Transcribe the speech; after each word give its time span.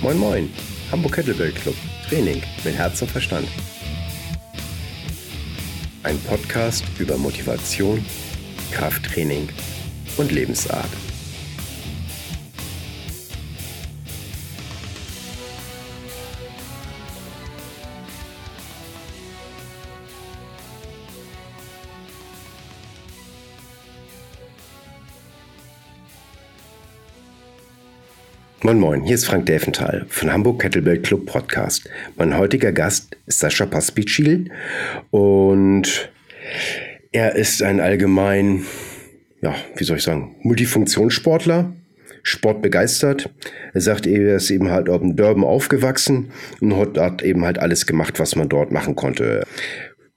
Moin 0.00 0.16
Moin, 0.16 0.48
Hamburg 0.92 1.16
Kettlebell 1.16 1.50
Club, 1.50 1.74
Training 2.08 2.40
mit 2.62 2.76
Herz 2.76 3.02
und 3.02 3.10
Verstand. 3.10 3.48
Ein 6.04 6.16
Podcast 6.20 6.84
über 7.00 7.18
Motivation, 7.18 8.04
Krafttraining 8.70 9.48
und 10.16 10.30
Lebensart. 10.30 10.88
Moin 28.68 28.80
Moin, 28.80 29.02
hier 29.02 29.14
ist 29.14 29.24
Frank 29.24 29.46
Delfenthal 29.46 30.04
von 30.10 30.30
Hamburg 30.30 30.60
Kettlebell 30.60 31.00
Club 31.00 31.24
Podcast. 31.24 31.88
Mein 32.16 32.36
heutiger 32.36 32.70
Gast 32.70 33.16
ist 33.24 33.38
Sascha 33.38 33.64
Paspicil 33.64 34.50
und 35.10 36.10
er 37.10 37.34
ist 37.34 37.62
ein 37.62 37.80
allgemein, 37.80 38.64
ja, 39.40 39.54
wie 39.74 39.84
soll 39.84 39.96
ich 39.96 40.02
sagen, 40.02 40.36
Multifunktionssportler, 40.42 41.72
sportbegeistert. 42.22 43.30
Er 43.72 43.80
sagt, 43.80 44.06
er 44.06 44.36
ist 44.36 44.50
eben 44.50 44.70
halt 44.70 44.90
auf 44.90 45.00
dem 45.00 45.16
Durban 45.16 45.44
aufgewachsen 45.44 46.30
und 46.60 46.76
hat 46.76 47.22
eben 47.22 47.46
halt 47.46 47.58
alles 47.58 47.86
gemacht, 47.86 48.20
was 48.20 48.36
man 48.36 48.50
dort 48.50 48.70
machen 48.70 48.94
konnte. 48.94 49.44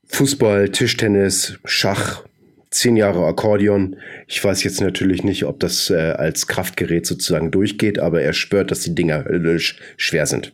Fußball, 0.07 0.68
Tischtennis, 0.68 1.57
Schach, 1.63 2.26
zehn 2.71 2.95
Jahre 2.95 3.25
Akkordeon. 3.25 3.98
Ich 4.27 4.43
weiß 4.43 4.63
jetzt 4.63 4.81
natürlich 4.81 5.23
nicht, 5.23 5.45
ob 5.45 5.59
das 5.59 5.89
äh, 5.89 5.95
als 5.95 6.48
Kraftgerät 6.48 7.05
sozusagen 7.05 7.52
durchgeht, 7.52 7.99
aber 7.99 8.21
er 8.21 8.34
spürt, 8.34 8.71
dass 8.71 8.79
die 8.79 8.95
Dinger 8.95 9.25
höllisch 9.25 9.79
schwer 9.98 10.25
sind. 10.25 10.52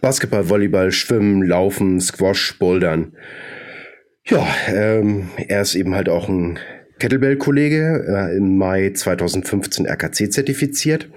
Basketball, 0.00 0.48
Volleyball, 0.48 0.90
Schwimmen, 0.90 1.42
Laufen, 1.42 2.00
Squash, 2.00 2.58
Bouldern. 2.58 3.12
Ja, 4.24 4.46
ähm, 4.68 5.28
er 5.48 5.62
ist 5.62 5.74
eben 5.74 5.94
halt 5.94 6.08
auch 6.08 6.28
ein 6.28 6.58
Kettlebell-Kollege, 6.98 8.04
äh, 8.08 8.36
im 8.36 8.56
Mai 8.56 8.92
2015 8.94 9.86
RKC 9.86 10.30
zertifiziert. 10.30 11.08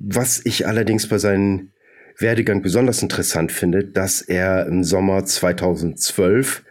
Was 0.00 0.40
ich 0.44 0.66
allerdings 0.66 1.08
bei 1.08 1.18
seinem 1.18 1.70
Werdegang 2.18 2.62
besonders 2.62 3.02
interessant 3.02 3.52
finde, 3.52 3.84
dass 3.84 4.22
er 4.22 4.66
im 4.66 4.82
Sommer 4.82 5.24
2012 5.24 6.64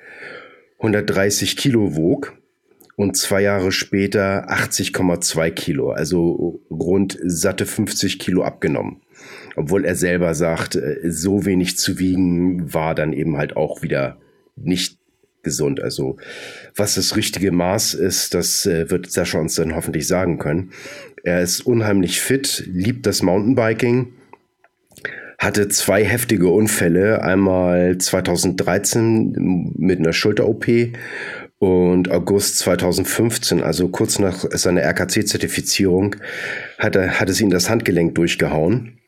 130 0.79 1.57
Kilo 1.57 1.95
wog 1.95 2.37
und 2.97 3.15
zwei 3.15 3.43
Jahre 3.43 3.71
später 3.71 4.49
80,2 4.49 5.51
Kilo, 5.51 5.91
also 5.91 6.59
rund 6.71 7.17
satte 7.23 7.67
50 7.67 8.17
Kilo 8.17 8.43
abgenommen. 8.43 9.01
Obwohl 9.55 9.85
er 9.85 9.95
selber 9.95 10.33
sagt, 10.33 10.75
äh, 10.75 10.99
so 11.03 11.45
wenig 11.45 11.77
zu 11.77 11.99
wiegen 11.99 12.73
war 12.73 12.95
dann 12.95 13.13
eben 13.13 13.37
halt 13.37 13.55
auch 13.55 13.83
wieder 13.83 14.17
nicht 14.55 14.97
gesund. 15.43 15.79
Also 15.79 16.17
was 16.75 16.95
das 16.95 17.15
richtige 17.15 17.51
Maß 17.51 17.93
ist, 17.93 18.33
das 18.33 18.65
äh, 18.65 18.89
wird 18.89 19.11
Sascha 19.11 19.39
uns 19.39 19.53
dann 19.55 19.75
hoffentlich 19.75 20.07
sagen 20.07 20.39
können. 20.39 20.71
Er 21.23 21.41
ist 21.41 21.61
unheimlich 21.61 22.19
fit, 22.19 22.63
liebt 22.65 23.05
das 23.05 23.21
Mountainbiking, 23.21 24.13
hatte 25.37 25.67
zwei 25.67 26.03
heftige 26.03 26.49
Unfälle. 26.49 27.21
Einmal 27.21 27.97
2013 27.99 29.73
mit 29.77 29.99
einer 29.99 30.13
Schulter-OP 30.13 30.65
und 31.59 32.11
August 32.11 32.59
2015, 32.59 33.63
also 33.63 33.87
kurz 33.89 34.19
nach 34.19 34.45
seiner 34.51 34.83
RKC-Zertifizierung, 34.83 36.15
hat, 36.77 36.95
er, 36.95 37.19
hat 37.19 37.29
es 37.29 37.41
ihn 37.41 37.49
das 37.49 37.69
Handgelenk 37.69 38.15
durchgehauen. 38.15 38.99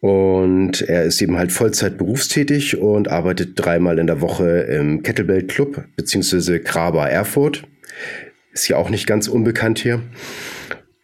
Und 0.00 0.82
er 0.82 1.04
ist 1.04 1.22
eben 1.22 1.38
halt 1.38 1.52
Vollzeit 1.52 1.96
berufstätig 1.96 2.78
und 2.78 3.08
arbeitet 3.08 3.52
dreimal 3.54 3.98
in 3.98 4.08
der 4.08 4.20
Woche 4.20 4.62
im 4.62 5.02
Kettlebell 5.02 5.46
Club, 5.46 5.84
beziehungsweise 5.94 6.58
Kraber 6.58 7.08
Erfurt. 7.08 7.62
Ist 8.52 8.68
ja 8.68 8.78
auch 8.78 8.90
nicht 8.90 9.06
ganz 9.06 9.28
unbekannt 9.28 9.78
hier. 9.78 10.02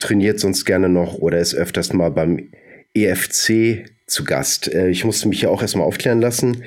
Trainiert 0.01 0.41
sonst 0.41 0.65
gerne 0.65 0.89
noch 0.89 1.15
oder 1.15 1.39
ist 1.39 1.55
öfters 1.55 1.93
mal 1.93 2.11
beim 2.11 2.49
EFC 2.95 3.85
zu 4.07 4.25
Gast. 4.25 4.73
Äh, 4.75 4.89
ich 4.89 5.05
musste 5.05 5.29
mich 5.29 5.43
ja 5.43 5.49
auch 5.51 5.63
erstmal 5.63 5.87
aufklären 5.87 6.21
lassen. 6.21 6.65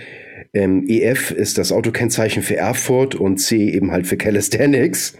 Ähm, 0.53 0.85
EF 0.87 1.31
ist 1.31 1.57
das 1.57 1.71
Autokennzeichen 1.71 2.43
für 2.43 2.57
Erfurt 2.57 3.15
und 3.15 3.37
C 3.37 3.69
eben 3.69 3.91
halt 3.91 4.05
für 4.07 4.17
Calisthenics. 4.17 5.17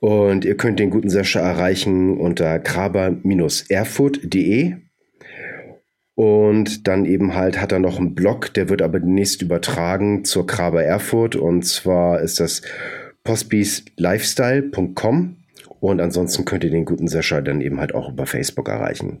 Und 0.00 0.44
ihr 0.44 0.56
könnt 0.56 0.78
den 0.78 0.90
guten 0.90 1.10
Sascha 1.10 1.40
erreichen 1.40 2.18
unter 2.18 2.58
kraber-erfurt.de. 2.58 4.74
Und 6.14 6.86
dann 6.88 7.04
eben 7.04 7.36
halt 7.36 7.60
hat 7.60 7.70
er 7.70 7.78
noch 7.78 7.98
einen 7.98 8.16
Blog, 8.16 8.52
der 8.54 8.68
wird 8.68 8.82
aber 8.82 8.98
demnächst 8.98 9.40
übertragen 9.40 10.24
zur 10.24 10.46
Kraber 10.46 10.82
Erfurt. 10.82 11.36
Und 11.36 11.64
zwar 11.64 12.20
ist 12.20 12.40
das 12.40 12.62
postbieslifestyle.com. 13.22 15.36
Und 15.80 16.00
ansonsten 16.00 16.44
könnt 16.44 16.64
ihr 16.64 16.70
den 16.70 16.84
guten 16.84 17.06
Sascha 17.06 17.40
dann 17.40 17.60
eben 17.60 17.78
halt 17.78 17.94
auch 17.94 18.10
über 18.10 18.26
Facebook 18.26 18.68
erreichen. 18.68 19.20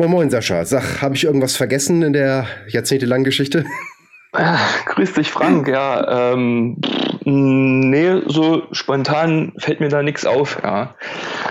Moin 0.00 0.10
Moin 0.10 0.30
Sascha, 0.30 0.64
sag, 0.64 1.02
habe 1.02 1.14
ich 1.14 1.24
irgendwas 1.24 1.56
vergessen 1.56 2.00
in 2.00 2.14
der 2.14 2.46
jahrzehntelangen 2.68 3.22
Geschichte? 3.22 3.66
Ja, 4.32 4.58
grüß 4.86 5.12
dich 5.12 5.30
Frank, 5.30 5.68
ja. 5.68 6.32
Ähm, 6.32 6.78
nee, 7.26 8.22
so 8.24 8.62
spontan 8.72 9.52
fällt 9.58 9.80
mir 9.80 9.90
da 9.90 10.02
nichts 10.02 10.24
auf, 10.24 10.58
ja. 10.62 10.94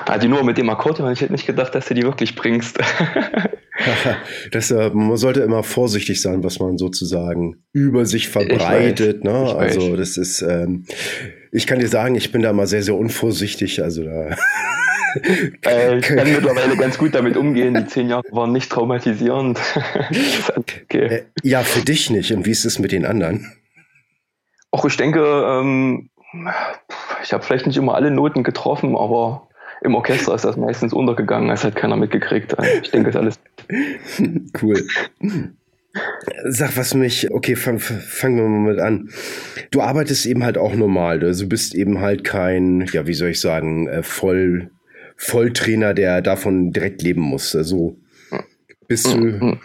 Also 0.08 0.28
nur 0.28 0.44
mit 0.44 0.58
dem 0.58 0.68
Akkordeon, 0.68 1.14
ich 1.14 1.22
hätte 1.22 1.32
nicht 1.32 1.46
gedacht, 1.46 1.76
dass 1.76 1.90
du 1.90 1.94
die 1.94 2.02
wirklich 2.02 2.34
bringst. 2.34 2.80
das, 4.52 4.72
äh, 4.72 4.90
man 4.96 5.18
sollte 5.18 5.42
immer 5.42 5.62
vorsichtig 5.62 6.20
sein, 6.20 6.44
was 6.44 6.60
man 6.60 6.80
sozusagen 6.80 7.58
über 7.72 8.08
sich 8.08 8.30
verbreitet. 8.30 9.24
Ne? 9.24 9.56
Also 9.56 9.96
das 9.96 10.18
ist, 10.18 10.42
ähm, 10.42 10.86
ich 11.52 11.68
kann 11.68 11.78
dir 11.78 11.88
sagen, 11.88 12.16
ich 12.16 12.32
bin 12.32 12.42
da 12.42 12.52
mal 12.52 12.66
sehr, 12.66 12.82
sehr 12.82 12.96
unvorsichtig. 12.96 13.84
Also 13.84 14.06
da 14.06 14.36
äh, 15.66 15.98
ich 15.98 16.06
kann 16.06 16.32
mittlerweile 16.32 16.78
ganz 16.78 16.98
gut 16.98 17.16
damit 17.16 17.38
umgehen. 17.38 17.74
Die 17.74 17.86
zehn 17.88 18.10
Jahre 18.10 18.24
waren 18.32 18.52
nicht 18.52 18.72
traumatisierend. 18.72 19.60
okay. 20.56 21.06
Äh, 21.06 21.24
ja, 21.44 21.62
für 21.62 21.84
dich 21.84 22.10
nicht. 22.10 22.32
Und 22.34 22.46
wie 22.46 22.52
ist 22.52 22.66
es 22.66 22.80
mit 22.80 22.92
den 22.92 23.06
anderen? 23.06 23.52
Auch 24.72 24.86
ich 24.86 24.98
denke, 24.98 25.22
ähm, 25.22 26.10
ich 27.24 27.34
habe 27.34 27.44
vielleicht 27.44 27.68
nicht 27.68 27.78
immer 27.78 27.96
alle 27.96 28.12
Noten 28.12 28.44
getroffen, 28.44 28.96
aber 28.96 29.48
im 29.82 29.96
Orchester 29.96 30.36
ist 30.36 30.46
das 30.46 30.58
meistens 30.58 30.94
untergegangen. 30.94 31.50
Es 31.50 31.64
hat 31.64 31.76
keiner 31.76 31.96
mitgekriegt. 31.96 32.56
Ich 32.82 32.92
denke, 32.92 33.12
das 33.12 33.38
ist 33.38 33.40
alles. 33.70 34.52
cool. 34.62 34.84
Sag, 36.46 36.78
was 36.78 36.94
mich, 36.94 37.32
okay, 37.32 37.56
fangen 37.56 37.80
fang 37.80 38.36
wir 38.36 38.44
mal 38.44 38.72
mit 38.72 38.80
an. 38.80 39.10
Du 39.72 39.82
arbeitest 39.82 40.26
eben 40.26 40.44
halt 40.44 40.58
auch 40.58 40.76
normal. 40.76 41.24
Also 41.24 41.44
du 41.44 41.50
bist 41.50 41.74
eben 41.74 42.00
halt 42.00 42.24
kein, 42.24 42.86
ja, 42.92 43.08
wie 43.08 43.14
soll 43.14 43.30
ich 43.30 43.40
sagen, 43.40 43.88
äh, 43.88 44.04
voll 44.04 44.70
Volltrainer, 45.22 45.94
der 45.94 46.22
davon 46.22 46.72
direkt 46.72 47.02
leben 47.02 47.22
muss. 47.22 47.54
Also 47.54 47.98
bist 48.88 49.14
du. 49.14 49.18
Mm, 49.18 49.46
mm. 49.46 49.60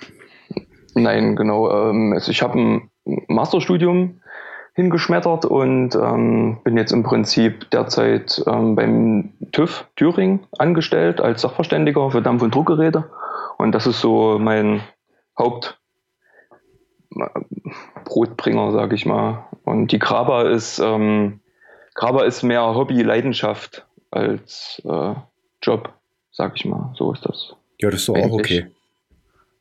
Nein, 0.97 1.37
genau. 1.37 1.69
Also 2.13 2.31
ich 2.33 2.43
habe 2.43 2.59
ein 2.59 2.91
Masterstudium 3.29 4.21
hingeschmettert 4.75 5.45
und 5.45 5.95
ähm, 5.95 6.59
bin 6.65 6.77
jetzt 6.77 6.93
im 6.93 7.05
Prinzip 7.05 7.71
derzeit 7.71 8.43
ähm, 8.49 8.75
beim 8.75 9.33
TÜV 9.53 9.87
Thüringen 9.95 10.47
angestellt 10.59 11.21
als 11.21 11.43
Sachverständiger 11.43 12.11
für 12.11 12.21
Dampf- 12.21 12.43
und 12.43 12.53
Druckgeräte. 12.53 13.09
Und 13.57 13.73
das 13.73 13.87
ist 13.87 14.01
so 14.01 14.39
mein 14.41 14.83
Haupt 15.39 15.79
Brotbringer, 18.05 18.73
sage 18.73 18.97
ich 18.97 19.07
mal. 19.07 19.47
Und 19.63 19.93
die 19.93 20.01
Graber 20.01 20.51
ist, 20.51 20.81
ähm, 20.81 21.41
Graber 21.95 22.27
ist 22.27 22.43
mehr 22.43 22.75
Hobby, 22.75 23.03
Leidenschaft 23.03 23.87
als 24.11 24.83
äh, 24.85 25.15
Job, 25.65 25.93
sag 26.31 26.57
ich 26.57 26.65
mal. 26.65 26.93
So 26.95 27.13
ist 27.13 27.25
das. 27.25 27.55
Ja, 27.81 27.91
das 27.91 28.01
ist 28.01 28.09
doch 28.09 28.17
auch 28.17 28.33
okay. 28.33 28.71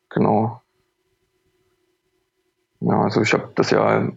Genau. 0.10 0.62
Ja, 2.82 3.02
also 3.02 3.22
ich 3.22 3.34
habe 3.34 3.50
das 3.56 3.72
ja 3.72 4.10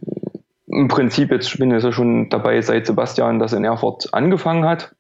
im 0.67 0.89
Prinzip 0.89 1.31
jetzt, 1.31 1.49
ich 1.49 1.59
bin 1.59 1.71
jetzt 1.71 1.85
ja 1.85 1.93
schon 1.93 2.29
dabei, 2.29 2.61
seit 2.61 2.87
Sebastian 2.87 3.39
das 3.39 3.53
in 3.53 3.65
Erfurt 3.65 4.13
angefangen 4.13 4.65
hat. 4.65 4.95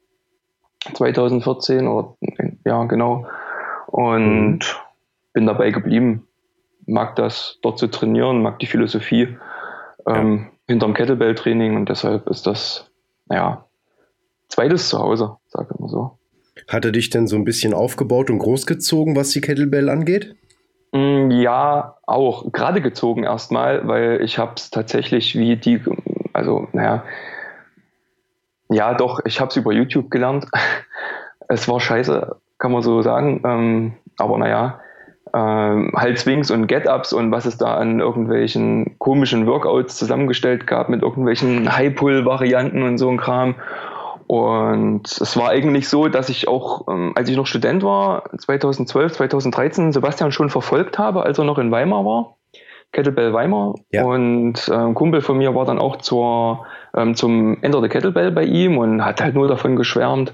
2014 0.94 1.88
oder 1.88 2.14
ja, 2.64 2.84
genau. 2.84 3.26
Und 3.86 4.58
mhm. 4.58 4.60
bin 5.32 5.46
dabei 5.46 5.70
geblieben. 5.72 6.26
Mag 6.86 7.16
das 7.16 7.58
dort 7.62 7.80
zu 7.80 7.88
trainieren, 7.88 8.42
mag 8.42 8.60
die 8.60 8.66
Philosophie 8.66 9.36
ähm, 10.06 10.38
ja. 10.38 10.50
hinterm 10.68 10.94
Kettlebell-Training 10.94 11.74
und 11.74 11.88
deshalb 11.88 12.28
ist 12.28 12.46
das, 12.46 12.88
naja, 13.26 13.64
zweites 14.48 14.88
Zuhause, 14.88 15.36
sage 15.48 15.68
ich 15.74 15.80
mal 15.80 15.88
so. 15.88 16.16
Hat 16.68 16.84
er 16.84 16.92
dich 16.92 17.10
denn 17.10 17.26
so 17.26 17.36
ein 17.36 17.44
bisschen 17.44 17.74
aufgebaut 17.74 18.30
und 18.30 18.38
großgezogen, 18.38 19.16
was 19.16 19.30
die 19.30 19.40
Kettlebell 19.40 19.88
angeht? 19.88 20.34
Mm, 20.92 21.30
ja, 21.30 21.96
auch 22.06 22.52
gerade 22.52 22.80
gezogen 22.80 23.24
erstmal, 23.24 23.86
weil 23.86 24.22
ich 24.22 24.38
habe 24.38 24.52
es 24.56 24.70
tatsächlich 24.70 25.36
wie 25.36 25.56
die, 25.56 25.80
also 26.32 26.68
naja, 26.72 27.04
ja 28.68 28.94
doch, 28.94 29.20
ich 29.24 29.40
habe 29.40 29.50
es 29.50 29.56
über 29.56 29.72
YouTube 29.72 30.10
gelernt. 30.10 30.46
es 31.48 31.68
war 31.68 31.80
scheiße, 31.80 32.36
kann 32.58 32.72
man 32.72 32.82
so 32.82 33.02
sagen. 33.02 33.42
Ähm, 33.44 33.92
aber 34.18 34.38
naja, 34.38 34.80
ähm, 35.34 35.92
halt 35.94 36.18
Swings 36.18 36.50
und 36.50 36.66
Get-Ups 36.66 37.12
und 37.12 37.30
was 37.30 37.46
es 37.46 37.58
da 37.58 37.76
an 37.76 38.00
irgendwelchen 38.00 38.98
komischen 38.98 39.46
Workouts 39.46 39.96
zusammengestellt 39.96 40.66
gab 40.66 40.88
mit 40.88 41.02
irgendwelchen 41.02 41.76
High-Pull-Varianten 41.76 42.82
und 42.82 42.98
so 42.98 43.10
ein 43.10 43.18
Kram. 43.18 43.56
Und 44.26 45.06
es 45.06 45.36
war 45.36 45.50
eigentlich 45.50 45.88
so, 45.88 46.08
dass 46.08 46.28
ich 46.28 46.48
auch, 46.48 46.88
ähm, 46.88 47.12
als 47.14 47.28
ich 47.28 47.36
noch 47.36 47.46
Student 47.46 47.82
war, 47.84 48.24
2012, 48.36 49.12
2013, 49.12 49.92
Sebastian 49.92 50.32
schon 50.32 50.50
verfolgt 50.50 50.98
habe, 50.98 51.22
als 51.22 51.38
er 51.38 51.44
noch 51.44 51.58
in 51.58 51.70
Weimar 51.70 52.04
war. 52.04 52.36
Kettlebell 52.92 53.32
Weimar. 53.32 53.74
Ja. 53.90 54.04
Und 54.04 54.68
äh, 54.68 54.74
ein 54.74 54.94
Kumpel 54.94 55.20
von 55.20 55.38
mir 55.38 55.54
war 55.54 55.64
dann 55.64 55.78
auch 55.78 55.96
zur, 55.96 56.66
ähm, 56.94 57.14
zum 57.14 57.62
Ender 57.62 57.80
der 57.80 57.90
Kettlebell 57.90 58.32
bei 58.32 58.44
ihm 58.44 58.78
und 58.78 59.04
hat 59.04 59.20
halt 59.20 59.34
nur 59.34 59.48
davon 59.48 59.76
geschwärmt. 59.76 60.32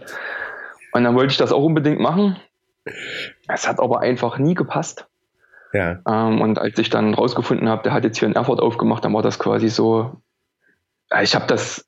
Und 0.92 1.04
dann 1.04 1.14
wollte 1.14 1.32
ich 1.32 1.38
das 1.38 1.52
auch 1.52 1.62
unbedingt 1.62 2.00
machen. 2.00 2.36
Es 3.48 3.68
hat 3.68 3.78
aber 3.78 4.00
einfach 4.00 4.38
nie 4.38 4.54
gepasst. 4.54 5.06
Ja. 5.72 6.00
Ähm, 6.06 6.40
und 6.40 6.58
als 6.58 6.78
ich 6.78 6.88
dann 6.90 7.14
rausgefunden 7.14 7.68
habe, 7.68 7.82
der 7.82 7.92
hat 7.92 8.04
jetzt 8.04 8.18
hier 8.18 8.28
in 8.28 8.36
Erfurt 8.36 8.60
aufgemacht, 8.60 9.04
dann 9.04 9.14
war 9.14 9.22
das 9.22 9.38
quasi 9.38 9.68
so, 9.68 10.22
ich 11.20 11.34
habe 11.34 11.46
das 11.46 11.86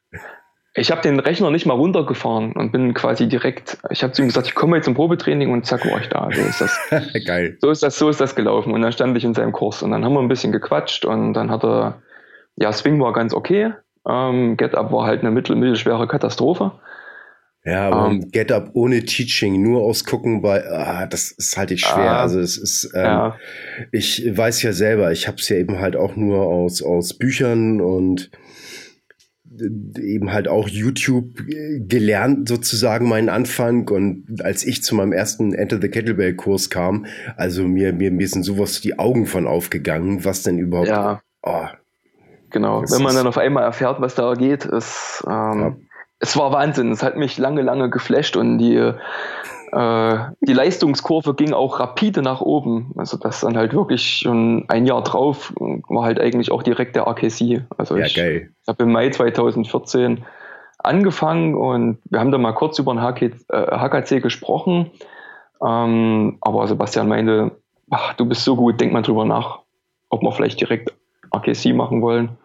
ich 0.77 0.91
habe 0.91 1.01
den 1.03 1.21
Rechner 1.21 1.51
nicht 1.51 1.67
mal 1.67 1.75
runtergefahren 1.75 2.53
und 2.53 2.73
bin 2.73 2.95
quasi 2.95 3.29
direkt, 3.29 3.79
ich 3.91 4.03
habe 4.03 4.13
zu 4.13 4.23
ihm 4.23 4.29
gesagt, 4.29 4.49
ich 4.49 4.55
komme 4.57 4.77
jetzt 4.77 4.87
zum 4.87 4.95
Probetraining 4.95 5.53
und 5.53 5.65
zack, 5.65 5.89
war 5.89 6.01
ich 6.01 6.09
da. 6.09 6.29
So 6.33 6.41
ist 6.41 6.61
das. 6.61 6.79
Geil. 7.27 7.57
So 7.61 7.71
ist 7.71 7.83
das, 7.83 7.97
so 7.97 8.09
ist 8.09 8.21
das 8.21 8.35
gelaufen. 8.35 8.73
Und 8.73 8.83
dann 8.83 8.91
stand 8.91 9.17
ich 9.17 9.25
in 9.25 9.35
seinem 9.35 9.53
Kurs 9.53 9.83
und 9.85 9.93
dann 9.93 10.05
haben 10.05 10.15
wir 10.15 10.21
ein 10.21 10.29
bisschen 10.29 10.51
gequatscht 10.51 11.05
und 11.05 11.35
dann 11.35 11.51
hat 11.51 11.65
er, 11.65 12.03
ja, 12.57 12.73
Swing 12.73 13.01
war 13.01 13.13
ganz 13.13 13.35
okay. 13.35 13.73
Ähm, 14.07 14.57
Get 14.57 14.75
Up 14.75 14.91
war 14.91 15.07
halt 15.07 15.21
eine 15.21 15.31
mittel, 15.31 15.55
mittelschwere 15.55 16.09
Katastrophe. 16.09 16.73
Ja, 17.65 17.89
aber 17.89 18.11
ähm, 18.11 18.31
Get 18.33 18.51
Up 18.51 18.71
ohne 18.75 19.05
Teaching, 19.05 19.63
nur 19.63 19.83
ausgucken 19.83 20.43
bei, 20.43 20.69
ah, 20.69 21.07
das 21.07 21.31
ist 21.31 21.57
halt 21.57 21.71
ich 21.71 21.83
schwer. 21.83 22.13
Ah, 22.13 22.23
also 22.23 22.41
es 22.41 22.59
ist, 22.59 22.93
ähm, 22.95 23.05
ja. 23.05 23.37
ich 23.93 24.37
weiß 24.37 24.61
ja 24.63 24.73
selber, 24.73 25.13
ich 25.13 25.29
habe 25.29 25.39
es 25.39 25.49
ja 25.49 25.57
eben 25.57 25.79
halt 25.79 25.97
auch 25.97 26.17
nur 26.17 26.43
aus 26.43 26.83
aus 26.83 27.15
Büchern 27.15 27.81
und 27.81 28.31
eben 29.61 30.33
halt 30.33 30.49
auch 30.49 30.69
YouTube 30.69 31.43
gelernt, 31.47 32.49
sozusagen 32.49 33.09
meinen 33.09 33.29
Anfang. 33.29 33.89
Und 33.89 34.43
als 34.43 34.65
ich 34.65 34.83
zu 34.83 34.95
meinem 34.95 35.13
ersten 35.13 35.55
Enter 35.55 35.81
the 35.81 35.89
Kettlebell 35.89 36.35
Kurs 36.35 36.71
kam, 36.71 37.07
also 37.37 37.65
mir, 37.65 37.93
mir, 37.93 38.11
mir 38.11 38.29
sind 38.29 38.43
sowas 38.43 38.81
die 38.81 38.99
Augen 38.99 39.27
von 39.27 39.47
aufgegangen, 39.47 40.25
was 40.25 40.43
denn 40.43 40.59
überhaupt. 40.59 40.89
Ja. 40.89 41.23
Oh, 41.43 41.67
genau. 42.51 42.83
Wenn 42.83 43.03
man 43.03 43.15
dann 43.15 43.27
auf 43.27 43.39
einmal 43.39 43.65
erfährt, 43.65 44.01
was 44.01 44.15
da 44.15 44.35
geht, 44.35 44.65
ist, 44.65 45.25
ähm, 45.27 45.61
ja. 45.61 45.77
es 46.21 46.37
war 46.37 46.53
Wahnsinn. 46.53 46.91
Es 46.91 47.03
hat 47.03 47.17
mich 47.17 47.39
lange, 47.39 47.63
lange 47.63 47.91
geflasht 47.91 48.37
und 48.37 48.59
die, 48.59 48.77
äh, 48.77 48.95
die 49.77 50.53
Leistungskurve 50.53 51.35
ging 51.35 51.53
auch 51.53 51.81
rapide 51.81 52.23
nach 52.23 52.41
oben. 52.41 52.93
Also 52.97 53.17
das 53.17 53.41
dann 53.41 53.57
halt 53.57 53.73
wirklich 53.73 54.21
schon 54.21 54.67
ein 54.69 54.87
Jahr 54.87 55.03
drauf 55.03 55.53
war 55.57 56.05
halt 56.05 56.21
eigentlich 56.21 56.53
auch 56.53 56.63
direkt 56.63 56.95
der 56.95 57.09
RKC. 57.09 57.65
Also 57.77 57.97
ja, 57.97 58.07
ich, 58.07 58.17
ich 58.17 58.69
habe 58.69 58.85
im 58.85 58.93
Mai 58.93 59.11
2014 59.11 60.25
angefangen 60.79 61.55
und 61.55 61.99
wir 62.05 62.21
haben 62.21 62.31
da 62.31 62.39
mal 62.39 62.53
kurz 62.53 62.79
über 62.79 62.95
den 62.95 63.01
HK, 63.01 63.23
äh, 63.23 63.79
HKC 63.79 64.23
gesprochen. 64.23 64.91
Ähm, 65.65 66.39
aber 66.41 66.69
Sebastian 66.69 67.09
meinte, 67.09 67.53
ach, 67.91 68.15
du 68.15 68.27
bist 68.27 68.45
so 68.45 68.57
gut, 68.57 68.81
denk 68.81 68.93
mal 68.93 69.03
drüber 69.03 69.25
nach, 69.25 69.61
ob 70.09 70.23
wir 70.23 70.33
vielleicht 70.33 70.61
direkt 70.61 70.95
RKC 71.35 71.75
machen 71.75 72.03
wollen. 72.03 72.37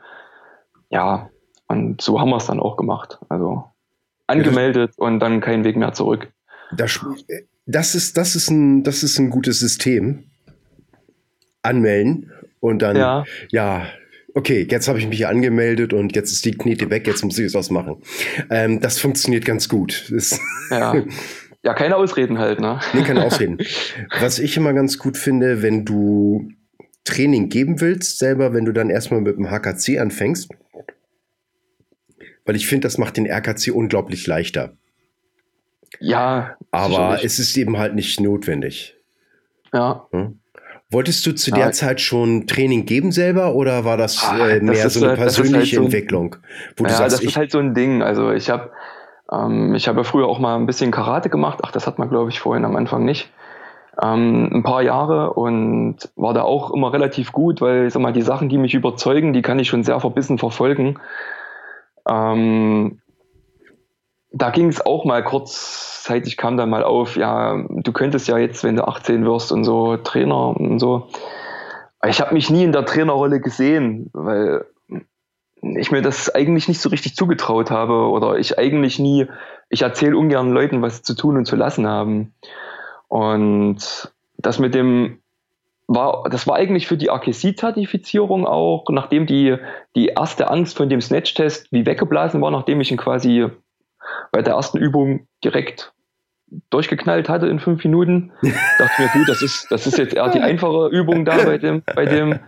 Ja, 0.90 1.30
und 1.68 2.02
so 2.02 2.20
haben 2.20 2.30
wir 2.30 2.38
es 2.38 2.48
dann 2.48 2.60
auch 2.60 2.78
gemacht. 2.78 3.20
Also 3.30 3.66
angemeldet 4.26 4.94
und 4.98 5.20
dann 5.20 5.42
kein 5.42 5.64
Weg 5.64 5.76
mehr 5.76 5.94
zurück. 5.94 6.32
Das, 6.76 7.00
das, 7.66 7.96
ist, 7.96 8.18
das, 8.18 8.36
ist 8.36 8.50
ein, 8.50 8.84
das 8.84 9.04
ist 9.04 9.20
ein 9.20 9.30
gutes 9.30 9.60
System. 9.60 10.26
Anmelden 11.62 12.32
und 12.62 12.82
dann, 12.82 12.96
ja, 12.96 13.26
ja 13.52 13.88
okay, 14.34 14.68
jetzt 14.70 14.88
habe 14.88 15.00
ich 15.00 15.08
mich 15.08 15.28
angemeldet 15.28 15.94
und 15.94 16.16
jetzt 16.16 16.32
ist 16.32 16.46
die 16.46 16.52
Knete 16.52 16.90
weg, 16.90 17.08
jetzt 17.08 17.24
muss 17.24 17.38
ich 17.38 17.46
es 17.46 17.56
ausmachen. 17.56 18.02
Ähm, 18.50 18.80
das 18.80 19.00
funktioniert 19.00 19.46
ganz 19.46 19.70
gut. 19.70 20.10
Das 20.10 20.40
ja. 20.70 20.96
ja, 21.64 21.74
keine 21.74 21.96
Ausreden 21.98 22.40
halt, 22.40 22.60
ne? 22.60 22.80
Nee, 22.94 23.04
keine 23.04 23.24
Ausreden. 23.24 23.58
Was 24.20 24.40
ich 24.40 24.56
immer 24.58 24.74
ganz 24.74 24.98
gut 24.98 25.18
finde, 25.18 25.62
wenn 25.62 25.86
du 25.86 26.50
Training 27.04 27.50
geben 27.50 27.82
willst, 27.82 28.20
selber, 28.20 28.54
wenn 28.54 28.66
du 28.66 28.72
dann 28.72 28.90
erstmal 28.90 29.22
mit 29.22 29.38
dem 29.38 29.50
HKC 29.50 30.00
anfängst, 30.00 30.50
weil 32.46 32.56
ich 32.56 32.68
finde, 32.68 32.88
das 32.88 32.98
macht 32.98 33.18
den 33.18 33.26
RKC 33.26 33.72
unglaublich 33.74 34.26
leichter. 34.28 34.78
Ja. 36.00 36.56
Aber 36.72 37.24
es 37.24 37.40
ist 37.40 37.56
eben 37.58 37.78
halt 37.78 37.96
nicht 37.96 38.20
notwendig. 38.20 38.96
Ja. 39.74 40.08
Hm? 40.12 40.40
Wolltest 40.92 41.26
du 41.26 41.34
zu 41.34 41.52
der 41.52 41.66
ja. 41.66 41.72
Zeit 41.72 42.02
schon 42.02 42.48
Training 42.48 42.86
geben 42.86 43.12
selber 43.12 43.54
oder 43.54 43.86
war 43.86 43.96
das 43.96 44.24
ah, 44.24 44.48
äh, 44.48 44.60
mehr 44.60 44.84
das 44.84 44.96
so 44.96 45.06
eine 45.06 45.16
persönliche 45.16 45.58
halt 45.58 45.70
so 45.70 45.84
Entwicklung? 45.84 46.36
Wo 46.78 46.86
ja, 46.86 46.90
sagst, 46.90 47.18
das 47.18 47.24
ist 47.24 47.38
halt 47.38 47.52
so 47.52 47.60
ein 47.60 47.76
Ding. 47.76 48.02
Also 48.02 48.32
ich 48.32 48.50
habe 48.50 48.72
ähm, 49.32 49.76
ich 49.76 49.88
habe 49.88 50.04
früher 50.04 50.28
auch 50.28 50.40
mal 50.40 50.56
ein 50.56 50.66
bisschen 50.66 50.90
Karate 50.90 51.30
gemacht. 51.30 51.60
Ach, 51.62 51.72
das 51.72 51.86
hat 51.86 52.00
man 52.00 52.10
glaube 52.10 52.32
ich 52.32 52.40
vorhin 52.40 52.66
am 52.66 52.76
Anfang 52.76 53.06
nicht. 53.06 53.32
Ähm, 54.02 54.50
ein 54.52 54.64
paar 54.64 54.82
Jahre 54.82 55.34
und 55.34 55.98
war 56.16 56.34
da 56.34 56.42
auch 56.42 56.72
immer 56.74 56.92
relativ 56.92 57.34
gut, 57.34 57.62
weil 57.62 57.86
ich 57.86 57.94
sag 57.94 58.02
mal, 58.02 58.14
die 58.14 58.24
Sachen, 58.24 58.50
die 58.50 58.58
mich 58.58 58.74
überzeugen, 58.74 59.34
die 59.34 59.44
kann 59.44 59.60
ich 59.60 59.68
schon 59.68 59.84
sehr 59.84 60.00
verbissen 60.00 60.40
verfolgen. 60.40 61.00
Ähm, 62.10 63.00
da 64.32 64.52
ging 64.52 64.68
es 64.68 64.86
auch 64.86 65.06
mal 65.06 65.24
kurzzeitig, 65.24 66.38
kam 66.38 66.58
dann 66.58 66.70
mal 66.70 66.84
auf, 66.84 67.16
ja, 67.16 67.64
du 67.70 67.92
könntest 67.92 68.28
ja 68.28 68.38
jetzt, 68.38 68.64
wenn 68.64 68.76
du 68.76 68.88
18 68.88 69.26
wirst 69.26 69.52
und 69.52 69.64
so, 69.64 69.98
Trainer 69.98 70.56
und 70.56 70.80
so. 70.80 71.08
Ich 72.08 72.22
habe 72.22 72.34
mich 72.34 72.50
nie 72.50 72.64
in 72.64 72.72
der 72.72 72.86
Trainerrolle 72.86 73.42
gesehen, 73.42 74.10
weil 74.14 74.66
ich 75.62 75.92
mir 75.92 76.02
das 76.02 76.34
eigentlich 76.34 76.68
nicht 76.68 76.80
so 76.80 76.90
richtig 76.90 77.16
zugetraut 77.16 77.72
habe 77.72 78.10
oder 78.10 78.38
ich 78.38 78.58
eigentlich 78.58 79.00
nie, 79.00 79.28
ich 79.70 79.82
erzähle 79.82 80.18
ungern 80.18 80.52
Leuten, 80.52 80.82
was 80.82 81.02
zu 81.02 81.16
tun 81.16 81.36
und 81.36 81.46
zu 81.46 81.56
lassen 81.56 81.88
haben. 81.88 82.34
Und 83.08 84.14
das 84.38 84.60
mit 84.60 84.74
dem 84.76 85.20
war, 85.88 86.24
das 86.30 86.48
war 86.48 86.56
eigentlich 86.56 86.88
für 86.88 86.98
die 86.98 87.10
AKC-Zertifizierung 87.10 88.46
auch, 88.46 88.86
nachdem 88.90 89.26
die, 89.26 89.58
die 89.96 90.08
erste 90.08 90.50
Angst 90.50 90.78
von 90.78 90.88
dem 90.88 91.02
Snatch-Test 91.02 91.72
wie 91.72 91.86
weggeblasen 91.86 92.42
war, 92.42 92.52
nachdem 92.52 92.80
ich 92.80 92.92
ihn 92.92 92.98
quasi 92.98 93.48
bei 94.32 94.42
der 94.42 94.54
ersten 94.54 94.78
Übung 94.78 95.28
direkt 95.44 95.94
durchgeknallt 96.70 97.30
hatte 97.30 97.48
in 97.48 97.60
fünf 97.60 97.84
Minuten. 97.84 98.32
dachte 98.80 99.02
mir, 99.02 99.10
gut, 99.10 99.30
das 99.30 99.42
ist, 99.42 99.68
das 99.70 99.88
ist 99.88 99.98
jetzt 99.98 100.16
eher 100.16 100.30
die 100.30 100.40
einfache 100.40 100.90
Übung 100.92 101.26
da 101.26 101.38
bei 101.38 101.58
dem, 101.58 101.84
bei 101.96 102.06
dem, 102.06 102.40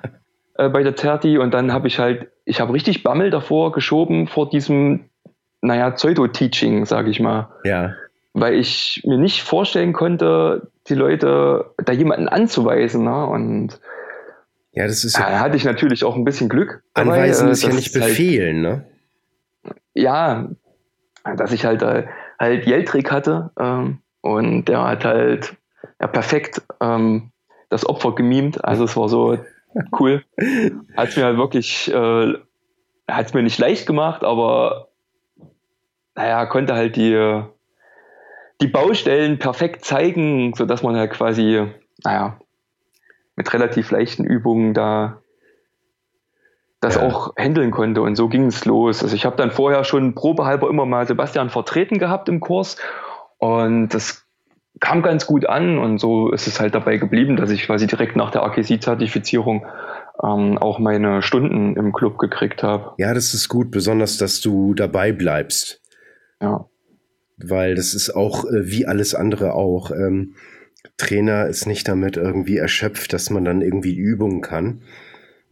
äh, 0.56 0.70
bei 0.70 0.84
der 0.84 0.96
Terti. 0.96 1.38
Und 1.38 1.54
dann 1.54 1.72
habe 1.72 1.88
ich 1.88 2.00
halt, 2.00 2.28
ich 2.46 2.62
habe 2.62 2.74
richtig 2.74 3.04
Bammel 3.04 3.30
davor 3.30 3.72
geschoben 3.72 4.28
vor 4.28 4.50
diesem, 4.50 5.10
naja, 5.62 5.92
Pseudo-Teaching, 5.92 6.86
sage 6.86 7.10
ich 7.10 7.20
mal. 7.20 7.50
Ja. 7.64 7.94
Weil 8.34 8.56
ich 8.56 9.04
mir 9.06 9.18
nicht 9.18 9.44
vorstellen 9.44 9.94
konnte, 9.94 10.72
die 10.88 10.96
Leute 10.96 11.74
da 11.78 11.94
jemanden 11.94 12.30
anzuweisen. 12.30 13.04
Ne? 13.04 13.26
Und 13.26 13.80
ja, 14.72 14.88
das 14.88 15.04
ist 15.04 15.18
ja. 15.18 15.30
Da 15.30 15.40
hatte 15.40 15.58
ich 15.58 15.66
natürlich 15.66 16.04
auch 16.04 16.16
ein 16.16 16.24
bisschen 16.24 16.48
Glück. 16.48 16.84
Anweisen 16.94 17.42
dabei, 17.42 17.52
ist 17.52 17.64
ja 17.64 17.74
nicht 17.74 17.94
befehlen, 17.94 18.66
halt, 18.66 18.78
ne? 18.78 18.86
Ja, 19.94 20.50
dass 21.38 21.52
ich 21.52 21.66
halt 21.66 21.82
äh, 21.82 22.08
halt 22.40 22.66
Jeltrik 22.66 23.12
hatte 23.12 23.52
ähm, 23.60 24.00
und 24.22 24.66
der 24.66 24.84
hat 24.84 25.06
halt 25.06 25.56
ja, 26.00 26.08
perfekt 26.08 26.62
ähm, 26.80 27.32
das 27.70 27.88
Opfer 27.88 28.14
gemimt. 28.14 28.64
Also 28.64 28.84
es 28.84 28.98
war 28.98 29.10
so 29.10 29.38
cool. 30.00 30.24
Hat 30.98 31.16
mir 31.16 31.26
halt 31.26 31.38
wirklich, 31.38 31.92
äh, 31.92 32.34
hat 33.08 33.26
es 33.28 33.34
mir 33.34 33.44
nicht 33.44 33.60
leicht 33.60 33.86
gemacht, 33.86 34.24
aber 34.24 34.90
naja, 36.16 36.46
konnte 36.46 36.76
halt 36.76 36.96
die, 36.96 37.44
die 38.60 38.68
Baustellen 38.68 39.40
perfekt 39.40 39.86
zeigen, 39.86 40.54
sodass 40.54 40.84
man 40.84 40.96
halt 40.96 41.12
quasi, 41.12 41.68
naja, 42.04 42.38
mit 43.36 43.54
relativ 43.54 43.92
leichten 43.92 44.26
Übungen 44.26 44.74
da 44.74 45.21
das 46.82 46.96
ja. 46.96 47.04
auch 47.04 47.34
handeln 47.38 47.72
konnte. 47.72 48.02
Und 48.02 48.16
so 48.16 48.28
ging 48.28 48.48
es 48.48 48.66
los. 48.66 49.04
Also 49.04 49.16
ich 49.16 49.26
habe 49.26 49.38
dann 49.38 49.52
vorher 49.52 49.84
schon 49.84 50.16
probehalber 50.16 50.68
immer 50.68 50.86
mal 50.86 51.08
Sebastian 51.08 51.50
vertreten 51.50 52.00
gehabt 52.00 52.28
im 52.28 52.40
Kurs. 52.42 52.76
Und 53.38 53.90
das 53.90 54.26
kam 54.80 55.04
ganz 55.04 55.28
gut 55.28 55.46
an. 55.46 55.78
Und 55.78 56.00
so 56.00 56.32
ist 56.32 56.48
es 56.48 56.60
halt 56.60 56.74
dabei 56.74 56.98
geblieben, 56.98 57.38
dass 57.38 57.52
ich 57.52 57.68
quasi 57.68 57.86
direkt 57.86 58.16
nach 58.16 58.32
der 58.32 58.44
AKC-Zertifizierung 58.44 59.66
ähm, 60.24 60.58
auch 60.58 60.80
meine 60.80 61.22
Stunden 61.22 61.76
im 61.76 61.94
Club 61.94 62.18
gekriegt 62.18 62.64
habe. 62.64 62.94
Ja, 62.98 63.14
das 63.14 63.36
ist 63.36 63.48
gut, 63.48 63.70
besonders, 63.70 64.18
dass 64.18 64.42
du 64.42 64.74
dabei 64.74 65.12
bleibst. 65.12 65.82
Ja. 66.42 66.66
Weil 67.38 67.76
das 67.76 67.94
ist 67.94 68.10
auch 68.10 68.46
äh, 68.46 68.72
wie 68.72 68.88
alles 68.88 69.14
andere 69.14 69.54
auch. 69.54 69.92
Ähm, 69.92 70.34
Trainer 70.98 71.46
ist 71.46 71.68
nicht 71.68 71.88
damit 71.88 72.18
irgendwie 72.18 72.58
erschöpft, 72.58 73.14
dass 73.14 73.30
man 73.30 73.46
dann 73.46 73.62
irgendwie 73.62 73.96
Übungen 73.96 74.42
kann 74.42 74.82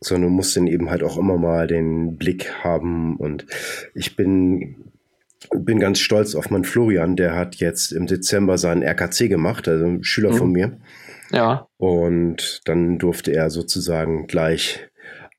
sondern 0.02 0.32
muss 0.32 0.54
dann 0.54 0.68
eben 0.68 0.90
halt 0.90 1.04
auch 1.04 1.18
immer 1.18 1.38
mal 1.38 1.68
den 1.68 2.18
Blick 2.18 2.64
haben. 2.64 3.16
Und 3.18 3.46
ich 3.94 4.16
bin, 4.16 4.76
bin 5.54 5.80
ganz 5.80 6.00
stolz 6.00 6.36
auf 6.36 6.50
meinen 6.50 6.64
Florian, 6.64 7.16
der 7.16 7.36
hat 7.36 7.56
jetzt 7.58 7.92
im 7.92 8.08
Dezember 8.08 8.58
seinen 8.58 8.84
RKC 8.84 9.30
gemacht, 9.30 9.68
also 9.68 9.86
ein 9.86 10.04
Schüler 10.04 10.32
mhm. 10.32 10.38
von 10.38 10.52
mir. 10.52 10.78
Ja. 11.32 11.68
Und 11.78 12.62
dann 12.66 12.98
durfte 12.98 13.32
er 13.34 13.50
sozusagen 13.50 14.28
gleich 14.28 14.90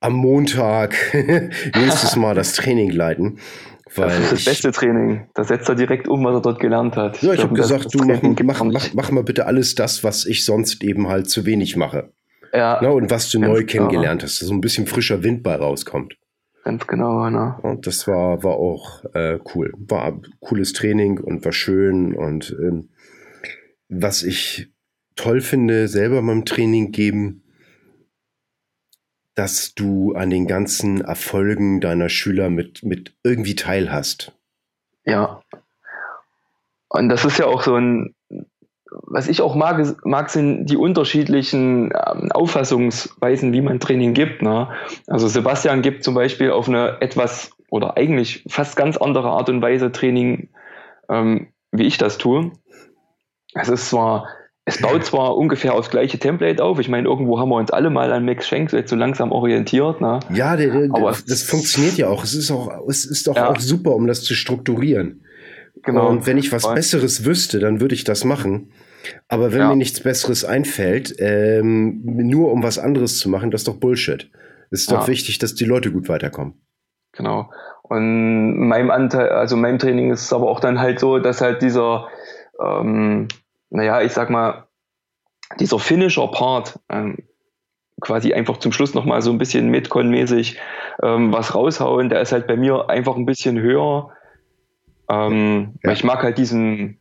am 0.01 0.15
Montag 0.15 0.95
nächstes 1.77 2.17
Mal 2.17 2.35
das 2.35 2.55
Training 2.55 2.91
leiten. 2.91 3.39
Weil 3.97 4.09
das 4.09 4.19
ist 4.19 4.33
das 4.33 4.39
ich, 4.41 4.45
beste 4.45 4.71
Training. 4.71 5.27
Da 5.35 5.43
setzt 5.43 5.69
er 5.69 5.75
direkt 5.75 6.07
um, 6.07 6.25
was 6.25 6.35
er 6.35 6.43
dort 6.43 6.61
gelernt 6.61 6.97
hat. 6.97 7.21
Ja, 7.23 7.33
ich, 7.33 7.39
ich 7.39 7.45
habe 7.45 7.55
gesagt, 7.55 7.93
du 7.93 8.05
mach, 8.05 8.23
mach, 8.23 8.65
mach, 8.65 8.95
mach, 8.95 9.11
mal 9.11 9.25
bitte 9.25 9.47
alles 9.47 9.75
das, 9.75 10.05
was 10.05 10.27
ich 10.27 10.45
sonst 10.45 10.85
eben 10.85 11.09
halt 11.09 11.29
zu 11.29 11.45
wenig 11.45 11.77
mache. 11.77 12.13
Ja. 12.53 12.79
Na, 12.83 12.91
und 12.91 13.11
was 13.11 13.31
du 13.31 13.39
neu 13.39 13.65
kennengelernt 13.65 14.23
hast, 14.23 14.41
dass 14.41 14.49
so 14.49 14.55
ein 14.55 14.61
bisschen 14.61 14.87
frischer 14.87 15.23
Wind 15.23 15.43
bei 15.43 15.55
rauskommt. 15.55 16.17
Ganz 16.65 16.87
genau, 16.87 17.31
ne? 17.31 17.59
Und 17.63 17.87
das 17.87 18.07
war, 18.07 18.43
war 18.43 18.55
auch 18.55 19.05
äh, 19.15 19.39
cool. 19.55 19.73
War 19.77 20.21
cooles 20.41 20.73
Training 20.73 21.19
und 21.19 21.45
war 21.45 21.53
schön. 21.53 22.15
Und 22.15 22.55
ähm, 22.61 22.91
was 23.89 24.23
ich 24.23 24.69
toll 25.17 25.41
finde, 25.41 25.89
selber 25.89 26.23
beim 26.23 26.45
Training 26.45 26.93
geben, 26.93 27.43
dass 29.35 29.75
du 29.75 30.15
an 30.15 30.29
den 30.29 30.47
ganzen 30.47 31.01
Erfolgen 31.01 31.81
deiner 31.81 32.09
Schüler 32.09 32.51
mit, 32.51 32.83
mit 32.83 33.15
irgendwie 33.23 33.55
teilhast. 33.55 34.33
Ja. 35.05 35.43
Und 36.89 37.09
das 37.09 37.25
ist 37.25 37.39
ja 37.39 37.47
auch 37.47 37.63
so 37.63 37.77
ein, 37.77 38.15
was 38.91 39.29
ich 39.29 39.41
auch 39.43 39.55
mag, 39.55 40.05
mag 40.05 40.31
sind 40.31 40.67
die 40.67 40.77
unterschiedlichen 40.77 41.93
ähm, 41.93 42.33
Auffassungsweisen, 42.33 43.53
wie 43.53 43.61
man 43.61 43.81
Training 43.81 44.15
gibt. 44.15 44.43
Ne? 44.43 44.69
Also 45.07 45.29
Sebastian 45.29 45.83
gibt 45.83 46.05
zum 46.05 46.15
Beispiel 46.15 46.51
auf 46.51 46.69
eine 46.69 47.01
etwas 47.01 47.53
oder 47.71 47.97
eigentlich 47.97 48.45
fast 48.49 48.77
ganz 48.77 48.97
andere 48.97 49.29
Art 49.29 49.49
und 49.49 49.63
Weise 49.63 49.93
Training, 49.93 50.49
ähm, 51.09 51.49
wie 51.71 51.87
ich 51.87 51.99
das 51.99 52.19
tue. 52.19 52.53
Es 53.55 53.69
ist 53.69 53.91
zwar 53.91 54.27
es 54.67 54.81
baut 54.81 55.05
zwar 55.05 55.37
ungefähr 55.37 55.75
aufs 55.75 55.91
gleiche 55.91 56.19
Template 56.19 56.63
auf. 56.63 56.79
Ich 56.79 56.89
meine, 56.89 57.09
irgendwo 57.09 57.41
haben 57.41 57.49
wir 57.49 57.57
uns 57.57 57.71
alle 57.71 57.91
mal 57.91 58.13
an 58.13 58.25
Max 58.25 58.47
Schenk 58.47 58.73
jetzt 58.73 58.91
so 58.91 58.97
langsam 58.97 59.33
orientiert. 59.33 60.01
Ne? 60.01 60.21
Ja, 60.33 60.57
der, 60.57 60.71
der, 60.71 60.95
aber 60.95 61.17
das 61.27 61.43
funktioniert 61.43 61.97
ja 61.97 62.09
auch. 62.09 62.23
Es 62.23 62.35
ist 62.35 62.51
auch, 62.51 62.71
es 62.89 63.05
ist 63.05 63.27
doch 63.27 63.35
ja. 63.35 63.49
auch 63.49 63.59
super, 63.59 63.95
um 63.95 64.07
das 64.07 64.23
zu 64.23 64.35
strukturieren. 64.35 65.25
Genau. 65.83 66.09
Und 66.09 66.27
wenn 66.27 66.39
ich 66.39 66.53
was 66.53 66.65
und 66.65 66.75
Besseres 66.75 67.25
wüsste, 67.25 67.59
dann 67.59 67.81
würde 67.81 67.95
ich 67.95 68.05
das 68.05 68.25
machen. 68.25 68.73
Aber 69.29 69.53
wenn 69.53 69.61
ja. 69.61 69.69
mir 69.69 69.77
nichts 69.77 70.01
Besseres 70.01 70.45
einfällt, 70.45 71.15
ähm, 71.19 72.03
nur 72.05 72.53
um 72.53 72.63
was 72.63 72.79
anderes 72.79 73.19
zu 73.19 73.29
machen, 73.31 73.51
das 73.51 73.63
ist 73.63 73.69
doch 73.69 73.77
Bullshit. 73.77 74.31
Es 74.71 74.83
ist 74.83 74.91
ja. 74.91 74.99
doch 74.99 75.09
wichtig, 75.09 75.39
dass 75.39 75.55
die 75.55 75.65
Leute 75.65 75.91
gut 75.91 76.09
weiterkommen. 76.09 76.55
Genau. 77.13 77.51
Und 77.83 78.69
meinem 78.69 78.91
Anteil, 78.91 79.31
also 79.31 79.57
meinem 79.57 79.79
Training 79.79 80.13
ist 80.13 80.23
es 80.23 80.33
aber 80.33 80.49
auch 80.49 80.61
dann 80.61 80.79
halt 80.79 81.01
so, 81.01 81.19
dass 81.19 81.41
halt 81.41 81.63
dieser 81.63 82.09
ähm, 82.61 83.29
naja, 83.71 84.03
ich 84.03 84.13
sag 84.13 84.31
mal, 84.31 84.67
dieser 85.59 85.79
Finisher-Part, 85.79 86.79
ähm, 86.89 87.19
quasi 88.01 88.33
einfach 88.33 88.59
zum 88.59 88.73
Schluss 88.73 88.95
nochmal 88.95 89.23
so 89.23 89.31
ein 89.31 89.39
bisschen 89.39 89.71
Metcon-mäßig 89.71 90.57
ähm, 91.03 91.33
was 91.33 91.55
raushauen, 91.55 92.09
der 92.09 92.21
ist 92.21 92.33
halt 92.33 92.47
bei 92.47 92.57
mir 92.57 92.89
einfach 92.89 93.17
ein 93.17 93.27
bisschen 93.27 93.61
höher. 93.61 94.11
Ähm, 95.11 95.75
ja. 95.83 95.93
Ich 95.93 96.05
mag 96.05 96.23
halt 96.23 96.39
diesen 96.39 96.99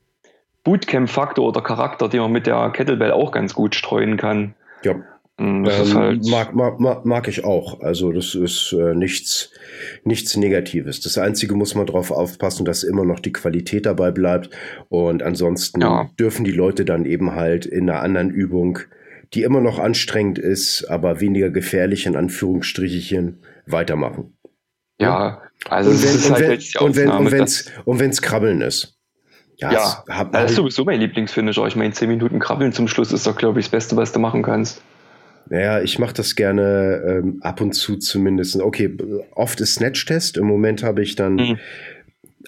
Bootcamp-Faktor 0.64 1.48
oder 1.48 1.62
Charakter, 1.62 2.10
den 2.10 2.22
man 2.22 2.32
mit 2.32 2.48
der 2.48 2.70
Kettlebell 2.72 3.12
auch 3.12 3.32
ganz 3.32 3.54
gut 3.54 3.76
streuen 3.76 4.18
kann. 4.18 4.56
Ja. 4.84 4.96
Ähm, 5.38 5.66
halt 5.66 6.26
mag, 6.28 6.54
mag, 6.54 7.06
mag 7.06 7.28
ich 7.30 7.46
auch. 7.46 7.80
Also 7.82 8.12
das 8.12 8.36
ist 8.36 8.74
äh, 8.74 8.94
nichts, 8.94 9.52
nichts 10.04 10.36
Negatives. 10.36 11.00
Das 11.00 11.18
Einzige 11.18 11.56
muss 11.56 11.76
man 11.76 11.86
darauf 11.86 12.12
aufpassen, 12.12 12.66
dass 12.66 12.84
immer 12.84 13.06
noch 13.06 13.20
die 13.20 13.32
Qualität 13.32 13.86
dabei 13.86 14.12
bleibt. 14.12 14.50
Und 14.90 15.24
ansonsten 15.24 15.82
ja. 15.82 16.10
dürfen 16.20 16.44
die 16.44 16.52
Leute 16.52 16.84
dann 16.84 17.06
eben 17.06 17.36
halt 17.36 17.66
in 17.66 17.90
einer 17.90 18.02
anderen 18.02 18.32
Übung, 18.32 18.80
die 19.34 19.44
immer 19.44 19.62
noch 19.62 19.80
anstrengend 19.80 20.40
ist, 20.40 20.86
aber 20.90 21.22
weniger 21.22 21.52
gefährlich 21.52 22.06
in 22.06 22.18
Anführungsstrichen, 22.18 23.38
weitermachen. 23.66 24.34
Ja, 25.00 25.42
also 25.70 25.92
und 25.92 26.04
wenn, 26.04 26.10
es 26.10 26.16
ist 26.16 26.32
halt 26.32 26.76
wenn, 26.76 26.86
und 26.86 26.96
wenn, 26.96 27.10
und 27.10 27.66
und 27.86 28.00
wenn's 28.00 28.22
Krabbeln 28.22 28.62
ist. 28.62 29.00
Ja, 29.58 29.72
ja 29.74 30.04
hab, 30.08 30.32
das 30.32 30.52
ist 30.52 30.58
sowieso 30.58 30.86
mein 30.86 31.00
Lieblingsfinisher. 31.00 31.68
Ich 31.68 31.76
meine, 31.76 31.94
10 31.94 32.08
Minuten 32.08 32.40
Krabbeln 32.40 32.72
zum 32.72 32.88
Schluss 32.88 33.12
ist 33.12 33.28
doch, 33.28 33.36
glaube 33.36 33.60
ich, 33.60 33.66
das 33.66 33.72
Beste, 33.72 33.98
was 33.98 34.12
du 34.12 34.20
machen 34.20 34.42
kannst. 34.42 34.82
Naja, 35.50 35.82
ich 35.82 36.00
mache 36.00 36.14
das 36.14 36.36
gerne 36.36 37.04
ähm, 37.06 37.40
ab 37.42 37.60
und 37.60 37.74
zu 37.74 37.98
zumindest. 37.98 38.56
Okay, 38.58 38.96
oft 39.36 39.60
ist 39.60 39.76
Snatch-Test. 39.76 40.38
Im 40.38 40.46
Moment 40.46 40.84
habe 40.84 41.02
ich 41.02 41.16
dann 41.16 41.36
mhm. 41.36 41.58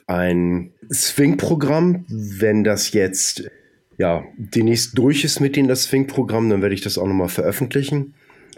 ein 0.07 0.71
Swing-Programm. 0.91 2.05
Wenn 2.07 2.63
das 2.63 2.93
jetzt 2.93 3.49
ja 3.97 4.23
demnächst 4.37 4.97
durch 4.97 5.25
ist 5.25 5.39
mit 5.39 5.55
dem 5.55 5.67
das 5.67 5.83
Swing-Programm, 5.83 6.49
dann 6.49 6.61
werde 6.61 6.75
ich 6.75 6.81
das 6.81 6.97
auch 6.97 7.07
nochmal 7.07 7.29
veröffentlichen. 7.29 8.13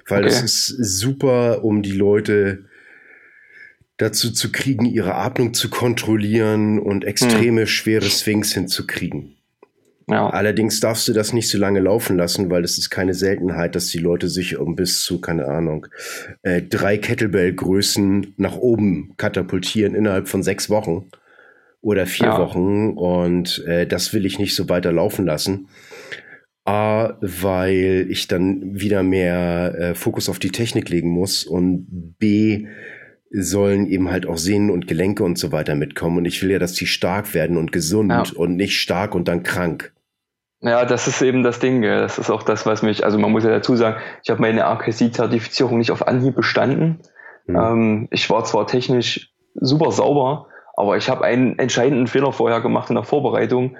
Weil 0.07 0.25
es 0.25 0.35
okay. 0.35 0.45
ist 0.45 0.67
super, 0.67 1.63
um 1.63 1.81
die 1.81 1.93
Leute 1.93 2.65
dazu 3.97 4.31
zu 4.31 4.51
kriegen, 4.51 4.85
ihre 4.85 5.15
Atmung 5.15 5.53
zu 5.53 5.69
kontrollieren 5.69 6.79
und 6.79 7.05
extreme 7.05 7.61
mhm. 7.61 7.67
schwere 7.67 8.09
Swings 8.09 8.53
hinzukriegen. 8.53 9.37
Ja. 10.09 10.29
Allerdings 10.29 10.79
darfst 10.79 11.07
du 11.07 11.13
das 11.13 11.31
nicht 11.31 11.49
so 11.49 11.57
lange 11.57 11.79
laufen 11.79 12.17
lassen, 12.17 12.49
weil 12.49 12.63
es 12.63 12.77
ist 12.77 12.89
keine 12.89 13.13
Seltenheit, 13.13 13.75
dass 13.75 13.87
die 13.87 13.99
Leute 13.99 14.27
sich 14.27 14.57
um 14.57 14.75
bis 14.75 15.01
zu, 15.01 15.21
keine 15.21 15.47
Ahnung, 15.47 15.87
äh, 16.41 16.61
drei 16.61 16.97
Kettlebell-Größen 16.97 18.33
nach 18.37 18.57
oben 18.57 19.13
katapultieren 19.17 19.95
innerhalb 19.95 20.27
von 20.27 20.43
sechs 20.43 20.69
Wochen 20.69 21.09
oder 21.81 22.05
vier 22.05 22.27
ja. 22.27 22.39
Wochen. 22.39 22.97
Und 22.97 23.63
äh, 23.65 23.87
das 23.87 24.13
will 24.13 24.25
ich 24.25 24.39
nicht 24.39 24.55
so 24.55 24.67
weiter 24.67 24.91
laufen 24.91 25.25
lassen. 25.25 25.69
A, 26.65 27.17
weil 27.21 28.07
ich 28.09 28.27
dann 28.27 28.79
wieder 28.79 29.03
mehr 29.03 29.75
äh, 29.77 29.95
Fokus 29.95 30.29
auf 30.29 30.39
die 30.39 30.51
Technik 30.51 30.89
legen 30.89 31.09
muss 31.09 31.45
und 31.45 32.15
B, 32.19 32.67
sollen 33.33 33.87
eben 33.87 34.11
halt 34.11 34.27
auch 34.27 34.37
Sehnen 34.37 34.69
und 34.69 34.87
Gelenke 34.87 35.23
und 35.23 35.39
so 35.39 35.51
weiter 35.51 35.73
mitkommen. 35.75 36.19
Und 36.19 36.25
ich 36.25 36.41
will 36.43 36.51
ja, 36.51 36.59
dass 36.59 36.73
die 36.73 36.85
stark 36.85 37.33
werden 37.33 37.57
und 37.57 37.71
gesund 37.71 38.11
ja. 38.11 38.23
und 38.35 38.55
nicht 38.55 38.79
stark 38.79 39.15
und 39.15 39.27
dann 39.27 39.41
krank. 39.41 39.91
Ja, 40.61 40.85
das 40.85 41.07
ist 41.07 41.21
eben 41.21 41.43
das 41.43 41.59
Ding. 41.59 41.81
Das 41.81 42.19
ist 42.19 42.29
auch 42.29 42.43
das, 42.43 42.65
was 42.65 42.83
mich, 42.83 43.03
also 43.03 43.17
man 43.17 43.31
muss 43.31 43.43
ja 43.43 43.49
dazu 43.49 43.75
sagen, 43.75 43.97
ich 44.23 44.29
habe 44.29 44.39
meine 44.39 44.61
RKC-Zertifizierung 44.61 45.77
nicht 45.77 45.91
auf 45.91 46.07
Anhieb 46.07 46.35
bestanden. 46.35 46.99
Mhm. 47.47 47.55
Ähm, 47.55 48.07
ich 48.11 48.29
war 48.29 48.45
zwar 48.45 48.67
technisch 48.67 49.33
super 49.55 49.91
sauber, 49.91 50.47
aber 50.75 50.95
ich 50.97 51.09
habe 51.09 51.25
einen 51.25 51.57
entscheidenden 51.59 52.07
Fehler 52.07 52.31
vorher 52.31 52.61
gemacht 52.61 52.89
in 52.89 52.95
der 52.95 53.03
Vorbereitung. 53.03 53.77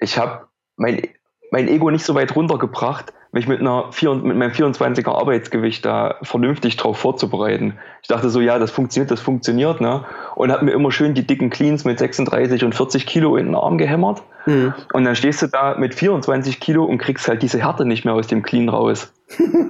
Ich 0.00 0.18
habe 0.18 0.46
mein, 0.76 1.02
mein 1.50 1.68
Ego 1.68 1.90
nicht 1.90 2.04
so 2.04 2.14
weit 2.14 2.34
runtergebracht, 2.34 3.12
mich 3.34 3.48
mit, 3.48 3.60
einer, 3.60 3.90
mit 4.22 4.36
meinem 4.36 4.52
24er 4.52 5.10
Arbeitsgewicht 5.10 5.84
da 5.84 6.16
vernünftig 6.22 6.76
drauf 6.76 6.98
vorzubereiten. 6.98 7.74
Ich 8.00 8.08
dachte 8.08 8.30
so, 8.30 8.40
ja, 8.40 8.60
das 8.60 8.70
funktioniert, 8.70 9.10
das 9.10 9.20
funktioniert, 9.20 9.80
ne? 9.80 10.04
Und 10.36 10.52
habe 10.52 10.64
mir 10.64 10.70
immer 10.70 10.92
schön 10.92 11.14
die 11.14 11.26
dicken 11.26 11.50
Cleans 11.50 11.84
mit 11.84 11.98
36 11.98 12.64
und 12.64 12.76
40 12.76 13.06
Kilo 13.06 13.36
in 13.36 13.46
den 13.46 13.54
Arm 13.56 13.76
gehämmert. 13.76 14.22
Mhm. 14.46 14.72
Und 14.92 15.04
dann 15.04 15.16
stehst 15.16 15.42
du 15.42 15.48
da 15.48 15.76
mit 15.76 15.94
24 15.94 16.60
Kilo 16.60 16.84
und 16.84 16.98
kriegst 16.98 17.26
halt 17.26 17.42
diese 17.42 17.60
Härte 17.60 17.84
nicht 17.84 18.04
mehr 18.04 18.14
aus 18.14 18.28
dem 18.28 18.42
Clean 18.42 18.68
raus. 18.68 19.12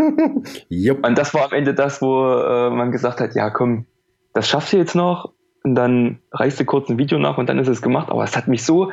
yep. 0.71 1.05
Und 1.07 1.17
das 1.17 1.33
war 1.33 1.47
am 1.47 1.53
Ende 1.53 1.73
das, 1.73 2.03
wo 2.03 2.27
äh, 2.27 2.69
man 2.69 2.93
gesagt 2.93 3.21
hat, 3.21 3.35
ja 3.35 3.49
komm, 3.49 3.87
das 4.35 4.47
schaffst 4.47 4.75
du 4.75 4.77
jetzt 4.77 4.95
noch. 4.95 5.33
Und 5.63 5.75
dann 5.75 6.19
reichst 6.33 6.61
du 6.61 6.67
kurz 6.67 6.91
ein 6.91 6.99
Video 6.99 7.19
nach 7.19 7.39
und 7.39 7.49
dann 7.49 7.59
ist 7.59 7.69
es 7.69 7.81
gemacht. 7.81 8.11
Aber 8.11 8.25
es 8.25 8.37
hat 8.37 8.47
mich 8.47 8.63
so, 8.65 8.91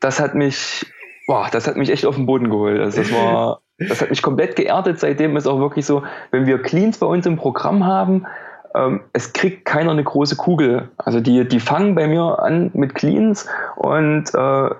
das 0.00 0.18
hat 0.18 0.34
mich 0.34 0.84
boah, 1.28 1.48
das 1.52 1.68
hat 1.68 1.76
mich 1.76 1.90
echt 1.90 2.06
auf 2.06 2.16
den 2.16 2.26
Boden 2.26 2.48
geholt. 2.50 2.80
Also 2.80 3.02
das 3.02 3.12
war, 3.12 3.60
das 3.78 4.00
hat 4.00 4.10
mich 4.10 4.22
komplett 4.22 4.56
geerdet. 4.56 4.98
Seitdem 4.98 5.36
ist 5.36 5.46
auch 5.46 5.60
wirklich 5.60 5.86
so, 5.86 6.02
wenn 6.32 6.46
wir 6.46 6.60
Cleans 6.60 6.98
bei 6.98 7.06
uns 7.06 7.26
im 7.26 7.36
Programm 7.36 7.84
haben, 7.84 8.26
ähm, 8.74 9.02
es 9.12 9.34
kriegt 9.34 9.66
keiner 9.66 9.92
eine 9.92 10.02
große 10.02 10.36
Kugel. 10.36 10.88
Also 10.96 11.20
die, 11.20 11.46
die 11.46 11.60
fangen 11.60 11.94
bei 11.94 12.08
mir 12.08 12.40
an 12.40 12.70
mit 12.72 12.94
Cleans 12.94 13.46
und 13.76 14.24
äh, 14.34 14.70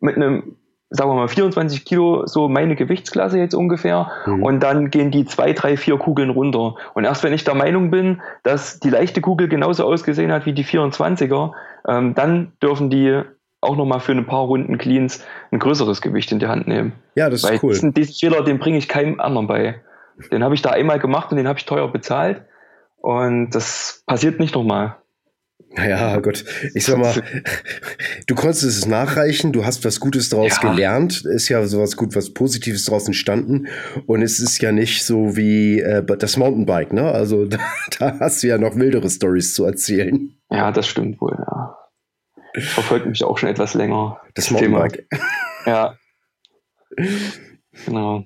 mit 0.00 0.16
einem, 0.16 0.56
sagen 0.90 1.10
wir 1.10 1.14
mal, 1.14 1.28
24 1.28 1.86
Kilo, 1.86 2.26
so 2.26 2.48
meine 2.50 2.76
Gewichtsklasse 2.76 3.38
jetzt 3.38 3.54
ungefähr. 3.54 4.10
Mhm. 4.26 4.42
Und 4.42 4.60
dann 4.60 4.90
gehen 4.90 5.10
die 5.10 5.24
zwei, 5.24 5.54
drei, 5.54 5.78
vier 5.78 5.96
Kugeln 5.96 6.28
runter. 6.28 6.74
Und 6.92 7.04
erst 7.04 7.24
wenn 7.24 7.32
ich 7.32 7.44
der 7.44 7.54
Meinung 7.54 7.90
bin, 7.90 8.20
dass 8.42 8.78
die 8.78 8.90
leichte 8.90 9.22
Kugel 9.22 9.48
genauso 9.48 9.86
ausgesehen 9.86 10.32
hat 10.32 10.44
wie 10.44 10.52
die 10.52 10.66
24er, 10.66 11.52
ähm, 11.88 12.14
dann 12.14 12.52
dürfen 12.60 12.90
die 12.90 13.22
auch 13.60 13.76
nochmal 13.76 14.00
für 14.00 14.12
ein 14.12 14.26
paar 14.26 14.44
Runden 14.44 14.78
Cleans 14.78 15.24
ein 15.50 15.58
größeres 15.58 16.00
Gewicht 16.00 16.30
in 16.32 16.38
die 16.38 16.46
Hand 16.46 16.68
nehmen. 16.68 16.92
Ja, 17.14 17.28
das 17.28 17.42
ist 17.42 17.50
Weil 17.50 17.58
cool. 17.62 17.72
Diesen, 17.72 17.94
diesen 17.94 18.14
Fehler, 18.14 18.44
den 18.44 18.58
bringe 18.58 18.78
ich 18.78 18.88
keinem 18.88 19.20
anderen 19.20 19.46
bei. 19.46 19.80
Den 20.32 20.42
habe 20.42 20.54
ich 20.54 20.62
da 20.62 20.70
einmal 20.70 20.98
gemacht 20.98 21.30
und 21.30 21.36
den 21.36 21.48
habe 21.48 21.58
ich 21.58 21.66
teuer 21.66 21.90
bezahlt. 21.90 22.42
Und 22.96 23.50
das 23.50 24.02
passiert 24.06 24.40
nicht 24.40 24.54
nochmal. 24.54 24.96
Naja, 25.70 26.18
Gott, 26.20 26.44
ich 26.74 26.86
sag 26.86 26.98
mal, 26.98 27.22
du 28.26 28.34
konntest 28.34 28.62
es 28.62 28.86
nachreichen, 28.86 29.52
du 29.52 29.66
hast 29.66 29.84
was 29.84 30.00
Gutes 30.00 30.30
daraus 30.30 30.58
ja. 30.62 30.70
gelernt, 30.70 31.24
ist 31.26 31.48
ja 31.50 31.64
sowas 31.66 31.96
gut, 31.96 32.16
was 32.16 32.32
Positives 32.32 32.84
daraus 32.84 33.06
entstanden 33.06 33.66
und 34.06 34.22
es 34.22 34.40
ist 34.40 34.62
ja 34.62 34.72
nicht 34.72 35.04
so 35.04 35.36
wie 35.36 35.80
äh, 35.80 36.02
das 36.02 36.38
Mountainbike, 36.38 36.94
ne? 36.94 37.10
Also 37.10 37.44
da, 37.44 37.58
da 37.98 38.18
hast 38.18 38.42
du 38.42 38.46
ja 38.46 38.56
noch 38.56 38.76
wildere 38.76 39.10
Stories 39.10 39.52
zu 39.52 39.66
erzählen. 39.66 40.32
Ja, 40.50 40.72
das 40.72 40.88
stimmt 40.88 41.20
wohl, 41.20 41.36
ja 41.38 41.77
verfolgt 42.60 43.06
mich 43.06 43.24
auch 43.24 43.38
schon 43.38 43.48
etwas 43.48 43.74
länger. 43.74 44.20
Das, 44.34 44.48
das 44.48 44.58
Thema. 44.58 44.88
Ja. 45.66 45.94
Genau. 47.86 48.24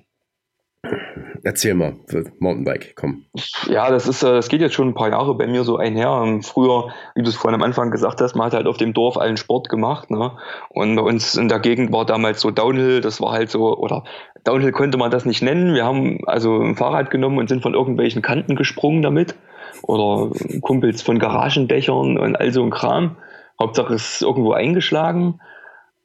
Erzähl 1.43 1.73
mal, 1.73 1.95
Mountainbike, 2.39 2.93
komm. 2.95 3.25
Ja, 3.67 3.89
das 3.89 4.07
ist, 4.07 4.23
das 4.23 4.47
geht 4.49 4.61
jetzt 4.61 4.73
schon 4.73 4.89
ein 4.89 4.93
paar 4.93 5.09
Jahre 5.09 5.35
bei 5.35 5.45
mir 5.47 5.63
so 5.63 5.77
einher. 5.77 6.21
Ähm, 6.25 6.41
früher, 6.41 6.89
wie 7.15 7.21
du 7.21 7.29
es 7.29 7.35
vorhin 7.35 7.55
am 7.59 7.63
Anfang 7.63 7.91
gesagt 7.91 8.21
hast, 8.21 8.35
man 8.35 8.47
hat 8.47 8.53
halt 8.53 8.67
auf 8.67 8.77
dem 8.77 8.93
Dorf 8.93 9.17
allen 9.17 9.37
Sport 9.37 9.69
gemacht, 9.69 10.09
ne? 10.09 10.31
Und 10.69 10.95
bei 10.95 11.01
uns 11.01 11.35
in 11.35 11.49
der 11.49 11.59
Gegend 11.59 11.91
war 11.91 12.05
damals 12.05 12.41
so 12.41 12.51
Downhill, 12.51 13.01
das 13.01 13.21
war 13.21 13.31
halt 13.31 13.49
so, 13.49 13.77
oder 13.77 14.03
Downhill 14.43 14.71
konnte 14.71 14.97
man 14.97 15.11
das 15.11 15.25
nicht 15.25 15.41
nennen. 15.41 15.73
Wir 15.73 15.85
haben 15.85 16.19
also 16.25 16.61
ein 16.61 16.75
Fahrrad 16.75 17.09
genommen 17.09 17.37
und 17.37 17.49
sind 17.49 17.61
von 17.61 17.73
irgendwelchen 17.73 18.21
Kanten 18.21 18.55
gesprungen 18.55 19.01
damit. 19.01 19.35
Oder 19.81 20.31
Kumpels 20.61 21.01
von 21.01 21.19
Garagendächern 21.19 22.17
und 22.17 22.35
all 22.37 22.51
so 22.53 22.63
ein 22.63 22.69
Kram. 22.69 23.17
Hauptsache 23.59 23.93
es 23.93 24.15
ist 24.15 24.21
irgendwo 24.21 24.53
eingeschlagen. 24.53 25.39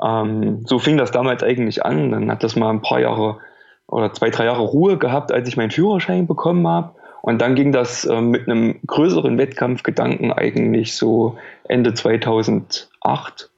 Ähm, 0.03 0.65
so 0.67 0.79
fing 0.79 0.97
das 0.97 1.11
damals 1.11 1.43
eigentlich 1.43 1.85
an. 1.85 2.11
Dann 2.11 2.31
hat 2.31 2.43
das 2.43 2.57
mal 2.57 2.71
ein 2.71 2.83
paar 2.83 3.01
Jahre 3.01 3.39
oder 3.87 4.13
zwei, 4.13 4.31
drei 4.31 4.45
Jahre 4.45 4.63
Ruhe 4.63 4.99
gehabt, 4.99 5.33
als 5.33 5.49
ich 5.49 5.57
meinen 5.57 5.71
Führerschein 5.71 6.27
bekommen 6.27 6.67
habe. 6.69 6.95
Und 7.23 7.41
dann 7.41 7.55
ging 7.55 7.73
das 7.73 8.05
äh, 8.05 8.21
mit 8.21 8.49
einem 8.49 8.81
größeren 8.87 9.39
Wettkampfgedanken 9.39 10.33
eigentlich 10.33 10.97
so 10.97 11.37
Ende 11.65 11.95
2008 11.95 13.51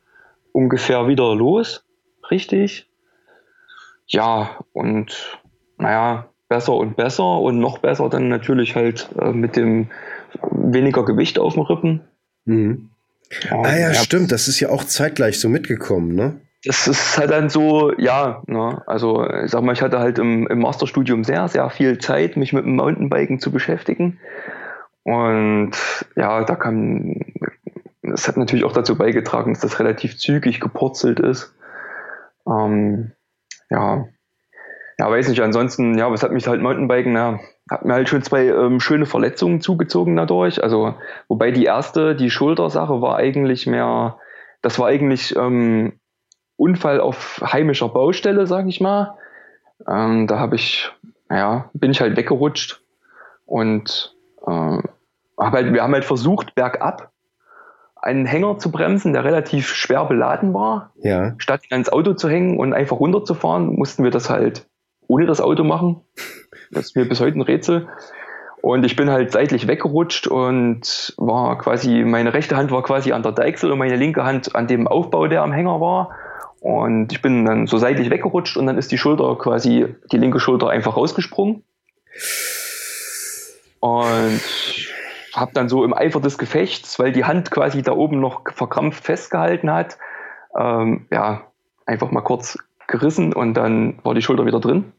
ungefähr 0.53 1.09
wieder 1.09 1.35
los. 1.35 1.85
Richtig? 2.31 2.89
Ja, 4.07 4.59
und 4.73 5.39
naja, 5.79 6.27
besser 6.49 6.75
und 6.75 6.97
besser 6.97 7.39
und 7.39 7.61
noch 7.61 7.79
besser 7.79 8.09
dann 8.09 8.29
natürlich 8.29 8.75
halt 8.75 9.09
äh, 9.21 9.33
mit 9.33 9.57
dem 9.57 9.91
weniger 10.51 11.05
Gewicht 11.05 11.39
auf 11.39 11.55
dem 11.55 11.63
Rippen. 11.63 12.01
Mhm. 12.45 12.91
Ja, 13.31 13.61
ah 13.63 13.73
ja, 13.73 13.79
ja, 13.89 13.95
stimmt, 13.95 14.33
das 14.33 14.49
ist 14.49 14.61
ja 14.61 14.71
auch 14.71 14.85
zeitgleich 14.85 15.41
so 15.41 15.49
mitgekommen, 15.49 16.15
ne? 16.15 16.41
das 16.65 16.87
ist 16.87 17.17
halt 17.17 17.31
dann 17.31 17.49
so, 17.49 17.93
ja, 17.97 18.43
ne, 18.47 18.83
also 18.87 19.27
ich 19.45 19.51
sag 19.51 19.63
mal, 19.63 19.73
ich 19.73 19.83
hatte 19.83 19.99
halt 19.99 20.19
im, 20.19 20.47
im 20.47 20.59
Masterstudium 20.59 21.25
sehr, 21.25 21.49
sehr 21.49 21.71
viel 21.71 21.99
Zeit, 21.99 22.37
mich 22.37 22.53
mit 22.53 22.65
dem 22.65 22.77
Mountainbiken 22.77 23.41
zu 23.41 23.51
beschäftigen. 23.51 24.19
Und 25.03 25.73
ja, 26.17 26.45
da 26.45 26.57
kam, 26.57 27.17
das 28.03 28.29
hat 28.29 28.37
natürlich 28.37 28.65
auch 28.65 28.75
dazu 28.75 28.97
beigetragen, 28.99 29.55
dass 29.55 29.63
das 29.63 29.81
relativ 29.81 30.19
zügig 30.19 30.61
gepurzelt 30.61 31.19
ist. 31.19 31.55
Ähm, 32.47 33.13
ja, 33.71 34.07
ja, 34.99 35.11
weiß 35.11 35.29
nicht, 35.29 35.41
ansonsten, 35.41 35.97
ja, 35.97 36.13
was 36.13 36.23
hat 36.23 36.33
mich 36.33 36.47
halt 36.47 36.61
Mountainbiken, 36.61 37.15
ja, 37.15 37.41
hat 37.71 37.85
mir 37.85 37.95
halt 37.95 38.09
schon 38.09 38.23
zwei 38.23 38.47
ähm, 38.47 38.81
schöne 38.81 39.07
Verletzungen 39.07 39.61
zugezogen 39.61 40.17
dadurch. 40.17 40.63
Also, 40.63 40.95
wobei 41.29 41.53
die 41.53 41.65
erste, 41.65 42.17
die 42.17 42.31
Schultersache 42.31 43.01
war 43.01 43.17
eigentlich 43.17 43.67
mehr, 43.67 44.19
das 44.61 44.79
war 44.81 44.89
eigentlich 44.89 45.37
ähm, 45.37 45.93
Unfall 46.57 47.01
auf 47.01 47.41
heimischer 47.43 47.89
Baustelle, 47.89 48.47
sag 48.47 48.67
ich 48.67 48.81
mal. 48.81 49.17
Ähm, 49.89 50.27
da 50.27 50.41
habe 50.41 50.57
ich, 50.57 50.91
ja, 51.31 51.71
bin 51.73 51.93
ich 51.93 52.01
halt 52.01 52.17
weggerutscht 52.17 52.83
und 53.47 54.17
äh, 54.47 54.79
hab 55.39 55.53
halt, 55.53 55.73
wir 55.73 55.83
haben 55.83 55.95
halt 55.95 56.05
versucht, 56.05 56.57
bergab 56.57 57.13
einen 58.03 58.27
Hänger 58.27 58.59
zu 58.59 58.73
bremsen, 58.73 59.13
der 59.13 59.25
relativ 59.25 59.69
schwer 59.69 60.07
beladen 60.07 60.53
war. 60.55 60.93
Ja. 61.03 61.35
Statt 61.39 61.63
ihn 61.65 61.75
ans 61.75 61.91
Auto 61.91 62.15
zu 62.15 62.29
hängen 62.29 62.59
und 62.59 62.73
einfach 62.73 62.99
runterzufahren, 62.99 63.77
mussten 63.77 64.03
wir 64.05 64.11
das 64.11 64.29
halt 64.29 64.67
ohne 65.07 65.27
das 65.27 65.41
Auto 65.41 65.65
machen. 65.65 66.01
Das 66.71 66.87
ist 66.87 66.97
mir 66.97 67.09
bis 67.09 67.21
heute 67.21 67.39
ein 67.39 67.43
Rätsel. 67.43 67.89
Und 68.63 68.85
ich 68.85 68.95
bin 68.95 69.11
halt 69.11 69.33
seitlich 69.33 69.67
weggerutscht 69.67 70.27
und 70.27 71.15
war 71.17 71.57
quasi, 71.59 72.05
meine 72.05 72.35
rechte 72.35 72.57
Hand 72.57 72.71
war 72.71 72.83
quasi 72.83 73.13
an 73.13 73.23
der 73.23 73.33
Deichsel 73.33 73.73
und 73.73 73.79
meine 73.79 73.97
linke 73.97 74.25
Hand 74.25 74.55
an 74.55 74.67
dem 74.67 74.87
Aufbau, 74.87 75.29
der 75.29 75.43
am 75.43 75.53
Hänger 75.53 75.81
war. 75.81 76.11
Und 76.61 77.11
ich 77.11 77.23
bin 77.23 77.47
dann 77.47 77.67
so 77.67 77.79
seitlich 77.79 78.11
weggerutscht 78.11 78.59
und 78.59 78.67
dann 78.67 78.77
ist 78.77 78.93
die 78.93 78.99
Schulter 78.99 79.37
quasi, 79.39 79.87
die 80.13 80.19
linke 80.19 80.41
Schulter 80.41 80.69
einfach 80.69 80.97
rausgesprungen. 80.97 81.65
Und 83.81 84.41
habe 85.35 85.53
dann 85.55 85.71
so 85.71 85.85
im 85.85 85.95
Eifer 85.95 86.21
des 86.21 86.37
Gefechts, 86.37 86.99
weil 86.99 87.13
die 87.13 87.25
Hand 87.25 87.51
quasi 87.51 87.81
da 87.83 87.93
oben 87.93 88.21
noch 88.21 88.43
verkrampft 88.53 89.05
festgehalten 89.05 89.73
hat, 89.73 89.97
ähm, 90.59 91.07
ja, 91.11 91.43
einfach 91.87 92.11
mal 92.11 92.21
kurz 92.21 92.59
gerissen 92.89 93.33
und 93.33 93.55
dann 93.55 93.99
war 94.03 94.15
die 94.15 94.23
Schulter 94.23 94.45
wieder 94.45 94.61
drin. 94.61 94.93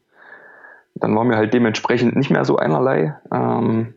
Dann 0.96 1.16
war 1.16 1.24
mir 1.24 1.38
halt 1.38 1.54
dementsprechend 1.54 2.16
nicht 2.16 2.30
mehr 2.30 2.46
so 2.46 2.58
einerlei. 2.58 3.16
Ähm, 3.32 3.96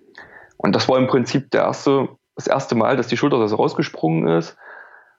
und 0.57 0.75
das 0.75 0.89
war 0.89 0.99
im 0.99 1.07
Prinzip 1.07 1.51
der 1.51 1.63
erste, 1.63 2.09
das 2.37 2.47
erste 2.47 2.75
Mal, 2.75 2.97
dass 2.97 3.09
die 3.09 3.17
Schulter 3.17 3.47
so 3.49 3.57
rausgesprungen 3.57 4.29
ist. 4.29 4.57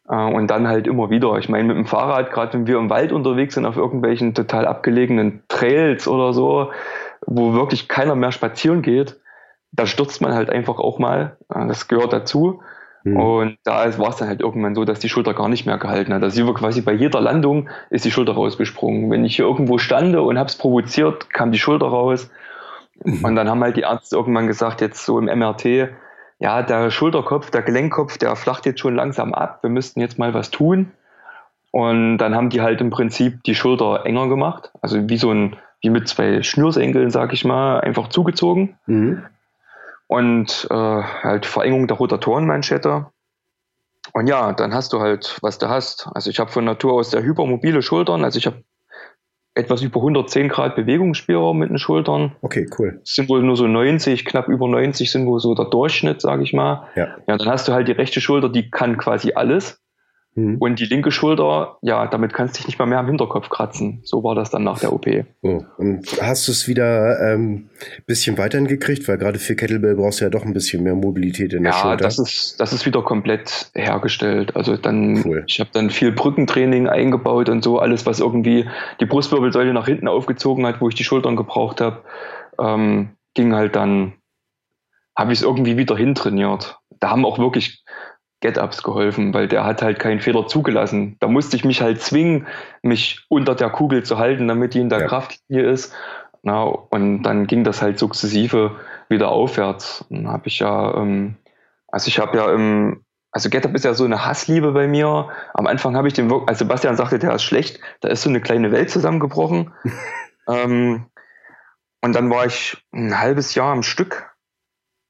Äh, 0.10 0.16
und 0.16 0.48
dann 0.48 0.68
halt 0.68 0.88
immer 0.88 1.10
wieder. 1.10 1.38
Ich 1.38 1.50
meine, 1.50 1.68
mit 1.68 1.78
dem 1.78 1.86
Fahrrad, 1.86 2.32
gerade 2.32 2.54
wenn 2.54 2.68
wir 2.68 2.78
im 2.78 2.90
Wald 2.90 3.12
unterwegs 3.12 3.56
sind, 3.56 3.66
auf 3.66 3.78
irgendwelchen 3.78 4.34
total 4.34 4.68
abgelegenen 4.68 5.44
Trails 5.48 6.08
oder 6.08 6.34
so, 6.34 6.72
wo 7.26 7.54
wirklich 7.54 7.88
keiner 7.88 8.16
mehr 8.16 8.32
spazieren 8.32 8.82
geht, 8.82 9.20
da 9.72 9.86
stürzt 9.86 10.22
man 10.22 10.34
halt 10.34 10.50
einfach 10.50 10.80
auch 10.80 11.00
mal. 11.00 11.38
Äh, 11.54 11.68
das 11.68 11.88
gehört 11.88 12.14
dazu. 12.14 12.62
Mhm. 13.06 13.18
Und 13.18 13.58
da 13.64 13.98
war 14.00 14.10
es 14.10 14.18
dann 14.18 14.28
halt 14.28 14.42
irgendwann 14.42 14.74
so, 14.74 14.84
dass 14.84 15.00
die 15.00 15.10
Schulter 15.10 15.36
gar 15.36 15.48
nicht 15.48 15.66
mehr 15.66 15.78
gehalten 15.78 16.14
hat. 16.14 16.24
Also 16.24 16.54
quasi 16.54 16.82
bei 16.82 16.92
jeder 16.92 17.22
Landung 17.22 17.70
ist 17.92 18.04
die 18.04 18.12
Schulter 18.12 18.34
rausgesprungen. 18.34 19.12
Wenn 19.12 19.24
ich 19.24 19.36
hier 19.36 19.46
irgendwo 19.46 19.78
stande 19.78 20.24
und 20.24 20.40
hab's 20.40 20.58
provoziert, 20.58 21.30
kam 21.30 21.52
die 21.52 21.60
Schulter 21.60 21.86
raus. 21.86 22.32
Mhm. 23.04 23.24
Und 23.24 23.36
dann 23.36 23.48
haben 23.48 23.62
halt 23.62 23.78
die 23.78 23.82
Ärzte 23.82 24.16
irgendwann 24.16 24.48
gesagt, 24.48 24.82
jetzt 24.82 25.06
so 25.06 25.20
im 25.20 25.26
MRT, 25.26 25.90
ja, 26.40 26.64
der 26.64 26.90
Schulterkopf, 26.90 27.52
der 27.52 27.62
Gelenkkopf, 27.62 28.18
der 28.18 28.36
flacht 28.36 28.66
jetzt 28.66 28.80
schon 28.80 28.96
langsam 28.96 29.34
ab, 29.34 29.60
wir 29.62 29.70
müssten 29.70 30.02
jetzt 30.02 30.18
mal 30.18 30.34
was 30.34 30.50
tun. 30.50 30.92
Und 31.70 32.18
dann 32.18 32.34
haben 32.34 32.50
die 32.50 32.62
halt 32.62 32.82
im 32.82 32.90
Prinzip 32.90 33.44
die 33.44 33.54
Schulter 33.54 34.06
enger 34.06 34.30
gemacht, 34.30 34.72
also 34.82 35.10
wie 35.10 35.18
so 35.18 35.32
ein, 35.32 35.58
wie 35.82 35.90
mit 35.90 36.08
zwei 36.08 36.42
Schnürsenkeln, 36.42 37.12
sag 37.12 37.34
ich 37.34 37.46
mal, 37.46 37.82
einfach 37.82 38.08
zugezogen. 38.08 38.78
Mhm. 38.88 39.24
Und 40.08 40.68
äh, 40.70 40.76
halt 40.76 41.46
Verengung 41.46 41.88
der 41.88 41.98
Rotatorenmanschette. 41.98 43.08
Und 44.14 44.28
ja, 44.28 44.54
dann 44.54 44.74
hast 44.74 44.94
du 44.94 45.00
halt, 45.00 45.38
was 45.42 45.58
du 45.58 45.68
hast. 45.68 46.08
Also 46.14 46.30
ich 46.30 46.40
habe 46.40 46.52
von 46.52 46.64
Natur 46.64 46.94
aus 46.94 47.12
sehr 47.12 47.24
hypermobile 47.24 47.82
Schultern, 47.82 48.24
also 48.24 48.38
ich 48.38 48.46
habe 48.46 48.64
etwas 49.56 49.82
über 49.82 50.02
110 50.02 50.50
Grad 50.50 50.76
Bewegungsspielraum 50.76 51.58
mit 51.58 51.70
den 51.70 51.80
Schultern. 51.80 52.36
Okay, 52.42 52.70
cool. 52.78 53.00
Das 53.00 53.14
sind 53.14 53.30
wohl 53.30 53.42
nur 53.42 53.56
so 53.56 53.68
90, 53.68 54.26
knapp 54.26 54.50
über 54.50 54.68
90 54.68 55.10
sind 55.10 55.26
wohl 55.26 55.40
so 55.40 55.56
der 55.56 55.66
Durchschnitt, 55.66 56.22
sage 56.22 56.44
ich 56.44 56.54
mal. 56.54 56.90
Ja. 56.96 57.16
ja, 57.26 57.38
dann 57.38 57.48
hast 57.48 57.68
du 57.68 57.74
halt 57.74 57.88
die 57.88 57.94
rechte 57.94 58.20
Schulter, 58.20 58.50
die 58.50 58.70
kann 58.70 58.98
quasi 58.98 59.34
alles. 59.34 59.82
Mhm. 60.36 60.58
Und 60.58 60.80
die 60.80 60.86
linke 60.86 61.12
Schulter, 61.12 61.78
ja, 61.82 62.08
damit 62.08 62.34
kannst 62.34 62.56
du 62.56 62.58
dich 62.58 62.68
nicht 62.68 62.78
mal 62.78 62.86
mehr 62.86 63.00
am 63.00 63.08
Hinterkopf 63.08 63.50
kratzen. 63.50 64.02
So 64.04 64.22
war 64.24 64.36
das 64.36 64.50
dann 64.50 64.66
nach 64.66 64.80
der 64.80 64.92
OP. 64.92 65.08
Oh. 65.42 65.64
Und 65.78 66.06
hast 66.22 66.48
du 66.48 66.52
es 66.52 66.68
wieder 66.68 67.18
ein 67.22 67.34
ähm, 67.34 67.70
bisschen 68.06 68.38
weiterhin 68.38 68.68
gekriegt? 68.68 69.08
Weil 69.08 69.18
gerade 69.18 69.40
für 69.40 69.56
Kettlebell 69.56 69.96
brauchst 69.96 70.20
du 70.20 70.26
ja 70.26 70.30
doch 70.30 70.44
ein 70.44 70.52
bisschen 70.52 70.84
mehr 70.84 70.94
Mobilität 70.94 71.54
in 71.54 71.64
der 71.64 71.72
ja, 71.72 71.78
Schulter. 71.78 71.90
Ja, 71.92 71.98
das 71.98 72.20
ist, 72.20 72.60
das 72.60 72.74
ist 72.74 72.86
wieder 72.86 73.02
komplett 73.02 73.72
hergestellt. 73.74 74.58
Also 74.58 74.76
dann, 74.76 75.24
cool. 75.26 75.46
ich 75.48 75.62
habe 75.62 75.70
dann 75.72 75.90
viel 75.90 76.12
Brückentraining 76.12 76.90
eingebaut 76.90 77.48
und 77.48 77.64
so, 77.64 77.80
alles, 77.80 78.06
was 78.06 78.20
irgendwie 78.20 78.68
die 79.00 79.06
Brustwirbelsäule 79.06 79.74
nach 79.74 79.86
hinten 79.86 80.10
aufgezogen 80.10 80.66
hat, 80.66 80.82
wo 80.82 80.90
ich 80.90 80.96
die 80.96 81.06
Schultern 81.06 81.38
gebraucht 81.38 81.80
habe, 81.80 82.02
ähm, 82.60 83.12
ging 83.36 83.56
halt 83.56 83.78
dann, 83.78 84.14
habe 85.18 85.32
ich 85.32 85.40
es 85.40 85.46
irgendwie 85.46 85.78
wieder 85.78 85.96
hintrainiert. 85.96 86.78
Da 87.00 87.12
haben 87.12 87.26
auch 87.26 87.40
wirklich 87.40 87.86
Get-Ups 88.42 88.84
geholfen, 88.84 89.34
weil 89.34 89.48
der 89.48 89.66
hat 89.66 89.82
halt 89.82 90.00
keinen 90.00 90.20
Fehler 90.20 90.48
zugelassen. 90.48 91.18
Da 91.20 91.28
musste 91.28 91.56
ich 91.56 91.66
mich 91.66 91.82
halt 91.82 92.02
zwingen, 92.02 92.48
mich 92.82 93.26
unter 93.30 93.56
der 93.56 93.70
Kugel 93.70 94.04
zu 94.04 94.18
halten, 94.18 94.48
damit 94.48 94.74
die 94.74 94.80
in 94.80 94.90
der 94.90 95.02
ja. 95.02 95.08
Kraftlinie 95.08 95.70
ist. 95.70 95.94
Na, 96.44 96.64
und 96.64 97.24
dann 97.24 97.48
ging 97.48 97.64
das 97.64 97.82
halt 97.82 97.98
sukzessive 97.98 98.80
wieder 99.10 99.30
aufwärts. 99.30 100.06
Dann 100.10 100.28
habe 100.28 100.48
ich 100.48 100.60
ja, 100.60 100.96
ähm, 100.96 101.38
also 101.88 102.08
ich 102.08 102.20
habe 102.20 102.38
ja 102.38 102.54
im, 102.54 103.04
also 103.32 103.50
GetUp 103.50 103.74
ist 103.74 103.86
ja 103.86 103.94
so 103.94 104.06
eine 104.06 104.26
Hassliebe 104.26 104.72
bei 104.72 104.88
mir. 104.88 105.30
Am 105.54 105.66
Anfang 105.66 105.96
habe 105.96 106.08
ich 106.08 106.14
den, 106.14 106.32
als 106.48 106.60
Sebastian 106.60 106.98
sagte, 106.98 107.18
der 107.18 107.34
ist 107.34 107.44
schlecht, 107.44 107.80
da 108.02 108.10
ist 108.10 108.22
so 108.22 108.30
eine 108.30 108.42
kleine 108.42 108.72
Welt 108.72 108.92
zusammengebrochen. 108.92 109.74
ähm, 110.48 111.08
und 112.02 112.14
dann 112.14 112.30
war 112.30 112.46
ich 112.46 112.78
ein 112.94 113.18
halbes 113.18 113.56
Jahr 113.56 113.72
am 113.72 113.82
Stück 113.82 114.35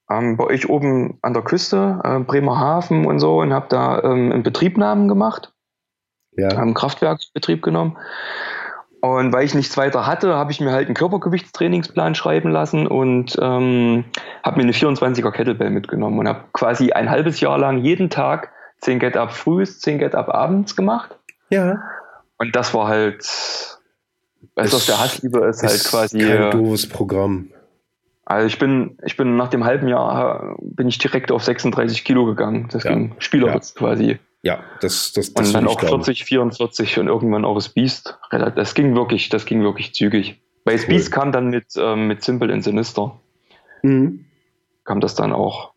ähm, 0.10 0.38
bei 0.38 0.46
euch 0.46 0.70
oben 0.70 1.18
an 1.22 1.34
der 1.34 1.44
Küste, 1.44 2.00
äh, 2.04 2.20
Bremerhaven 2.20 3.06
und 3.06 3.20
so, 3.20 3.40
und 3.40 3.54
habe 3.54 3.68
da 3.70 4.04
ähm, 4.04 4.32
einen 4.32 4.44
Betriebnahmen 4.44 5.08
gemacht. 5.08 5.54
Ja. 6.38 6.56
Haben 6.56 6.74
Kraftwerksbetrieb 6.74 7.62
genommen. 7.62 7.98
Und 9.02 9.34
weil 9.34 9.46
ich 9.46 9.54
nichts 9.54 9.78
weiter 9.78 10.08
hatte, 10.08 10.36
habe 10.36 10.52
ich 10.52 10.60
mir 10.60 10.72
halt 10.72 10.88
einen 10.88 10.96
Körpergewichtstrainingsplan 10.96 12.16
schreiben 12.16 12.50
lassen 12.50 12.88
und 12.88 13.38
ähm, 13.40 14.06
habe 14.44 14.58
mir 14.58 14.64
eine 14.64 14.72
24er 14.72 15.32
Kettlebell 15.32 15.70
mitgenommen 15.70 16.18
und 16.18 16.28
habe 16.28 16.46
quasi 16.54 16.92
ein 16.92 17.10
halbes 17.10 17.40
Jahr 17.40 17.60
lang 17.60 17.78
jeden 17.78 18.10
Tag 18.10 18.52
10 18.82 19.00
Get-Up 19.00 19.32
frühs, 19.32 19.80
10 19.80 20.00
Get-Up 20.00 20.30
abends 20.30 20.76
gemacht. 20.76 21.20
Ja. 21.52 21.84
Und 22.38 22.56
das 22.56 22.74
war 22.74 22.88
halt, 22.88 23.20
was 24.56 24.74
aus 24.74 24.88
der 24.88 25.00
Hassliebe 25.00 25.46
ist, 25.46 25.64
ist 25.64 25.70
halt 25.70 25.84
quasi. 25.84 26.20
Kein 26.20 26.44
äh, 26.44 26.50
doofes 26.50 26.90
Programm. 26.90 27.50
Also 28.26 28.48
ich 28.48 28.58
bin, 28.58 28.98
ich 29.06 29.18
bin 29.18 29.38
nach 29.38 29.50
dem 29.50 29.64
halben 29.64 29.88
Jahr 29.88 30.56
bin 30.60 30.88
ich 30.88 30.98
direkt 30.98 31.32
auf 31.32 31.44
36 31.44 32.04
Kilo 32.04 32.26
gegangen. 32.26 32.68
Das 32.72 32.84
ja. 32.84 32.92
ging 32.92 33.14
spielerisch 33.20 33.74
ja. 33.76 33.80
quasi. 33.80 34.20
Ja, 34.42 34.60
das, 34.82 35.14
das, 35.14 35.34
das 35.34 35.48
Und 35.48 35.56
dann 35.56 35.68
auch 35.68 35.80
40, 35.80 36.24
44 36.24 37.00
und 37.00 37.08
irgendwann 37.08 37.46
auch 37.46 37.56
das 37.56 37.70
Biest. 37.70 38.18
Das 38.32 38.74
ging 38.74 38.96
wirklich, 38.96 39.30
das 39.30 39.46
ging 39.46 39.64
wirklich 39.64 39.94
zügig. 39.94 40.42
Bei 40.64 40.78
Beast 40.78 41.12
kam 41.12 41.32
dann 41.32 41.50
mit, 41.50 41.68
ähm, 41.78 42.08
mit 42.08 42.24
Simple 42.24 42.52
and 42.52 42.64
Sinister. 42.64 43.20
Mhm. 43.84 44.26
Kam 44.84 45.00
das 45.00 45.16
dann 45.16 45.32
auch. 45.32 45.74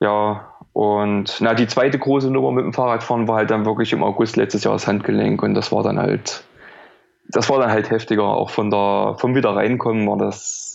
Ja, 0.00 0.52
und 0.72 1.36
na, 1.40 1.54
die 1.54 1.66
zweite 1.66 1.98
große 1.98 2.30
Nummer 2.30 2.50
mit 2.50 2.64
dem 2.64 2.72
Fahrradfahren 2.72 3.28
war 3.28 3.36
halt 3.36 3.50
dann 3.50 3.66
wirklich 3.66 3.92
im 3.92 4.02
August 4.02 4.36
letztes 4.36 4.64
Jahr 4.64 4.72
das 4.72 4.86
Handgelenk 4.86 5.42
und 5.42 5.54
das 5.54 5.70
war 5.70 5.82
dann 5.82 5.98
halt, 5.98 6.44
das 7.28 7.50
war 7.50 7.58
dann 7.58 7.70
halt 7.70 7.90
heftiger. 7.90 8.24
Auch 8.24 8.50
von 8.50 8.70
der, 8.70 9.16
vom 9.18 9.34
wieder 9.34 9.54
reinkommen 9.54 10.08
war 10.08 10.16
das, 10.16 10.71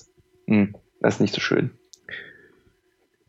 hm, 0.47 0.75
das 1.01 1.15
ist 1.15 1.21
nicht 1.21 1.33
so 1.33 1.41
schön. 1.41 1.71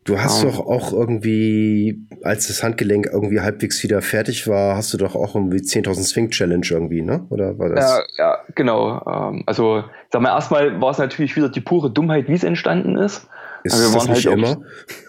Du 0.09 0.19
hast 0.19 0.43
ja. 0.43 0.49
doch 0.49 0.61
auch 0.61 0.91
irgendwie, 0.91 2.01
als 2.23 2.47
das 2.47 2.63
Handgelenk 2.63 3.11
irgendwie 3.13 3.41
halbwegs 3.41 3.83
wieder 3.83 4.01
fertig 4.01 4.49
war, 4.49 4.75
hast 4.75 4.95
du 4.95 4.97
doch 4.97 5.15
auch 5.15 5.35
irgendwie 5.35 5.59
10.000 5.59 6.03
Swing 6.03 6.31
Challenge 6.31 6.67
irgendwie, 6.67 7.03
ne? 7.03 7.27
Oder 7.29 7.59
war 7.59 7.69
das? 7.69 8.03
Ja, 8.17 8.25
ja 8.25 8.39
genau. 8.55 9.03
Ähm, 9.07 9.43
also, 9.45 9.85
sag 10.11 10.23
mal, 10.23 10.31
erstmal 10.31 10.81
war 10.81 10.93
es 10.93 10.99
natürlich 10.99 11.37
wieder 11.37 11.51
die 11.51 11.61
pure 11.61 11.91
Dummheit, 11.91 12.27
wie 12.27 12.33
es 12.33 12.43
entstanden 12.43 12.97
ist. 12.97 13.29
Ist 13.65 13.77
wir 13.77 13.93
das 13.93 14.09
nicht 14.09 14.27
halt 14.27 14.39
immer? 14.39 14.53
Auf, 14.53 14.59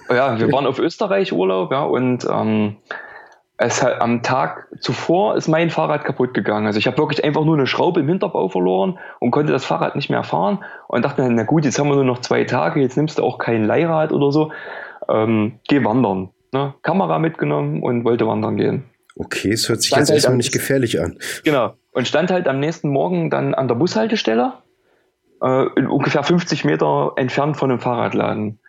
ja, 0.10 0.38
wir 0.38 0.52
waren 0.52 0.65
auf 0.65 0.80
Österreich 0.80 1.32
Urlaub, 1.32 1.72
ja, 1.72 1.84
und 1.84 2.28
ähm, 2.30 2.76
es 3.62 3.84
hat, 3.84 4.02
am 4.02 4.24
Tag 4.24 4.67
zuvor 4.80 5.36
ist 5.36 5.50
mein 5.50 5.69
Fahrrad 5.69 6.06
kaputt 6.06 6.34
gegangen. 6.34 6.65
Also 6.65 6.80
ich 6.80 6.88
habe 6.88 6.98
wirklich 6.98 7.24
einfach 7.26 7.43
nur 7.43 7.58
eine 7.58 7.67
Schraube 7.67 8.00
im 8.00 8.08
Hinterbau 8.08 8.48
verloren 8.48 8.98
und 9.19 9.32
konnte 9.32 9.52
das 9.52 9.65
Fahrrad 9.65 9.98
nicht 9.98 10.10
mehr 10.10 10.24
fahren 10.24 10.63
und 10.88 11.04
dachte 11.04 11.30
na 11.30 11.43
gut, 11.43 11.65
jetzt 11.65 11.78
haben 11.78 11.89
wir 11.89 11.95
nur 11.95 12.06
noch 12.06 12.22
zwei 12.22 12.45
Tage, 12.45 12.80
jetzt 12.80 12.95
nimmst 12.95 13.19
du 13.19 13.24
auch 13.24 13.38
kein 13.38 13.65
Leihrad 13.65 14.13
oder 14.13 14.32
so 14.32 14.52
ähm, 15.10 15.60
geh 15.67 15.84
wandern. 15.84 16.30
Ne? 16.54 16.74
Kamera 16.84 17.19
mitgenommen 17.19 17.84
und 17.84 18.06
wollte 18.06 18.26
wandern 18.26 18.56
gehen. 18.56 18.86
Okay, 19.17 19.52
es 19.52 19.67
hört 19.67 19.82
sich 19.82 19.89
stand 19.89 20.02
jetzt 20.02 20.10
halt 20.10 20.17
erstmal 20.17 20.38
nicht 20.38 20.54
gefährlich 20.54 21.02
an. 21.02 21.17
Genau. 21.43 21.74
Und 21.91 22.08
stand 22.08 22.32
halt 22.32 22.48
am 22.48 22.62
nächsten 22.62 22.89
Morgen 22.89 23.30
dann 23.30 23.54
an 23.54 23.67
der 23.67 23.76
Bushaltestelle, 23.76 24.54
äh, 25.41 25.65
ungefähr 25.82 26.24
50 26.24 26.63
Meter 26.63 27.12
entfernt 27.17 27.58
von 27.58 27.69
dem 27.69 27.80
Fahrradladen. 27.80 28.60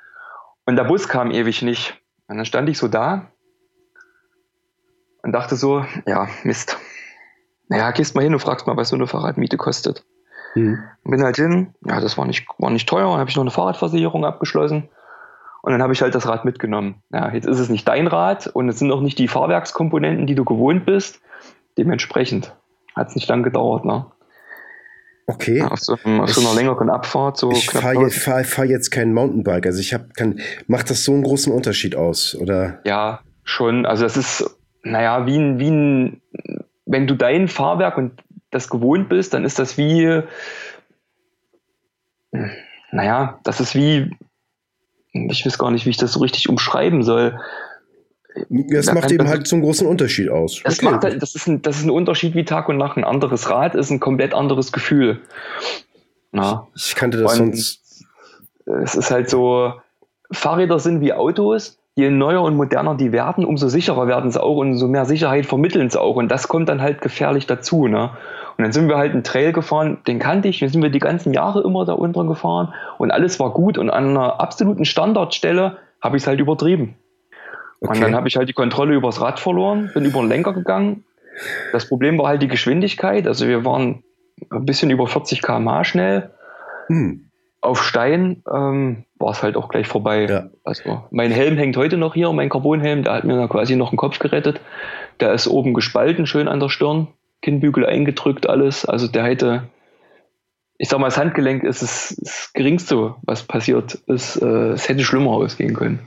Und 0.66 0.76
der 0.76 0.84
Bus 0.84 1.08
kam 1.08 1.30
ewig 1.30 1.62
nicht. 1.62 1.96
Und 2.26 2.38
dann 2.38 2.44
stand 2.44 2.68
ich 2.68 2.78
so 2.78 2.88
da 2.88 3.30
und 5.30 5.34
dachte 5.34 5.54
so, 5.54 5.84
ja, 6.06 6.26
Mist. 6.42 6.76
Naja, 7.68 7.92
gehst 7.92 8.16
mal 8.16 8.22
hin 8.22 8.32
und 8.32 8.40
fragst 8.40 8.66
mal, 8.66 8.76
was 8.76 8.88
so 8.88 8.96
eine 8.96 9.06
Fahrradmiete 9.06 9.56
kostet. 9.56 10.04
Mhm. 10.56 10.80
Bin 11.04 11.22
halt 11.22 11.36
hin, 11.36 11.72
ja, 11.86 12.00
das 12.00 12.18
war 12.18 12.26
nicht, 12.26 12.48
war 12.58 12.70
nicht 12.70 12.88
teuer, 12.88 13.08
dann 13.08 13.20
habe 13.20 13.30
ich 13.30 13.36
noch 13.36 13.44
eine 13.44 13.52
Fahrradversicherung 13.52 14.24
abgeschlossen. 14.24 14.88
Und 15.62 15.70
dann 15.70 15.82
habe 15.82 15.92
ich 15.92 16.02
halt 16.02 16.16
das 16.16 16.26
Rad 16.26 16.44
mitgenommen. 16.44 17.04
Ja, 17.12 17.32
jetzt 17.32 17.46
ist 17.46 17.60
es 17.60 17.68
nicht 17.68 17.86
dein 17.86 18.08
Rad 18.08 18.48
und 18.48 18.68
es 18.68 18.80
sind 18.80 18.90
auch 18.90 19.02
nicht 19.02 19.20
die 19.20 19.28
Fahrwerkskomponenten, 19.28 20.26
die 20.26 20.34
du 20.34 20.44
gewohnt 20.44 20.84
bist. 20.84 21.20
Dementsprechend 21.78 22.52
hat 22.96 23.10
es 23.10 23.14
nicht 23.14 23.28
lang 23.28 23.44
gedauert. 23.44 23.84
Ne? 23.84 24.06
Okay. 25.28 25.58
Ja, 25.58 25.68
auf, 25.68 25.78
so, 25.78 25.92
auf 25.92 26.32
so, 26.32 26.40
einer 26.40 26.56
längeren 26.56 26.90
Abfahrt. 26.90 27.36
So 27.36 27.52
ich 27.52 27.70
fahre 27.70 28.10
fahr, 28.10 28.42
fahr 28.42 28.64
jetzt 28.64 28.90
kein 28.90 29.14
Mountainbike. 29.14 29.66
Also 29.66 29.78
ich 29.78 29.94
habe 29.94 30.08
macht 30.66 30.90
das 30.90 31.04
so 31.04 31.12
einen 31.12 31.22
großen 31.22 31.52
Unterschied 31.52 31.94
aus, 31.94 32.34
oder? 32.34 32.80
Ja, 32.84 33.20
schon. 33.44 33.86
Also 33.86 34.02
das 34.02 34.16
ist, 34.16 34.59
naja, 34.82 35.26
wie 35.26 35.36
ein, 35.36 35.58
wie 35.58 35.70
ein, 35.70 36.20
wenn 36.86 37.06
du 37.06 37.14
dein 37.14 37.48
Fahrwerk 37.48 37.98
und 37.98 38.22
das 38.50 38.68
gewohnt 38.68 39.08
bist, 39.08 39.34
dann 39.34 39.44
ist 39.44 39.58
das 39.58 39.78
wie, 39.78 40.22
naja, 42.92 43.38
das 43.44 43.60
ist 43.60 43.74
wie, 43.74 44.10
ich 45.12 45.46
weiß 45.46 45.58
gar 45.58 45.70
nicht, 45.70 45.86
wie 45.86 45.90
ich 45.90 45.96
das 45.96 46.12
so 46.12 46.20
richtig 46.20 46.48
umschreiben 46.48 47.02
soll. 47.02 47.38
Es 48.48 48.86
da 48.86 48.94
macht 48.94 49.10
eben 49.10 49.28
halt 49.28 49.46
so 49.46 49.56
einen 49.56 49.64
großen 49.64 49.86
Unterschied 49.86 50.30
aus. 50.30 50.60
Das, 50.62 50.78
okay. 50.78 50.90
macht, 50.90 51.04
halt, 51.04 51.22
das, 51.22 51.34
ist 51.34 51.48
ein, 51.48 51.62
das 51.62 51.78
ist 51.78 51.84
ein 51.84 51.90
Unterschied 51.90 52.34
wie 52.34 52.44
Tag 52.44 52.68
und 52.68 52.76
Nacht. 52.76 52.96
Ein 52.96 53.04
anderes 53.04 53.50
Rad 53.50 53.74
ist 53.74 53.90
ein 53.90 53.98
komplett 53.98 54.34
anderes 54.34 54.70
Gefühl. 54.70 55.20
Ja. 56.32 56.68
Ich 56.76 56.94
kannte 56.94 57.18
das 57.18 57.32
und 57.32 57.56
sonst. 57.56 58.06
Es 58.84 58.94
ist 58.94 59.10
halt 59.10 59.28
so, 59.28 59.74
Fahrräder 60.30 60.78
sind 60.78 61.00
wie 61.00 61.12
Autos. 61.12 61.79
Je 62.00 62.10
neuer 62.10 62.40
und 62.42 62.56
moderner 62.56 62.94
die 62.94 63.12
werden, 63.12 63.44
umso 63.44 63.68
sicherer 63.68 64.06
werden 64.06 64.30
sie 64.30 64.42
auch 64.42 64.56
und 64.56 64.70
umso 64.70 64.88
mehr 64.88 65.04
Sicherheit 65.04 65.44
vermitteln 65.44 65.90
sie 65.90 66.00
auch. 66.00 66.16
Und 66.16 66.30
das 66.30 66.48
kommt 66.48 66.68
dann 66.70 66.80
halt 66.80 67.02
gefährlich 67.02 67.46
dazu. 67.46 67.88
Ne? 67.88 68.10
Und 68.56 68.64
dann 68.64 68.72
sind 68.72 68.88
wir 68.88 68.96
halt 68.96 69.12
einen 69.12 69.22
Trail 69.22 69.52
gefahren, 69.52 69.98
den 70.06 70.18
kannte 70.18 70.48
ich, 70.48 70.60
den 70.60 70.70
sind 70.70 70.82
wir 70.82 70.88
die 70.88 70.98
ganzen 70.98 71.34
Jahre 71.34 71.62
immer 71.62 71.84
da 71.84 71.92
unten 71.92 72.26
gefahren 72.26 72.72
und 72.98 73.10
alles 73.10 73.38
war 73.38 73.50
gut 73.52 73.76
und 73.76 73.90
an 73.90 74.10
einer 74.10 74.40
absoluten 74.40 74.84
Standardstelle 74.84 75.76
habe 76.00 76.16
ich 76.16 76.22
es 76.22 76.26
halt 76.26 76.40
übertrieben. 76.40 76.96
Okay. 77.80 77.92
Und 77.92 78.00
dann 78.02 78.14
habe 78.14 78.28
ich 78.28 78.36
halt 78.36 78.48
die 78.48 78.54
Kontrolle 78.54 78.94
übers 78.94 79.20
Rad 79.20 79.40
verloren, 79.40 79.90
bin 79.94 80.04
über 80.04 80.20
den 80.20 80.28
Lenker 80.28 80.52
gegangen. 80.52 81.04
Das 81.72 81.88
Problem 81.88 82.18
war 82.18 82.28
halt 82.28 82.42
die 82.42 82.48
Geschwindigkeit, 82.48 83.26
also 83.26 83.46
wir 83.46 83.64
waren 83.64 84.02
ein 84.50 84.64
bisschen 84.64 84.90
über 84.90 85.06
40 85.06 85.42
km/h 85.42 85.84
schnell. 85.84 86.30
Hm. 86.88 87.29
Auf 87.62 87.82
Stein 87.82 88.42
ähm, 88.50 89.04
war 89.18 89.32
es 89.32 89.42
halt 89.42 89.56
auch 89.56 89.68
gleich 89.68 89.86
vorbei. 89.86 90.26
Ja. 90.26 90.50
Also 90.64 91.04
mein 91.10 91.30
Helm 91.30 91.58
hängt 91.58 91.76
heute 91.76 91.98
noch 91.98 92.14
hier, 92.14 92.32
mein 92.32 92.48
Carbonhelm, 92.48 93.04
der 93.04 93.12
hat 93.14 93.24
mir 93.24 93.48
quasi 93.48 93.76
noch 93.76 93.90
den 93.90 93.98
Kopf 93.98 94.18
gerettet. 94.18 94.60
Der 95.20 95.32
ist 95.32 95.46
oben 95.46 95.74
gespalten, 95.74 96.26
schön 96.26 96.48
an 96.48 96.60
der 96.60 96.70
Stirn. 96.70 97.08
Kinnbügel 97.42 97.86
eingedrückt, 97.86 98.48
alles. 98.48 98.84
Also 98.84 99.08
der 99.08 99.24
hätte, 99.24 99.64
ich 100.78 100.88
sag 100.88 101.00
mal, 101.00 101.08
das 101.08 101.18
Handgelenk 101.18 101.62
ist 101.64 101.82
das, 101.82 102.16
das 102.18 102.52
Geringste, 102.54 103.14
was 103.22 103.42
passiert 103.42 103.94
ist. 104.06 104.36
Äh, 104.36 104.72
es 104.72 104.88
hätte 104.88 105.04
schlimmer 105.04 105.32
ausgehen 105.32 105.74
können. 105.74 106.00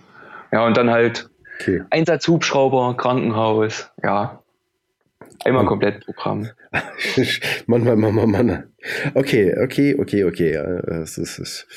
Ja, 0.51 0.65
und 0.65 0.77
dann 0.77 0.91
halt 0.91 1.29
okay. 1.59 1.83
Einsatzhubschrauber, 1.89 2.95
Krankenhaus, 2.97 3.91
ja. 4.03 4.42
Einmal 5.45 5.65
komplett 5.65 6.05
Programm. 6.05 6.47
Mann, 7.67 7.83
Mann, 7.83 7.99
Mann, 7.99 8.15
Mann, 8.15 8.31
Mann. 8.31 8.63
Okay, 9.13 9.55
okay, 9.57 9.95
okay, 9.95 10.23
okay. 10.23 10.51
Es 10.51 11.17
ist, 11.17 11.39
ist, 11.39 11.67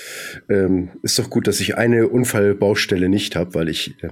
ähm, 0.49 0.91
ist 1.03 1.19
doch 1.19 1.31
gut, 1.31 1.47
dass 1.47 1.61
ich 1.61 1.77
eine 1.77 2.09
Unfallbaustelle 2.09 3.09
nicht 3.09 3.37
habe, 3.37 3.55
weil 3.55 3.69
ich 3.69 4.03
äh, 4.03 4.11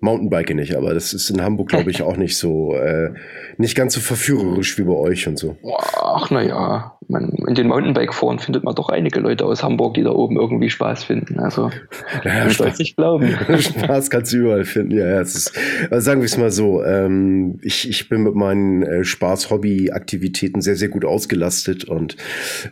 Mountainbike 0.00 0.54
nicht, 0.54 0.76
aber 0.76 0.94
das 0.94 1.12
ist 1.12 1.30
in 1.30 1.42
Hamburg, 1.42 1.68
glaube 1.68 1.90
ich, 1.90 2.02
auch 2.10 2.16
nicht 2.16 2.36
so, 2.36 2.74
äh, 2.74 3.12
nicht 3.56 3.76
ganz 3.76 3.94
so 3.94 4.00
verführerisch 4.00 4.78
wie 4.78 4.82
bei 4.82 4.94
euch 4.94 5.28
und 5.28 5.38
so. 5.38 5.56
Ach, 5.94 6.30
naja, 6.30 6.96
man, 7.08 7.30
in 7.46 7.54
den 7.54 7.68
Mountainbike-Foren 7.68 8.38
findet 8.38 8.64
man 8.64 8.74
doch 8.74 8.88
einige 8.88 9.20
Leute 9.20 9.44
aus 9.44 9.62
Hamburg, 9.62 9.94
die 9.94 10.02
da 10.02 10.10
oben 10.10 10.36
irgendwie 10.36 10.70
Spaß 10.70 11.04
finden. 11.04 11.38
Also, 11.38 11.70
ja, 12.24 12.46
ich 12.46 12.54
Spaß, 12.54 12.78
nicht 12.78 12.96
glauben. 12.96 13.28
Spaß 13.58 14.10
kannst 14.10 14.32
du 14.32 14.38
überall 14.38 14.64
finden, 14.64 14.96
ja, 14.96 15.06
ja. 15.06 15.20
Es 15.20 15.34
ist, 15.34 15.58
also 15.90 16.04
sagen 16.04 16.20
wir 16.20 16.26
es 16.26 16.38
mal 16.38 16.50
so, 16.50 16.82
ähm, 16.82 17.58
ich, 17.62 17.88
ich 17.88 18.08
bin 18.08 18.22
mit 18.22 18.34
meinen 18.34 18.82
äh, 18.82 19.04
Spaß-Hobby-Aktivitäten 19.04 20.60
sehr, 20.62 20.76
sehr 20.76 20.88
gut 20.88 21.04
ausgelastet 21.04 21.84
und 21.84 22.16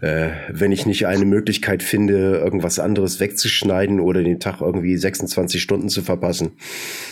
äh, 0.00 0.30
wenn 0.50 0.72
ich 0.72 0.86
nicht 0.86 1.06
eine 1.06 1.24
Möglichkeit 1.24 1.82
finde, 1.82 2.38
irgendwas 2.38 2.78
anderes 2.78 3.20
wegzuschneiden 3.20 4.00
oder 4.00 4.22
den 4.22 4.40
Tag 4.40 4.60
irgendwie 4.60 4.96
26 4.96 5.60
Stunden 5.60 5.88
zu 5.88 6.02
verpassen, 6.02 6.52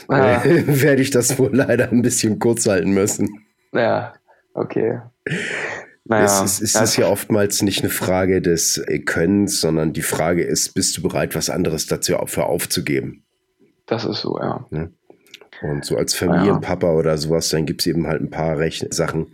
ah. 0.09 0.45
äh, 0.45 0.65
werde 0.83 1.03
ich 1.03 1.11
das 1.11 1.39
wohl 1.39 1.51
leider 1.55 1.91
ein 1.91 2.03
bisschen 2.03 2.39
kurz 2.39 2.67
halten 2.67 2.91
müssen. 2.91 3.29
Ja, 3.73 4.15
okay. 4.55 5.01
Naja, 6.05 6.25
es, 6.25 6.61
ist, 6.61 6.63
es 6.63 6.81
ist 6.81 6.97
ja 6.97 7.09
oftmals 7.09 7.63
nicht 7.63 7.81
eine 7.83 7.91
Frage 7.91 8.41
des 8.41 8.85
Könnens, 9.07 9.61
sondern 9.61 9.93
die 9.93 10.03
Frage 10.03 10.45
ist, 10.45 10.75
bist 10.75 10.97
du 10.97 11.03
bereit, 11.03 11.35
was 11.35 11.51
anderes 11.51 11.87
dazu 11.87 12.15
für 12.27 12.45
aufzugeben? 12.45 13.25
Das 13.87 14.05
ist 14.05 14.21
so, 14.21 14.39
ja. 14.39 14.65
ja. 14.71 14.89
Und 15.63 15.85
so 15.85 15.97
als 15.97 16.15
Familienpapa 16.15 16.93
oder 16.93 17.17
sowas, 17.19 17.49
dann 17.49 17.67
gibt 17.67 17.81
es 17.81 17.87
eben 17.87 18.07
halt 18.07 18.21
ein 18.21 18.31
paar 18.31 18.59
Rech 18.59 18.87
Sachen, 18.91 19.29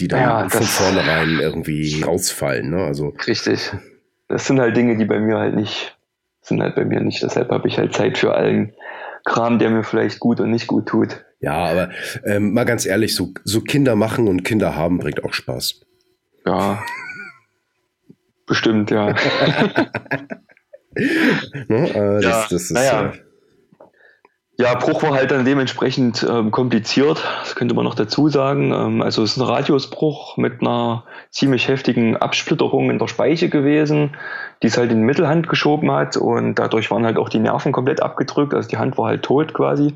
die 0.00 0.08
dann 0.08 0.20
ja, 0.20 0.48
von 0.48 0.62
vornherein 0.62 1.38
irgendwie 1.40 2.02
rausfallen. 2.02 2.70
Ne? 2.70 2.84
Also, 2.84 3.14
richtig. 3.26 3.72
Das 4.28 4.46
sind 4.46 4.60
halt 4.60 4.76
Dinge, 4.76 4.96
die 4.96 5.04
bei 5.04 5.20
mir 5.20 5.38
halt 5.38 5.54
nicht, 5.54 5.96
sind 6.42 6.62
halt 6.62 6.74
bei 6.74 6.84
mir 6.84 7.00
nicht. 7.00 7.22
Deshalb 7.22 7.50
habe 7.50 7.68
ich 7.68 7.78
halt 7.78 7.94
Zeit 7.94 8.18
für 8.18 8.34
allen 8.34 8.72
Kram, 9.24 9.58
der 9.58 9.70
mir 9.70 9.84
vielleicht 9.84 10.20
gut 10.20 10.40
und 10.40 10.50
nicht 10.50 10.66
gut 10.66 10.86
tut. 10.86 11.24
Ja, 11.40 11.54
aber 11.54 11.90
ähm, 12.24 12.52
mal 12.52 12.64
ganz 12.64 12.84
ehrlich, 12.86 13.14
so, 13.14 13.32
so 13.44 13.60
Kinder 13.60 13.94
machen 13.94 14.26
und 14.28 14.44
Kinder 14.44 14.74
haben 14.74 14.98
bringt 14.98 15.24
auch 15.24 15.32
Spaß. 15.32 15.80
Ja. 16.44 16.82
Bestimmt, 18.46 18.90
ja. 18.90 19.14
ne? 21.68 21.90
äh, 21.90 22.20
das, 22.20 22.24
ja, 22.24 22.46
das 22.50 22.52
ist, 22.52 22.70
naja. 22.72 23.10
Äh, 23.10 23.27
ja, 24.60 24.74
Bruch 24.74 25.04
war 25.04 25.12
halt 25.12 25.30
dann 25.30 25.44
dementsprechend 25.44 26.26
ähm, 26.28 26.50
kompliziert, 26.50 27.24
das 27.40 27.54
könnte 27.54 27.76
man 27.76 27.84
noch 27.84 27.94
dazu 27.94 28.28
sagen. 28.28 28.72
Ähm, 28.72 29.02
also 29.02 29.22
es 29.22 29.32
ist 29.32 29.36
ein 29.36 29.46
Radiusbruch 29.46 30.36
mit 30.36 30.60
einer 30.60 31.04
ziemlich 31.30 31.68
heftigen 31.68 32.16
Absplitterung 32.16 32.90
in 32.90 32.98
der 32.98 33.06
Speiche 33.06 33.48
gewesen, 33.48 34.16
die 34.62 34.66
es 34.66 34.76
halt 34.76 34.90
in 34.90 34.98
die 34.98 35.04
Mittelhand 35.04 35.48
geschoben 35.48 35.92
hat 35.92 36.16
und 36.16 36.56
dadurch 36.56 36.90
waren 36.90 37.06
halt 37.06 37.18
auch 37.18 37.28
die 37.28 37.38
Nerven 37.38 37.70
komplett 37.70 38.02
abgedrückt, 38.02 38.52
also 38.52 38.68
die 38.68 38.78
Hand 38.78 38.98
war 38.98 39.06
halt 39.06 39.22
tot 39.22 39.54
quasi. 39.54 39.94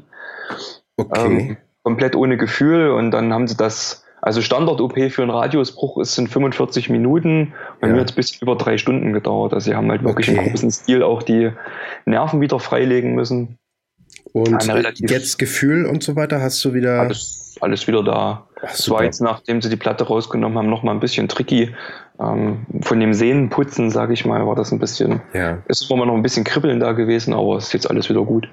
Okay. 0.96 1.26
Ähm, 1.26 1.56
komplett 1.82 2.14
ohne 2.14 2.36
Gefühl 2.36 2.90
und 2.90 3.10
dann 3.10 3.32
haben 3.32 3.48
sie 3.48 3.56
das, 3.56 4.04
also 4.20 4.40
Standard-OP 4.42 5.10
für 5.10 5.22
einen 5.22 5.32
Radiusbruch 5.32 5.98
ist 5.98 6.14
sind 6.14 6.28
45 6.28 6.88
Minuten, 6.88 7.52
bei 7.80 7.88
ja. 7.88 7.94
mir 7.94 8.00
hat 8.02 8.10
es 8.10 8.14
bis 8.14 8.40
über 8.40 8.54
drei 8.54 8.78
Stunden 8.78 9.12
gedauert. 9.12 9.54
Also 9.54 9.70
sie 9.70 9.74
haben 9.74 9.90
halt 9.90 10.04
wirklich 10.04 10.28
okay. 10.28 10.38
im 10.38 10.50
großen 10.50 10.70
Stil 10.70 11.02
auch 11.02 11.24
die 11.24 11.50
Nerven 12.04 12.40
wieder 12.40 12.60
freilegen 12.60 13.16
müssen. 13.16 13.58
Und 14.32 14.66
jetzt 14.98 15.38
Gefühl 15.38 15.86
und 15.86 16.02
so 16.02 16.16
weiter 16.16 16.40
hast 16.40 16.64
du 16.64 16.74
wieder. 16.74 17.00
Alles, 17.00 17.54
alles 17.60 17.86
wieder 17.86 18.02
da. 18.02 18.48
das 18.60 18.88
war 18.90 19.04
jetzt, 19.04 19.20
nachdem 19.20 19.60
sie 19.60 19.68
die 19.68 19.76
Platte 19.76 20.04
rausgenommen 20.04 20.58
haben, 20.58 20.70
noch 20.70 20.82
mal 20.82 20.92
ein 20.92 21.00
bisschen 21.00 21.28
tricky. 21.28 21.74
Ähm, 22.20 22.66
von 22.82 23.00
dem 23.00 23.14
Sehnenputzen, 23.14 23.90
sage 23.90 24.12
ich 24.14 24.24
mal, 24.24 24.46
war 24.46 24.54
das 24.54 24.72
ein 24.72 24.78
bisschen, 24.78 25.20
ja. 25.32 25.62
ist 25.66 25.90
immer 25.90 26.06
noch 26.06 26.14
ein 26.14 26.22
bisschen 26.22 26.44
kribbeln 26.44 26.80
da 26.80 26.92
gewesen, 26.92 27.34
aber 27.34 27.56
es 27.56 27.66
ist 27.66 27.72
jetzt 27.72 27.90
alles 27.90 28.08
wieder 28.08 28.24
gut. 28.24 28.48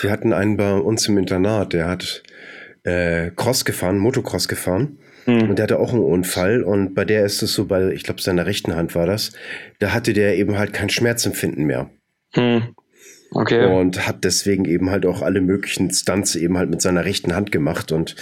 Wir 0.00 0.10
hatten 0.10 0.32
einen 0.32 0.56
bei 0.56 0.74
uns 0.74 1.06
im 1.08 1.18
Internat, 1.18 1.72
der 1.72 1.88
hat 1.88 2.22
äh, 2.84 3.30
Cross 3.30 3.64
gefahren, 3.64 3.98
Motocross 3.98 4.48
gefahren. 4.48 4.98
Mhm. 5.26 5.50
Und 5.50 5.58
der 5.58 5.64
hatte 5.64 5.78
auch 5.78 5.92
einen 5.92 6.02
Unfall 6.02 6.62
und 6.62 6.94
bei 6.94 7.04
der 7.04 7.24
ist 7.24 7.42
es 7.42 7.54
so, 7.54 7.66
bei, 7.66 7.90
ich 7.92 8.02
glaube, 8.02 8.20
seiner 8.20 8.46
rechten 8.46 8.74
Hand 8.74 8.94
war 8.94 9.06
das, 9.06 9.32
da 9.78 9.92
hatte 9.92 10.12
der 10.12 10.36
eben 10.36 10.58
halt 10.58 10.72
kein 10.72 10.90
Schmerzempfinden 10.90 11.64
mehr. 11.64 11.90
Mhm. 12.34 12.74
Okay. 13.34 13.66
Und 13.66 14.06
hat 14.06 14.24
deswegen 14.24 14.64
eben 14.64 14.90
halt 14.90 15.06
auch 15.06 15.22
alle 15.22 15.40
möglichen 15.40 15.90
Stunts 15.90 16.34
eben 16.34 16.58
halt 16.58 16.70
mit 16.70 16.82
seiner 16.82 17.04
rechten 17.04 17.34
Hand 17.34 17.52
gemacht. 17.52 17.92
Und 17.92 18.14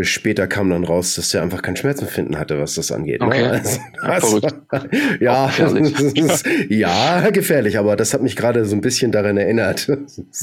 später 0.00 0.46
kam 0.46 0.70
dann 0.70 0.84
raus, 0.84 1.14
dass 1.14 1.32
er 1.32 1.42
einfach 1.42 1.62
kein 1.62 1.76
Schmerzempfinden 1.76 2.38
hatte, 2.38 2.58
was 2.60 2.74
das 2.74 2.92
angeht. 2.92 3.20
Ne? 3.20 3.26
Okay. 3.26 3.42
Ne? 3.42 3.62
Also, 4.00 4.40
also, 4.40 4.88
ja, 5.20 5.46
gefährlich. 5.56 6.68
ja, 6.68 7.30
gefährlich, 7.30 7.78
aber 7.78 7.96
das 7.96 8.14
hat 8.14 8.22
mich 8.22 8.36
gerade 8.36 8.64
so 8.64 8.76
ein 8.76 8.80
bisschen 8.80 9.12
daran 9.12 9.36
erinnert. 9.36 9.90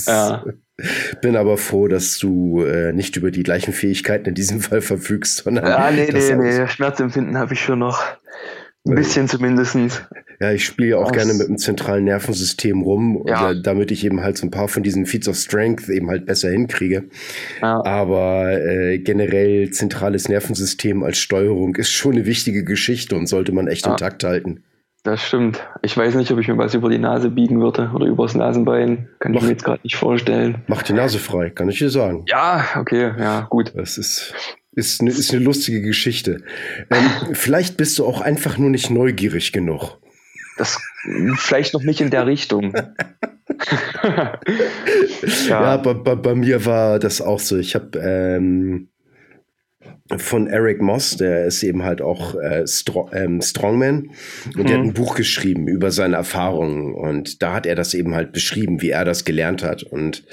Ja. 0.08 0.44
Bin 1.22 1.38
aber 1.38 1.58
froh, 1.58 1.88
dass 1.88 2.18
du 2.18 2.64
äh, 2.64 2.92
nicht 2.92 3.16
über 3.16 3.32
die 3.32 3.44
gleichen 3.44 3.74
Fähigkeiten 3.74 4.30
in 4.30 4.36
diesem 4.36 4.60
Fall 4.60 4.82
verfügst, 4.82 5.44
sondern. 5.44 5.66
Ja, 5.66 5.90
nee, 5.92 6.10
nee, 6.12 6.36
nee. 6.36 6.68
Schmerzempfinden 6.68 7.38
habe 7.38 7.54
ich 7.54 7.62
schon 7.62 7.80
noch. 7.80 8.04
Ein 8.86 8.96
bisschen 8.96 9.28
zumindest. 9.28 9.76
Ja, 10.40 10.52
ich 10.52 10.66
spiele 10.66 10.90
ja 10.90 10.98
auch 10.98 11.12
gerne 11.12 11.34
mit 11.34 11.48
dem 11.48 11.58
zentralen 11.58 12.04
Nervensystem 12.04 12.82
rum, 12.82 13.24
ja. 13.26 13.54
damit 13.54 13.90
ich 13.92 14.06
eben 14.06 14.22
halt 14.22 14.38
so 14.38 14.46
ein 14.46 14.52
paar 14.52 14.68
von 14.68 14.84
diesen 14.84 15.06
Feats 15.06 15.28
of 15.28 15.36
Strength 15.36 15.90
eben 15.90 16.10
halt 16.10 16.26
besser 16.26 16.50
hinkriege. 16.50 17.06
Ja. 17.62 17.84
Aber 17.84 18.52
äh, 18.52 19.00
generell 19.00 19.72
zentrales 19.72 20.30
Nervensystem 20.30 21.04
als 21.04 21.18
Steuerung 21.18 21.76
ist 21.76 21.90
schon 21.90 22.14
eine 22.14 22.26
wichtige 22.26 22.64
Geschichte 22.64 23.16
und 23.16 23.28
sollte 23.28 23.54
man 23.54 23.68
echt 23.68 23.86
ja. 23.86 23.96
Takt 23.96 24.24
halten. 24.24 24.64
Das 25.06 25.22
stimmt. 25.22 25.64
Ich 25.84 25.96
weiß 25.96 26.16
nicht, 26.16 26.32
ob 26.32 26.40
ich 26.40 26.48
mir 26.48 26.58
was 26.58 26.74
über 26.74 26.90
die 26.90 26.98
Nase 26.98 27.30
biegen 27.30 27.62
würde 27.62 27.92
oder 27.94 28.08
übers 28.08 28.34
Nasenbein. 28.34 29.08
Kann 29.20 29.34
mach, 29.34 29.42
ich 29.42 29.46
mir 29.46 29.52
jetzt 29.52 29.64
gerade 29.64 29.82
nicht 29.84 29.96
vorstellen. 29.96 30.64
Mach 30.68 30.82
die 30.82 30.94
Nase 30.94 31.20
frei, 31.20 31.52
kann 31.52 31.70
ich 31.70 31.78
dir 31.78 31.92
sagen. 31.92 32.26
Ja, 32.28 32.66
okay, 32.76 33.14
ja, 33.18 33.42
gut. 33.42 33.72
Das 33.76 34.00
ist 34.00 34.34
ist 34.76 35.02
eine, 35.02 35.12
ist 35.12 35.34
eine 35.34 35.44
lustige 35.44 35.82
Geschichte. 35.82 36.44
Ähm, 36.90 37.34
vielleicht 37.34 37.78
bist 37.78 37.98
du 37.98 38.06
auch 38.06 38.22
einfach 38.22 38.58
nur 38.58 38.70
nicht 38.70 38.90
neugierig 38.90 39.52
genug. 39.52 40.00
Das 40.58 40.80
vielleicht 41.38 41.74
noch 41.74 41.84
nicht 41.84 42.02
in 42.02 42.10
der 42.10 42.28
Richtung. 42.28 42.74
ja, 44.04 44.40
ja 45.50 45.78
bei, 45.78 45.94
bei, 45.94 46.16
bei, 46.16 46.36
mir 46.36 46.66
war 46.66 47.00
das 47.00 47.22
auch 47.22 47.40
so. 47.40 47.58
Ich 47.58 47.76
habe 47.76 48.00
ähm, 48.00 48.90
von 50.18 50.48
Eric 50.48 50.82
Moss, 50.82 51.18
der 51.18 51.46
ist 51.46 51.64
eben 51.64 51.84
halt 51.84 52.02
auch 52.02 52.36
äh, 52.36 52.68
Stro 52.68 53.10
ähm, 53.12 53.42
Strongman 53.42 54.12
und 54.46 54.56
mhm. 54.56 54.66
der 54.66 54.78
hat 54.78 54.84
mhm. 54.84 54.90
ein 54.90 54.94
Buch 54.94 55.16
geschrieben 55.16 55.68
über 55.68 55.92
seine 55.92 56.16
Erfahrungen 56.16 56.94
und 56.94 57.42
da 57.42 57.54
hat 57.54 57.66
er 57.66 57.76
das 57.76 57.94
eben 57.94 58.14
halt 58.14 58.32
beschrieben, 58.32 58.82
wie 58.82 58.92
er 58.92 59.04
das 59.04 59.26
gelernt 59.26 59.64
hat 59.64 59.84
und 59.84 60.24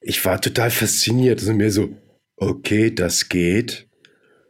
ich 0.00 0.24
war 0.24 0.40
total 0.40 0.70
fasziniert, 0.70 1.40
also 1.40 1.52
mir 1.52 1.70
so, 1.70 1.90
okay, 2.40 2.92
das 2.92 3.28
geht. 3.28 3.86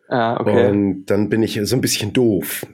Ah, 0.09 0.41
okay. 0.41 0.71
Und 0.71 1.07
dann 1.07 1.29
bin 1.29 1.43
ich 1.43 1.61
so 1.63 1.77
ein 1.77 1.81
bisschen 1.81 2.13
doof. 2.13 2.67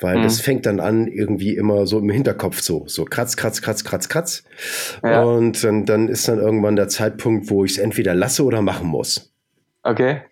Weil 0.00 0.18
mhm. 0.18 0.22
das 0.22 0.40
fängt 0.40 0.66
dann 0.66 0.80
an, 0.80 1.06
irgendwie 1.06 1.54
immer 1.54 1.86
so 1.86 1.98
im 1.98 2.10
Hinterkopf 2.10 2.60
so, 2.60 2.84
so 2.86 3.04
kratz, 3.04 3.36
kratz, 3.36 3.62
kratz, 3.62 3.84
kratz, 3.84 4.08
kratz. 4.08 4.44
Ja. 5.02 5.22
Und 5.22 5.62
dann, 5.62 5.86
dann 5.86 6.08
ist 6.08 6.26
dann 6.28 6.38
irgendwann 6.38 6.76
der 6.76 6.88
Zeitpunkt, 6.88 7.50
wo 7.50 7.64
ich 7.64 7.72
es 7.72 7.78
entweder 7.78 8.14
lasse 8.14 8.44
oder 8.44 8.62
machen 8.62 8.88
muss. 8.88 9.32
Okay. 9.82 10.22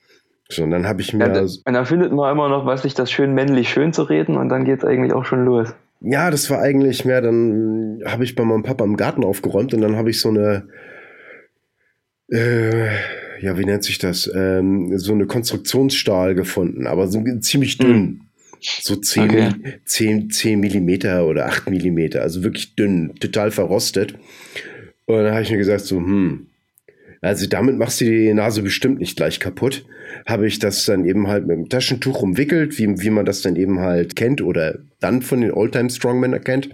So, 0.49 0.65
und 0.65 0.73
dann 0.73 0.89
habe 0.89 1.01
ich 1.01 1.15
mir. 1.15 1.33
Ja, 1.33 1.41
und 1.41 1.73
dann 1.73 1.87
findet 1.87 2.13
man 2.13 2.33
immer 2.33 2.49
noch, 2.49 2.67
was 2.67 2.83
sich 2.83 2.95
das 2.95 3.13
schön 3.13 3.33
männlich 3.35 3.69
schön 3.69 3.93
zu 3.93 4.03
reden 4.03 4.37
und 4.37 4.49
dann 4.49 4.65
geht 4.65 4.81
es 4.81 4.85
eigentlich 4.85 5.13
auch 5.13 5.25
schon 5.25 5.45
los. 5.45 5.73
Ja, 6.01 6.31
das 6.31 6.51
war 6.51 6.61
eigentlich 6.61 7.05
mehr, 7.05 7.21
dann 7.21 8.01
habe 8.07 8.25
ich 8.25 8.35
bei 8.35 8.45
meinem 8.45 8.63
Papa 8.63 8.85
im 8.85 8.97
Garten 8.97 9.23
aufgeräumt 9.23 9.75
und 9.75 9.83
dann 9.83 9.97
habe 9.97 10.11
ich 10.11 10.21
so 10.21 10.31
eine 10.31 10.67
äh, 12.29 12.89
ja, 13.41 13.59
wie 13.59 13.65
nennt 13.65 13.85
sich 13.85 13.99
das? 13.99 14.31
Ähm, 14.35 14.97
so 14.99 15.13
eine 15.13 15.27
Konstruktionsstahl 15.27 16.35
gefunden, 16.35 16.87
aber 16.87 17.09
so 17.09 17.23
ziemlich 17.41 17.79
dünn. 17.79 18.01
Mhm. 18.03 18.21
So 18.61 18.97
10, 18.97 19.23
okay. 19.25 19.51
10, 19.87 20.31
10 20.31 20.61
Millimeter 20.61 21.27
oder 21.27 21.47
8 21.47 21.71
Millimeter, 21.71 22.21
also 22.21 22.43
wirklich 22.43 22.75
dünn, 22.75 23.15
total 23.19 23.51
verrostet. 23.51 24.15
Und 25.07 25.17
dann 25.25 25.33
habe 25.33 25.43
ich 25.43 25.51
mir 25.51 25.57
gesagt, 25.57 25.81
so, 25.81 25.97
hm, 25.97 26.47
also 27.23 27.47
damit 27.47 27.77
machst 27.77 28.01
du 28.01 28.07
die 28.07 28.33
Nase 28.33 28.63
bestimmt 28.63 28.99
nicht 28.99 29.17
gleich 29.17 29.41
kaputt. 29.41 29.85
Habe 30.27 30.47
ich 30.47 30.59
das 30.59 30.87
dann 30.87 31.05
eben 31.05 31.29
halt 31.29 31.47
mit 31.47 31.57
dem 31.57 31.69
Taschentuch 31.69 32.23
umwickelt, 32.23 32.79
wie, 32.79 33.01
wie 33.01 33.11
man 33.11 33.27
das 33.27 33.43
dann 33.43 33.57
eben 33.57 33.79
halt 33.81 34.17
kennt 34.17 34.43
oder 34.43 34.79
dann 35.01 35.23
von 35.23 35.41
den 35.41 35.53
Oldtime 35.53 35.91
Strongmen 35.91 36.33
erkennt. 36.33 36.71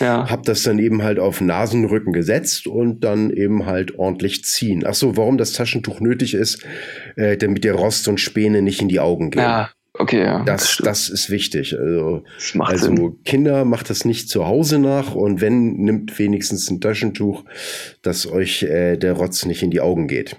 Ja. 0.00 0.28
Habe 0.28 0.42
das 0.44 0.62
dann 0.62 0.78
eben 0.78 1.02
halt 1.02 1.18
auf 1.18 1.40
Nasenrücken 1.40 2.12
gesetzt 2.12 2.66
und 2.66 3.02
dann 3.02 3.30
eben 3.30 3.66
halt 3.66 3.98
ordentlich 3.98 4.44
ziehen. 4.44 4.84
Ach 4.86 4.94
so, 4.94 5.16
warum 5.16 5.38
das 5.38 5.52
Taschentuch 5.52 6.00
nötig 6.00 6.34
ist, 6.34 6.64
äh, 7.16 7.36
damit 7.36 7.64
der 7.64 7.74
Rost 7.74 8.08
und 8.08 8.20
Späne 8.20 8.62
nicht 8.62 8.82
in 8.82 8.88
die 8.88 9.00
Augen 9.00 9.30
gehen. 9.30 9.42
Ja. 9.42 9.70
Okay, 9.98 10.22
ja. 10.22 10.44
Das, 10.44 10.76
das 10.76 11.08
ist 11.08 11.28
wichtig. 11.28 11.76
Also, 11.76 12.22
also 12.60 12.86
Sinn. 12.86 13.22
Kinder 13.24 13.64
macht 13.64 13.90
das 13.90 14.04
nicht 14.04 14.28
zu 14.28 14.46
Hause 14.46 14.78
nach 14.78 15.14
und 15.14 15.40
wenn, 15.40 15.72
nimmt 15.74 16.18
wenigstens 16.20 16.70
ein 16.70 16.80
Taschentuch, 16.80 17.44
dass 18.02 18.30
euch 18.30 18.62
äh, 18.62 18.96
der 18.96 19.14
Rotz 19.14 19.44
nicht 19.44 19.62
in 19.62 19.72
die 19.72 19.80
Augen 19.80 20.06
geht. 20.06 20.36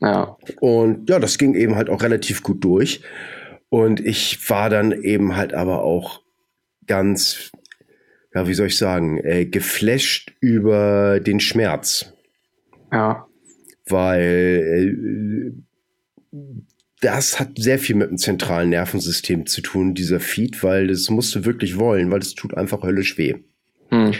Ja. 0.00 0.36
Und 0.60 1.08
ja, 1.08 1.20
das 1.20 1.38
ging 1.38 1.54
eben 1.54 1.76
halt 1.76 1.88
auch 1.88 2.02
relativ 2.02 2.42
gut 2.42 2.64
durch. 2.64 3.02
Und 3.68 4.00
ich 4.00 4.50
war 4.50 4.68
dann 4.68 4.90
eben 4.90 5.36
halt 5.36 5.54
aber 5.54 5.84
auch 5.84 6.22
ganz, 6.86 7.52
ja, 8.34 8.48
wie 8.48 8.54
soll 8.54 8.66
ich 8.66 8.78
sagen, 8.78 9.18
äh, 9.18 9.46
geflasht 9.46 10.34
über 10.40 11.20
den 11.20 11.38
Schmerz. 11.38 12.12
Ja. 12.90 13.26
Weil 13.86 15.54
äh, 16.32 16.38
das 17.00 17.38
hat 17.38 17.50
sehr 17.56 17.78
viel 17.78 17.96
mit 17.96 18.10
dem 18.10 18.18
zentralen 18.18 18.70
Nervensystem 18.70 19.46
zu 19.46 19.60
tun, 19.60 19.94
dieser 19.94 20.20
Feed, 20.20 20.62
weil 20.62 20.88
das 20.88 21.10
musst 21.10 21.34
du 21.34 21.44
wirklich 21.44 21.78
wollen, 21.78 22.10
weil 22.10 22.20
das 22.20 22.34
tut 22.34 22.56
einfach 22.56 22.82
höllisch 22.82 23.18
weh. 23.18 23.34
Hm. 23.90 24.12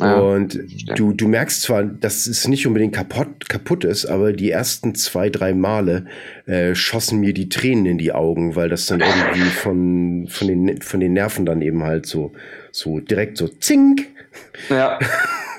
Ja, 0.00 0.16
und 0.16 0.58
du, 0.96 1.12
du 1.12 1.28
merkst 1.28 1.62
zwar, 1.62 1.84
dass 1.84 2.26
es 2.26 2.48
nicht 2.48 2.66
unbedingt 2.66 2.94
kaputt, 2.94 3.48
kaputt 3.48 3.84
ist, 3.84 4.06
aber 4.06 4.32
die 4.32 4.50
ersten 4.50 4.96
zwei, 4.96 5.30
drei 5.30 5.54
Male 5.54 6.06
äh, 6.46 6.74
schossen 6.74 7.20
mir 7.20 7.32
die 7.32 7.48
Tränen 7.48 7.86
in 7.86 7.98
die 7.98 8.10
Augen, 8.10 8.56
weil 8.56 8.68
das 8.68 8.86
dann 8.86 9.00
irgendwie 9.00 9.40
von, 9.50 10.26
von, 10.28 10.48
den, 10.48 10.82
von 10.82 10.98
den 10.98 11.12
Nerven 11.12 11.46
dann 11.46 11.62
eben 11.62 11.84
halt 11.84 12.06
so, 12.06 12.32
so 12.72 12.98
direkt 12.98 13.36
so 13.36 13.46
zink. 13.46 14.08
Ja. 14.68 14.98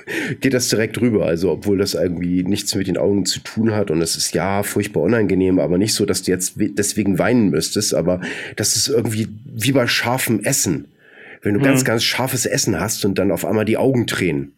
geht 0.39 0.53
das 0.53 0.69
direkt 0.69 0.99
rüber. 1.01 1.25
Also, 1.25 1.51
obwohl 1.51 1.77
das 1.77 1.93
irgendwie 1.93 2.43
nichts 2.43 2.75
mit 2.75 2.87
den 2.87 2.97
Augen 2.97 3.25
zu 3.25 3.39
tun 3.39 3.73
hat 3.73 3.91
und 3.91 4.01
es 4.01 4.15
ist 4.15 4.33
ja 4.33 4.63
furchtbar 4.63 5.01
unangenehm, 5.01 5.59
aber 5.59 5.77
nicht 5.77 5.93
so, 5.93 6.05
dass 6.05 6.23
du 6.23 6.31
jetzt 6.31 6.55
deswegen 6.57 7.19
weinen 7.19 7.49
müsstest, 7.49 7.93
aber 7.93 8.21
das 8.55 8.75
ist 8.75 8.87
irgendwie 8.87 9.27
wie 9.45 9.71
bei 9.71 9.87
scharfem 9.87 10.41
Essen. 10.41 10.87
Wenn 11.41 11.53
du 11.53 11.59
hm. 11.59 11.65
ganz, 11.65 11.85
ganz 11.85 12.03
scharfes 12.03 12.45
Essen 12.45 12.79
hast 12.79 13.05
und 13.05 13.19
dann 13.19 13.31
auf 13.31 13.45
einmal 13.45 13.65
die 13.65 13.77
Augen 13.77 14.07
tränen. 14.07 14.53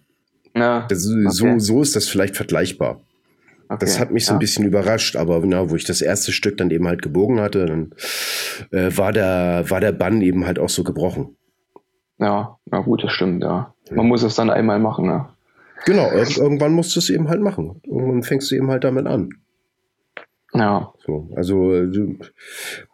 Ja. 0.55 0.85
Das, 0.89 1.05
okay. 1.07 1.25
so, 1.29 1.59
so 1.59 1.81
ist 1.81 1.95
das 1.95 2.07
vielleicht 2.07 2.35
vergleichbar. 2.35 3.01
Okay, 3.69 3.79
das 3.81 3.99
hat 3.99 4.11
mich 4.11 4.25
so 4.25 4.31
ja. 4.31 4.37
ein 4.37 4.39
bisschen 4.39 4.65
überrascht, 4.65 5.17
aber 5.17 5.41
na, 5.45 5.69
wo 5.69 5.75
ich 5.75 5.83
das 5.83 6.01
erste 6.01 6.31
Stück 6.31 6.57
dann 6.57 6.71
eben 6.71 6.87
halt 6.87 7.01
gebogen 7.01 7.41
hatte, 7.41 7.65
dann 7.65 7.91
äh, 8.71 8.95
war 8.95 9.11
der, 9.11 9.65
war 9.67 9.81
der 9.81 9.91
Bann 9.91 10.21
eben 10.21 10.45
halt 10.45 10.57
auch 10.57 10.69
so 10.69 10.85
gebrochen. 10.85 11.35
Ja, 12.17 12.57
na 12.65 12.79
gut, 12.79 13.03
das 13.03 13.11
stimmt, 13.11 13.43
ja. 13.43 13.73
Man 13.89 13.97
ja. 13.97 14.03
muss 14.03 14.23
es 14.23 14.35
dann 14.35 14.49
einmal 14.49 14.79
machen, 14.79 15.05
ne? 15.07 15.27
Genau, 15.85 16.11
irgendwann 16.11 16.73
musst 16.73 16.95
du 16.95 16.99
es 16.99 17.09
eben 17.09 17.29
halt 17.29 17.41
machen. 17.41 17.81
Irgendwann 17.83 18.23
fängst 18.23 18.51
du 18.51 18.55
eben 18.55 18.69
halt 18.69 18.83
damit 18.83 19.07
an. 19.07 19.29
Ja. 20.53 20.93
So, 21.05 21.29
also 21.35 21.85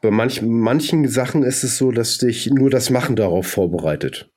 bei 0.02 0.12
manch, 0.12 0.42
manchen 0.42 1.08
Sachen 1.08 1.44
ist 1.44 1.64
es 1.64 1.78
so, 1.78 1.92
dass 1.92 2.18
dich 2.18 2.50
nur 2.52 2.70
das 2.70 2.90
Machen 2.90 3.16
darauf 3.16 3.48
vorbereitet. 3.48 4.30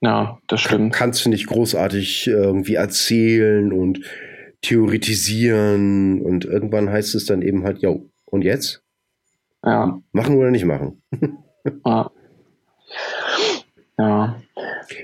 Ja, 0.00 0.38
das 0.46 0.60
stimmt. 0.60 0.92
Kann, 0.92 1.08
kannst 1.10 1.24
du 1.24 1.30
nicht 1.30 1.48
großartig 1.48 2.28
irgendwie 2.28 2.74
erzählen 2.74 3.72
und 3.72 4.00
theoretisieren 4.62 6.22
und 6.22 6.44
irgendwann 6.44 6.90
heißt 6.90 7.14
es 7.14 7.26
dann 7.26 7.42
eben 7.42 7.64
halt, 7.64 7.78
ja, 7.78 7.94
und 8.24 8.42
jetzt? 8.42 8.82
Ja. 9.64 10.00
Machen 10.12 10.36
oder 10.36 10.50
nicht 10.50 10.64
machen? 10.64 11.02
ja. 11.84 12.10
Ja. 13.98 14.36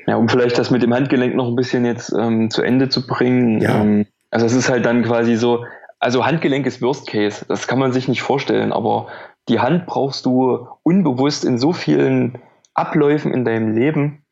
Ja, 0.07 0.17
um 0.17 0.29
vielleicht 0.29 0.59
das 0.59 0.71
mit 0.71 0.83
dem 0.83 0.95
Handgelenk 0.95 1.35
noch 1.35 1.49
ein 1.49 1.57
bisschen 1.57 1.85
jetzt 1.85 2.13
ähm, 2.13 2.51
zu 2.51 2.63
Ende 2.63 2.89
zu 2.89 3.07
bringen. 3.07 3.61
Ja. 3.61 3.81
Ähm, 3.81 4.07
also 4.31 4.47
es 4.47 4.55
ist 4.55 4.69
halt 4.69 4.87
dann 4.87 5.03
quasi 5.03 5.37
so, 5.37 5.65
also 5.99 6.25
Handgelenk 6.25 6.67
ist 6.67 6.83
Worst 6.83 7.07
Case, 7.07 7.45
das 7.49 7.67
kann 7.67 7.79
man 7.79 7.93
sich 7.93 8.09
nicht 8.09 8.23
vorstellen, 8.23 8.73
aber 8.73 9.09
die 9.49 9.61
Hand 9.61 9.87
brauchst 9.87 10.27
du 10.27 10.67
unbewusst 10.83 11.45
in 11.45 11.59
so 11.59 11.73
vielen 11.73 12.39
Abläufen 12.75 13.33
in 13.33 13.45
deinem 13.45 13.75
Leben, 13.75 14.23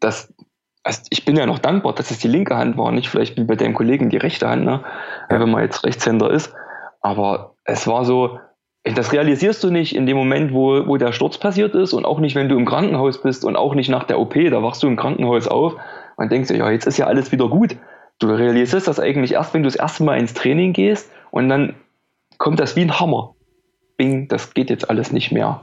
dass 0.00 0.32
also 0.84 1.02
ich 1.10 1.24
bin 1.24 1.36
ja 1.36 1.46
noch 1.46 1.60
dankbar, 1.60 1.94
dass 1.94 2.10
es 2.10 2.18
die 2.18 2.28
linke 2.28 2.56
Hand 2.56 2.76
war, 2.76 2.90
nicht 2.90 3.08
vielleicht 3.08 3.36
wie 3.36 3.44
bei 3.44 3.54
deinem 3.54 3.74
Kollegen 3.74 4.10
die 4.10 4.16
rechte 4.16 4.48
Hand, 4.48 4.64
ne? 4.64 4.82
Ja. 5.30 5.40
wenn 5.40 5.50
man 5.50 5.62
jetzt 5.62 5.84
Rechtshänder 5.84 6.30
ist. 6.30 6.52
Aber 7.00 7.54
es 7.64 7.86
war 7.86 8.04
so, 8.04 8.40
das 8.84 9.12
realisierst 9.12 9.62
du 9.62 9.70
nicht 9.70 9.94
in 9.94 10.06
dem 10.06 10.16
Moment, 10.16 10.52
wo, 10.52 10.86
wo 10.86 10.96
der 10.96 11.12
Sturz 11.12 11.38
passiert 11.38 11.74
ist 11.74 11.92
und 11.92 12.04
auch 12.04 12.18
nicht, 12.18 12.34
wenn 12.34 12.48
du 12.48 12.56
im 12.56 12.66
Krankenhaus 12.66 13.22
bist 13.22 13.44
und 13.44 13.56
auch 13.56 13.74
nicht 13.74 13.88
nach 13.88 14.04
der 14.04 14.18
OP. 14.18 14.34
Da 14.34 14.62
wachst 14.62 14.82
du 14.82 14.88
im 14.88 14.96
Krankenhaus 14.96 15.46
auf 15.46 15.76
und 16.16 16.32
denkst 16.32 16.48
dir, 16.48 16.56
ja, 16.56 16.70
jetzt 16.70 16.86
ist 16.86 16.98
ja 16.98 17.06
alles 17.06 17.30
wieder 17.30 17.48
gut. 17.48 17.76
Du 18.18 18.28
realisierst 18.28 18.88
das 18.88 18.98
eigentlich 18.98 19.32
erst, 19.32 19.54
wenn 19.54 19.62
du 19.62 19.68
das 19.68 19.76
erste 19.76 20.02
Mal 20.02 20.18
ins 20.18 20.34
Training 20.34 20.72
gehst 20.72 21.10
und 21.30 21.48
dann 21.48 21.74
kommt 22.38 22.58
das 22.58 22.74
wie 22.74 22.82
ein 22.82 22.98
Hammer. 22.98 23.34
Bing, 23.96 24.26
das 24.26 24.52
geht 24.54 24.70
jetzt 24.70 24.90
alles 24.90 25.12
nicht 25.12 25.30
mehr. 25.30 25.60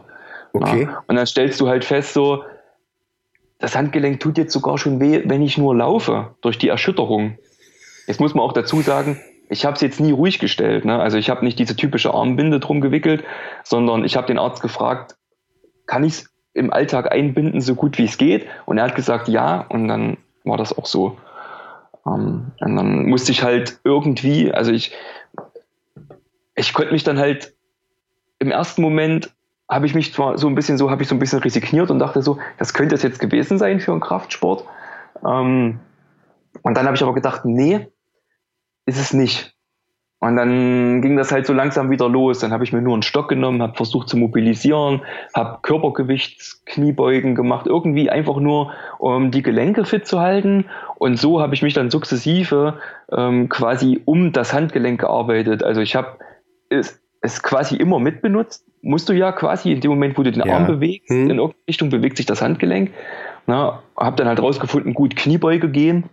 Okay. 0.54 0.84
Ja, 0.84 1.04
und 1.08 1.16
dann 1.16 1.26
stellst 1.26 1.60
du 1.60 1.68
halt 1.68 1.84
fest, 1.84 2.14
so, 2.14 2.44
das 3.60 3.76
Handgelenk 3.76 4.20
tut 4.20 4.38
jetzt 4.38 4.54
sogar 4.54 4.78
schon 4.78 5.00
weh, 5.00 5.24
wenn 5.26 5.42
ich 5.42 5.58
nur 5.58 5.76
laufe, 5.76 6.36
durch 6.42 6.58
die 6.58 6.70
Erschütterung. 6.70 7.38
Jetzt 8.08 8.20
muss 8.20 8.34
man 8.34 8.44
auch 8.44 8.54
dazu 8.54 8.82
sagen, 8.82 9.20
ich 9.50 9.66
habe 9.66 9.76
es 9.76 9.82
jetzt 9.82 10.00
nie 10.00 10.12
ruhig 10.12 10.40
gestellt. 10.40 10.86
Ne? 10.86 11.00
Also 11.00 11.18
ich 11.18 11.30
habe 11.30 11.44
nicht 11.44 11.60
diese 11.60 11.76
typische 11.76 12.14
Armbinde 12.14 12.60
drum 12.60 12.82
gewickelt, 12.82 13.24
sondern 13.64 14.06
ich 14.06 14.16
habe 14.16 14.28
den 14.28 14.38
Arzt 14.38 14.62
gefragt, 14.62 15.18
kann 15.88 16.04
ich 16.04 16.14
es 16.14 16.34
im 16.54 16.72
Alltag 16.72 17.12
einbinden, 17.12 17.60
so 17.60 17.76
gut 17.76 17.98
wie 17.98 18.06
es 18.06 18.18
geht? 18.18 18.46
Und 18.66 18.78
er 18.78 18.86
hat 18.86 18.96
gesagt, 18.96 19.28
ja. 19.28 19.66
Und 19.70 19.88
dann 19.88 20.18
war 20.44 20.58
das 20.58 20.78
auch 20.78 20.86
so. 20.86 21.18
Ähm, 22.06 22.52
und 22.60 22.76
dann 22.76 23.06
musste 23.08 23.32
ich 23.32 23.44
halt 23.44 23.80
irgendwie, 23.84 24.52
also 24.52 24.72
ich, 24.72 24.94
ich 26.56 26.74
konnte 26.74 26.94
mich 26.94 27.04
dann 27.04 27.18
halt 27.18 27.54
im 28.38 28.52
ersten 28.52 28.82
Moment 28.82 29.34
habe 29.70 29.86
ich 29.86 29.94
mich 29.94 30.14
zwar 30.14 30.38
so 30.38 30.48
ein 30.48 30.56
bisschen 30.56 30.78
so, 30.78 30.90
habe 30.90 31.04
ich 31.04 31.10
so 31.10 31.16
ein 31.16 31.20
bisschen 31.20 31.40
resigniert 31.40 31.92
und 31.92 32.00
dachte 32.00 32.22
so, 32.22 32.40
das 32.58 32.74
könnte 32.74 32.96
es 32.96 33.04
jetzt 33.04 33.20
gewesen 33.20 33.58
sein 33.58 33.80
für 33.80 33.92
einen 33.92 34.02
Kraftsport. 34.02 34.64
Ähm, 35.26 35.80
und 36.62 36.78
dann 36.78 36.86
habe 36.86 36.96
ich 36.96 37.04
aber 37.04 37.14
gedacht, 37.14 37.46
nee, 37.46 37.88
ist 38.86 39.00
es 39.00 39.14
nicht. 39.14 39.54
Und 40.22 40.36
dann 40.36 41.02
ging 41.02 41.16
das 41.16 41.32
halt 41.32 41.46
so 41.46 41.54
langsam 41.54 41.90
wieder 41.90 42.10
los. 42.10 42.40
Dann 42.40 42.52
habe 42.52 42.66
ich 42.66 42.74
mir 42.74 42.82
nur 42.82 42.94
einen 42.94 43.04
Stock 43.04 43.30
genommen, 43.30 43.62
habe 43.62 43.76
versucht 43.76 44.10
zu 44.10 44.18
mobilisieren, 44.18 45.02
habe 45.34 45.60
Körpergewichtskniebeugen 45.62 47.36
gemacht, 47.36 47.68
irgendwie 47.68 48.10
einfach 48.10 48.36
nur, 48.38 48.74
um 48.98 49.32
die 49.32 49.42
Gelenke 49.42 49.86
fit 49.86 50.06
zu 50.06 50.20
halten. 50.20 50.66
Und 50.98 51.18
so 51.18 51.40
habe 51.42 51.56
ich 51.56 51.62
mich 51.62 51.74
dann 51.74 51.90
sukzessive 51.90 52.80
ähm, 53.12 53.48
quasi 53.48 54.02
um 54.04 54.34
das 54.34 54.52
Handgelenk 54.52 55.00
gearbeitet. 55.00 55.64
Also 55.64 55.80
ich 55.80 55.96
habe 55.96 56.18
es, 56.68 57.02
es 57.22 57.42
quasi 57.42 57.78
immer 57.78 58.00
mitbenutzt. 58.00 58.66
Musst 58.82 59.08
du 59.08 59.14
ja 59.14 59.32
quasi 59.32 59.72
in 59.72 59.80
dem 59.80 59.92
Moment, 59.92 60.18
wo 60.18 60.24
du 60.24 60.34
den 60.34 60.46
ja. 60.46 60.54
Arm 60.54 60.68
bewegst, 60.68 61.10
hm. 61.10 61.30
in 61.30 61.38
irgendeine 61.38 61.64
Richtung 61.70 61.90
bewegt 61.90 62.18
sich 62.18 62.26
das 62.26 62.42
Handgelenk. 62.42 62.92
Habe 63.96 64.18
dann 64.18 64.28
halt 64.28 64.42
rausgefunden, 64.42 64.94
gut 64.94 65.16
Kniebeuge 65.16 65.70
gehen 65.70 66.10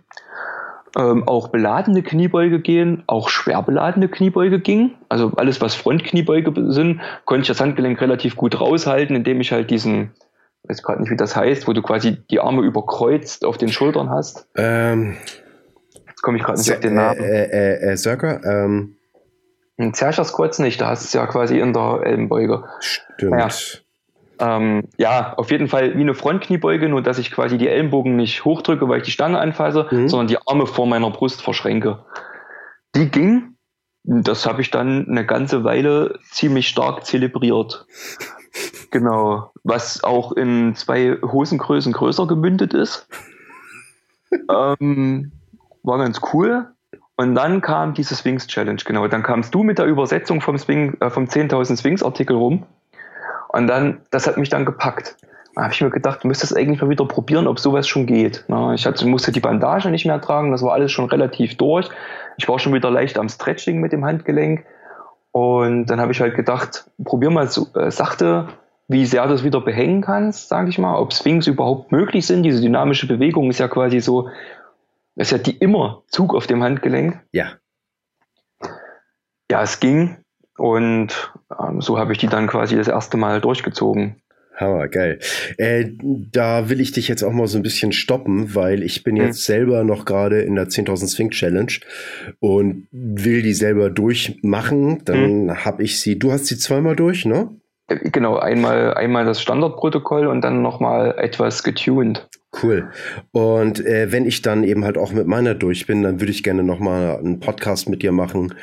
ähm, 0.95 1.27
auch 1.27 1.49
beladene 1.49 2.03
Kniebeuge 2.03 2.59
gehen, 2.59 3.03
auch 3.07 3.29
schwer 3.29 3.61
beladene 3.61 4.07
Kniebeuge 4.07 4.59
ging. 4.59 4.91
Also 5.09 5.31
alles, 5.35 5.61
was 5.61 5.75
Frontkniebeuge 5.75 6.53
sind, 6.71 7.01
konnte 7.25 7.41
ich 7.41 7.47
das 7.47 7.59
Handgelenk 7.59 7.99
relativ 8.01 8.35
gut 8.35 8.59
raushalten, 8.59 9.15
indem 9.15 9.41
ich 9.41 9.51
halt 9.51 9.69
diesen, 9.69 10.11
weiß 10.63 10.83
gerade 10.83 11.01
nicht, 11.01 11.11
wie 11.11 11.17
das 11.17 11.35
heißt, 11.35 11.67
wo 11.67 11.73
du 11.73 11.81
quasi 11.81 12.17
die 12.29 12.39
Arme 12.39 12.61
überkreuzt 12.61 13.45
auf 13.45 13.57
den 13.57 13.69
Schultern 13.69 14.09
hast. 14.09 14.47
Ähm, 14.55 15.17
Jetzt 16.07 16.21
komme 16.21 16.37
ich 16.37 16.43
gerade 16.43 16.57
nicht 16.57 16.71
auf 16.71 16.79
den 16.79 16.95
Namen. 16.95 17.19
Äh, 17.19 17.43
äh, 17.45 17.91
äh, 17.91 17.97
Circa, 17.97 18.41
ähm. 18.43 18.95
Ein 19.79 19.93
Zercher 19.93 20.23
Squats 20.23 20.57
nicht, 20.57 20.81
da 20.81 20.87
hast 20.87 21.03
du 21.03 21.05
es 21.05 21.13
ja 21.13 21.27
quasi 21.27 21.59
in 21.59 21.71
der 21.71 22.01
Ellenbeuge. 22.03 22.63
Stimmt. 22.79 23.33
Naja. 23.33 23.49
Ähm, 24.39 24.83
ja, 24.97 25.33
auf 25.35 25.51
jeden 25.51 25.67
Fall 25.67 25.97
wie 25.97 26.01
eine 26.01 26.13
Frontkniebeuge, 26.13 26.89
nur 26.89 27.01
dass 27.01 27.17
ich 27.17 27.31
quasi 27.31 27.57
die 27.57 27.67
Ellenbogen 27.67 28.15
nicht 28.15 28.45
hochdrücke, 28.45 28.87
weil 28.87 28.99
ich 28.99 29.05
die 29.05 29.11
Stange 29.11 29.39
anfasse, 29.39 29.87
mhm. 29.89 30.07
sondern 30.07 30.27
die 30.27 30.37
Arme 30.45 30.67
vor 30.67 30.87
meiner 30.87 31.09
Brust 31.09 31.41
verschränke. 31.41 32.05
Die 32.95 33.09
ging. 33.09 33.55
Das 34.03 34.45
habe 34.45 34.61
ich 34.61 34.71
dann 34.71 35.07
eine 35.09 35.25
ganze 35.25 35.63
Weile 35.63 36.19
ziemlich 36.31 36.69
stark 36.69 37.05
zelebriert. 37.05 37.85
genau. 38.91 39.51
Was 39.63 40.03
auch 40.03 40.31
in 40.31 40.75
zwei 40.75 41.17
Hosengrößen 41.21 41.91
größer 41.91 42.25
gemündet 42.27 42.73
ist. 42.73 43.07
ähm, 44.49 45.31
war 45.83 45.97
ganz 45.97 46.21
cool. 46.33 46.67
Und 47.17 47.33
dann 47.33 47.61
kam 47.61 47.95
diese 47.95 48.15
Swings 48.15 48.45
Challenge, 48.47 48.81
genau. 48.85 49.07
Dann 49.07 49.23
kamst 49.23 49.53
du 49.53 49.63
mit 49.63 49.79
der 49.79 49.85
Übersetzung 49.87 50.39
vom, 50.39 50.57
Swing, 50.57 50.95
äh, 51.01 51.09
vom 51.09 51.25
10.000 51.25 51.77
Swings 51.77 52.03
Artikel 52.03 52.35
rum. 52.35 52.65
Und 53.49 53.67
dann, 53.67 54.01
das 54.11 54.27
hat 54.27 54.37
mich 54.37 54.49
dann 54.49 54.65
gepackt. 54.65 55.15
Da 55.55 55.63
habe 55.63 55.73
ich 55.73 55.81
mir 55.81 55.89
gedacht, 55.89 56.23
du 56.23 56.27
müsstest 56.27 56.55
eigentlich 56.55 56.81
mal 56.81 56.89
wieder 56.89 57.05
probieren, 57.05 57.47
ob 57.47 57.59
sowas 57.59 57.87
schon 57.87 58.05
geht. 58.05 58.45
Ich 58.75 58.85
hatte, 58.85 59.07
musste 59.07 59.31
die 59.31 59.39
Bandage 59.39 59.89
nicht 59.89 60.05
mehr 60.05 60.21
tragen, 60.21 60.51
das 60.51 60.61
war 60.61 60.73
alles 60.73 60.91
schon 60.91 61.05
relativ 61.05 61.57
durch. 61.57 61.89
Ich 62.37 62.47
war 62.47 62.59
schon 62.59 62.73
wieder 62.73 62.91
leicht 62.91 63.17
am 63.17 63.27
Stretching 63.27 63.79
mit 63.79 63.91
dem 63.91 64.05
Handgelenk. 64.05 64.65
Und 65.31 65.87
dann 65.87 65.99
habe 65.99 66.11
ich 66.11 66.21
halt 66.21 66.35
gedacht, 66.35 66.89
probier 67.03 67.31
mal 67.31 67.47
so, 67.47 67.67
äh, 67.73 67.89
sachte, 67.89 68.47
wie 68.87 69.05
sehr 69.05 69.27
du 69.27 69.33
es 69.33 69.43
wieder 69.43 69.59
behängen 69.61 70.01
kannst, 70.01 70.47
sage 70.47 70.69
ich 70.69 70.77
mal, 70.77 70.97
ob 70.97 71.13
Swings 71.13 71.47
überhaupt 71.47 71.91
möglich 71.91 72.25
sind. 72.25 72.43
Diese 72.43 72.61
dynamische 72.61 73.07
Bewegung 73.07 73.49
ist 73.49 73.59
ja 73.59 73.67
quasi 73.67 73.99
so, 73.99 74.29
ist 75.15 75.31
ja 75.31 75.37
die 75.37 75.57
immer 75.57 76.03
Zug 76.07 76.35
auf 76.35 76.47
dem 76.47 76.63
Handgelenk. 76.63 77.19
Ja. 77.31 77.53
Ja, 79.49 79.61
es 79.61 79.79
ging. 79.79 80.17
Und 80.57 81.31
ähm, 81.59 81.81
so 81.81 81.97
habe 81.97 82.11
ich 82.11 82.17
die 82.17 82.27
dann 82.27 82.47
quasi 82.47 82.75
das 82.75 82.87
erste 82.87 83.17
Mal 83.17 83.41
durchgezogen. 83.41 84.15
Hammer, 84.57 84.87
geil. 84.87 85.19
Äh, 85.57 85.91
da 86.01 86.69
will 86.69 86.81
ich 86.81 86.91
dich 86.91 87.07
jetzt 87.07 87.23
auch 87.23 87.31
mal 87.31 87.45
so 87.47 87.59
ein 87.59 87.63
bisschen 87.63 87.91
stoppen, 87.91 88.55
weil 88.55 88.81
ich 88.81 89.03
bin 89.03 89.15
jetzt 89.15 89.47
mhm. 89.47 89.53
selber 89.53 89.83
noch 89.83 90.05
gerade 90.05 90.41
in 90.41 90.55
der 90.55 90.67
10.000 90.67 91.13
Sphinx 91.13 91.37
Challenge 91.37 91.73
und 92.39 92.87
will 92.91 93.43
die 93.43 93.53
selber 93.53 93.91
durchmachen. 93.91 95.03
Dann 95.05 95.45
mhm. 95.45 95.65
habe 95.65 95.83
ich 95.83 96.01
sie, 96.01 96.17
du 96.17 96.31
hast 96.31 96.47
sie 96.47 96.57
zweimal 96.57 96.95
durch, 96.95 97.25
ne? 97.25 97.49
Äh, 97.87 98.09
genau, 98.09 98.37
einmal, 98.37 98.95
einmal 98.95 99.25
das 99.25 99.41
Standardprotokoll 99.41 100.25
und 100.25 100.41
dann 100.41 100.63
nochmal 100.63 101.15
etwas 101.19 101.63
getuned. 101.63 102.27
Cool. 102.63 102.91
Und 103.31 103.85
äh, 103.85 104.11
wenn 104.11 104.25
ich 104.25 104.41
dann 104.41 104.63
eben 104.63 104.85
halt 104.85 104.97
auch 104.97 105.11
mit 105.11 105.27
meiner 105.27 105.53
durch 105.53 105.85
bin, 105.85 106.01
dann 106.01 106.19
würde 106.19 106.31
ich 106.31 106.43
gerne 106.43 106.63
nochmal 106.63 107.17
einen 107.17 107.39
Podcast 107.39 107.89
mit 107.89 108.01
dir 108.01 108.11
machen, 108.11 108.53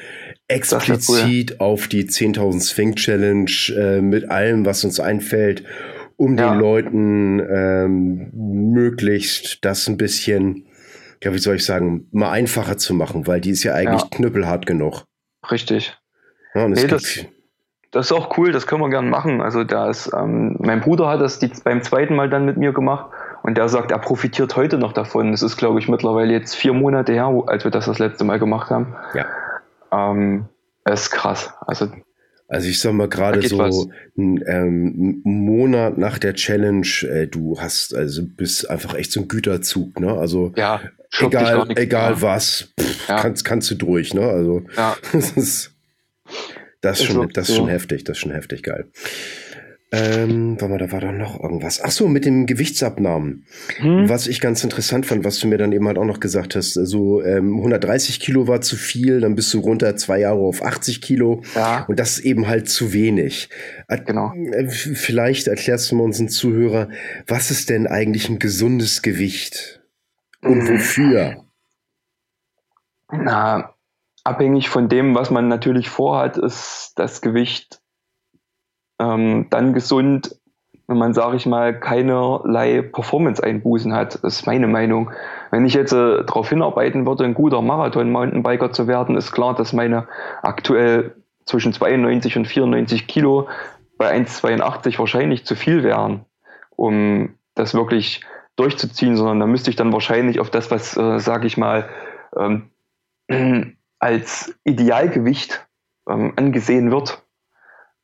explizit 0.48 1.52
cool. 1.52 1.56
auf 1.58 1.88
die 1.88 2.04
10.000 2.04 2.70
Sphinx 2.70 3.02
Challenge 3.02 3.50
äh, 3.76 4.00
mit 4.00 4.30
allem, 4.30 4.64
was 4.64 4.84
uns 4.84 5.00
einfällt, 5.00 5.64
um 6.16 6.36
ja. 6.36 6.50
den 6.50 6.60
Leuten 6.60 7.40
ähm, 7.40 8.30
möglichst 8.32 9.64
das 9.64 9.86
ein 9.86 9.96
bisschen, 9.96 10.66
ja, 11.22 11.32
wie 11.34 11.38
soll 11.38 11.56
ich 11.56 11.64
sagen, 11.64 12.08
mal 12.10 12.30
einfacher 12.30 12.78
zu 12.78 12.94
machen, 12.94 13.26
weil 13.26 13.40
die 13.40 13.50
ist 13.50 13.64
ja 13.64 13.74
eigentlich 13.74 14.02
ja. 14.02 14.08
knüppelhart 14.10 14.66
genug. 14.66 15.04
Richtig. 15.50 15.96
Ja, 16.54 16.68
nee, 16.68 16.86
das, 16.86 17.26
das, 17.90 18.06
ist 18.06 18.12
auch 18.12 18.38
cool, 18.38 18.50
das 18.52 18.66
können 18.66 18.80
wir 18.80 18.90
gern 18.90 19.10
machen. 19.10 19.40
Also 19.40 19.62
da 19.62 19.90
ist, 19.90 20.10
ähm, 20.14 20.56
mein 20.58 20.80
Bruder 20.80 21.08
hat 21.08 21.20
das 21.20 21.38
die, 21.38 21.50
beim 21.64 21.82
zweiten 21.82 22.14
Mal 22.14 22.30
dann 22.30 22.44
mit 22.46 22.56
mir 22.56 22.72
gemacht 22.72 23.10
und 23.44 23.58
der 23.58 23.68
sagt, 23.68 23.90
er 23.90 23.98
profitiert 23.98 24.56
heute 24.56 24.78
noch 24.78 24.94
davon. 24.94 25.30
Das 25.30 25.42
ist, 25.42 25.58
glaube 25.58 25.78
ich, 25.78 25.86
mittlerweile 25.86 26.32
jetzt 26.32 26.56
vier 26.56 26.72
Monate 26.72 27.12
her, 27.12 27.30
als 27.46 27.64
wir 27.64 27.70
das 27.70 27.84
das 27.84 27.98
letzte 27.98 28.24
Mal 28.24 28.38
gemacht 28.38 28.70
haben. 28.70 28.96
Ja. 29.12 29.26
Ähm, 29.92 30.46
ist 30.86 31.10
krass. 31.10 31.52
Also, 31.66 31.88
also 32.48 32.68
ich 32.68 32.80
sag 32.80 32.94
mal 32.94 33.06
gerade 33.06 33.46
so 33.46 33.90
einen 34.16 34.42
ähm, 34.46 35.20
Monat 35.24 35.98
nach 35.98 36.18
der 36.18 36.32
Challenge, 36.32 36.86
äh, 37.02 37.26
du 37.26 37.60
hast 37.60 37.94
also 37.94 38.22
bist 38.26 38.70
einfach 38.70 38.94
echt 38.94 39.12
so 39.12 39.20
ein 39.20 39.28
Güterzug, 39.28 40.00
ne? 40.00 40.14
Also 40.14 40.54
ja, 40.56 40.80
egal, 41.20 41.66
egal 41.76 42.22
was, 42.22 42.72
pff, 42.80 43.08
ja. 43.08 43.20
kannst 43.20 43.44
kannst 43.44 43.70
du 43.70 43.74
durch, 43.74 44.14
ne? 44.14 44.22
Also 44.22 44.62
ja. 44.74 44.96
das 45.12 45.32
ist 45.32 45.74
das 46.80 47.00
ist 47.00 47.06
schon 47.06 47.28
das 47.28 47.50
ist 47.50 47.56
schon 47.56 47.68
heftig, 47.68 48.04
das 48.04 48.16
ist 48.16 48.22
schon 48.22 48.32
heftig 48.32 48.62
geil. 48.62 48.86
Ähm, 49.94 50.60
warte 50.60 50.72
mal, 50.72 50.78
da 50.78 50.90
war 50.90 51.00
doch 51.00 51.12
noch 51.12 51.40
irgendwas. 51.40 51.80
Ach 51.80 51.90
so, 51.90 52.08
mit 52.08 52.24
dem 52.24 52.46
Gewichtsabnahmen. 52.46 53.46
Hm. 53.76 54.08
Was 54.08 54.26
ich 54.26 54.40
ganz 54.40 54.64
interessant 54.64 55.06
fand, 55.06 55.24
was 55.24 55.38
du 55.38 55.46
mir 55.46 55.56
dann 55.56 55.70
eben 55.70 55.86
halt 55.86 55.98
auch 55.98 56.04
noch 56.04 56.18
gesagt 56.18 56.56
hast. 56.56 56.76
Also 56.76 57.22
ähm, 57.22 57.56
130 57.58 58.18
Kilo 58.18 58.48
war 58.48 58.60
zu 58.60 58.76
viel, 58.76 59.20
dann 59.20 59.36
bist 59.36 59.54
du 59.54 59.60
runter 59.60 59.94
zwei 59.96 60.18
Jahre 60.18 60.40
auf 60.40 60.64
80 60.64 61.00
Kilo. 61.00 61.42
Ja. 61.54 61.84
Und 61.86 62.00
das 62.00 62.18
ist 62.18 62.24
eben 62.24 62.48
halt 62.48 62.68
zu 62.68 62.92
wenig. 62.92 63.50
Genau. 64.06 64.32
Äh, 64.34 64.68
vielleicht 64.68 65.46
erklärst 65.46 65.90
du 65.90 65.96
mal 65.96 66.04
unseren 66.04 66.28
Zuhörer, 66.28 66.88
was 67.28 67.52
ist 67.52 67.70
denn 67.70 67.86
eigentlich 67.86 68.28
ein 68.28 68.40
gesundes 68.40 69.00
Gewicht? 69.02 69.80
Und 70.42 70.62
hm. 70.62 70.74
wofür? 70.74 71.44
Na, 73.12 73.74
abhängig 74.24 74.70
von 74.70 74.88
dem, 74.88 75.14
was 75.14 75.30
man 75.30 75.46
natürlich 75.46 75.88
vorhat, 75.88 76.36
ist 76.36 76.94
das 76.96 77.20
Gewicht 77.20 77.80
ähm, 78.98 79.46
dann 79.50 79.72
gesund, 79.72 80.36
wenn 80.86 80.98
man, 80.98 81.14
sage 81.14 81.36
ich 81.36 81.46
mal, 81.46 81.78
keinerlei 81.78 82.82
Performance-Einbußen 82.82 83.94
hat. 83.94 84.22
Das 84.22 84.36
ist 84.36 84.46
meine 84.46 84.66
Meinung. 84.66 85.10
Wenn 85.50 85.64
ich 85.64 85.74
jetzt 85.74 85.92
äh, 85.92 86.24
darauf 86.24 86.48
hinarbeiten 86.48 87.06
würde, 87.06 87.24
ein 87.24 87.34
guter 87.34 87.62
Marathon-Mountainbiker 87.62 88.72
zu 88.72 88.86
werden, 88.86 89.16
ist 89.16 89.32
klar, 89.32 89.54
dass 89.54 89.72
meine 89.72 90.06
aktuell 90.42 91.14
zwischen 91.46 91.72
92 91.72 92.36
und 92.36 92.46
94 92.46 93.06
Kilo 93.06 93.48
bei 93.96 94.14
1,82 94.14 94.98
wahrscheinlich 94.98 95.46
zu 95.46 95.54
viel 95.54 95.82
wären, 95.82 96.24
um 96.76 97.34
das 97.54 97.74
wirklich 97.74 98.22
durchzuziehen, 98.56 99.16
sondern 99.16 99.40
da 99.40 99.46
müsste 99.46 99.70
ich 99.70 99.76
dann 99.76 99.92
wahrscheinlich 99.92 100.40
auf 100.40 100.50
das, 100.50 100.70
was, 100.70 100.96
äh, 100.96 101.18
sage 101.18 101.46
ich 101.46 101.56
mal, 101.56 101.88
ähm, 102.36 102.70
als 103.98 104.54
Idealgewicht 104.64 105.66
ähm, 106.08 106.34
angesehen 106.36 106.90
wird, 106.90 107.22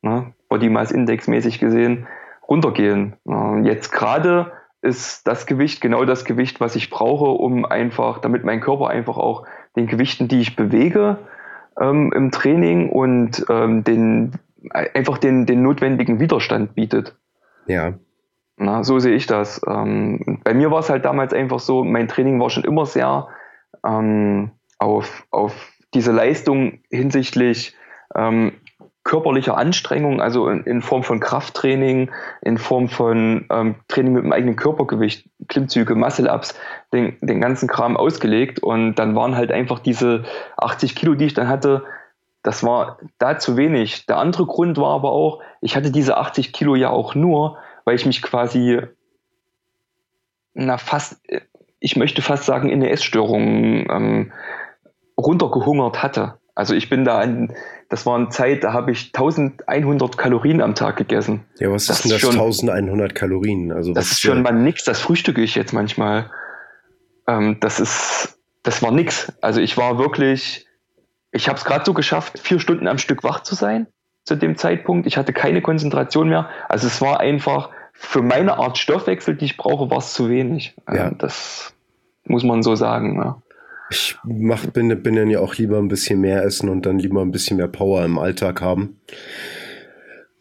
ne, 0.01 0.33
Body 0.51 0.69
Mass 0.69 0.91
Index 0.91 1.29
mäßig 1.29 1.59
gesehen, 1.59 2.07
runtergehen. 2.45 3.15
Ja, 3.23 3.57
jetzt 3.59 3.93
gerade 3.93 4.51
ist 4.81 5.25
das 5.25 5.45
Gewicht 5.45 5.79
genau 5.79 6.03
das 6.03 6.25
Gewicht, 6.25 6.59
was 6.59 6.75
ich 6.75 6.89
brauche, 6.89 7.29
um 7.29 7.63
einfach, 7.63 8.19
damit 8.19 8.43
mein 8.43 8.59
Körper 8.59 8.89
einfach 8.89 9.17
auch 9.17 9.45
den 9.77 9.87
Gewichten, 9.87 10.27
die 10.27 10.41
ich 10.41 10.57
bewege 10.57 11.19
ähm, 11.79 12.11
im 12.13 12.31
Training 12.31 12.89
und 12.89 13.45
ähm, 13.49 13.85
den 13.85 14.33
einfach 14.73 15.19
den, 15.19 15.45
den 15.45 15.61
notwendigen 15.61 16.19
Widerstand 16.19 16.75
bietet. 16.75 17.15
Ja. 17.67 17.93
Na, 18.57 18.83
so 18.83 18.99
sehe 18.99 19.15
ich 19.15 19.27
das. 19.27 19.61
Ähm, 19.65 20.41
bei 20.43 20.53
mir 20.53 20.69
war 20.69 20.79
es 20.79 20.89
halt 20.89 21.05
damals 21.05 21.33
einfach 21.33 21.59
so, 21.59 21.85
mein 21.85 22.09
Training 22.09 22.41
war 22.41 22.49
schon 22.49 22.65
immer 22.65 22.85
sehr 22.85 23.29
ähm, 23.85 24.51
auf, 24.79 25.25
auf 25.31 25.71
diese 25.93 26.11
Leistung 26.11 26.79
hinsichtlich 26.89 27.77
ähm, 28.15 28.51
körperlicher 29.03 29.57
Anstrengung, 29.57 30.21
also 30.21 30.47
in, 30.47 30.63
in, 30.63 30.81
Form 30.81 31.03
von 31.03 31.19
Krafttraining, 31.19 32.11
in 32.41 32.57
Form 32.57 32.87
von 32.87 33.45
ähm, 33.49 33.75
Training 33.87 34.13
mit 34.13 34.23
dem 34.23 34.31
eigenen 34.31 34.55
Körpergewicht, 34.55 35.27
Klimmzüge, 35.47 35.95
Muscle-Ups, 35.95 36.55
den, 36.93 37.17
den 37.21 37.41
ganzen 37.41 37.67
Kram 37.67 37.97
ausgelegt. 37.97 38.59
Und 38.59 38.95
dann 38.95 39.15
waren 39.15 39.35
halt 39.35 39.51
einfach 39.51 39.79
diese 39.79 40.23
80 40.57 40.95
Kilo, 40.95 41.15
die 41.15 41.25
ich 41.25 41.33
dann 41.33 41.47
hatte, 41.47 41.83
das 42.43 42.63
war 42.63 42.99
da 43.17 43.37
zu 43.37 43.57
wenig. 43.57 44.05
Der 44.05 44.17
andere 44.17 44.45
Grund 44.45 44.77
war 44.77 44.93
aber 44.95 45.11
auch, 45.11 45.41
ich 45.61 45.75
hatte 45.75 45.91
diese 45.91 46.17
80 46.17 46.53
Kilo 46.53 46.75
ja 46.75 46.89
auch 46.89 47.15
nur, 47.15 47.57
weil 47.85 47.95
ich 47.95 48.05
mich 48.05 48.21
quasi, 48.21 48.81
na 50.53 50.77
fast, 50.77 51.21
ich 51.79 51.95
möchte 51.95 52.21
fast 52.21 52.45
sagen, 52.45 52.69
in 52.69 52.81
eine 52.81 52.89
Essstörung 52.89 53.89
ähm, 53.89 54.31
runtergehungert 55.17 56.01
hatte. 56.03 56.39
Also 56.55 56.73
ich 56.73 56.89
bin 56.89 57.05
da 57.05 57.19
an, 57.19 57.53
das 57.89 58.05
war 58.05 58.15
eine 58.15 58.29
Zeit, 58.29 58.63
da 58.63 58.73
habe 58.73 58.91
ich 58.91 59.07
1100 59.13 60.17
Kalorien 60.17 60.61
am 60.61 60.75
Tag 60.75 60.97
gegessen. 60.97 61.45
Ja, 61.59 61.71
was 61.71 61.85
das 61.85 61.97
ist 61.97 62.03
denn 62.05 62.11
das 62.11 62.21
schon, 62.21 62.31
1100 62.31 63.15
Kalorien? 63.15 63.71
Also 63.71 63.93
das 63.93 64.11
ist 64.11 64.21
schon 64.21 64.41
mal 64.41 64.51
nix, 64.51 64.83
das 64.83 64.99
frühstücke 64.99 65.41
ich 65.41 65.55
jetzt 65.55 65.73
manchmal. 65.73 66.29
Ähm, 67.27 67.57
das 67.59 67.79
ist, 67.79 68.39
das 68.63 68.81
war 68.81 68.91
nix. 68.91 69.31
Also 69.41 69.61
ich 69.61 69.77
war 69.77 69.97
wirklich, 69.97 70.67
ich 71.31 71.47
habe 71.47 71.57
es 71.57 71.65
gerade 71.65 71.85
so 71.85 71.93
geschafft, 71.93 72.39
vier 72.39 72.59
Stunden 72.59 72.87
am 72.87 72.97
Stück 72.97 73.23
wach 73.23 73.41
zu 73.43 73.55
sein 73.55 73.87
zu 74.23 74.35
dem 74.35 74.55
Zeitpunkt. 74.55 75.07
Ich 75.07 75.17
hatte 75.17 75.33
keine 75.33 75.61
Konzentration 75.61 76.29
mehr. 76.29 76.49
Also 76.69 76.87
es 76.87 77.01
war 77.01 77.19
einfach 77.19 77.69
für 77.93 78.21
meine 78.21 78.57
Art 78.57 78.77
Stoffwechsel, 78.77 79.35
die 79.35 79.45
ich 79.45 79.57
brauche, 79.57 79.89
war 79.89 79.97
es 79.97 80.13
zu 80.13 80.29
wenig. 80.29 80.75
Ja. 80.91 81.11
Das 81.11 81.73
muss 82.25 82.43
man 82.43 82.63
so 82.63 82.75
sagen. 82.75 83.17
Ja. 83.17 83.41
Ich 83.91 84.17
mach, 84.23 84.65
bin, 84.67 85.03
bin 85.03 85.15
dann 85.15 85.29
ja 85.29 85.39
auch 85.39 85.55
lieber 85.55 85.77
ein 85.77 85.89
bisschen 85.89 86.21
mehr 86.21 86.43
essen 86.43 86.69
und 86.69 86.85
dann 86.85 86.97
lieber 86.97 87.21
ein 87.21 87.31
bisschen 87.31 87.57
mehr 87.57 87.67
Power 87.67 88.05
im 88.05 88.17
Alltag 88.17 88.61
haben. 88.61 88.97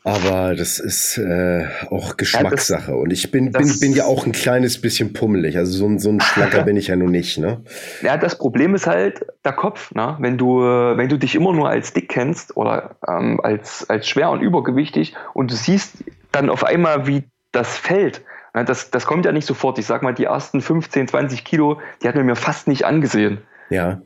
Aber 0.02 0.54
das 0.54 0.78
ist 0.78 1.18
äh, 1.18 1.66
auch 1.90 2.16
Geschmackssache. 2.16 2.90
Ja, 2.90 2.96
das, 2.96 3.04
und 3.04 3.12
ich 3.12 3.30
bin, 3.30 3.52
bin, 3.52 3.78
bin 3.80 3.92
ja 3.92 4.06
auch 4.06 4.24
ein 4.24 4.32
kleines 4.32 4.80
bisschen 4.80 5.12
pummelig. 5.12 5.58
Also 5.58 5.72
so, 5.72 5.98
so 5.98 6.10
ein 6.10 6.20
Schlacker 6.22 6.62
bin 6.62 6.76
ich 6.76 6.86
ja 6.86 6.96
nun 6.96 7.10
nicht. 7.10 7.38
Ne? 7.38 7.62
Ja, 8.02 8.16
das 8.16 8.38
Problem 8.38 8.74
ist 8.74 8.86
halt 8.86 9.26
der 9.44 9.52
Kopf. 9.52 9.94
Ne? 9.94 10.16
Wenn, 10.20 10.38
du, 10.38 10.60
wenn 10.60 11.08
du 11.08 11.18
dich 11.18 11.34
immer 11.34 11.52
nur 11.52 11.68
als 11.68 11.92
dick 11.92 12.08
kennst 12.08 12.56
oder 12.56 12.96
ähm, 13.06 13.40
als, 13.42 13.88
als 13.90 14.08
schwer 14.08 14.30
und 14.30 14.40
übergewichtig 14.40 15.14
und 15.34 15.50
du 15.50 15.54
siehst 15.54 15.92
dann 16.32 16.48
auf 16.48 16.64
einmal, 16.64 17.06
wie 17.06 17.24
das 17.52 17.76
fällt, 17.76 18.22
das, 18.52 18.90
das 18.90 19.06
kommt 19.06 19.24
ja 19.24 19.32
nicht 19.32 19.46
sofort. 19.46 19.78
Ich 19.78 19.86
sag 19.86 20.02
mal, 20.02 20.14
die 20.14 20.24
ersten 20.24 20.60
15, 20.60 21.08
20 21.08 21.44
Kilo, 21.44 21.80
die 22.02 22.08
hat 22.08 22.16
man 22.16 22.26
mir 22.26 22.36
fast 22.36 22.68
nicht 22.68 22.84
angesehen. 22.84 23.38
Ja. 23.68 24.00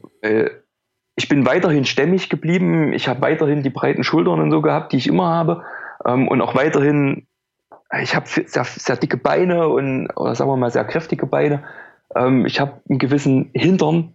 Ich 1.17 1.29
bin 1.29 1.47
weiterhin 1.47 1.85
stämmig 1.85 2.29
geblieben. 2.29 2.93
Ich 2.93 3.09
habe 3.09 3.23
weiterhin 3.23 3.63
die 3.63 3.71
breiten 3.71 4.05
Schultern 4.05 4.41
und 4.41 4.51
so 4.51 4.61
gehabt, 4.61 4.93
die 4.93 4.97
ich 4.97 5.07
immer 5.07 5.29
habe. 5.29 5.65
Ähm, 6.05 6.29
und 6.29 6.41
auch 6.41 6.55
weiterhin, 6.55 7.27
ich 8.01 8.15
habe 8.15 8.27
sehr, 8.27 8.65
sehr 8.65 8.97
dicke 8.97 9.17
Beine 9.17 9.69
und, 9.69 10.09
oder 10.17 10.35
sagen 10.35 10.51
wir 10.51 10.57
mal, 10.57 10.71
sehr 10.71 10.85
kräftige 10.85 11.27
Beine. 11.27 11.65
Ähm, 12.15 12.47
ich 12.47 12.61
habe 12.61 12.81
einen 12.89 12.99
gewissen 12.99 13.51
Hintern. 13.55 14.15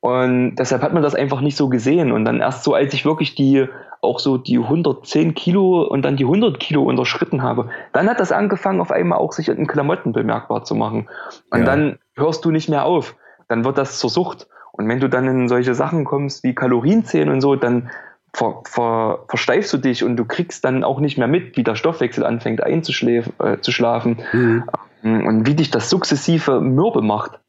Und 0.00 0.56
deshalb 0.56 0.82
hat 0.82 0.94
man 0.94 1.02
das 1.02 1.14
einfach 1.14 1.42
nicht 1.42 1.56
so 1.56 1.68
gesehen. 1.68 2.10
Und 2.10 2.24
dann 2.24 2.40
erst 2.40 2.64
so, 2.64 2.74
als 2.74 2.94
ich 2.94 3.04
wirklich 3.04 3.34
die 3.34 3.66
auch 4.00 4.18
so 4.18 4.38
die 4.38 4.58
110 4.58 5.34
Kilo 5.34 5.82
und 5.82 6.02
dann 6.02 6.16
die 6.16 6.24
100 6.24 6.58
Kilo 6.58 6.82
unterschritten 6.84 7.42
habe, 7.42 7.68
dann 7.92 8.08
hat 8.08 8.18
das 8.18 8.32
angefangen, 8.32 8.80
auf 8.80 8.90
einmal 8.90 9.18
auch 9.18 9.32
sich 9.32 9.50
in 9.50 9.66
Klamotten 9.66 10.12
bemerkbar 10.12 10.64
zu 10.64 10.74
machen. 10.74 11.08
Und 11.50 11.60
ja. 11.60 11.66
dann 11.66 11.98
hörst 12.16 12.44
du 12.46 12.50
nicht 12.50 12.70
mehr 12.70 12.86
auf. 12.86 13.14
Dann 13.48 13.64
wird 13.64 13.76
das 13.76 13.98
zur 13.98 14.08
Sucht. 14.08 14.48
Und 14.72 14.88
wenn 14.88 15.00
du 15.00 15.08
dann 15.08 15.26
in 15.26 15.48
solche 15.48 15.74
Sachen 15.74 16.04
kommst 16.04 16.44
wie 16.44 16.54
Kalorienzählen 16.54 17.28
und 17.28 17.42
so, 17.42 17.56
dann 17.56 17.90
ver, 18.32 18.62
ver, 18.64 19.24
versteifst 19.28 19.70
du 19.74 19.76
dich 19.76 20.02
und 20.02 20.16
du 20.16 20.24
kriegst 20.24 20.64
dann 20.64 20.82
auch 20.82 21.00
nicht 21.00 21.18
mehr 21.18 21.28
mit, 21.28 21.58
wie 21.58 21.64
der 21.64 21.74
Stoffwechsel 21.74 22.24
anfängt 22.24 22.62
einzuschlafen 22.62 23.32
äh, 23.38 23.60
zu 23.60 23.72
schlafen, 23.72 24.18
mhm. 24.32 24.64
und 25.02 25.46
wie 25.46 25.54
dich 25.54 25.70
das 25.70 25.90
sukzessive 25.90 26.60
mürbe 26.60 27.02
macht 27.02 27.40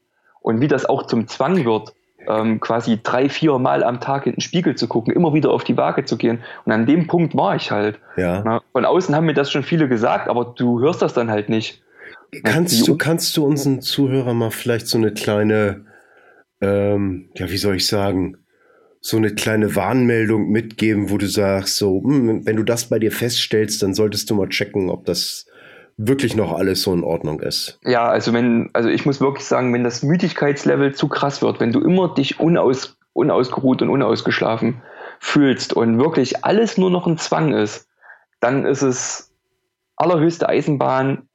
und 0.41 0.60
wie 0.60 0.68
das 0.68 0.86
auch 0.86 1.06
zum 1.06 1.28
Zwang 1.28 1.64
wird 1.64 1.93
ähm, 2.28 2.59
quasi 2.59 2.99
drei, 3.01 3.30
vier 3.30 3.57
Mal 3.59 3.84
am 3.84 3.99
Tag 3.99 4.26
in 4.26 4.34
den 4.34 4.41
Spiegel 4.41 4.76
zu 4.76 4.88
gucken, 4.88 5.13
immer 5.13 5.34
wieder 5.34 5.51
auf 5.51 5.63
die 5.63 5.78
Waage 5.78 6.05
zu 6.05 6.17
gehen. 6.17 6.43
Und 6.65 6.72
an 6.72 6.86
dem 6.86 7.07
Punkt 7.07 7.36
war 7.36 7.55
ich 7.55 7.72
halt. 7.72 7.99
Ja. 8.17 8.41
Na, 8.43 8.61
von 8.72 8.86
außen 8.86 9.15
haben 9.15 9.26
mir 9.26 9.34
das 9.34 9.51
schon 9.51 9.63
viele 9.63 9.88
gesagt, 9.88 10.28
aber 10.28 10.53
du 10.57 10.80
hörst 10.80 11.01
das 11.01 11.13
dann 11.13 11.30
halt 11.30 11.49
nicht. 11.49 11.82
Kannst 12.43 12.88
du, 12.88 12.97
kannst 12.97 13.36
du 13.36 13.45
unseren 13.45 13.82
Zuhörern 13.82 14.38
mal 14.38 14.51
vielleicht 14.51 14.88
so 14.88 14.97
eine 14.97 15.11
kleine, 15.11 15.86
ähm, 16.61 17.30
ja, 17.36 17.49
wie 17.49 17.57
soll 17.57 17.76
ich 17.76 17.88
sagen, 17.88 18.38
so 19.01 19.17
eine 19.17 19.34
kleine 19.34 19.76
Warnmeldung 19.76 20.49
mitgeben, 20.49 21.09
wo 21.09 21.17
du 21.17 21.28
sagst, 21.28 21.78
so, 21.78 22.01
hm, 22.01 22.45
wenn 22.45 22.55
du 22.55 22.63
das 22.63 22.86
bei 22.86 22.99
dir 22.99 23.11
feststellst, 23.11 23.82
dann 23.84 23.93
solltest 23.93 24.30
du 24.30 24.36
mal 24.36 24.47
checken, 24.47 24.89
ob 24.89 25.05
das 25.05 25.47
wirklich 25.97 26.35
noch 26.35 26.53
alles 26.53 26.81
so 26.81 26.93
in 26.93 27.03
Ordnung 27.03 27.39
ist. 27.39 27.79
Ja, 27.83 28.07
also 28.07 28.33
wenn, 28.33 28.69
also 28.73 28.89
ich 28.89 29.05
muss 29.05 29.21
wirklich 29.21 29.45
sagen, 29.45 29.73
wenn 29.73 29.83
das 29.83 30.03
Müdigkeitslevel 30.03 30.95
zu 30.95 31.07
krass 31.07 31.41
wird, 31.41 31.59
wenn 31.59 31.71
du 31.71 31.81
immer 31.81 32.13
dich 32.13 32.39
unaus, 32.39 32.97
unausgeruht 33.13 33.81
und 33.81 33.89
unausgeschlafen 33.89 34.81
fühlst 35.19 35.73
und 35.73 35.99
wirklich 35.99 36.43
alles 36.43 36.77
nur 36.77 36.89
noch 36.89 37.07
ein 37.07 37.17
Zwang 37.17 37.53
ist, 37.53 37.87
dann 38.39 38.65
ist 38.65 38.81
es 38.81 39.33
allerhöchste 39.95 40.49
Eisenbahn, 40.49 41.29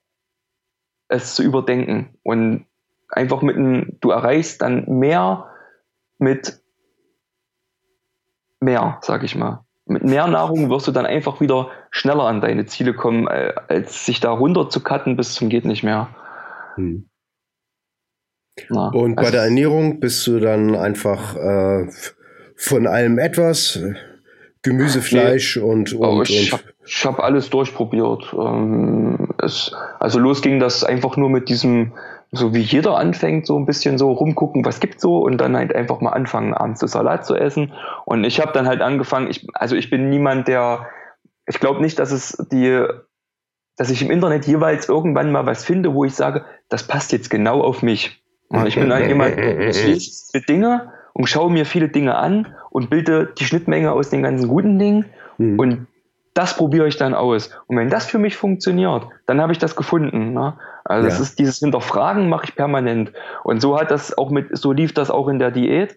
es 1.08 1.34
zu 1.34 1.42
überdenken 1.42 2.16
und 2.22 2.66
einfach 3.08 3.42
mit 3.42 3.56
einem, 3.56 3.98
du 4.00 4.10
erreichst 4.10 4.62
dann 4.62 4.84
mehr 4.98 5.50
mit 6.18 6.60
mehr, 8.58 8.98
sag 9.02 9.22
ich 9.22 9.36
mal 9.36 9.65
mit 9.86 10.04
mehr 10.04 10.26
Nahrung 10.26 10.68
wirst 10.68 10.88
du 10.88 10.92
dann 10.92 11.06
einfach 11.06 11.40
wieder 11.40 11.70
schneller 11.90 12.24
an 12.24 12.40
deine 12.40 12.66
Ziele 12.66 12.92
kommen, 12.92 13.28
äh, 13.28 13.52
als 13.68 14.04
sich 14.04 14.20
da 14.20 14.30
runter 14.30 14.68
zu 14.68 14.80
cutten 14.80 15.16
bis 15.16 15.34
zum 15.34 15.48
geht 15.48 15.64
nicht 15.64 15.82
mehr. 15.82 16.08
Hm. 16.74 17.08
Na, 18.68 18.88
und 18.88 19.18
also 19.18 19.26
bei 19.26 19.30
der 19.30 19.44
Ernährung 19.44 20.00
bist 20.00 20.26
du 20.26 20.40
dann 20.40 20.74
einfach 20.74 21.36
äh, 21.36 21.88
von 22.56 22.86
allem 22.86 23.18
etwas, 23.18 23.78
Gemüse, 24.62 25.02
Fleisch 25.02 25.56
nee, 25.56 25.62
und, 25.62 25.92
und, 25.92 26.04
oh, 26.04 26.22
ich 26.22 26.52
habe 26.52 26.64
hab 27.04 27.20
alles 27.20 27.50
durchprobiert. 27.50 28.34
Ähm, 28.36 29.28
es, 29.40 29.72
also 30.00 30.18
los 30.18 30.42
ging 30.42 30.58
das 30.58 30.82
einfach 30.82 31.16
nur 31.16 31.30
mit 31.30 31.48
diesem 31.48 31.92
so 32.36 32.54
wie 32.54 32.60
jeder 32.60 32.96
anfängt, 32.96 33.46
so 33.46 33.58
ein 33.58 33.66
bisschen 33.66 33.98
so 33.98 34.12
rumgucken, 34.12 34.64
was 34.64 34.80
gibt's 34.80 35.02
so 35.02 35.18
und 35.18 35.38
dann 35.38 35.56
halt 35.56 35.74
einfach 35.74 36.00
mal 36.00 36.10
anfangen, 36.10 36.54
abends 36.54 36.80
das 36.80 36.92
Salat 36.92 37.26
zu 37.26 37.34
essen. 37.34 37.72
Und 38.04 38.24
ich 38.24 38.40
habe 38.40 38.52
dann 38.52 38.66
halt 38.66 38.80
angefangen, 38.80 39.28
ich, 39.28 39.46
also 39.54 39.76
ich 39.76 39.90
bin 39.90 40.08
niemand, 40.10 40.48
der, 40.48 40.86
ich 41.46 41.58
glaube 41.60 41.80
nicht, 41.80 41.98
dass 41.98 42.12
es 42.12 42.36
die, 42.52 42.84
dass 43.76 43.90
ich 43.90 44.02
im 44.02 44.10
Internet 44.10 44.46
jeweils 44.46 44.88
irgendwann 44.88 45.32
mal 45.32 45.46
was 45.46 45.64
finde, 45.64 45.94
wo 45.94 46.04
ich 46.04 46.14
sage, 46.14 46.44
das 46.68 46.86
passt 46.86 47.12
jetzt 47.12 47.30
genau 47.30 47.60
auf 47.62 47.82
mich. 47.82 48.22
Ich 48.66 48.76
bin 48.76 48.92
halt 48.92 49.08
jemand, 49.08 49.38
ich 49.38 49.86
lese 49.86 50.40
Dinge 50.48 50.92
und 51.12 51.28
schaue 51.28 51.50
mir 51.50 51.66
viele 51.66 51.88
Dinge 51.88 52.16
an 52.16 52.54
und 52.70 52.90
bilde 52.90 53.32
die 53.38 53.44
Schnittmenge 53.44 53.92
aus 53.92 54.10
den 54.10 54.22
ganzen 54.22 54.48
guten 54.48 54.78
Dingen. 54.78 55.06
Mhm. 55.38 55.58
Und 55.58 55.86
das 56.36 56.56
probiere 56.56 56.86
ich 56.86 56.96
dann 56.96 57.14
aus. 57.14 57.50
Und 57.66 57.78
wenn 57.78 57.88
das 57.88 58.06
für 58.06 58.18
mich 58.18 58.36
funktioniert, 58.36 59.06
dann 59.24 59.40
habe 59.40 59.52
ich 59.52 59.58
das 59.58 59.74
gefunden. 59.74 60.34
Ne? 60.34 60.54
Also 60.84 61.08
es 61.08 61.18
ist 61.18 61.38
dieses 61.38 61.58
Hinterfragen 61.58 62.28
mache 62.28 62.44
ich 62.44 62.54
permanent. 62.54 63.12
Und 63.42 63.62
so 63.62 63.78
hat 63.80 63.90
das 63.90 64.16
auch 64.16 64.30
mit, 64.30 64.56
so 64.56 64.72
lief 64.72 64.92
das 64.92 65.10
auch 65.10 65.28
in 65.28 65.38
der 65.38 65.50
Diät. 65.50 65.96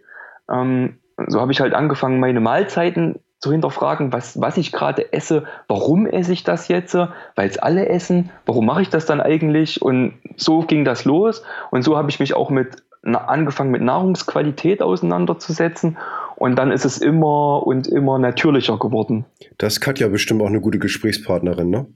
Ähm, 0.50 1.00
so 1.28 1.42
habe 1.42 1.52
ich 1.52 1.60
halt 1.60 1.74
angefangen, 1.74 2.22
meine 2.22 2.40
Mahlzeiten 2.40 3.20
zu 3.40 3.52
hinterfragen, 3.52 4.14
was, 4.14 4.40
was 4.40 4.56
ich 4.56 4.72
gerade 4.72 5.12
esse, 5.12 5.44
warum 5.68 6.06
esse 6.06 6.32
ich 6.32 6.46
das 6.46 6.70
jetzt, 6.70 6.94
weil 6.94 7.50
es 7.50 7.58
alle 7.58 7.90
essen, 7.90 8.30
warum 8.46 8.66
mache 8.66 8.82
ich 8.82 8.90
das 8.90 9.06
dann 9.06 9.20
eigentlich? 9.20 9.82
Und 9.82 10.14
so 10.38 10.62
ging 10.62 10.86
das 10.86 11.04
los. 11.04 11.44
Und 11.72 11.84
so 11.84 11.98
habe 11.98 12.10
ich 12.10 12.20
mich 12.22 12.34
auch 12.34 12.50
mit 12.50 12.84
angefangen 13.04 13.72
mit 13.72 13.82
Nahrungsqualität 13.82 14.82
auseinanderzusetzen 14.82 15.98
und 16.40 16.56
dann 16.56 16.72
ist 16.72 16.86
es 16.86 16.98
immer 16.98 17.66
und 17.66 17.88
immer 17.88 18.18
natürlicher 18.18 18.78
geworden. 18.78 19.26
Das 19.58 19.80
Katja 19.80 20.08
bestimmt 20.08 20.42
auch 20.42 20.48
eine 20.48 20.62
gute 20.62 20.80
Gesprächspartnerin, 20.80 21.70
ne? 21.70 21.88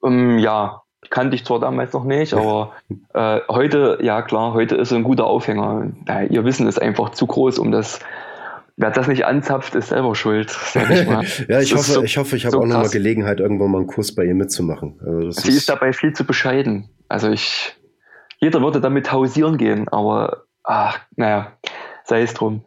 Um, 0.00 0.12
ähm, 0.12 0.38
ja, 0.38 0.82
kannte 1.10 1.34
ich 1.34 1.44
zwar 1.44 1.60
damals 1.60 1.92
noch 1.92 2.04
nicht, 2.04 2.34
aber 2.34 2.72
äh, 3.14 3.40
heute, 3.48 3.98
ja 4.02 4.22
klar, 4.22 4.54
heute 4.54 4.76
ist 4.76 4.92
ein 4.92 5.02
guter 5.02 5.26
Aufhänger. 5.26 5.92
Ja, 6.08 6.22
ihr 6.22 6.44
Wissen 6.44 6.66
ist 6.66 6.80
einfach 6.80 7.10
zu 7.10 7.26
groß, 7.26 7.58
um 7.58 7.70
das 7.70 8.00
wer 8.80 8.90
das 8.90 9.08
nicht 9.08 9.26
anzapft, 9.26 9.74
ist 9.74 9.88
selber 9.88 10.14
schuld. 10.14 10.56
Ich 10.68 10.74
ja, 11.48 11.60
ich 11.60 11.74
hoffe, 11.74 11.92
so, 11.92 12.02
ich 12.02 12.16
hoffe, 12.16 12.36
ich 12.36 12.46
habe 12.46 12.52
so 12.52 12.60
auch 12.62 12.66
nochmal 12.66 12.88
Gelegenheit, 12.88 13.38
irgendwann 13.38 13.70
mal 13.70 13.78
einen 13.78 13.86
Kurs 13.86 14.14
bei 14.14 14.24
ihr 14.24 14.34
mitzumachen. 14.34 14.98
Also 15.04 15.30
Sie 15.32 15.50
ist, 15.50 15.56
ist 15.58 15.68
dabei 15.68 15.92
viel 15.92 16.12
zu 16.14 16.24
bescheiden. 16.24 16.88
Also 17.08 17.30
ich, 17.30 17.76
jeder 18.38 18.62
würde 18.62 18.80
damit 18.80 19.12
hausieren 19.12 19.58
gehen, 19.58 19.88
aber 19.88 20.44
ach, 20.64 20.98
naja, 21.16 21.52
sei 22.04 22.22
es 22.22 22.32
drum. 22.32 22.64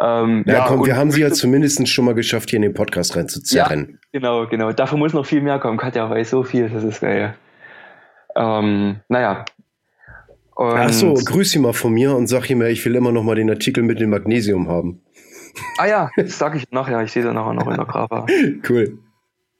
Ähm, 0.00 0.44
ja, 0.46 0.54
ja, 0.54 0.64
komm, 0.66 0.84
wir 0.84 0.96
haben 0.96 1.10
sie 1.10 1.20
ja 1.20 1.30
zumindest 1.30 1.86
schon 1.88 2.04
mal 2.04 2.14
geschafft, 2.14 2.50
hier 2.50 2.56
in 2.56 2.62
den 2.62 2.74
Podcast 2.74 3.16
reinzuzerren. 3.16 3.98
Ja, 4.12 4.18
genau, 4.18 4.46
genau. 4.46 4.72
Dafür 4.72 4.98
muss 4.98 5.12
noch 5.12 5.24
viel 5.24 5.40
mehr 5.40 5.58
kommen. 5.58 5.78
Katja 5.78 6.08
weiß 6.10 6.30
so 6.30 6.42
viel, 6.42 6.68
das 6.68 6.82
ist 6.82 7.00
geil. 7.00 7.34
Ähm, 8.34 9.00
naja. 9.08 9.44
Und 10.56 10.76
Ach 10.76 10.90
so, 10.90 11.14
grüß 11.14 11.50
sie 11.50 11.58
mal 11.58 11.72
von 11.72 11.92
mir 11.92 12.14
und 12.14 12.26
sag 12.26 12.48
ihm, 12.50 12.62
ich 12.62 12.84
will 12.84 12.94
immer 12.94 13.12
noch 13.12 13.22
mal 13.22 13.34
den 13.34 13.50
Artikel 13.50 13.82
mit 13.82 14.00
dem 14.00 14.10
Magnesium 14.10 14.68
haben. 14.68 15.00
Ah 15.78 15.86
ja, 15.86 16.10
das 16.16 16.38
sage 16.38 16.58
ich 16.58 16.70
nachher. 16.70 17.02
Ich 17.02 17.12
sehe 17.12 17.22
da 17.22 17.32
nachher 17.32 17.54
noch 17.54 17.68
in 17.68 17.76
der 17.76 17.84
Grafik. 17.84 18.30
cool. 18.70 18.98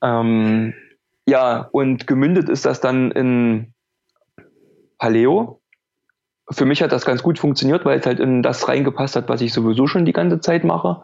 Ähm, 0.03 0.74
ja, 1.26 1.68
und 1.72 2.07
gemündet 2.07 2.49
ist 2.49 2.66
das 2.66 2.80
dann 2.80 3.11
in 3.12 3.72
Paleo 4.99 5.61
für 6.51 6.65
mich 6.65 6.83
hat 6.83 6.93
das 6.93 7.07
ganz 7.07 7.23
gut 7.23 7.39
funktioniert, 7.39 7.85
weil 7.85 7.99
es 7.99 8.07
halt 8.07 8.21
in 8.21 8.43
das 8.43 8.69
reingepasst 8.69 9.17
hat, 9.17 9.29
was 9.29 9.41
ich 9.41 9.53
sowieso 9.53 9.87
schon 9.87 10.05
die 10.05 10.13
ganze 10.13 10.41
Zeit 10.41 10.65
mache. 10.65 11.03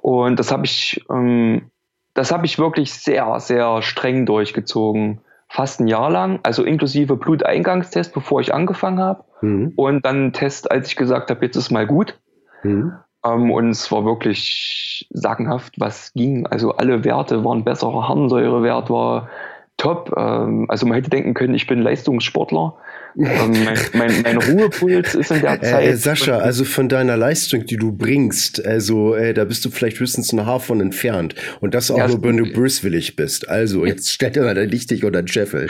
Und 0.00 0.38
das 0.38 0.50
habe 0.52 0.64
ich, 0.64 1.04
ähm, 1.10 1.70
das 2.14 2.32
habe 2.32 2.46
ich 2.46 2.58
wirklich 2.58 2.92
sehr, 2.92 3.38
sehr 3.40 3.82
streng 3.82 4.26
durchgezogen. 4.26 5.20
Fast 5.48 5.80
ein 5.80 5.86
Jahr 5.86 6.10
lang, 6.10 6.40
also 6.42 6.64
inklusive 6.64 7.16
Bluteingangstest, 7.16 8.12
bevor 8.12 8.40
ich 8.40 8.52
angefangen 8.52 8.98
habe. 8.98 9.24
Mhm. 9.40 9.72
Und 9.76 10.04
dann 10.04 10.32
Test, 10.32 10.70
als 10.70 10.88
ich 10.88 10.96
gesagt 10.96 11.30
habe, 11.30 11.44
jetzt 11.44 11.56
ist 11.56 11.70
mal 11.70 11.86
gut. 11.86 12.18
Mhm. 12.64 12.94
Ähm, 13.24 13.50
und 13.50 13.70
es 13.70 13.90
war 13.92 14.04
wirklich 14.04 15.08
sagenhaft, 15.10 15.74
was 15.78 16.12
ging. 16.14 16.46
Also 16.46 16.72
alle 16.72 17.04
Werte 17.04 17.44
waren 17.44 17.64
besser, 17.64 17.92
Harnsäurewert 17.92 18.90
war 18.90 19.28
top. 19.76 20.12
Ähm, 20.16 20.66
also 20.68 20.86
man 20.86 20.96
hätte 20.96 21.10
denken 21.10 21.34
können, 21.34 21.54
ich 21.54 21.66
bin 21.66 21.80
Leistungssportler. 21.80 22.74
Ähm, 23.18 23.64
mein, 23.64 23.78
mein, 23.94 24.22
mein, 24.22 24.36
Ruhepuls 24.36 25.14
ist 25.14 25.30
in 25.30 25.40
der 25.40 25.54
äh, 25.54 25.60
Zeit. 25.60 25.86
Äh, 25.86 25.96
Sascha, 25.96 26.38
also 26.38 26.64
von 26.64 26.88
deiner 26.88 27.16
Leistung, 27.16 27.64
die 27.64 27.76
du 27.76 27.92
bringst, 27.92 28.64
also 28.64 29.14
äh, 29.14 29.32
da 29.32 29.44
bist 29.44 29.64
du 29.64 29.70
vielleicht 29.70 29.98
höchstens 30.00 30.32
ein 30.32 30.44
Haar 30.44 30.60
von 30.60 30.80
entfernt. 30.80 31.34
Und 31.60 31.74
das 31.74 31.90
auch 31.90 31.96
ja, 31.96 32.08
nur, 32.08 32.22
wenn 32.22 32.36
du 32.36 32.52
böswillig 32.52 33.16
bist. 33.16 33.48
Also 33.48 33.86
jetzt 33.86 34.12
stell 34.12 34.32
dir 34.32 34.42
mal 34.42 34.54
dein 34.54 34.68
Lichtig 34.68 35.04
unter 35.04 35.22
den 35.22 35.28
Scheffel. 35.28 35.68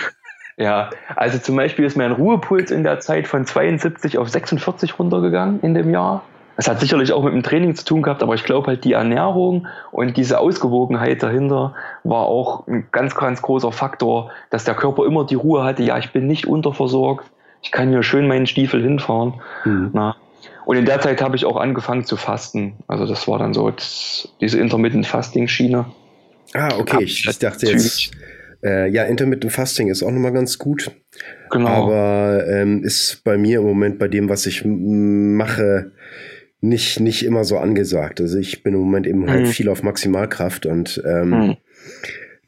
Ja, 0.57 0.91
also 1.15 1.39
zum 1.39 1.55
Beispiel 1.55 1.85
ist 1.85 1.97
mein 1.97 2.13
Ruhepuls 2.13 2.71
in 2.71 2.83
der 2.83 2.99
Zeit 2.99 3.29
von 3.29 3.45
72 3.45 4.19
auf 4.19 4.29
46 4.29 4.99
runtergegangen 4.99 5.61
in 5.61 5.75
dem 5.75 5.91
Jahr. 5.91 6.25
Das 6.57 6.69
hat 6.69 6.81
sicherlich 6.81 7.13
auch 7.13 7.23
mit 7.23 7.35
dem 7.35 7.43
Training 7.43 7.75
zu 7.75 7.85
tun 7.85 8.03
gehabt, 8.03 8.23
aber 8.23 8.35
ich 8.35 8.43
glaube 8.43 8.69
halt 8.69 8.85
die 8.85 8.95
Ernährung 8.95 9.67
und 9.93 10.17
diese 10.17 10.39
Ausgewogenheit 10.41 11.23
dahinter 11.23 11.75
war 12.03 12.25
auch 12.27 12.67
ein 12.67 12.89
ganz, 12.91 13.15
ganz 13.15 13.43
großer 13.43 13.73
Faktor, 13.73 14.31
dass 14.49 14.65
der 14.65 14.75
Körper 14.75 15.05
immer 15.05 15.27
die 15.27 15.35
Ruhe 15.35 15.63
hatte, 15.63 15.83
ja, 15.83 15.99
ich 15.99 16.13
bin 16.13 16.27
nicht 16.27 16.47
unterversorgt, 16.47 17.31
ich 17.67 17.73
kann 17.73 17.91
hier 17.91 18.05
schön 18.05 18.29
meinen 18.29 18.47
Stiefel 18.47 18.81
hinfahren. 18.81 19.35
Mhm. 19.64 19.91
Na. 19.93 20.17
Und 20.67 20.77
in 20.77 20.85
der 20.85 21.01
Zeit 21.01 21.21
habe 21.21 21.35
ich 21.35 21.45
auch 21.45 21.57
angefangen 21.57 22.05
zu 22.05 22.17
fasten. 22.17 22.75
Also 22.87 23.07
das 23.07 23.27
war 23.27 23.41
dann 23.41 23.55
so 23.55 23.69
das, 23.71 24.29
diese 24.41 24.61
Intermittent 24.61 25.05
Fasting 25.05 25.49
Schiene. 25.49 25.87
Ah, 26.55 26.77
okay. 26.79 27.03
Ich, 27.03 27.27
ich 27.29 27.39
dachte 27.41 27.67
jetzt, 27.67 28.12
äh, 28.62 28.89
ja, 28.89 29.03
Intermittent 29.03 29.53
Fasting 29.53 29.89
ist 29.89 30.05
auch 30.05 30.12
nochmal 30.12 30.33
ganz 30.33 30.59
gut. 30.59 30.93
Genau. 31.51 31.69
Aber 31.69 32.47
ähm, 32.47 32.85
ist 32.85 33.23
bei 33.25 33.37
mir 33.37 33.59
im 33.59 33.64
Moment 33.64 33.99
bei 33.99 34.07
dem, 34.07 34.29
was 34.29 34.47
ich 34.47 34.62
mache, 34.64 35.91
nicht, 36.61 37.01
nicht 37.01 37.25
immer 37.25 37.43
so 37.43 37.59
angesagt. 37.59 38.21
Also 38.21 38.39
ich 38.39 38.62
bin 38.62 38.75
im 38.75 38.81
Moment 38.81 39.09
eben 39.09 39.29
halt 39.29 39.47
mhm. 39.47 39.47
viel 39.47 39.69
auf 39.69 39.83
Maximalkraft 39.83 40.67
und 40.67 41.03
ähm, 41.05 41.31
mhm. 41.31 41.57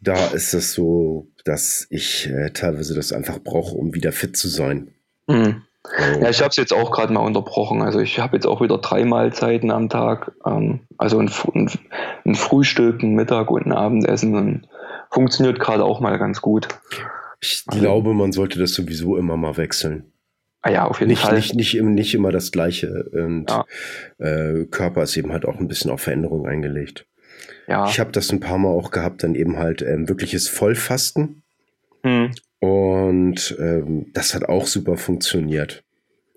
da 0.01 0.29
ist 0.29 0.55
es 0.55 0.75
so, 0.75 1.27
dass 1.45 1.89
ich 1.91 2.31
äh, 2.31 2.51
teilweise 2.51 2.95
das 2.95 3.13
einfach 3.13 3.41
brauche, 3.41 3.75
um 3.75 3.95
wieder 3.95 4.13
fit 4.13 4.37
zu 4.37 4.47
sein. 4.47 4.93
Mhm. 5.29 5.63
So. 5.85 6.21
Ja, 6.21 6.29
ich 6.29 6.41
habe 6.41 6.51
es 6.51 6.57
jetzt 6.57 6.73
auch 6.73 6.91
gerade 6.91 7.13
mal 7.13 7.21
unterbrochen. 7.21 7.81
Also 7.83 8.01
ich 8.01 8.19
habe 8.19 8.37
jetzt 8.37 8.47
auch 8.47 8.61
wieder 8.61 8.79
drei 8.79 9.05
Mahlzeiten 9.05 9.71
am 9.71 9.89
Tag. 9.89 10.33
Ähm, 10.45 10.81
also 10.99 11.19
ein, 11.19 11.31
ein, 11.55 11.71
ein, 12.25 12.35
Frühstück, 12.35 13.03
ein 13.03 13.15
Mittag 13.15 13.51
und 13.51 13.67
ein 13.67 13.73
Abendessen. 13.73 14.35
Und 14.35 14.69
funktioniert 15.11 15.61
gerade 15.61 15.85
auch 15.85 16.01
mal 16.01 16.19
ganz 16.19 16.43
gut. 16.43 16.69
Ich 17.41 17.63
also, 17.67 17.81
glaube, 17.81 18.15
man 18.15 18.33
sollte 18.33 18.59
das 18.59 18.73
sowieso 18.73 19.17
immer 19.17 19.37
mal 19.37 19.57
wechseln. 19.57 20.13
Ah 20.61 20.71
ja, 20.71 20.87
auf 20.87 20.99
jeden 21.01 21.11
nicht, 21.11 21.23
Fall. 21.23 21.37
Nicht, 21.37 21.55
nicht, 21.55 21.81
nicht 21.81 22.15
immer 22.15 22.33
das 22.33 22.51
Gleiche. 22.51 23.09
Und 23.13 23.47
ja. 23.49 23.65
äh, 24.19 24.67
Körper 24.67 25.05
ist 25.05 25.17
eben 25.17 25.33
halt 25.33 25.47
auch 25.47 25.59
ein 25.59 25.69
bisschen 25.69 25.91
auf 25.91 26.03
Veränderung 26.03 26.47
eingelegt. 26.47 27.07
Ja. 27.69 27.89
Ich 27.89 28.01
habe 28.01 28.11
das 28.13 28.31
ein 28.33 28.41
paar 28.41 28.59
Mal 28.59 28.71
auch 28.71 28.91
gehabt, 28.91 29.23
dann 29.23 29.35
eben 29.35 29.59
halt 29.59 29.83
ähm, 29.83 30.09
wirkliches 30.09 30.49
Vollfasten. 30.49 31.43
Hm. 32.03 32.33
Und 32.61 33.57
ähm, 33.61 34.11
das 34.15 34.35
hat 34.35 34.49
auch 34.49 34.67
super 34.67 34.97
funktioniert. 34.97 35.85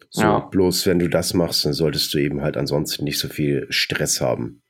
So, 0.10 0.24
ja. 0.24 0.40
bloß 0.40 0.88
wenn 0.88 1.00
du 1.00 1.10
das 1.10 1.34
machst, 1.34 1.66
dann 1.66 1.74
solltest 1.74 2.14
du 2.14 2.18
eben 2.18 2.42
halt 2.42 2.58
ansonsten 2.58 3.06
nicht 3.06 3.18
so 3.18 3.28
viel 3.28 3.66
Stress 3.70 4.22
haben. 4.22 4.62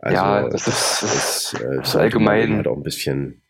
Also, 0.00 0.16
ja, 0.16 0.48
das, 0.48 0.64
das 0.64 1.02
ist, 1.02 1.52
das, 1.52 1.62
äh, 1.62 1.76
das 1.76 1.88
ist 1.88 1.96
allgemein 1.96 2.56
halt 2.56 2.68
auch 2.68 2.76
ein 2.76 2.84
bisschen 2.84 3.42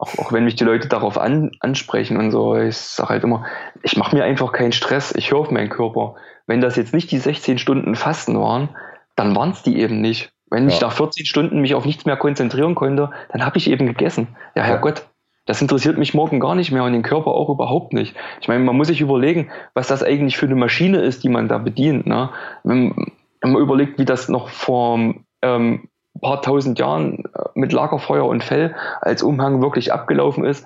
auch, 0.00 0.18
auch 0.18 0.32
wenn 0.32 0.44
mich 0.44 0.54
die 0.54 0.64
Leute 0.64 0.88
darauf 0.88 1.18
an, 1.18 1.50
ansprechen 1.60 2.16
und 2.16 2.30
so, 2.30 2.56
ich 2.56 2.76
sage 2.76 3.10
halt 3.10 3.24
immer, 3.24 3.44
ich 3.82 3.96
mache 3.96 4.16
mir 4.16 4.24
einfach 4.24 4.52
keinen 4.52 4.72
Stress, 4.72 5.12
ich 5.14 5.30
höre 5.30 5.40
auf 5.40 5.50
meinen 5.50 5.68
Körper. 5.68 6.14
Wenn 6.46 6.62
das 6.62 6.76
jetzt 6.76 6.94
nicht 6.94 7.10
die 7.10 7.18
16 7.18 7.58
Stunden 7.58 7.94
Fasten 7.94 8.38
waren, 8.40 8.70
dann 9.14 9.36
waren 9.36 9.50
es 9.50 9.62
die 9.62 9.78
eben 9.78 10.00
nicht. 10.00 10.32
Wenn 10.50 10.68
ja. 10.68 10.74
ich 10.74 10.80
nach 10.80 10.92
14 10.92 11.26
Stunden 11.26 11.60
mich 11.60 11.74
auf 11.74 11.84
nichts 11.84 12.06
mehr 12.06 12.16
konzentrieren 12.16 12.74
konnte, 12.74 13.10
dann 13.30 13.44
habe 13.44 13.58
ich 13.58 13.70
eben 13.70 13.86
gegessen. 13.86 14.28
Ja, 14.54 14.62
Herrgott, 14.62 15.06
das 15.50 15.60
interessiert 15.60 15.98
mich 15.98 16.14
morgen 16.14 16.38
gar 16.38 16.54
nicht 16.54 16.70
mehr 16.70 16.84
und 16.84 16.92
den 16.92 17.02
Körper 17.02 17.32
auch 17.32 17.48
überhaupt 17.48 17.92
nicht. 17.92 18.14
Ich 18.40 18.46
meine, 18.46 18.62
man 18.62 18.76
muss 18.76 18.86
sich 18.86 19.00
überlegen, 19.00 19.50
was 19.74 19.88
das 19.88 20.04
eigentlich 20.04 20.36
für 20.36 20.46
eine 20.46 20.54
Maschine 20.54 20.98
ist, 20.98 21.24
die 21.24 21.28
man 21.28 21.48
da 21.48 21.58
bedient. 21.58 22.06
Ne? 22.06 22.30
Wenn, 22.62 22.94
man 23.42 23.56
überlegt, 23.60 23.98
wie 23.98 24.04
das 24.04 24.28
noch 24.28 24.48
vor 24.48 25.12
ähm, 25.42 25.88
paar 26.20 26.40
tausend 26.40 26.78
Jahren 26.78 27.24
äh, 27.34 27.42
mit 27.54 27.72
Lagerfeuer 27.72 28.26
und 28.26 28.44
Fell 28.44 28.76
als 29.00 29.24
Umhang 29.24 29.60
wirklich 29.60 29.92
abgelaufen 29.92 30.44
ist, 30.44 30.64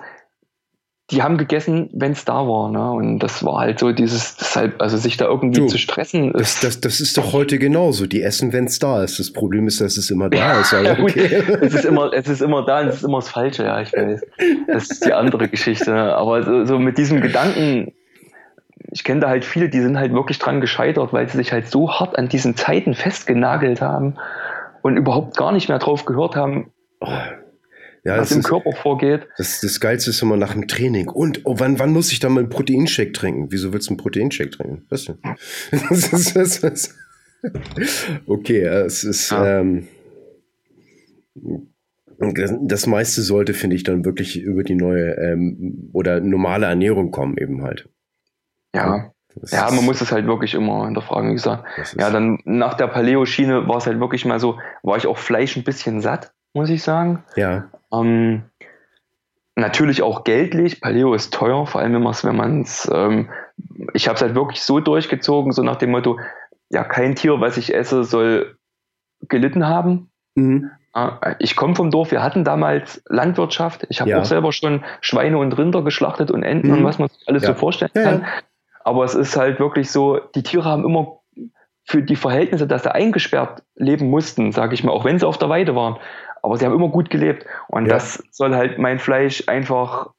die 1.11 1.21
haben 1.21 1.37
gegessen, 1.37 1.89
wenn 1.93 2.13
es 2.13 2.25
da 2.25 2.47
war. 2.47 2.69
Ne? 2.71 2.91
Und 2.91 3.19
das 3.19 3.43
war 3.45 3.59
halt 3.59 3.79
so 3.79 3.91
dieses, 3.91 4.37
deshalb, 4.37 4.81
also 4.81 4.97
sich 4.97 5.17
da 5.17 5.25
irgendwie 5.25 5.61
du, 5.61 5.67
zu 5.67 5.77
stressen. 5.77 6.33
Das, 6.33 6.59
das, 6.59 6.81
das 6.81 6.99
ist 6.99 7.17
doch 7.17 7.31
heute 7.31 7.59
genauso. 7.59 8.07
Die 8.07 8.23
essen, 8.23 8.53
wenn 8.53 8.65
es 8.65 8.79
da 8.79 9.03
ist. 9.03 9.19
Das 9.19 9.31
Problem 9.31 9.67
ist, 9.67 9.81
dass 9.81 9.97
es 9.97 10.09
immer 10.09 10.29
da 10.29 10.61
ist. 10.61 10.71
ja, 10.71 10.97
okay. 10.97 11.43
es, 11.61 11.75
ist 11.75 11.85
immer, 11.85 12.11
es 12.11 12.27
ist 12.27 12.41
immer 12.41 12.65
da 12.65 12.81
und 12.81 12.87
es 12.87 12.97
ist 12.97 13.03
immer 13.03 13.19
das 13.19 13.29
Falsche, 13.29 13.65
ja, 13.65 13.81
ich 13.81 13.93
weiß. 13.93 14.21
Das 14.67 14.89
ist 14.89 15.05
die 15.05 15.13
andere 15.13 15.47
Geschichte. 15.47 15.93
Aber 15.93 16.41
so, 16.41 16.65
so 16.65 16.79
mit 16.79 16.97
diesem 16.97 17.21
Gedanken, 17.21 17.93
ich 18.91 19.03
kenne 19.03 19.21
da 19.21 19.29
halt 19.29 19.45
viele, 19.45 19.69
die 19.69 19.81
sind 19.81 19.99
halt 19.99 20.11
wirklich 20.11 20.39
dran 20.39 20.59
gescheitert, 20.59 21.13
weil 21.13 21.29
sie 21.29 21.37
sich 21.37 21.51
halt 21.51 21.69
so 21.69 21.91
hart 21.91 22.17
an 22.17 22.29
diesen 22.29 22.55
Zeiten 22.55 22.95
festgenagelt 22.95 23.79
haben 23.79 24.15
und 24.81 24.97
überhaupt 24.97 25.37
gar 25.37 25.51
nicht 25.51 25.69
mehr 25.69 25.77
drauf 25.77 26.05
gehört 26.05 26.35
haben, 26.35 26.71
oh, 26.99 27.07
ja, 28.05 28.19
was 28.19 28.31
im 28.31 28.39
ist, 28.39 28.45
Körper 28.45 28.71
vorgeht. 28.71 29.27
Das, 29.37 29.61
das 29.61 29.79
Geilste 29.79 30.11
ist 30.11 30.21
immer 30.21 30.37
nach 30.37 30.53
dem 30.53 30.67
Training. 30.67 31.09
Und 31.09 31.41
oh, 31.43 31.55
wann, 31.57 31.79
wann 31.79 31.91
muss 31.91 32.11
ich 32.11 32.19
dann 32.19 32.33
mal 32.33 32.41
einen 32.41 32.49
Proteinshake 32.49 33.13
trinken? 33.13 33.47
Wieso 33.49 33.73
willst 33.73 33.87
du 33.87 33.91
einen 33.91 33.97
Proteinshake 33.97 34.51
trinken? 34.51 34.85
Was 34.89 35.05
denn? 35.05 35.17
das 35.71 36.13
ist, 36.13 36.35
das 36.35 36.57
ist, 36.59 36.95
okay, 38.27 38.61
es 38.61 39.03
ist. 39.03 39.31
Ja. 39.31 39.59
Ähm, 39.59 39.87
das 42.17 42.87
meiste 42.87 43.21
sollte, 43.23 43.53
finde 43.53 43.75
ich, 43.75 43.83
dann 43.83 44.05
wirklich 44.05 44.39
über 44.39 44.63
die 44.63 44.75
neue 44.75 45.15
ähm, 45.15 45.89
oder 45.91 46.21
normale 46.21 46.67
Ernährung 46.67 47.11
kommen, 47.11 47.37
eben 47.37 47.63
halt. 47.63 47.89
Ja. 48.73 49.11
Das 49.35 49.51
ja, 49.51 49.69
man 49.69 49.83
muss 49.83 49.99
es 49.99 50.13
halt 50.13 50.27
wirklich 50.27 50.53
immer 50.53 50.85
hinterfragen, 50.85 51.31
wie 51.31 51.33
gesagt. 51.33 51.65
Ja, 51.97 52.09
dann 52.09 52.39
nach 52.45 52.75
der 52.75 52.87
Paleo-Schiene 52.87 53.67
war 53.67 53.77
es 53.77 53.85
halt 53.85 53.99
wirklich 53.99 54.23
mal 54.23 54.39
so, 54.39 54.59
war 54.81 54.95
ich 54.95 55.07
auch 55.07 55.17
Fleisch 55.17 55.57
ein 55.57 55.65
bisschen 55.65 55.99
satt, 55.99 56.31
muss 56.53 56.69
ich 56.69 56.83
sagen. 56.83 57.23
Ja. 57.35 57.69
Ähm, 57.93 58.43
natürlich 59.55 60.01
auch 60.01 60.23
geldlich. 60.23 60.81
Paleo 60.81 61.13
ist 61.13 61.33
teuer, 61.33 61.65
vor 61.65 61.81
allem 61.81 61.93
wenn 61.93 62.03
man 62.03 62.11
es, 62.11 62.23
wenn 62.25 62.35
man 62.35 62.61
es, 62.61 62.89
ähm, 62.93 63.29
ich 63.93 64.07
habe 64.07 64.15
es 64.15 64.21
halt 64.21 64.35
wirklich 64.35 64.61
so 64.61 64.79
durchgezogen, 64.79 65.51
so 65.51 65.63
nach 65.63 65.77
dem 65.77 65.91
Motto, 65.91 66.19
ja, 66.69 66.83
kein 66.83 67.15
Tier, 67.15 67.39
was 67.39 67.57
ich 67.57 67.73
esse, 67.73 68.03
soll 68.03 68.57
gelitten 69.21 69.67
haben. 69.67 70.11
Mhm. 70.35 70.71
Ich 71.39 71.57
komme 71.57 71.75
vom 71.75 71.91
Dorf, 71.91 72.11
wir 72.11 72.23
hatten 72.23 72.45
damals 72.45 73.03
Landwirtschaft. 73.09 73.85
Ich 73.89 73.99
habe 73.99 74.11
ja. 74.11 74.19
auch 74.19 74.25
selber 74.25 74.53
schon 74.53 74.83
Schweine 75.01 75.37
und 75.37 75.51
Rinder 75.57 75.81
geschlachtet 75.83 76.31
und 76.31 76.43
Enten 76.43 76.67
mhm. 76.67 76.77
und 76.77 76.83
was 76.85 76.99
man 76.99 77.09
sich 77.09 77.27
alles 77.27 77.43
ja. 77.43 77.49
so 77.49 77.53
vorstellen 77.55 77.91
kann. 77.93 78.21
Ja, 78.21 78.27
aber 78.85 79.03
es 79.03 79.13
ist 79.13 79.35
halt 79.35 79.59
wirklich 79.59 79.91
so, 79.91 80.19
die 80.35 80.43
Tiere 80.43 80.63
haben 80.63 80.85
immer 80.85 81.19
für 81.83 82.01
die 82.01 82.15
Verhältnisse, 82.15 82.65
dass 82.65 82.83
sie 82.83 82.93
eingesperrt 82.93 83.63
leben 83.75 84.09
mussten, 84.09 84.51
sage 84.51 84.73
ich 84.73 84.83
mal, 84.83 84.91
auch 84.91 85.05
wenn 85.05 85.19
sie 85.19 85.27
auf 85.27 85.37
der 85.37 85.49
Weide 85.49 85.75
waren. 85.75 85.97
Aber 86.45 86.57
sie 86.57 86.65
haben 86.65 86.75
immer 86.75 86.89
gut 86.89 87.09
gelebt. 87.09 87.45
Und 87.67 87.87
ja. 87.87 87.93
das 87.93 88.23
soll 88.31 88.55
halt 88.55 88.77
mein 88.77 88.99
Fleisch 88.99 89.43
einfach 89.47 90.11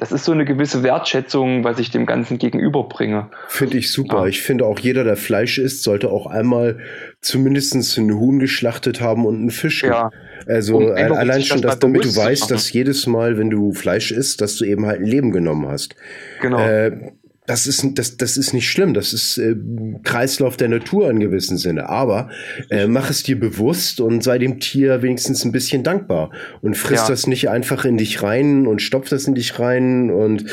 das 0.00 0.12
ist 0.12 0.24
so 0.24 0.30
eine 0.30 0.44
gewisse 0.44 0.84
Wertschätzung, 0.84 1.64
was 1.64 1.80
ich 1.80 1.90
dem 1.90 2.06
Ganzen 2.06 2.38
gegenüberbringe. 2.38 3.30
Finde 3.48 3.78
ich 3.78 3.90
super. 3.92 4.20
Ja. 4.20 4.26
Ich 4.26 4.42
finde 4.42 4.64
auch 4.64 4.78
jeder, 4.78 5.02
der 5.02 5.16
Fleisch 5.16 5.58
isst, 5.58 5.82
sollte 5.82 6.10
auch 6.10 6.26
einmal 6.26 6.78
zumindest 7.20 7.74
ein 7.74 8.14
Huhn 8.14 8.38
geschlachtet 8.38 9.00
haben 9.00 9.26
und 9.26 9.34
einen 9.34 9.50
Fisch. 9.50 9.82
Ja. 9.82 10.10
Also 10.46 10.76
um 10.76 10.92
allein 10.92 11.42
schon, 11.42 11.62
dass, 11.62 11.80
damit 11.80 12.04
du 12.04 12.14
weißt, 12.14 12.48
dass 12.48 12.72
jedes 12.72 13.08
Mal, 13.08 13.38
wenn 13.38 13.50
du 13.50 13.72
Fleisch 13.72 14.12
isst, 14.12 14.40
dass 14.40 14.54
du 14.54 14.64
eben 14.64 14.86
halt 14.86 15.00
ein 15.00 15.06
Leben 15.06 15.32
genommen 15.32 15.66
hast. 15.66 15.96
Genau. 16.40 16.60
Äh, 16.60 17.10
das 17.48 17.66
ist, 17.66 17.82
das, 17.94 18.18
das 18.18 18.36
ist 18.36 18.52
nicht 18.52 18.68
schlimm. 18.68 18.92
Das 18.92 19.14
ist 19.14 19.38
äh, 19.38 19.56
Kreislauf 20.04 20.58
der 20.58 20.68
Natur 20.68 21.10
in 21.10 21.18
gewissem 21.18 21.56
Sinne. 21.56 21.88
Aber 21.88 22.28
äh, 22.68 22.86
mach 22.86 23.08
es 23.08 23.22
dir 23.22 23.40
bewusst 23.40 24.00
und 24.00 24.22
sei 24.22 24.38
dem 24.38 24.60
Tier 24.60 25.00
wenigstens 25.00 25.44
ein 25.44 25.52
bisschen 25.52 25.82
dankbar 25.82 26.30
und 26.60 26.76
friss 26.76 27.00
ja. 27.00 27.08
das 27.08 27.26
nicht 27.26 27.48
einfach 27.48 27.86
in 27.86 27.96
dich 27.96 28.22
rein 28.22 28.66
und 28.66 28.82
stopf 28.82 29.08
das 29.08 29.26
in 29.26 29.34
dich 29.34 29.58
rein 29.58 30.10
und 30.10 30.44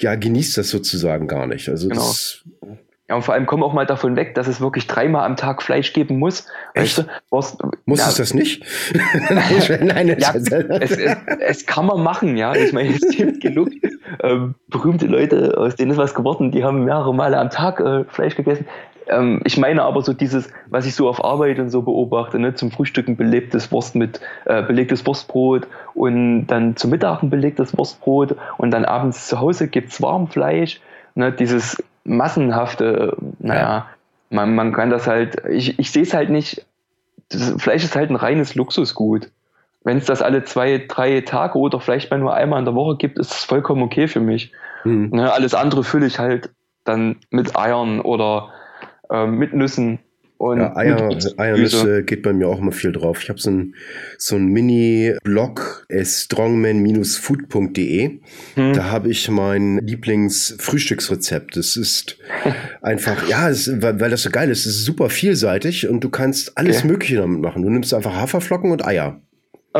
ja, 0.00 0.14
genieß 0.14 0.54
das 0.54 0.70
sozusagen 0.70 1.28
gar 1.28 1.46
nicht. 1.46 1.68
Also 1.68 1.88
genau. 1.88 2.00
das, 2.00 2.42
ja, 3.08 3.16
und 3.16 3.22
vor 3.22 3.32
allem 3.32 3.46
komm 3.46 3.62
auch 3.62 3.72
mal 3.72 3.86
davon 3.86 4.16
weg, 4.16 4.34
dass 4.34 4.48
es 4.48 4.60
wirklich 4.60 4.86
dreimal 4.86 5.24
am 5.24 5.36
Tag 5.36 5.62
Fleisch 5.62 5.94
geben 5.94 6.18
muss. 6.18 6.46
Echt? 6.74 6.98
Weißt 6.98 6.98
du, 6.98 7.02
was, 7.30 7.56
muss 7.86 8.00
ja, 8.00 8.08
es 8.08 8.16
das 8.16 8.34
nicht? 8.34 8.62
Nein, 9.80 10.08
ja, 10.18 10.34
es, 10.34 10.50
es, 10.52 10.98
es, 11.40 11.66
kann 11.66 11.86
man 11.86 12.02
machen, 12.02 12.36
ja. 12.36 12.54
Ich 12.54 12.74
meine, 12.74 12.90
es 12.90 13.16
gibt 13.16 13.40
genug 13.40 13.70
ähm, 14.22 14.56
berühmte 14.68 15.06
Leute, 15.06 15.56
aus 15.56 15.74
denen 15.76 15.92
ist 15.92 15.96
was 15.96 16.14
geworden, 16.14 16.50
die 16.50 16.64
haben 16.64 16.84
mehrere 16.84 17.14
Male 17.14 17.38
am 17.38 17.48
Tag 17.48 17.80
äh, 17.80 18.04
Fleisch 18.04 18.36
gegessen. 18.36 18.66
Ähm, 19.08 19.40
ich 19.44 19.56
meine 19.56 19.84
aber 19.84 20.02
so 20.02 20.12
dieses, 20.12 20.50
was 20.66 20.84
ich 20.84 20.94
so 20.94 21.08
auf 21.08 21.24
Arbeit 21.24 21.58
und 21.60 21.70
so 21.70 21.80
beobachte, 21.80 22.38
ne, 22.38 22.54
zum 22.54 22.70
Frühstücken 22.70 23.16
belegtes 23.16 23.72
Wurst 23.72 23.94
mit 23.94 24.20
äh, 24.44 24.62
belegtes 24.62 25.06
Wurstbrot 25.06 25.66
und 25.94 26.46
dann 26.48 26.76
zum 26.76 26.90
Mittag 26.90 27.22
ein 27.22 27.30
belegtes 27.30 27.76
Wurstbrot 27.76 28.36
und 28.58 28.70
dann 28.70 28.84
abends 28.84 29.28
zu 29.28 29.40
Hause 29.40 29.68
gibt's 29.68 30.02
Warmfleisch. 30.02 30.82
Ne, 31.14 31.32
dieses 31.32 31.82
massenhafte, 32.08 33.16
naja, 33.38 33.60
ja. 33.60 33.86
man, 34.30 34.54
man 34.54 34.72
kann 34.72 34.90
das 34.90 35.06
halt, 35.06 35.42
ich, 35.48 35.78
ich 35.78 35.90
sehe 35.90 36.02
es 36.02 36.14
halt 36.14 36.30
nicht, 36.30 36.66
das 37.30 37.54
Fleisch 37.58 37.84
ist 37.84 37.96
halt 37.96 38.10
ein 38.10 38.16
reines 38.16 38.54
Luxusgut. 38.54 39.30
Wenn 39.84 39.98
es 39.98 40.06
das 40.06 40.22
alle 40.22 40.44
zwei, 40.44 40.84
drei 40.88 41.20
Tage 41.20 41.58
oder 41.58 41.80
vielleicht 41.80 42.10
mal 42.10 42.18
nur 42.18 42.34
einmal 42.34 42.58
in 42.58 42.64
der 42.64 42.74
Woche 42.74 42.96
gibt, 42.96 43.18
ist 43.18 43.32
es 43.32 43.44
vollkommen 43.44 43.82
okay 43.82 44.08
für 44.08 44.20
mich. 44.20 44.52
Mhm. 44.84 45.10
Ne, 45.12 45.32
alles 45.32 45.54
andere 45.54 45.84
fülle 45.84 46.06
ich 46.06 46.18
halt 46.18 46.50
dann 46.84 47.16
mit 47.30 47.56
Eiern 47.56 48.00
oder 48.00 48.50
äh, 49.10 49.26
mit 49.26 49.54
Nüssen 49.54 49.98
und 50.38 50.58
ja, 50.58 50.74
Eier, 50.76 51.10
Eiernüsse 51.36 52.02
geht 52.04 52.22
bei 52.22 52.32
mir 52.32 52.48
auch 52.48 52.60
immer 52.60 52.70
viel 52.70 52.92
drauf. 52.92 53.24
Ich 53.24 53.28
habe 53.28 53.40
so 53.40 53.50
ein, 53.50 53.74
so 54.18 54.36
ein 54.36 54.46
Mini-Blog, 54.46 55.84
äh, 55.88 56.04
strongman-food.de. 56.04 58.20
Hm. 58.54 58.72
Da 58.72 58.84
habe 58.84 59.10
ich 59.10 59.28
mein 59.28 59.78
Lieblingsfrühstücksrezept. 59.78 61.56
Das 61.56 61.76
ist 61.76 62.18
einfach, 62.82 63.28
ja, 63.28 63.50
es, 63.50 63.82
weil, 63.82 63.98
weil 63.98 64.10
das 64.10 64.22
so 64.22 64.30
geil 64.30 64.48
ist. 64.50 64.64
Es 64.64 64.76
ist 64.76 64.84
super 64.84 65.10
vielseitig 65.10 65.88
und 65.88 66.04
du 66.04 66.08
kannst 66.08 66.56
alles 66.56 66.78
okay. 66.78 66.86
Mögliche 66.86 67.16
damit 67.16 67.40
machen. 67.40 67.62
Du 67.62 67.70
nimmst 67.70 67.92
einfach 67.92 68.14
Haferflocken 68.14 68.70
und 68.70 68.86
Eier. 68.86 69.20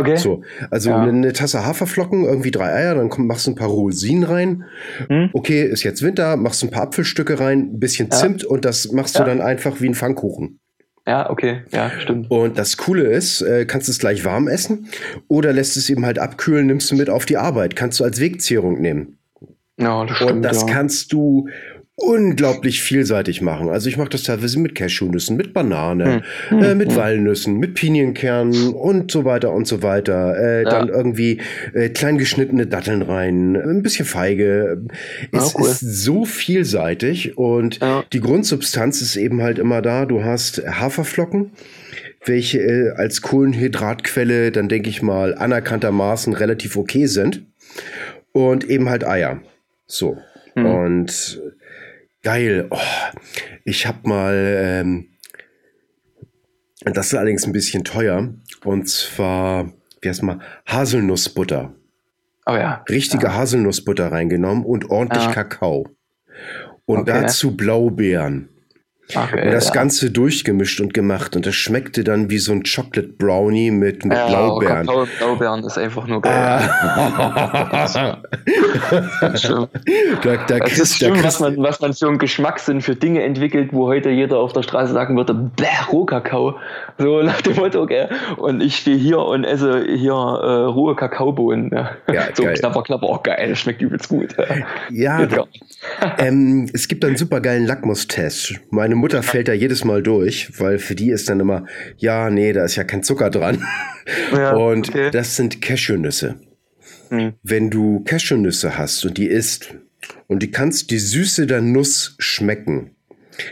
Okay. 0.00 0.16
So, 0.16 0.42
also 0.70 0.90
ja. 0.90 1.02
eine 1.02 1.32
Tasse 1.32 1.64
Haferflocken, 1.64 2.24
irgendwie 2.24 2.50
drei 2.50 2.72
Eier, 2.72 2.94
dann 2.94 3.08
komm, 3.08 3.26
machst 3.26 3.46
du 3.46 3.52
ein 3.52 3.54
paar 3.54 3.68
Rosinen 3.68 4.24
rein. 4.24 4.64
Hm. 5.08 5.30
Okay, 5.32 5.64
ist 5.64 5.82
jetzt 5.82 6.02
Winter, 6.02 6.36
machst 6.36 6.62
du 6.62 6.66
ein 6.66 6.70
paar 6.70 6.88
Apfelstücke 6.88 7.40
rein, 7.40 7.70
ein 7.74 7.80
bisschen 7.80 8.08
ja. 8.10 8.16
Zimt 8.16 8.44
und 8.44 8.64
das 8.64 8.92
machst 8.92 9.16
ja. 9.16 9.24
du 9.24 9.30
dann 9.30 9.40
einfach 9.40 9.80
wie 9.80 9.88
ein 9.88 9.94
Pfannkuchen. 9.94 10.60
Ja, 11.06 11.30
okay, 11.30 11.62
ja, 11.72 11.90
stimmt. 12.00 12.30
Und 12.30 12.58
das 12.58 12.76
Coole 12.76 13.04
ist, 13.04 13.40
äh, 13.40 13.64
kannst 13.64 13.88
du 13.88 13.92
es 13.92 13.98
gleich 13.98 14.26
warm 14.26 14.46
essen 14.46 14.88
oder 15.26 15.54
lässt 15.54 15.78
es 15.78 15.88
eben 15.88 16.04
halt 16.04 16.18
abkühlen, 16.18 16.66
nimmst 16.66 16.90
du 16.90 16.96
mit 16.96 17.08
auf 17.08 17.24
die 17.24 17.38
Arbeit, 17.38 17.76
kannst 17.76 17.98
du 17.98 18.04
als 18.04 18.20
Wegzehrung 18.20 18.80
nehmen. 18.80 19.18
Ja, 19.78 20.04
das 20.04 20.16
stimmt. 20.16 20.32
Und 20.32 20.42
das 20.42 20.62
ja. 20.62 20.66
kannst 20.66 21.12
du 21.12 21.48
unglaublich 22.00 22.80
vielseitig 22.80 23.42
machen. 23.42 23.68
Also 23.68 23.88
ich 23.88 23.96
mache 23.96 24.10
das 24.10 24.22
teilweise 24.22 24.60
mit 24.60 24.76
Cashewnüssen, 24.76 25.36
mit 25.36 25.52
Banane, 25.52 26.22
hm. 26.48 26.62
äh, 26.62 26.74
mit 26.76 26.90
hm. 26.90 26.96
Walnüssen, 26.96 27.56
mit 27.56 27.74
Pinienkernen 27.74 28.72
und 28.72 29.10
so 29.10 29.24
weiter 29.24 29.52
und 29.52 29.66
so 29.66 29.82
weiter. 29.82 30.36
Äh, 30.38 30.62
ja. 30.62 30.70
Dann 30.70 30.88
irgendwie 30.88 31.40
äh, 31.74 31.88
klein 31.88 32.16
geschnittene 32.16 32.68
Datteln 32.68 33.02
rein, 33.02 33.56
ein 33.56 33.82
bisschen 33.82 34.06
Feige. 34.06 34.80
Es 35.32 35.56
oh, 35.56 35.60
cool. 35.60 35.68
ist 35.68 35.80
so 35.80 36.24
vielseitig 36.24 37.36
und 37.36 37.80
ja. 37.80 38.04
die 38.12 38.20
Grundsubstanz 38.20 39.02
ist 39.02 39.16
eben 39.16 39.42
halt 39.42 39.58
immer 39.58 39.82
da. 39.82 40.06
Du 40.06 40.22
hast 40.22 40.62
Haferflocken 40.66 41.50
welche 42.24 42.58
äh, 42.58 42.90
als 42.90 43.22
Kohlenhydratquelle 43.22 44.52
dann 44.52 44.68
denke 44.68 44.90
ich 44.90 45.02
mal 45.02 45.34
anerkanntermaßen 45.34 46.34
relativ 46.34 46.76
okay 46.76 47.06
sind 47.06 47.46
und 48.32 48.68
eben 48.68 48.90
halt 48.90 49.06
Eier. 49.06 49.40
So. 49.86 50.18
Hm. 50.54 50.66
Und 50.66 51.40
Geil. 52.22 52.66
Oh, 52.70 52.78
ich 53.64 53.86
habe 53.86 54.08
mal, 54.08 54.34
ähm, 54.34 55.08
das 56.84 57.08
ist 57.08 57.14
allerdings 57.14 57.44
ein 57.44 57.52
bisschen 57.52 57.84
teuer. 57.84 58.34
Und 58.64 58.88
zwar, 58.88 59.72
wie 60.00 60.08
heißt 60.08 60.22
mal, 60.22 60.40
Haselnussbutter. 60.66 61.74
Oh 62.46 62.54
ja. 62.54 62.84
Richtige 62.88 63.26
ja. 63.26 63.34
Haselnussbutter 63.34 64.10
reingenommen 64.10 64.64
und 64.64 64.90
ordentlich 64.90 65.24
ja. 65.24 65.32
Kakao. 65.32 65.88
Und 66.86 67.00
okay. 67.00 67.22
dazu 67.22 67.56
Blaubeeren. 67.56 68.48
Okay, 69.14 69.46
und 69.46 69.52
das. 69.52 69.72
Ganze 69.72 70.10
durchgemischt 70.10 70.80
und 70.80 70.92
gemacht. 70.92 71.36
Und 71.36 71.46
das 71.46 71.54
schmeckte 71.54 72.02
dann 72.02 72.30
wie 72.30 72.38
so 72.38 72.52
ein 72.52 72.62
Chocolate 72.62 73.08
Brownie 73.08 73.70
mit, 73.70 74.04
mit 74.04 74.16
ja, 74.16 74.26
Blaubeeren. 74.26 74.86
Kakao 74.86 75.06
Blaubeeren 75.18 75.64
ist 75.64 75.78
einfach 75.78 76.06
nur 76.06 76.20
geil. 76.20 76.34
Ah. 76.34 78.18
das 79.20 79.44
ist 79.44 79.50
da, 80.22 80.36
da 80.48 80.58
das 80.58 80.78
ist 80.78 80.96
schlimm, 80.96 81.22
was 81.22 81.40
man, 81.40 81.56
was 81.58 81.80
man 81.80 81.94
für 81.94 82.08
einen 82.08 82.18
Geschmackssinn 82.18 82.80
für 82.80 82.96
Dinge 82.96 83.22
entwickelt, 83.22 83.70
wo 83.72 83.86
heute 83.86 84.10
jeder 84.10 84.38
auf 84.38 84.52
der 84.52 84.62
Straße 84.62 84.92
sagen 84.92 85.16
würde, 85.16 85.34
bäh, 85.34 85.66
Rohkakao. 85.92 86.58
So 86.98 87.22
nach 87.22 87.40
dem 87.42 87.56
Motto, 87.56 87.86
gell? 87.86 88.08
Und 88.36 88.60
ich 88.60 88.76
stehe 88.76 88.96
hier 88.96 89.20
und 89.20 89.44
esse 89.44 89.84
hier 89.84 90.12
äh, 90.12 90.64
rohe 90.64 90.96
Kakaobohnen. 90.96 91.70
Ja. 91.72 91.90
ja 92.12 92.22
so 92.34 92.42
geil. 92.42 92.54
knapper, 92.54 92.82
knapper, 92.82 93.06
auch 93.06 93.22
geil. 93.22 93.48
Das 93.48 93.60
schmeckt 93.60 93.80
übelst 93.80 94.08
gut. 94.08 94.36
Ja, 94.90 95.22
ja. 95.24 95.46
ähm, 96.18 96.68
es 96.72 96.88
gibt 96.88 97.04
einen 97.04 97.16
super 97.16 97.40
geilen 97.40 97.66
Lackmustest. 97.66 98.60
Meine 98.70 98.96
Mutter 98.98 99.22
fällt 99.22 99.48
da 99.48 99.52
jedes 99.52 99.84
Mal 99.84 100.02
durch, 100.02 100.58
weil 100.58 100.78
für 100.78 100.94
die 100.94 101.10
ist 101.10 101.28
dann 101.28 101.40
immer, 101.40 101.66
ja, 101.96 102.30
nee, 102.30 102.52
da 102.52 102.64
ist 102.64 102.76
ja 102.76 102.84
kein 102.84 103.02
Zucker 103.02 103.30
dran. 103.30 103.64
Ja, 104.32 104.54
und 104.54 104.88
okay. 104.88 105.10
das 105.10 105.36
sind 105.36 105.60
Cashewnüsse. 105.60 106.36
Hm. 107.10 107.34
Wenn 107.42 107.70
du 107.70 108.02
Cashewnüsse 108.04 108.78
hast 108.78 109.04
und 109.04 109.18
die 109.18 109.26
isst 109.26 109.74
und 110.26 110.42
die 110.42 110.50
kannst 110.50 110.90
die 110.90 110.98
Süße 110.98 111.46
der 111.46 111.60
Nuss 111.60 112.16
schmecken, 112.18 112.96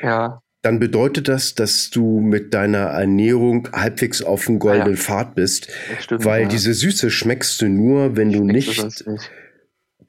ja. 0.02 0.40
dann 0.62 0.78
bedeutet 0.78 1.28
das, 1.28 1.54
dass 1.54 1.90
du 1.90 2.20
mit 2.20 2.54
deiner 2.54 2.86
Ernährung 2.86 3.68
halbwegs 3.72 4.22
auf 4.22 4.46
dem 4.46 4.58
goldenen 4.58 4.94
ah, 4.94 4.96
ja. 4.96 4.96
Pfad 4.96 5.34
bist, 5.34 5.68
stimmt, 6.00 6.24
weil 6.24 6.48
diese 6.48 6.74
Süße 6.74 7.10
schmeckst 7.10 7.60
du 7.60 7.68
nur, 7.68 8.16
wenn 8.16 8.32
du 8.32 8.44
nicht, 8.44 9.04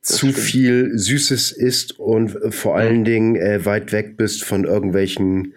zu 0.07 0.27
stimmt. 0.27 0.37
viel 0.37 0.91
Süßes 0.97 1.51
isst 1.51 1.99
und 1.99 2.35
äh, 2.35 2.51
vor 2.51 2.77
allen 2.77 3.03
Dingen 3.03 3.35
äh, 3.35 3.65
weit 3.65 3.91
weg 3.91 4.15
bist 4.17 4.43
von 4.43 4.63
irgendwelchen 4.63 5.53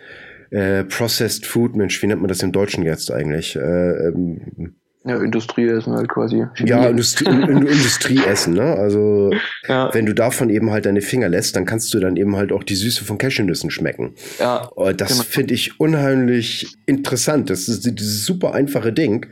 äh, 0.51 0.85
Processed 0.85 1.47
Food. 1.47 1.77
Mensch, 1.77 2.03
wie 2.03 2.09
nennt 2.09 2.21
man 2.21 2.29
das 2.29 2.43
im 2.43 2.51
Deutschen 2.51 2.85
jetzt 2.85 3.13
eigentlich? 3.13 3.55
Äh, 3.55 3.61
ähm, 3.61 4.75
ja, 5.05 5.17
Industrieessen 5.17 5.95
halt 5.95 6.09
quasi. 6.11 6.45
Ja, 6.59 6.89
Industrie, 6.89 7.31
Industrieessen, 7.31 8.53
ne? 8.53 8.75
Also, 8.75 9.31
ja. 9.67 9.89
wenn 9.95 10.05
du 10.05 10.15
davon 10.15 10.51
eben 10.51 10.71
halt 10.73 10.85
deine 10.85 11.01
Finger 11.01 11.31
lässt, 11.31 11.57
dann 11.57 11.65
kannst 11.65 11.95
du 11.95 12.01
dann 12.01 12.17
eben 12.17 12.37
halt 12.37 12.53
auch 12.53 12.65
die 12.65 12.75
Süße 12.75 13.05
von 13.05 13.17
Cashewnüssen 13.17 13.71
schmecken. 13.71 14.15
Ja. 14.39 14.65
Und 14.65 15.01
das 15.01 15.13
genau. 15.13 15.23
finde 15.23 15.55
ich 15.55 15.81
unheimlich 15.81 16.77
interessant. 16.85 17.49
Das 17.49 17.69
ist 17.69 17.87
dieses 17.87 18.27
super 18.27 18.53
einfache 18.53 18.93
Ding. 18.93 19.27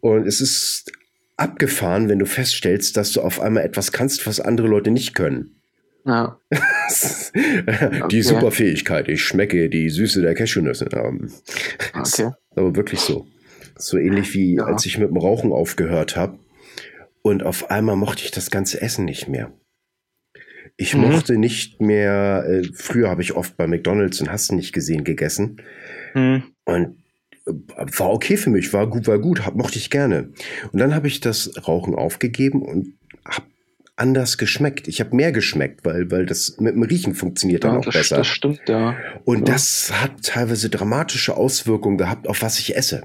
Und 0.00 0.26
es 0.26 0.40
ist 0.40 0.92
abgefahren, 1.42 2.08
wenn 2.08 2.18
du 2.18 2.26
feststellst, 2.26 2.96
dass 2.96 3.12
du 3.12 3.20
auf 3.20 3.40
einmal 3.40 3.64
etwas 3.64 3.92
kannst, 3.92 4.26
was 4.26 4.40
andere 4.40 4.68
Leute 4.68 4.90
nicht 4.90 5.14
können. 5.14 5.56
Ja. 6.04 6.40
die 7.34 8.02
okay. 8.02 8.22
Superfähigkeit. 8.22 9.08
Ich 9.08 9.22
schmecke 9.22 9.68
die 9.68 9.88
Süße 9.88 10.22
der 10.22 10.34
Cashewnüsse. 10.34 10.86
Okay. 11.94 12.30
Aber 12.56 12.76
wirklich 12.76 13.00
so. 13.00 13.26
So 13.76 13.98
ähnlich 13.98 14.34
wie 14.34 14.56
ja. 14.56 14.64
als 14.64 14.86
ich 14.86 14.98
mit 14.98 15.08
dem 15.08 15.16
Rauchen 15.16 15.52
aufgehört 15.52 16.16
habe. 16.16 16.38
Und 17.22 17.42
auf 17.42 17.70
einmal 17.70 17.96
mochte 17.96 18.24
ich 18.24 18.30
das 18.30 18.50
ganze 18.50 18.80
Essen 18.80 19.04
nicht 19.04 19.28
mehr. 19.28 19.52
Ich 20.76 20.94
mhm. 20.94 21.02
mochte 21.02 21.38
nicht 21.38 21.80
mehr, 21.80 22.44
äh, 22.48 22.64
früher 22.74 23.08
habe 23.08 23.22
ich 23.22 23.34
oft 23.34 23.56
bei 23.56 23.66
McDonalds 23.66 24.20
und 24.20 24.30
hast 24.30 24.52
nicht 24.52 24.72
gesehen 24.72 25.04
gegessen. 25.04 25.62
Mhm. 26.14 26.44
Und 26.64 27.01
war 27.44 28.10
okay 28.10 28.36
für 28.36 28.50
mich, 28.50 28.72
war 28.72 28.86
gut, 28.88 29.06
war 29.06 29.18
gut, 29.18 29.44
hab, 29.44 29.54
mochte 29.54 29.78
ich 29.78 29.90
gerne. 29.90 30.30
Und 30.72 30.78
dann 30.78 30.94
habe 30.94 31.08
ich 31.08 31.20
das 31.20 31.50
Rauchen 31.66 31.94
aufgegeben 31.94 32.62
und 32.62 32.94
habe 33.24 33.46
anders 33.96 34.38
geschmeckt. 34.38 34.88
Ich 34.88 35.00
habe 35.00 35.14
mehr 35.14 35.32
geschmeckt, 35.32 35.84
weil, 35.84 36.10
weil 36.10 36.26
das 36.26 36.58
mit 36.58 36.74
dem 36.74 36.82
Riechen 36.82 37.14
funktioniert 37.14 37.64
dann 37.64 37.74
ja, 37.74 37.78
auch 37.78 37.84
das, 37.84 37.94
besser. 37.94 38.16
Das 38.18 38.26
stimmt, 38.26 38.62
ja. 38.68 38.96
Und 39.24 39.48
ja. 39.48 39.54
das 39.54 39.92
hat 39.92 40.22
teilweise 40.22 40.70
dramatische 40.70 41.36
Auswirkungen 41.36 41.98
gehabt, 41.98 42.28
auf 42.28 42.42
was 42.42 42.58
ich 42.58 42.76
esse. 42.76 43.02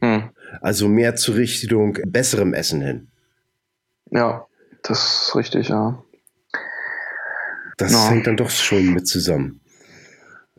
Hm. 0.00 0.30
Also 0.60 0.88
mehr 0.88 1.16
zur 1.16 1.36
Richtung 1.36 1.98
besserem 2.06 2.54
Essen 2.54 2.80
hin. 2.82 3.08
Ja. 4.10 4.46
Das 4.82 5.28
ist 5.28 5.36
richtig, 5.36 5.68
ja. 5.68 6.02
Das 7.76 7.92
ja. 7.92 8.10
hängt 8.10 8.26
dann 8.26 8.36
doch 8.36 8.50
schon 8.50 8.92
mit 8.92 9.06
zusammen. 9.06 9.60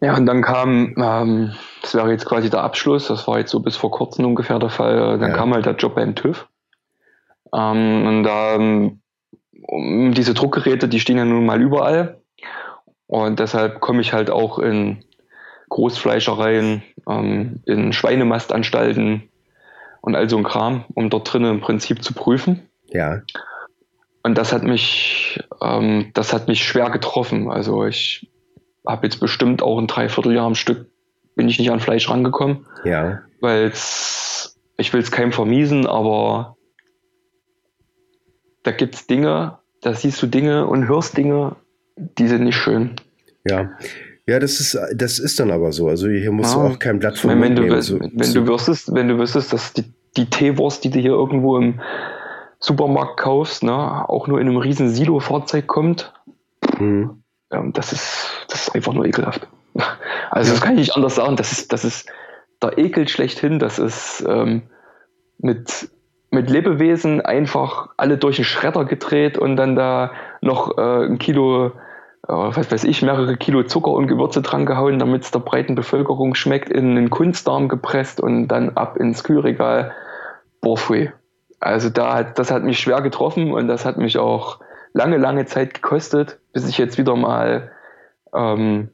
Ja, 0.04 0.18
und 0.18 0.26
dann 0.26 0.42
kam, 0.42 0.96
ähm, 0.98 1.54
das 1.82 1.96
wäre 1.96 2.12
jetzt 2.12 2.26
quasi 2.26 2.50
der 2.50 2.62
Abschluss, 2.62 3.08
das 3.08 3.26
war 3.26 3.40
jetzt 3.40 3.52
so 3.52 3.62
bis 3.62 3.78
vor 3.78 3.90
kurzem 3.90 4.26
ungefähr 4.26 4.60
der 4.60 4.70
Fall, 4.70 5.18
dann 5.18 5.30
ja. 5.30 5.38
kam 5.38 5.54
halt 5.54 5.66
der 5.66 5.76
Job 5.76 5.96
beim 5.96 6.14
TÜV. 6.14 6.46
Ähm, 7.56 8.06
und 8.06 8.24
da, 8.24 8.56
ähm, 8.56 9.00
um 9.66 10.14
diese 10.14 10.34
Druckgeräte, 10.34 10.90
die 10.90 11.00
stehen 11.00 11.18
ja 11.18 11.24
nun 11.24 11.46
mal 11.46 11.62
überall. 11.62 12.20
Und 13.08 13.40
deshalb 13.40 13.80
komme 13.80 14.02
ich 14.02 14.12
halt 14.12 14.30
auch 14.30 14.60
in 14.60 15.06
Großfleischereien, 15.70 16.84
ähm, 17.08 17.62
in 17.66 17.94
Schweinemastanstalten 17.94 19.30
und 20.02 20.18
all 20.18 20.30
so 20.30 20.36
ein 20.36 20.44
Kram, 20.44 20.84
um 20.96 21.10
dort 21.10 21.32
drinnen 21.32 21.50
im 21.50 21.62
Prinzip 21.62 22.04
zu 22.04 22.14
prüfen. 22.14 22.68
Ja. 22.90 23.22
Und 24.22 24.38
das 24.38 24.52
hat 24.52 24.64
mich, 24.64 25.40
ähm, 25.62 26.12
das 26.14 26.34
hat 26.34 26.50
mich 26.50 26.66
schwer 26.66 26.90
getroffen. 26.90 27.50
Also 27.50 27.86
ich 27.86 28.30
habe 28.88 29.08
jetzt 29.08 29.20
bestimmt 29.20 29.62
auch 29.62 29.78
ein 29.80 29.88
Dreivierteljahr 29.88 30.46
am 30.46 30.56
Stück 30.56 30.88
bin 31.36 31.50
ich 31.50 31.60
nicht 31.60 31.72
an 31.72 31.80
Fleisch 31.80 32.10
rangekommen. 32.10 32.66
Ja. 32.84 33.22
Weil 33.42 33.72
ich 34.78 34.94
will 34.94 35.02
es 35.02 35.12
keinem 35.12 35.32
vermiesen, 35.32 35.86
aber 35.86 36.58
da 38.64 38.72
gibt 38.72 38.96
es 38.96 39.08
Dinge, 39.08 39.60
da 39.82 39.94
siehst 39.94 40.22
du 40.22 40.28
Dinge 40.28 40.68
und 40.68 40.88
hörst 40.88 41.18
Dinge, 41.18 41.56
die 41.98 42.28
sind 42.28 42.44
nicht 42.44 42.56
schön. 42.56 42.96
Ja. 43.46 43.72
Ja, 44.26 44.40
das 44.40 44.62
ist, 44.62 44.80
das 44.96 45.20
ist 45.20 45.40
dann 45.40 45.52
aber 45.52 45.74
so. 45.74 45.90
Also 45.90 46.08
hier 46.08 46.32
musst 46.32 46.56
ja. 46.56 46.62
du 46.62 46.74
auch 46.74 46.80
kein 46.80 47.00
Blatt 47.00 47.18
von 47.18 47.42
wenn, 47.42 47.56
du, 47.56 47.64
nehmen. 47.64 47.82
So, 47.82 48.00
wenn, 48.00 48.24
so. 48.24 48.40
du 48.40 48.48
wüsstest, 48.48 48.94
wenn 48.94 49.10
du 49.10 49.18
wüsstest, 49.18 49.52
dass 49.52 49.74
die, 49.74 49.84
die 50.16 50.30
Teewurst, 50.30 50.86
die 50.86 50.90
du 50.90 51.00
hier 51.00 51.12
irgendwo 51.12 51.58
im 51.58 51.82
Supermarkt 52.60 53.20
kaufst, 53.20 53.64
ne, 53.64 53.74
auch 53.74 54.28
nur 54.28 54.40
in 54.40 54.48
einem 54.48 54.56
riesen 54.56 54.88
Silo-Fahrzeug 54.88 55.68
kommt, 55.68 56.14
mhm. 56.80 57.23
Ähm, 57.54 57.74
das, 57.74 57.94
ist, 57.94 58.46
das 58.50 58.68
ist 58.68 58.76
einfach 58.76 58.94
nur 58.94 59.06
ekelhaft. 59.06 59.48
Also 60.32 60.52
das 60.52 60.62
kann 60.62 60.74
ich 60.74 60.80
nicht 60.80 60.96
anders 60.96 61.16
sagen. 61.16 61.36
Das 61.36 61.52
ist, 61.52 61.72
das 61.72 61.86
ist 61.86 62.10
der 62.64 62.80
Ekel 62.80 63.08
schlechthin. 63.08 63.60
Das 63.60 63.78
ist 63.78 64.26
ähm, 64.28 64.64
mit, 65.38 65.90
mit 66.32 66.50
Lebewesen 66.50 67.22
einfach 67.22 67.90
alle 67.98 68.18
durch 68.18 68.38
den 68.38 68.46
Schredder 68.46 68.86
gedreht 68.86 69.38
und 69.38 69.58
dann 69.58 69.76
da 69.76 70.12
noch 70.42 70.76
äh, 70.80 71.06
ein 71.06 71.20
Kilo, 71.20 71.68
äh, 71.68 71.72
was 72.28 72.72
weiß 72.72 72.84
ich, 72.86 73.04
mehrere 73.04 73.38
Kilo 73.38 73.62
Zucker 73.62 73.92
und 73.92 74.08
Gewürze 74.08 74.42
dran 74.42 74.66
gehauen, 74.66 74.98
damit 74.98 75.22
es 75.24 75.30
der 75.30 75.40
breiten 75.40 75.76
Bevölkerung 75.76 76.34
schmeckt, 76.34 76.70
in 76.70 76.98
einen 76.98 77.12
Kunstdarm 77.12 77.70
gepresst 77.70 78.20
und 78.20 78.48
dann 78.48 78.72
ab 78.72 78.98
ins 78.98 79.24
Kühlregal. 79.24 79.92
Boah, 80.62 80.78
pfui. 80.78 81.12
Also 81.60 81.90
da 81.90 82.16
hat, 82.16 82.40
das 82.40 82.50
hat 82.50 82.64
mich 82.64 82.80
schwer 82.80 83.02
getroffen 83.02 83.54
und 83.54 83.68
das 83.68 83.86
hat 83.86 83.98
mich 83.98 84.18
auch 84.18 84.60
lange, 84.94 85.18
lange 85.18 85.46
Zeit 85.46 85.74
gekostet, 85.74 86.40
bis 86.54 86.68
ich 86.68 86.78
jetzt 86.78 86.98
wieder 86.98 87.16
mal 87.16 87.72
ähm, 88.34 88.90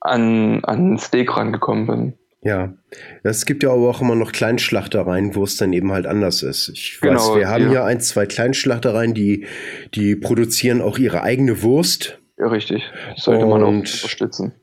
an, 0.00 0.64
an 0.64 0.98
Steak 0.98 1.36
rangekommen 1.36 1.86
bin. 1.86 2.14
Ja, 2.44 2.72
es 3.22 3.46
gibt 3.46 3.62
ja 3.62 3.70
aber 3.70 3.88
auch 3.88 4.00
immer 4.00 4.16
noch 4.16 4.32
Kleinschlachtereien, 4.32 5.36
wo 5.36 5.44
es 5.44 5.56
dann 5.56 5.72
eben 5.72 5.92
halt 5.92 6.06
anders 6.06 6.42
ist. 6.42 6.70
Ich 6.70 7.00
weiß, 7.00 7.08
genau, 7.08 7.36
wir 7.36 7.48
haben 7.48 7.64
ja. 7.64 7.70
hier 7.70 7.84
ein, 7.84 8.00
zwei 8.00 8.26
Kleinschlachtereien, 8.26 9.14
die, 9.14 9.46
die 9.94 10.16
produzieren 10.16 10.80
auch 10.80 10.98
ihre 10.98 11.22
eigene 11.22 11.62
Wurst. 11.62 12.18
Ja, 12.38 12.48
richtig. 12.48 12.82
Das 13.14 13.24
sollte 13.24 13.44
und, 13.44 13.50
man 13.50 13.62
auch 13.62 13.68
unterstützen. 13.68 14.54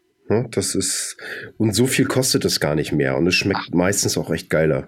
Das 0.51 0.75
ist, 0.75 1.17
und 1.57 1.73
so 1.73 1.87
viel 1.87 2.05
kostet 2.05 2.45
es 2.45 2.59
gar 2.59 2.75
nicht 2.75 2.91
mehr 2.91 3.17
und 3.17 3.25
es 3.25 3.33
schmeckt 3.33 3.73
meistens 3.73 4.17
auch 4.17 4.29
echt 4.29 4.49
geiler. 4.49 4.85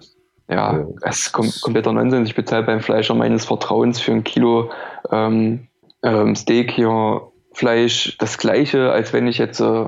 Ja, 0.48 0.78
ja. 0.78 0.88
es 1.02 1.20
ist 1.20 1.32
kom 1.32 1.50
kompletter 1.62 1.92
Nonsens. 1.92 2.28
Ich 2.28 2.34
bezahle 2.34 2.64
beim 2.64 2.80
Fleischer 2.80 3.14
meines 3.14 3.46
Vertrauens 3.46 4.00
für 4.00 4.12
ein 4.12 4.22
Kilo 4.22 4.70
ähm, 5.10 5.66
ähm, 6.02 6.34
Steak 6.34 6.70
hier 6.72 7.22
Fleisch 7.54 8.16
das 8.18 8.38
gleiche, 8.38 8.90
als 8.90 9.12
wenn 9.12 9.26
ich 9.26 9.38
jetzt 9.38 9.60
äh, 9.60 9.86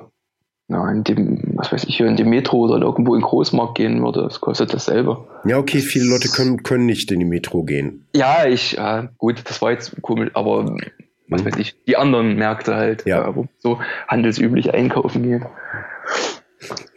ja, 0.69 0.91
in 0.91 1.05
dem, 1.05 1.53
was 1.57 1.73
weiß 1.73 1.85
ich, 1.85 1.97
hier 1.97 2.07
in 2.07 2.17
die 2.17 2.25
Metro 2.25 2.59
oder 2.59 2.81
irgendwo 2.81 3.15
in 3.15 3.21
den 3.21 3.27
Großmarkt 3.27 3.75
gehen 3.75 4.03
würde. 4.03 4.23
Das 4.23 4.41
kostet 4.41 4.73
dasselbe. 4.73 5.27
Ja, 5.45 5.59
okay, 5.59 5.81
viele 5.81 6.07
Leute 6.07 6.29
können, 6.29 6.63
können 6.63 6.87
nicht 6.87 7.11
in 7.11 7.19
die 7.19 7.27
Metro 7.27 7.65
gehen. 7.65 8.07
Ja, 8.15 8.47
ich, 8.47 8.79
äh, 8.79 9.09
gut, 9.19 9.43
das 9.45 9.61
war 9.61 9.73
jetzt 9.73 10.01
komisch, 10.03 10.31
aber 10.35 10.77
was 11.29 11.43
mhm. 11.43 11.47
weiß 11.47 11.59
ich, 11.59 11.75
die 11.87 11.97
anderen 11.97 12.37
Märkte 12.37 12.77
halt, 12.77 13.05
ja. 13.07 13.29
äh, 13.29 13.37
wo 13.37 13.47
so 13.59 13.79
handelsüblich 14.09 14.73
einkaufen 14.73 15.23
gehen. 15.23 15.47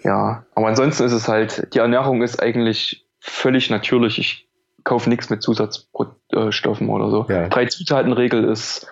Ja, 0.03 0.45
aber 0.55 0.67
ansonsten 0.67 1.03
ist 1.03 1.11
es 1.11 1.27
halt, 1.27 1.73
die 1.73 1.79
Ernährung 1.79 2.21
ist 2.21 2.41
eigentlich 2.41 3.05
völlig 3.19 3.69
natürlich. 3.69 4.17
Ich 4.17 4.46
kaufe 4.87 5.09
nichts 5.09 5.29
mit 5.29 5.43
Zusatzstoffen 5.43 6.89
oder 6.89 7.11
so. 7.11 7.25
Ja. 7.29 7.49
Drei 7.49 7.65
Zutatenregel 7.65 8.45
ist 8.45 8.87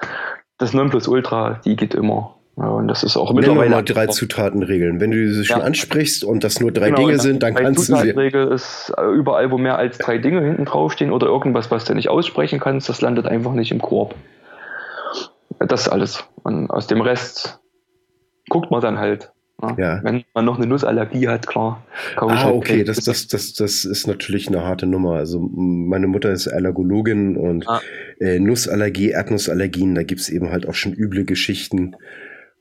das 0.58 0.74
Nonplusultra, 0.74 1.62
die 1.64 1.76
geht 1.76 1.96
immer. 1.96 2.36
Ja, 2.58 2.68
und 2.68 2.88
das 2.88 3.04
ist 3.04 3.18
auch 3.18 3.32
Nenn 3.32 3.41
mittlerweile. 3.41 3.70
mal 3.70 3.84
drei 3.84 4.08
Zutatenregeln. 4.08 5.00
Wenn 5.00 5.12
du 5.12 5.34
sie 5.34 5.46
schon 5.46 5.60
ja. 5.60 5.66
ansprichst 5.66 6.24
und 6.24 6.43
das 6.43 6.60
nur 6.60 6.72
drei 6.72 6.88
genau, 6.88 7.00
Dinge 7.00 7.20
sind, 7.20 7.43
dann 7.43 7.54
kannst 7.54 7.80
du 7.80 7.84
sie. 7.84 7.91
Zutatenregel 7.93 8.48
ist 8.52 8.93
äh, 8.98 9.06
überall, 9.06 9.52
wo 9.52 9.58
mehr 9.58 9.78
als 9.78 9.98
drei 9.98 10.18
Dinge 10.18 10.41
hinten 10.41 10.66
draufstehen 10.66 11.12
oder 11.12 11.28
irgendwas, 11.28 11.72
was 11.72 11.86
du 11.86 11.93
nicht 11.96 12.10
aussprechen 12.10 12.60
kannst, 12.60 12.88
das 12.88 13.02
landet 13.02 13.26
einfach 13.26 13.54
nicht 13.54 13.72
im 13.72 13.82
Korb. 13.82 14.16
Das 15.60 15.82
ist 15.82 15.89
alles. 15.89 16.26
Und 16.43 16.70
aus 16.70 16.88
dem 16.88 17.02
Rest 17.02 17.60
guckt 18.50 18.70
man 18.72 18.82
dann 18.82 19.00
halt. 19.00 19.32
Ja. 19.62 19.76
ja. 19.78 19.99
Wenn 20.03 20.24
man 20.34 20.45
noch 20.45 20.58
eine 20.58 20.68
Nussallergie 20.68 21.28
hat, 21.28 21.47
klar. 21.47 21.86
Ah, 22.18 22.43
halt 22.43 22.53
okay, 22.56 22.84
das, 22.84 22.97
das, 22.97 23.28
das, 23.28 23.53
das 23.53 23.86
ist 23.86 24.08
natürlich 24.08 24.47
eine 24.47 24.64
harte 24.64 24.86
Nummer. 24.86 25.14
Also 25.14 25.39
meine 25.39 26.08
Mutter 26.08 26.32
ist 26.32 26.47
Allergologin 26.47 27.38
und 27.38 27.68
ah. 27.68 27.82
äh, 28.20 28.39
Nussallergie, 28.39 29.12
Erdnussallergien, 29.12 29.95
da 29.95 30.03
gibt 30.03 30.22
es 30.22 30.30
eben 30.30 30.51
halt 30.51 30.68
auch 30.68 30.76
schon 30.76 30.93
üble 30.93 31.26
Geschichten 31.26 31.95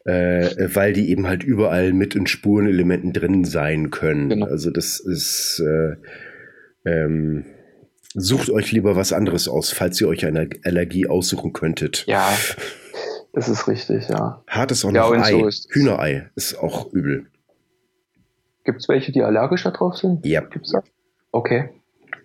äh, 0.05 0.69
weil 0.75 0.93
die 0.93 1.11
eben 1.11 1.27
halt 1.27 1.43
überall 1.43 1.93
mit 1.93 2.15
in 2.15 2.27
Spurenelementen 2.27 3.13
drin 3.13 3.45
sein 3.45 3.91
können. 3.91 4.29
Genau. 4.29 4.47
Also 4.47 4.71
das 4.71 5.01
ist 5.01 5.63
äh, 5.65 5.97
ähm, 6.85 7.47
sucht 8.15 8.51
euch 8.51 8.71
lieber 8.71 8.97
was 8.97 9.13
anderes 9.13 9.49
aus, 9.49 9.73
falls 9.73 10.01
ihr 10.01 10.09
euch 10.09 10.27
eine 10.27 10.49
Allergie 10.65 11.07
aussuchen 11.07 11.53
könntet. 11.53 12.05
Ja, 12.07 12.29
das 13.35 13.49
ist 13.49 13.69
richtig, 13.69 14.09
ja. 14.09 14.43
Hart 14.47 14.71
ist 14.71 14.85
auch 14.85 14.93
ja, 14.93 15.03
noch 15.03 15.13
Ei. 15.13 15.51
So 15.51 15.69
Hühnerei 15.71 16.31
ist 16.35 16.57
auch 16.57 16.93
übel. 16.93 17.27
Gibt 18.65 18.81
es 18.81 18.89
welche, 18.89 19.13
die 19.13 19.23
allergisch 19.23 19.65
darauf 19.65 19.97
sind? 19.97 20.25
Ja. 20.25 20.41
Gibt's 20.41 20.73
das? 20.73 20.85
Okay. 21.33 21.69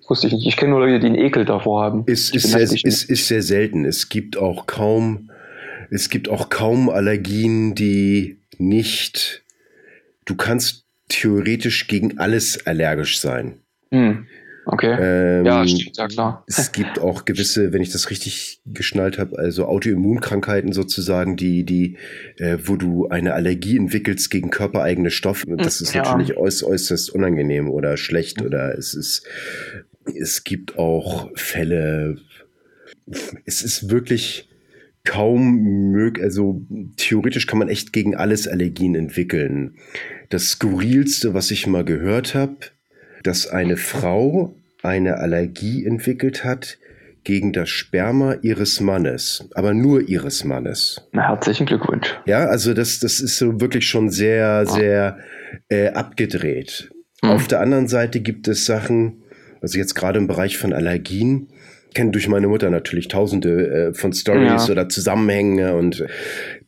wusste 0.08 0.28
ich 0.28 0.34
nicht. 0.34 0.48
Ich 0.48 0.56
kenne 0.56 0.72
nur 0.72 0.80
Leute, 0.80 1.00
die 1.00 1.08
einen 1.08 1.16
Ekel 1.16 1.44
davor 1.46 1.84
haben. 1.84 2.04
Ist, 2.06 2.34
ist, 2.34 2.52
sehr, 2.52 2.62
ist, 2.62 2.86
ist 3.10 3.28
sehr 3.28 3.42
selten. 3.42 3.86
Es 3.86 4.10
gibt 4.10 4.38
auch 4.38 4.66
kaum 4.68 5.30
es 5.90 6.10
gibt 6.10 6.30
auch 6.30 6.50
kaum 6.50 6.90
Allergien, 6.90 7.76
die 7.76 8.38
nicht. 8.58 9.44
Du 10.26 10.36
kannst 10.36 10.86
theoretisch 11.08 11.88
gegen 11.88 12.20
alles 12.20 12.66
allergisch 12.68 13.20
sein. 13.20 13.60
Hm. 13.92 14.28
Okay. 14.72 14.96
Ähm, 15.00 15.46
ja, 15.46 15.68
stimmt, 15.68 15.98
ja 15.98 16.08
klar. 16.08 16.44
Es 16.48 16.72
gibt 16.72 17.00
auch 17.00 17.26
gewisse, 17.26 17.74
wenn 17.74 17.82
ich 17.82 17.92
das 17.92 18.12
richtig 18.12 18.62
geschnallt 18.66 19.18
habe, 19.18 19.40
also 19.40 19.66
Autoimmunkrankheiten 19.66 20.74
sozusagen, 20.74 21.36
die, 21.36 21.64
die, 21.64 21.98
äh, 22.38 22.58
wo 22.64 22.76
du 22.76 23.08
eine 23.08 23.34
Allergie 23.34 23.78
entwickelst 23.78 24.30
gegen 24.30 24.52
körpereigene 24.52 25.10
Stoffe. 25.10 25.48
Das 25.58 25.82
ist 25.82 25.94
ja. 25.96 26.04
natürlich 26.04 26.38
äuß, 26.38 26.64
äußerst 26.64 27.10
unangenehm 27.10 27.70
oder 27.70 27.98
schlecht 27.98 28.44
oder 28.44 28.78
es 28.78 28.94
ist, 28.94 29.26
es 30.06 30.44
gibt 30.44 30.78
auch 30.78 31.32
Fälle, 31.36 32.18
es 33.46 33.64
ist 33.64 33.90
wirklich, 33.90 34.50
kaum 35.06 35.92
möglich, 35.92 36.24
also 36.24 36.62
theoretisch 36.98 37.48
kann 37.48 37.58
man 37.58 37.70
echt 37.70 37.94
gegen 37.94 38.16
alles 38.16 38.48
Allergien 38.48 38.94
entwickeln. 38.94 39.76
Das 40.30 40.50
skurrilste, 40.50 41.34
was 41.34 41.50
ich 41.50 41.66
mal 41.66 41.86
gehört 41.86 42.36
habe, 42.36 42.58
dass 43.24 43.48
eine 43.48 43.78
Frau 43.78 44.59
eine 44.82 45.18
Allergie 45.18 45.86
entwickelt 45.86 46.44
hat 46.44 46.78
gegen 47.24 47.54
das 47.54 47.70
Sperma 47.70 48.36
ihres 48.42 48.80
Mannes, 48.80 49.48
aber 49.54 49.74
nur 49.74 50.08
ihres 50.08 50.44
Mannes. 50.44 51.08
Na, 51.12 51.28
herzlichen 51.28 51.66
Glückwunsch. 51.66 52.18
Ja, 52.26 52.46
also 52.46 52.74
das, 52.74 53.00
das 53.00 53.20
ist 53.20 53.38
so 53.38 53.60
wirklich 53.60 53.88
schon 53.88 54.10
sehr, 54.10 54.66
sehr 54.66 55.20
äh, 55.68 55.90
abgedreht. 55.90 56.90
Mhm. 57.22 57.30
Auf 57.30 57.48
der 57.48 57.62
anderen 57.62 57.88
Seite 57.88 58.22
gibt 58.22 58.48
es 58.48 58.66
Sachen, 58.66 59.24
also 59.62 59.78
jetzt 59.78 59.96
gerade 59.96 60.18
im 60.20 60.28
Bereich 60.28 60.58
von 60.58 60.74
Allergien, 60.74 61.50
kenne 61.94 62.12
durch 62.12 62.28
meine 62.28 62.48
Mutter 62.48 62.70
natürlich 62.70 63.08
tausende 63.08 63.90
äh, 63.90 63.94
von 63.94 64.14
Stories 64.14 64.68
ja. 64.68 64.72
oder 64.72 64.90
Zusammenhänge 64.90 65.76
und 65.76 66.06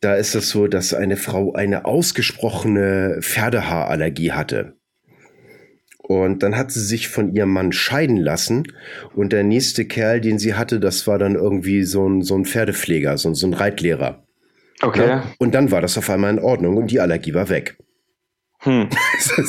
da 0.01 0.15
ist 0.15 0.35
es 0.35 0.49
so, 0.49 0.67
dass 0.67 0.93
eine 0.93 1.15
Frau 1.15 1.53
eine 1.53 1.85
ausgesprochene 1.85 3.17
Pferdehaarallergie 3.21 4.31
hatte. 4.31 4.73
Und 6.19 6.43
dann 6.43 6.57
hat 6.57 6.71
sie 6.71 6.83
sich 6.83 7.07
von 7.07 7.33
ihrem 7.33 7.51
Mann 7.51 7.71
scheiden 7.71 8.17
lassen. 8.17 8.63
Und 9.15 9.33
der 9.33 9.43
nächste 9.43 9.85
Kerl, 9.85 10.21
den 10.21 10.39
sie 10.39 10.55
hatte, 10.55 10.79
das 10.79 11.07
war 11.07 11.17
dann 11.17 11.35
irgendwie 11.35 11.83
so 11.83 12.07
ein, 12.07 12.21
so 12.21 12.35
ein 12.35 12.45
Pferdepfleger, 12.45 13.17
so, 13.17 13.33
so 13.33 13.47
ein 13.47 13.53
Reitlehrer. 13.53 14.23
Okay. 14.81 15.07
Ja? 15.07 15.23
Und 15.37 15.53
dann 15.53 15.71
war 15.71 15.81
das 15.81 15.97
auf 15.97 16.09
einmal 16.09 16.31
in 16.31 16.39
Ordnung 16.39 16.77
und 16.77 16.91
die 16.91 16.99
Allergie 16.99 17.33
war 17.33 17.49
weg. 17.49 17.77
Hm. 18.63 18.89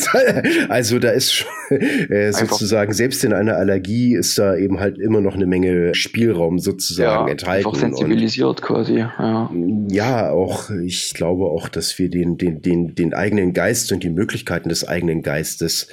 also 0.70 0.98
da 0.98 1.10
ist 1.10 1.34
schon, 1.34 1.48
äh, 1.78 2.32
sozusagen, 2.32 2.94
selbst 2.94 3.22
in 3.24 3.34
einer 3.34 3.56
Allergie 3.56 4.14
ist 4.14 4.38
da 4.38 4.56
eben 4.56 4.80
halt 4.80 4.96
immer 4.96 5.20
noch 5.20 5.34
eine 5.34 5.44
Menge 5.44 5.94
Spielraum 5.94 6.58
sozusagen 6.58 7.26
ja, 7.26 7.30
enthalten. 7.30 7.66
Auch 7.66 7.74
sensibilisiert 7.74 8.48
und, 8.48 8.62
quasi. 8.62 8.98
Ja. 9.00 9.50
ja, 9.88 10.30
auch, 10.30 10.70
ich 10.70 11.12
glaube 11.12 11.44
auch, 11.44 11.68
dass 11.68 11.98
wir 11.98 12.08
den, 12.08 12.38
den, 12.38 12.62
den, 12.62 12.94
den 12.94 13.12
eigenen 13.12 13.52
Geist 13.52 13.92
und 13.92 14.02
die 14.02 14.08
Möglichkeiten 14.08 14.70
des 14.70 14.88
eigenen 14.88 15.20
Geistes 15.20 15.88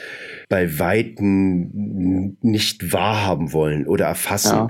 bei 0.50 0.80
Weitem 0.80 2.38
nicht 2.42 2.92
wahrhaben 2.92 3.54
wollen 3.54 3.88
oder 3.88 4.06
erfassen. 4.06 4.56
Ja. 4.56 4.70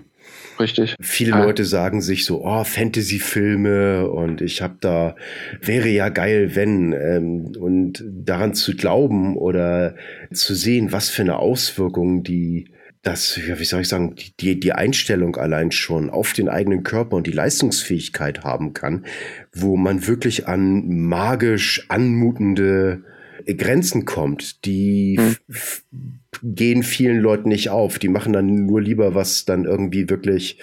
Richtig. 0.59 0.95
Viele 0.99 1.31
ja. 1.31 1.43
Leute 1.43 1.63
sagen 1.63 2.01
sich 2.01 2.25
so, 2.25 2.43
oh, 2.45 2.65
Fantasy-Filme 2.65 4.09
und 4.09 4.41
ich 4.41 4.61
habe 4.61 4.75
da, 4.81 5.15
wäre 5.61 5.87
ja 5.87 6.09
geil, 6.09 6.55
wenn. 6.55 6.91
Ähm, 6.91 7.53
und 7.57 8.03
daran 8.05 8.53
zu 8.53 8.75
glauben 8.75 9.37
oder 9.37 9.95
zu 10.33 10.53
sehen, 10.53 10.91
was 10.91 11.09
für 11.09 11.21
eine 11.21 11.37
Auswirkung 11.37 12.23
die 12.23 12.69
das, 13.01 13.39
ja, 13.47 13.57
wie 13.59 13.65
soll 13.65 13.81
ich 13.81 13.87
sagen, 13.87 14.15
die, 14.41 14.59
die 14.59 14.73
Einstellung 14.73 15.37
allein 15.37 15.71
schon 15.71 16.09
auf 16.09 16.33
den 16.33 16.49
eigenen 16.49 16.83
Körper 16.83 17.15
und 17.15 17.27
die 17.27 17.31
Leistungsfähigkeit 17.31 18.43
haben 18.43 18.73
kann, 18.73 19.05
wo 19.53 19.77
man 19.77 20.05
wirklich 20.05 20.47
an 20.47 20.83
magisch 20.85 21.85
anmutende 21.89 23.03
Grenzen 23.45 24.05
kommt, 24.05 24.65
die 24.65 25.19
hm. 25.19 26.19
gehen 26.43 26.83
vielen 26.83 27.19
Leuten 27.19 27.49
nicht 27.49 27.69
auf. 27.69 27.99
Die 27.99 28.07
machen 28.07 28.33
dann 28.33 28.65
nur 28.65 28.81
lieber, 28.81 29.15
was 29.15 29.45
dann 29.45 29.65
irgendwie 29.65 30.09
wirklich 30.09 30.59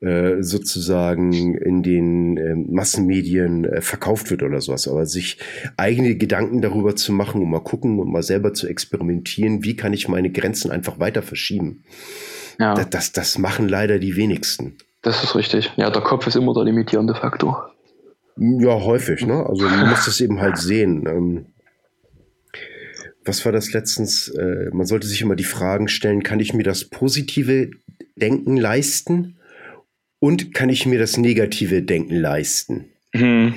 äh, 0.00 0.42
sozusagen 0.42 1.54
in 1.54 1.82
den 1.82 2.36
äh, 2.36 2.54
Massenmedien 2.54 3.64
äh, 3.64 3.80
verkauft 3.80 4.30
wird 4.30 4.42
oder 4.42 4.60
sowas. 4.60 4.88
Aber 4.88 5.06
sich 5.06 5.38
eigene 5.76 6.16
Gedanken 6.16 6.60
darüber 6.60 6.96
zu 6.96 7.12
machen 7.12 7.42
und 7.42 7.50
mal 7.50 7.60
gucken 7.60 7.98
und 7.98 8.12
mal 8.12 8.22
selber 8.22 8.52
zu 8.52 8.68
experimentieren, 8.68 9.64
wie 9.64 9.74
kann 9.74 9.92
ich 9.92 10.08
meine 10.08 10.30
Grenzen 10.30 10.70
einfach 10.70 11.00
weiter 11.00 11.22
verschieben. 11.22 11.84
Ja. 12.58 12.74
Das, 12.74 12.90
das, 12.90 13.12
das 13.12 13.38
machen 13.38 13.68
leider 13.68 13.98
die 13.98 14.16
wenigsten. 14.16 14.76
Das 15.02 15.22
ist 15.22 15.34
richtig. 15.34 15.72
Ja, 15.76 15.90
der 15.90 16.02
Kopf 16.02 16.26
ist 16.26 16.36
immer 16.36 16.52
der 16.52 16.64
limitierende 16.64 17.14
Faktor. 17.14 17.72
Ja, 18.36 18.80
häufig, 18.80 19.24
ne? 19.26 19.46
Also 19.46 19.64
man 19.68 19.88
muss 19.88 20.04
das 20.04 20.20
eben 20.20 20.40
halt 20.40 20.58
sehen. 20.58 21.06
Ähm, 21.06 21.46
was 23.26 23.44
war 23.44 23.52
das 23.52 23.72
letztens? 23.72 24.28
Äh, 24.28 24.70
man 24.72 24.86
sollte 24.86 25.06
sich 25.06 25.20
immer 25.20 25.36
die 25.36 25.44
Fragen 25.44 25.88
stellen, 25.88 26.22
kann 26.22 26.40
ich 26.40 26.54
mir 26.54 26.62
das 26.62 26.84
positive 26.84 27.70
Denken 28.16 28.56
leisten 28.56 29.36
und 30.18 30.54
kann 30.54 30.68
ich 30.68 30.86
mir 30.86 30.98
das 30.98 31.16
negative 31.16 31.82
Denken 31.82 32.16
leisten? 32.16 32.86
Mhm. 33.12 33.54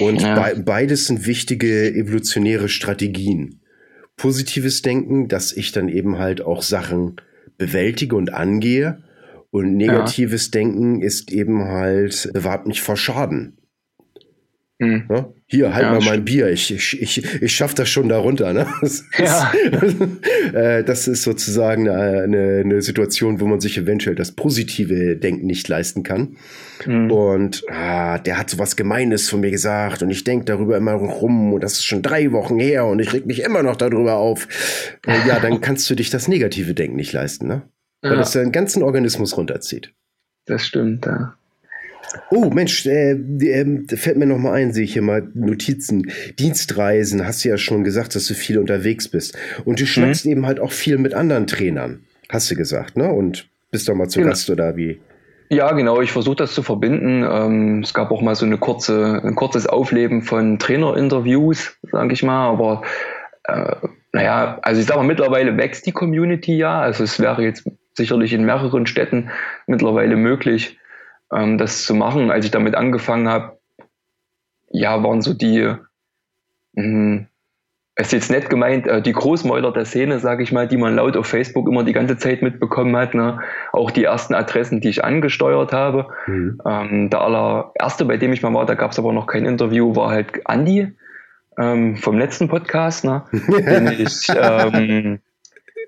Und 0.00 0.22
ja. 0.22 0.34
be 0.34 0.62
beides 0.62 1.06
sind 1.06 1.26
wichtige 1.26 1.94
evolutionäre 1.94 2.68
Strategien. 2.68 3.60
Positives 4.16 4.82
Denken, 4.82 5.28
dass 5.28 5.52
ich 5.52 5.72
dann 5.72 5.88
eben 5.88 6.18
halt 6.18 6.42
auch 6.42 6.62
Sachen 6.62 7.16
bewältige 7.58 8.16
und 8.16 8.32
angehe. 8.32 9.02
Und 9.50 9.76
negatives 9.76 10.46
ja. 10.46 10.60
Denken 10.60 11.02
ist 11.02 11.30
eben 11.30 11.64
halt, 11.64 12.30
bewahrt 12.32 12.66
mich 12.66 12.80
vor 12.80 12.96
Schaden. 12.96 13.58
Hm. 14.82 15.04
Ja? 15.08 15.28
Hier, 15.46 15.74
halt 15.74 15.84
ja, 15.84 15.92
mal 15.92 16.00
mein 16.04 16.24
Bier, 16.24 16.48
ich, 16.48 16.74
ich, 16.74 17.00
ich, 17.00 17.40
ich 17.40 17.54
schaff 17.54 17.72
das 17.72 17.88
schon 17.88 18.08
darunter. 18.08 18.52
Ne? 18.52 18.66
Das, 18.80 19.04
ja. 19.16 19.52
ist, 19.52 19.96
äh, 20.54 20.82
das 20.82 21.06
ist 21.06 21.22
sozusagen 21.22 21.88
eine, 21.88 22.62
eine, 22.64 22.82
Situation, 22.82 23.40
wo 23.40 23.46
man 23.46 23.60
sich 23.60 23.78
eventuell 23.78 24.16
das 24.16 24.32
positive 24.32 25.16
Denken 25.16 25.46
nicht 25.46 25.68
leisten 25.68 26.02
kann. 26.02 26.36
Mhm. 26.84 27.12
Und 27.12 27.62
ah, 27.70 28.18
der 28.18 28.38
hat 28.38 28.50
so 28.50 28.58
was 28.58 28.74
Gemeines 28.74 29.30
von 29.30 29.40
mir 29.40 29.52
gesagt 29.52 30.02
und 30.02 30.10
ich 30.10 30.24
denke 30.24 30.46
darüber 30.46 30.76
immer 30.76 30.94
rum 30.94 31.52
und 31.52 31.62
das 31.62 31.74
ist 31.74 31.84
schon 31.84 32.02
drei 32.02 32.32
Wochen 32.32 32.58
her 32.58 32.86
und 32.86 32.98
ich 32.98 33.12
reg 33.12 33.26
mich 33.26 33.42
immer 33.44 33.62
noch 33.62 33.76
darüber 33.76 34.16
auf. 34.16 34.48
Äh, 35.06 35.28
ja, 35.28 35.38
dann 35.38 35.60
kannst 35.60 35.88
du 35.88 35.94
dich 35.94 36.10
das 36.10 36.26
negative 36.26 36.74
Denken 36.74 36.96
nicht 36.96 37.12
leisten, 37.12 37.46
ne? 37.46 37.62
Weil 38.00 38.12
ja. 38.12 38.18
das 38.18 38.32
deinen 38.32 38.50
ganzen 38.50 38.82
Organismus 38.82 39.36
runterzieht. 39.36 39.92
Das 40.46 40.66
stimmt, 40.66 41.06
ja. 41.06 41.36
Oh 42.30 42.50
Mensch, 42.50 42.86
äh, 42.86 43.12
äh, 43.12 43.96
fällt 43.96 44.16
mir 44.16 44.26
noch 44.26 44.38
mal 44.38 44.52
ein, 44.52 44.72
sehe 44.72 44.84
ich 44.84 44.92
hier 44.92 45.02
mal 45.02 45.28
Notizen. 45.34 46.10
Dienstreisen, 46.38 47.26
hast 47.26 47.44
du 47.44 47.48
ja 47.48 47.56
schon 47.56 47.84
gesagt, 47.84 48.14
dass 48.14 48.26
du 48.26 48.34
viel 48.34 48.58
unterwegs 48.58 49.08
bist. 49.08 49.36
Und 49.64 49.80
du 49.80 49.86
schnackst 49.86 50.26
mhm. 50.26 50.32
eben 50.32 50.46
halt 50.46 50.60
auch 50.60 50.72
viel 50.72 50.98
mit 50.98 51.14
anderen 51.14 51.46
Trainern, 51.46 52.04
hast 52.28 52.50
du 52.50 52.54
gesagt, 52.54 52.96
ne? 52.96 53.12
Und 53.12 53.48
bist 53.70 53.88
doch 53.88 53.94
mal 53.94 54.08
zu 54.08 54.18
genau. 54.18 54.30
Gast 54.30 54.50
oder 54.50 54.76
wie? 54.76 55.00
Ja, 55.48 55.72
genau. 55.72 56.00
Ich 56.00 56.12
versuche 56.12 56.36
das 56.36 56.54
zu 56.54 56.62
verbinden. 56.62 57.26
Ähm, 57.28 57.80
es 57.82 57.92
gab 57.92 58.10
auch 58.10 58.22
mal 58.22 58.34
so 58.34 58.46
eine 58.46 58.56
kurze, 58.56 59.20
ein 59.22 59.34
kurzes 59.34 59.66
Aufleben 59.66 60.22
von 60.22 60.58
Trainerinterviews, 60.58 61.76
sage 61.90 62.14
ich 62.14 62.22
mal. 62.22 62.48
Aber 62.48 62.82
äh, 63.44 63.76
naja, 64.12 64.58
also 64.62 64.80
ich 64.80 64.86
sage 64.86 65.00
mal, 65.00 65.06
mittlerweile 65.06 65.56
wächst 65.58 65.86
die 65.86 65.92
Community 65.92 66.56
ja. 66.56 66.80
Also 66.80 67.04
es 67.04 67.20
wäre 67.20 67.42
jetzt 67.42 67.68
sicherlich 67.94 68.32
in 68.32 68.44
mehreren 68.44 68.86
Städten 68.86 69.30
mittlerweile 69.66 70.16
möglich, 70.16 70.78
ähm, 71.34 71.58
das 71.58 71.84
zu 71.84 71.94
machen. 71.94 72.30
Als 72.30 72.44
ich 72.44 72.50
damit 72.50 72.74
angefangen 72.74 73.28
habe, 73.28 73.58
ja, 74.70 75.02
waren 75.02 75.22
so 75.22 75.34
die, 75.34 75.74
mh, 76.74 77.26
es 77.94 78.06
ist 78.06 78.12
jetzt 78.12 78.30
nett 78.30 78.48
gemeint, 78.48 78.86
äh, 78.86 79.02
die 79.02 79.12
Großmäuler 79.12 79.72
der 79.72 79.84
Szene, 79.84 80.18
sage 80.18 80.42
ich 80.42 80.52
mal, 80.52 80.66
die 80.66 80.78
man 80.78 80.96
laut 80.96 81.16
auf 81.16 81.26
Facebook 81.26 81.68
immer 81.68 81.84
die 81.84 81.92
ganze 81.92 82.16
Zeit 82.16 82.40
mitbekommen 82.40 82.96
hat. 82.96 83.14
Ne? 83.14 83.40
Auch 83.72 83.90
die 83.90 84.04
ersten 84.04 84.34
Adressen, 84.34 84.80
die 84.80 84.88
ich 84.88 85.04
angesteuert 85.04 85.72
habe. 85.72 86.08
Mhm. 86.26 86.60
Ähm, 86.66 87.10
der 87.10 87.20
allererste, 87.20 88.06
bei 88.06 88.16
dem 88.16 88.32
ich 88.32 88.42
mal 88.42 88.54
war, 88.54 88.64
da 88.64 88.74
gab 88.74 88.92
es 88.92 88.98
aber 88.98 89.12
noch 89.12 89.26
kein 89.26 89.44
Interview, 89.44 89.94
war 89.94 90.10
halt 90.10 90.46
Andi 90.46 90.92
ähm, 91.58 91.96
vom 91.96 92.18
letzten 92.18 92.48
Podcast, 92.48 93.04
ne? 93.04 93.24
den 93.32 93.88
ich 93.88 94.26
ähm, 94.34 95.18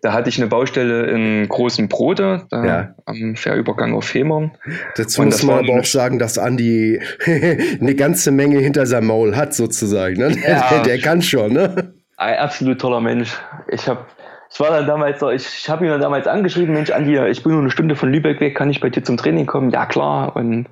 da 0.05 0.13
hatte 0.13 0.29
ich 0.29 0.37
eine 0.37 0.49
Baustelle 0.49 1.07
in 1.07 1.49
Großen 1.49 1.89
Brote, 1.89 2.43
da 2.51 2.65
ja. 2.65 2.95
am 3.07 3.37
Fährübergang 3.37 3.95
auf 3.95 4.13
Hemern. 4.13 4.51
Dazu 4.97 5.23
muss 5.23 5.43
man 5.43 5.61
aber 5.61 5.81
auch 5.81 5.87
sagen, 5.87 6.19
dass 6.19 6.37
Andi 6.37 7.01
eine 7.27 7.95
ganze 7.95 8.31
Menge 8.31 8.59
hinter 8.59 8.85
seinem 8.85 9.07
Maul 9.07 9.35
hat, 9.35 9.55
sozusagen. 9.55 10.19
Ne? 10.19 10.37
Ja, 10.47 10.69
der, 10.69 10.83
der, 10.83 10.99
kann 10.99 11.23
schon, 11.23 11.55
ne? 11.55 11.95
Ein 12.19 12.37
absolut 12.37 12.83
toller 12.83 13.01
Mensch. 13.01 13.33
Ich 13.69 13.89
habe 13.89 14.05
ich 14.53 14.61
war 14.61 14.69
dann 14.69 14.87
damals 14.87 15.21
so, 15.21 15.31
ich, 15.31 15.47
ich 15.47 15.71
habe 15.71 15.87
ihn 15.87 15.91
dann 15.91 16.03
damals 16.03 16.27
angeschrieben, 16.27 16.75
Mensch, 16.75 16.91
Andi, 16.91 17.19
ich 17.31 17.43
bin 17.43 17.53
nur 17.53 17.63
eine 17.63 17.71
Stunde 17.71 17.97
von 17.97 18.13
Lübeck 18.13 18.43
weg, 18.43 18.55
kann 18.55 18.69
ich 18.69 18.81
bei 18.81 18.91
dir 18.91 19.03
zum 19.03 19.17
Training 19.17 19.47
kommen? 19.47 19.71
Ja, 19.71 19.87
klar. 19.87 20.37
Und 20.37 20.69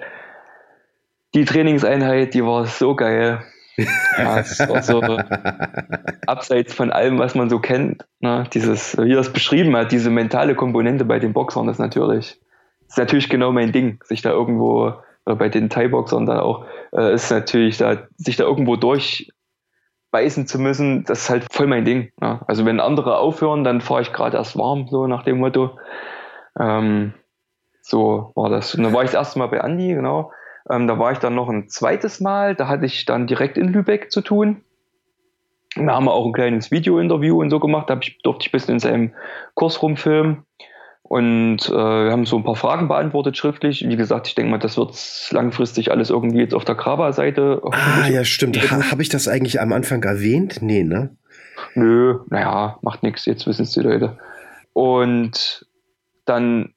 die 1.35 1.47
Trainingseinheit, 1.47 2.35
die 2.35 2.45
war 2.45 2.67
so 2.67 2.95
geil. 2.95 3.41
Ja, 3.77 4.39
es 4.41 4.59
war 4.61 4.83
so 4.83 5.01
abseits 6.27 6.75
von 6.75 6.91
allem, 6.91 7.19
was 7.19 7.35
man 7.35 7.49
so 7.49 7.59
kennt. 7.59 8.05
Ne? 8.21 8.45
Dieses, 8.53 8.97
wie 8.99 9.13
er 9.13 9.21
es 9.21 9.33
beschrieben 9.33 9.77
hat, 9.77 9.93
diese 9.93 10.11
mentale 10.11 10.55
Komponente 10.55 11.05
bei 11.05 11.19
den 11.19 11.33
Boxern 11.33 11.69
ist 11.69 11.79
natürlich, 11.79 12.41
ist 12.89 12.99
natürlich 12.99 13.29
genau 13.29 13.53
mein 13.53 13.73
Ding, 13.73 14.03
sich 14.05 14.23
da 14.23 14.31
irgendwo, 14.31 14.95
bei 15.25 15.49
den 15.49 15.71
Thai-Boxern 15.71 16.27
dann 16.27 16.41
auch, 16.41 16.67
äh, 16.93 17.15
ist 17.15 17.31
natürlich 17.31 17.79
da, 17.79 18.09
sich 18.17 18.37
da 18.37 18.45
irgendwo 18.45 18.77
durchbeißen 18.77 20.47
zu 20.47 20.59
müssen, 20.59 21.05
das 21.05 21.23
ist 21.23 21.31
halt 21.31 21.47
voll 21.51 21.67
mein 21.67 21.85
Ding. 21.85 22.13
Ne? 22.21 22.41
Also 22.47 22.67
wenn 22.67 22.81
andere 22.81 23.19
aufhören, 23.19 23.65
dann 23.65 23.81
fahre 23.81 24.03
ich 24.03 24.13
gerade 24.13 24.37
erst 24.37 24.59
warm, 24.59 24.89
so 24.89 25.07
nach 25.07 25.23
dem 25.23 25.39
Motto. 25.39 25.79
Ähm, 26.59 27.15
so 27.81 28.33
war 28.35 28.51
das. 28.51 28.75
Und 28.75 28.83
dann 28.83 28.93
war 28.93 29.03
ich 29.03 29.11
das 29.11 29.21
erste 29.21 29.39
Mal 29.39 29.49
bei 29.49 29.61
Andi, 29.61 29.95
genau. 29.95 30.31
Ähm, 30.71 30.87
da 30.87 30.99
war 30.99 31.13
ich 31.13 31.19
dann 31.19 31.35
noch 31.35 31.49
ein 31.49 31.69
zweites 31.69 32.21
Mal, 32.21 32.55
da 32.55 32.69
hatte 32.69 32.87
ich 32.87 33.05
dann 33.05 33.27
direkt 33.27 33.59
in 33.59 33.69
Lübeck 33.69 34.11
zu 34.13 34.21
tun. 34.21 34.63
Da 35.75 35.95
haben 35.95 36.05
wir 36.05 36.13
auch 36.13 36.27
ein 36.27 36.33
kleines 36.33 36.71
Video-Interview 36.71 37.41
und 37.41 37.51
so 37.51 37.59
gemacht, 37.59 37.89
da 37.89 37.99
ich, 38.01 38.19
durfte 38.23 38.43
ich 38.43 38.49
ein 38.49 38.53
bisschen 38.53 38.75
in 38.75 38.81
seinem 38.81 39.13
Kurs 39.55 39.83
rumfilmen. 39.83 40.45
Und 41.03 41.69
äh, 41.69 41.73
wir 41.73 42.11
haben 42.11 42.25
so 42.25 42.37
ein 42.37 42.45
paar 42.45 42.57
Fragen 42.57 42.89
beantwortet 42.89 43.37
schriftlich. 43.37 43.87
Wie 43.87 43.97
gesagt, 43.97 44.29
ich 44.29 44.35
denke 44.35 44.51
mal, 44.51 44.59
das 44.59 44.79
wird 44.79 44.97
langfristig 45.31 45.91
alles 45.91 46.09
irgendwie 46.09 46.39
jetzt 46.39 46.55
auf 46.55 46.65
der 46.65 46.75
Graba-Seite. 46.75 47.61
Ah, 47.71 48.09
ja, 48.09 48.25
stimmt. 48.25 48.57
Ha, 48.71 48.91
Habe 48.91 49.03
ich 49.03 49.11
das 49.11 49.29
eigentlich 49.29 49.61
am 49.61 49.73
Anfang 49.73 50.03
erwähnt? 50.05 50.63
Nee, 50.63 50.85
ne? 50.85 51.17
Nö, 51.75 52.21
naja, 52.31 52.79
macht 52.83 53.03
nichts, 53.03 53.27
jetzt 53.27 53.47
wissen 53.47 53.63
es 53.63 53.73
die 53.73 53.81
Leute. 53.81 54.19
Und 54.73 55.67
dann 56.25 56.73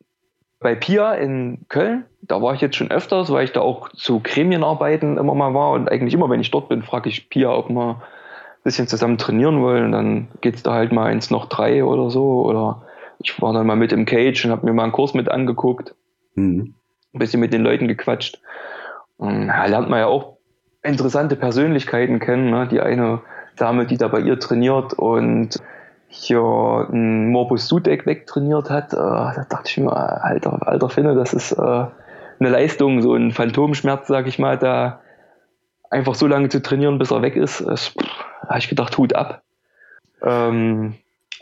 bei 0.65 0.73
Pia 0.73 1.13
in 1.13 1.59
Köln, 1.69 2.05
da 2.23 2.41
war 2.41 2.55
ich 2.55 2.61
jetzt 2.61 2.75
schon 2.75 2.89
öfters, 2.89 3.31
weil 3.31 3.43
ich 3.43 3.51
da 3.51 3.61
auch 3.61 3.89
zu 3.89 4.19
Gremienarbeiten 4.19 5.15
immer 5.19 5.35
mal 5.35 5.53
war 5.53 5.73
und 5.73 5.91
eigentlich 5.91 6.15
immer, 6.15 6.27
wenn 6.27 6.39
ich 6.39 6.49
dort 6.49 6.69
bin, 6.69 6.81
frage 6.81 7.07
ich 7.07 7.29
Pia, 7.29 7.51
ob 7.51 7.69
wir 7.69 8.01
ein 8.01 8.63
bisschen 8.63 8.87
zusammen 8.87 9.19
trainieren 9.19 9.61
wollen. 9.61 9.85
Und 9.85 9.91
dann 9.91 10.27
geht 10.41 10.55
es 10.55 10.63
da 10.63 10.73
halt 10.73 10.91
mal 10.91 11.11
ins 11.11 11.29
noch 11.29 11.49
drei 11.49 11.85
oder 11.85 12.09
so. 12.09 12.41
Oder 12.45 12.81
ich 13.19 13.39
war 13.43 13.53
dann 13.53 13.67
mal 13.67 13.75
mit 13.75 13.93
im 13.93 14.05
Cage 14.05 14.43
und 14.43 14.49
habe 14.49 14.65
mir 14.65 14.73
mal 14.73 14.81
einen 14.81 14.91
Kurs 14.91 15.13
mit 15.13 15.29
angeguckt, 15.29 15.93
mhm. 16.33 16.73
ein 17.13 17.19
bisschen 17.19 17.41
mit 17.41 17.53
den 17.53 17.61
Leuten 17.61 17.87
gequatscht. 17.87 18.41
Und 19.17 19.49
da 19.49 19.67
lernt 19.67 19.91
man 19.91 19.99
ja 19.99 20.07
auch 20.07 20.37
interessante 20.81 21.35
Persönlichkeiten 21.35 22.17
kennen. 22.17 22.49
Ne? 22.49 22.67
Die 22.71 22.81
eine 22.81 23.21
Dame, 23.55 23.85
die 23.85 23.97
da 23.97 24.07
bei 24.07 24.19
ihr 24.19 24.39
trainiert 24.39 24.93
und 24.93 25.61
hier 26.15 26.87
ein 26.91 27.29
Morbus 27.29 27.67
Sudeck 27.67 28.05
wegtrainiert 28.05 28.69
hat, 28.69 28.93
äh, 28.93 28.97
da 28.97 29.45
dachte 29.49 29.69
ich 29.69 29.77
mir, 29.77 29.95
alter, 29.95 30.67
alter 30.67 30.89
Finne, 30.89 31.15
das 31.15 31.33
ist 31.33 31.51
äh, 31.51 31.61
eine 31.61 32.49
Leistung, 32.49 33.01
so 33.01 33.13
ein 33.13 33.31
Phantomschmerz, 33.31 34.07
sag 34.07 34.27
ich 34.27 34.39
mal, 34.39 34.57
da 34.57 35.01
einfach 35.89 36.15
so 36.15 36.27
lange 36.27 36.49
zu 36.49 36.61
trainieren, 36.61 36.97
bis 36.97 37.11
er 37.11 37.21
weg 37.21 37.35
ist, 37.35 37.61
da 37.61 37.75
habe 38.47 38.59
ich 38.59 38.69
gedacht, 38.69 38.97
Hut 38.97 39.13
ab. 39.13 39.43
Ähm, 40.21 40.95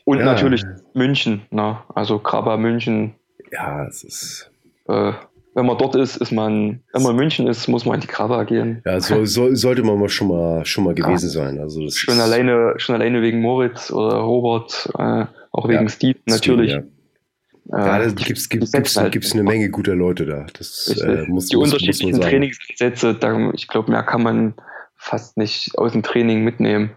und 0.06 0.20
ja. 0.20 0.26
natürlich 0.26 0.64
München, 0.94 1.44
ne? 1.50 1.78
also 1.94 2.20
Krabber 2.20 2.58
München. 2.58 3.16
Ja, 3.52 3.86
es 3.86 4.04
ist. 4.04 4.52
Äh, 4.88 5.14
wenn 5.56 5.66
man 5.66 5.78
dort 5.78 5.96
ist, 5.96 6.18
ist 6.18 6.32
man, 6.32 6.82
wenn 6.94 7.04
man 7.04 7.12
in 7.12 7.18
München 7.18 7.48
ist, 7.48 7.68
muss 7.68 7.86
man 7.86 7.96
in 7.96 8.02
die 8.02 8.08
Krabber 8.08 8.46
gehen. 8.46 8.82
Ja, 8.86 9.00
so, 9.00 9.26
so, 9.26 9.54
sollte 9.54 9.84
man 9.84 10.00
mal 10.00 10.10
schon 10.10 10.30
mal 10.30 10.66
schon 10.66 10.84
mal 10.84 10.96
gewesen 10.96 11.28
ja. 11.28 11.32
sein. 11.32 11.60
Also 11.60 11.88
schon 11.90 12.20
alleine, 12.20 12.74
schon 12.78 12.96
alleine 12.96 13.22
wegen 13.22 13.42
Moritz 13.42 13.92
oder 13.92 14.18
Robert, 14.18 14.90
äh, 14.98 15.26
auch 15.52 15.68
wegen 15.68 15.84
ja, 15.84 15.90
Steve 15.90 16.20
natürlich. 16.26 16.72
Steve, 16.72 16.88
ja. 16.88 17.78
Äh, 17.78 17.86
ja, 17.86 18.00
da 18.00 18.06
gibt 18.06 18.38
es 18.38 18.50
gibt's, 18.50 18.72
gibt's, 18.72 18.98
halt 18.98 19.12
gibt's 19.12 19.34
eine 19.34 19.44
Menge 19.44 19.70
guter 19.70 19.96
Leute 19.96 20.26
da. 20.26 20.48
Das, 20.58 20.88
äh, 20.88 21.26
muss, 21.28 21.48
die 21.48 21.56
muss, 21.56 21.72
unterschiedlichen 21.72 22.12
muss 22.12 22.20
Trainingssätze, 22.20 23.14
da, 23.14 23.52
ich 23.54 23.68
glaube, 23.68 23.92
mehr 23.92 24.04
kann 24.04 24.24
man 24.24 24.54
fast 24.96 25.38
nicht 25.38 25.78
aus 25.78 25.92
dem 25.92 26.04
Training 26.04 26.44
mitnehmen. 26.44 26.92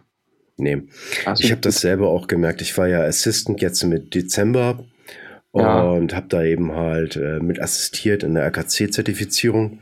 Nee. 0.57 0.83
Also 1.27 1.45
ich 1.45 1.51
habe 1.51 1.61
das 1.61 1.81
selber 1.81 2.09
auch 2.09 2.27
gemerkt. 2.27 2.63
Ich 2.63 2.77
war 2.79 2.89
ja 2.89 3.03
Assistant 3.03 3.61
jetzt 3.61 3.85
mit 3.85 4.15
Dezember 4.15 4.85
und 5.57 6.13
ja. 6.13 6.17
habe 6.17 6.27
da 6.29 6.43
eben 6.43 6.73
halt 6.73 7.17
äh, 7.17 7.41
mit 7.41 7.61
assistiert 7.61 8.23
in 8.23 8.35
der 8.35 8.45
RKC-Zertifizierung. 8.47 9.81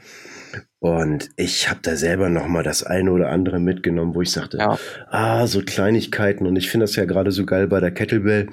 Und 0.78 1.30
ich 1.36 1.70
habe 1.70 1.80
da 1.82 1.96
selber 1.96 2.28
noch 2.28 2.46
mal 2.46 2.62
das 2.62 2.82
eine 2.82 3.10
oder 3.10 3.30
andere 3.30 3.58
mitgenommen, 3.58 4.14
wo 4.14 4.22
ich 4.22 4.30
sagte, 4.30 4.58
ja. 4.58 4.78
ah, 5.08 5.46
so 5.46 5.62
Kleinigkeiten. 5.62 6.46
Und 6.46 6.56
ich 6.56 6.70
finde 6.70 6.84
das 6.84 6.94
ja 6.96 7.06
gerade 7.06 7.32
so 7.32 7.46
geil 7.46 7.66
bei 7.66 7.80
der 7.80 7.90
Kettlebell, 7.90 8.48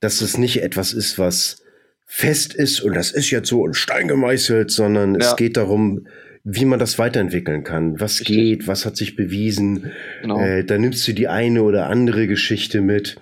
dass 0.00 0.20
es 0.20 0.38
nicht 0.38 0.62
etwas 0.62 0.92
ist, 0.92 1.18
was 1.18 1.62
fest 2.06 2.54
ist 2.54 2.80
und 2.80 2.94
das 2.94 3.10
ist 3.10 3.30
jetzt 3.30 3.48
so 3.48 3.66
in 3.66 3.74
Stein 3.74 4.06
gemeißelt, 4.06 4.70
sondern 4.70 5.14
ja. 5.14 5.20
es 5.20 5.36
geht 5.36 5.56
darum, 5.56 6.06
wie 6.44 6.66
man 6.66 6.78
das 6.78 6.98
weiterentwickeln 6.98 7.64
kann. 7.64 7.98
Was 7.98 8.20
Richtig. 8.20 8.36
geht, 8.36 8.68
was 8.68 8.86
hat 8.86 8.96
sich 8.96 9.16
bewiesen. 9.16 9.90
Genau. 10.22 10.40
Äh, 10.40 10.64
da 10.64 10.78
nimmst 10.78 11.08
du 11.08 11.12
die 11.12 11.26
eine 11.26 11.62
oder 11.62 11.86
andere 11.88 12.26
Geschichte 12.26 12.82
mit 12.82 13.16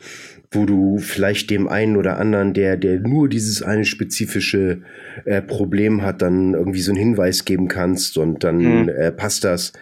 wo 0.52 0.66
du 0.66 0.98
vielleicht 0.98 1.50
dem 1.50 1.66
einen 1.66 1.96
oder 1.96 2.18
anderen, 2.18 2.52
der, 2.52 2.76
der 2.76 3.00
nur 3.00 3.28
dieses 3.28 3.62
eine 3.62 3.84
spezifische 3.84 4.82
äh, 5.24 5.40
Problem 5.40 6.02
hat, 6.02 6.22
dann 6.22 6.54
irgendwie 6.54 6.82
so 6.82 6.92
einen 6.92 6.98
Hinweis 6.98 7.44
geben 7.44 7.68
kannst 7.68 8.18
und 8.18 8.44
dann 8.44 8.58
mhm. 8.58 8.88
äh, 8.88 9.10
passt 9.12 9.44
das. 9.44 9.72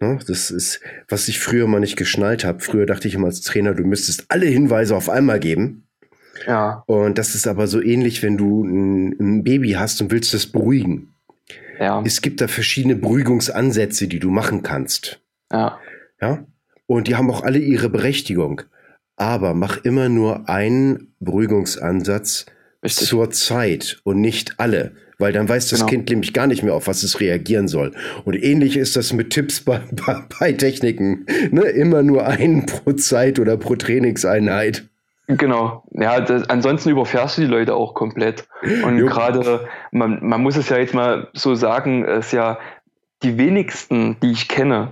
Ne? 0.00 0.18
Das 0.26 0.50
ist, 0.50 0.80
was 1.08 1.28
ich 1.28 1.40
früher 1.40 1.66
mal 1.66 1.80
nicht 1.80 1.96
geschnallt 1.96 2.44
habe. 2.44 2.60
Früher 2.60 2.86
dachte 2.86 3.06
ich 3.06 3.14
immer 3.14 3.26
als 3.26 3.42
Trainer, 3.42 3.74
du 3.74 3.84
müsstest 3.84 4.24
alle 4.28 4.46
Hinweise 4.46 4.96
auf 4.96 5.10
einmal 5.10 5.40
geben. 5.40 5.86
Ja. 6.46 6.82
Und 6.86 7.18
das 7.18 7.34
ist 7.34 7.46
aber 7.46 7.66
so 7.66 7.80
ähnlich, 7.80 8.22
wenn 8.22 8.36
du 8.36 8.64
ein, 8.64 9.16
ein 9.20 9.44
Baby 9.44 9.72
hast 9.72 10.00
und 10.00 10.10
willst 10.10 10.34
es 10.34 10.46
beruhigen. 10.46 11.14
Ja. 11.78 12.02
Es 12.04 12.22
gibt 12.22 12.40
da 12.40 12.48
verschiedene 12.48 12.96
Beruhigungsansätze, 12.96 14.08
die 14.08 14.20
du 14.20 14.30
machen 14.30 14.62
kannst. 14.62 15.20
Ja. 15.52 15.78
Ja. 16.20 16.46
Und 16.86 17.08
die 17.08 17.16
haben 17.16 17.30
auch 17.30 17.42
alle 17.42 17.58
ihre 17.58 17.88
Berechtigung 17.88 18.62
aber 19.16 19.54
mach 19.54 19.78
immer 19.84 20.08
nur 20.08 20.48
einen 20.48 21.14
Beruhigungsansatz 21.20 22.46
Richtig. 22.82 23.08
zur 23.08 23.30
Zeit 23.30 24.00
und 24.04 24.20
nicht 24.20 24.54
alle. 24.58 24.92
Weil 25.18 25.32
dann 25.32 25.48
weiß 25.48 25.68
das 25.68 25.80
genau. 25.80 25.90
Kind 25.90 26.10
nämlich 26.10 26.32
gar 26.32 26.46
nicht 26.46 26.62
mehr, 26.62 26.74
auf 26.74 26.88
was 26.88 27.02
es 27.04 27.20
reagieren 27.20 27.68
soll. 27.68 27.92
Und 28.24 28.34
ähnlich 28.34 28.76
ist 28.76 28.96
das 28.96 29.12
mit 29.12 29.30
Tipps 29.30 29.60
bei, 29.60 29.80
bei, 30.06 30.24
bei 30.38 30.52
Techniken. 30.52 31.26
Ne? 31.50 31.62
Immer 31.62 32.02
nur 32.02 32.26
einen 32.26 32.66
pro 32.66 32.92
Zeit 32.92 33.38
oder 33.38 33.56
pro 33.56 33.76
Trainingseinheit. 33.76 34.88
Genau. 35.26 35.84
Ja, 35.92 36.20
das, 36.20 36.50
ansonsten 36.50 36.90
überfährst 36.90 37.38
du 37.38 37.42
die 37.42 37.46
Leute 37.46 37.74
auch 37.74 37.94
komplett. 37.94 38.46
Und 38.84 38.98
gerade, 38.98 39.68
man, 39.90 40.18
man 40.22 40.42
muss 40.42 40.56
es 40.56 40.68
ja 40.68 40.76
jetzt 40.76 40.94
mal 40.94 41.28
so 41.32 41.54
sagen, 41.54 42.04
es 42.04 42.32
ja 42.32 42.58
die 43.22 43.38
wenigsten, 43.38 44.18
die 44.22 44.32
ich 44.32 44.48
kenne, 44.48 44.90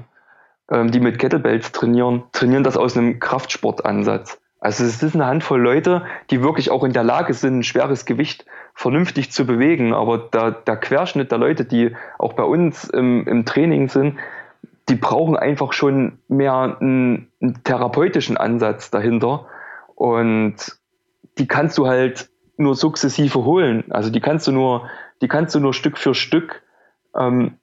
die 0.72 1.00
mit 1.00 1.18
Kettlebells 1.18 1.72
trainieren, 1.72 2.24
trainieren 2.32 2.64
das 2.64 2.76
aus 2.76 2.96
einem 2.96 3.18
Kraftsportansatz. 3.20 4.40
Also 4.60 4.84
es 4.84 5.02
ist 5.02 5.14
eine 5.14 5.26
Handvoll 5.26 5.60
Leute, 5.60 6.02
die 6.30 6.42
wirklich 6.42 6.70
auch 6.70 6.84
in 6.84 6.92
der 6.92 7.02
Lage 7.02 7.34
sind, 7.34 7.58
ein 7.58 7.62
schweres 7.64 8.04
Gewicht 8.04 8.46
vernünftig 8.74 9.32
zu 9.32 9.44
bewegen. 9.44 9.92
Aber 9.92 10.18
der, 10.18 10.52
der 10.52 10.76
Querschnitt 10.76 11.32
der 11.32 11.38
Leute, 11.38 11.64
die 11.64 11.96
auch 12.18 12.34
bei 12.34 12.44
uns 12.44 12.84
im, 12.84 13.26
im 13.26 13.44
Training 13.44 13.88
sind, 13.88 14.18
die 14.88 14.94
brauchen 14.94 15.36
einfach 15.36 15.72
schon 15.72 16.18
mehr 16.28 16.76
einen, 16.80 17.28
einen 17.40 17.64
therapeutischen 17.64 18.36
Ansatz 18.36 18.90
dahinter. 18.90 19.46
Und 19.96 20.54
die 21.38 21.48
kannst 21.48 21.76
du 21.78 21.88
halt 21.88 22.30
nur 22.56 22.76
sukzessive 22.76 23.44
holen. 23.44 23.84
Also 23.90 24.10
die 24.10 24.20
kannst 24.20 24.46
du 24.46 24.52
nur, 24.52 24.88
die 25.20 25.28
kannst 25.28 25.54
du 25.54 25.60
nur 25.60 25.74
Stück 25.74 25.98
für 25.98 26.14
Stück 26.14 26.62
ähm, 27.18 27.58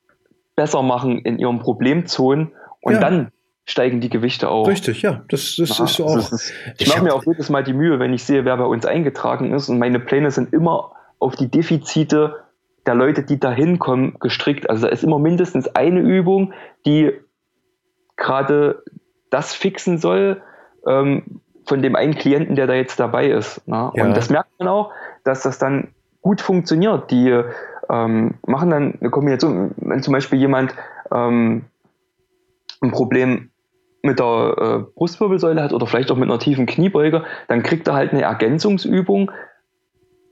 besser 0.56 0.82
machen 0.82 1.20
in 1.20 1.40
ihren 1.40 1.60
Problemzonen 1.60 2.52
und 2.82 2.94
ja. 2.94 3.00
dann 3.00 3.32
steigen 3.66 4.02
die 4.02 4.10
Gewichte 4.10 4.50
auch. 4.50 4.68
Richtig, 4.68 5.02
ja, 5.02 5.22
das, 5.30 5.56
das 5.58 5.78
ja, 5.78 5.86
ist 5.86 5.94
so 5.94 6.06
auch. 6.06 6.18
Ist, 6.18 6.54
ich, 6.78 6.82
ich 6.82 6.88
mache 6.90 7.04
mir 7.04 7.14
auch 7.14 7.24
jedes 7.26 7.50
Mal 7.50 7.64
die 7.64 7.74
Mühe, 7.74 8.00
wenn 8.00 8.14
ich 8.14 8.24
sehe, 8.24 8.46
wer 8.46 8.58
bei 8.58 8.66
uns 8.66 8.86
eingetragen 8.86 9.54
ist. 9.54 9.70
Und 9.70 9.80
meine 9.80 10.00
Pläne 10.00 10.32
sind 10.32 10.54
immer 10.54 10.92
auf 11.20 11.36
die 11.36 11.50
Defizite 11.50 12.38
der 12.86 12.96
Leute, 12.96 13.24
die 13.24 13.40
da 13.40 13.52
hinkommen, 13.52 14.18
gestrickt. 14.20 14.70
Also 14.70 14.88
da 14.88 14.92
ist 14.92 15.04
immer 15.04 15.20
mindestens 15.20 15.68
eine 15.76 16.00
Übung, 16.00 16.54
die 16.86 17.12
gerade 18.18 18.84
das 19.30 19.54
fixen 19.54 20.00
soll 20.00 20.42
ähm, 20.88 21.42
von 21.66 21.82
dem 21.84 21.96
einen 21.96 22.16
Klienten, 22.16 22.56
der 22.56 22.66
da 22.66 22.74
jetzt 22.74 23.00
dabei 23.00 23.30
ist. 23.30 23.68
Ne? 23.68 23.92
Ja. 23.94 24.06
Und 24.06 24.18
das 24.18 24.30
merkt 24.30 24.50
man 24.58 24.68
auch, 24.68 24.92
dass 25.24 25.44
das 25.44 25.60
dann 25.60 25.90
gut 26.22 26.42
funktioniert. 26.42 27.12
Die 27.12 27.44
ähm, 27.90 28.36
machen 28.46 28.70
dann 28.72 28.98
eine 29.00 29.10
Kombination, 29.10 29.72
wenn 29.78 30.02
zum 30.02 30.14
Beispiel 30.14 30.40
jemand 30.40 30.74
ähm, 31.12 31.66
ein 32.82 32.92
Problem 32.92 33.52
mit 34.02 34.20
der 34.20 34.56
äh, 34.58 34.92
Brustwirbelsäule 34.96 35.62
hat 35.62 35.74
oder 35.74 35.86
vielleicht 35.86 36.12
auch 36.12 36.16
mit 36.16 36.30
einer 36.30 36.40
tiefen 36.40 36.66
Kniebeuge, 36.66 37.26
dann 37.48 37.64
kriegt 37.64 37.88
er 37.88 37.96
halt 37.96 38.12
eine 38.12 38.22
Ergänzungsübung, 38.22 39.32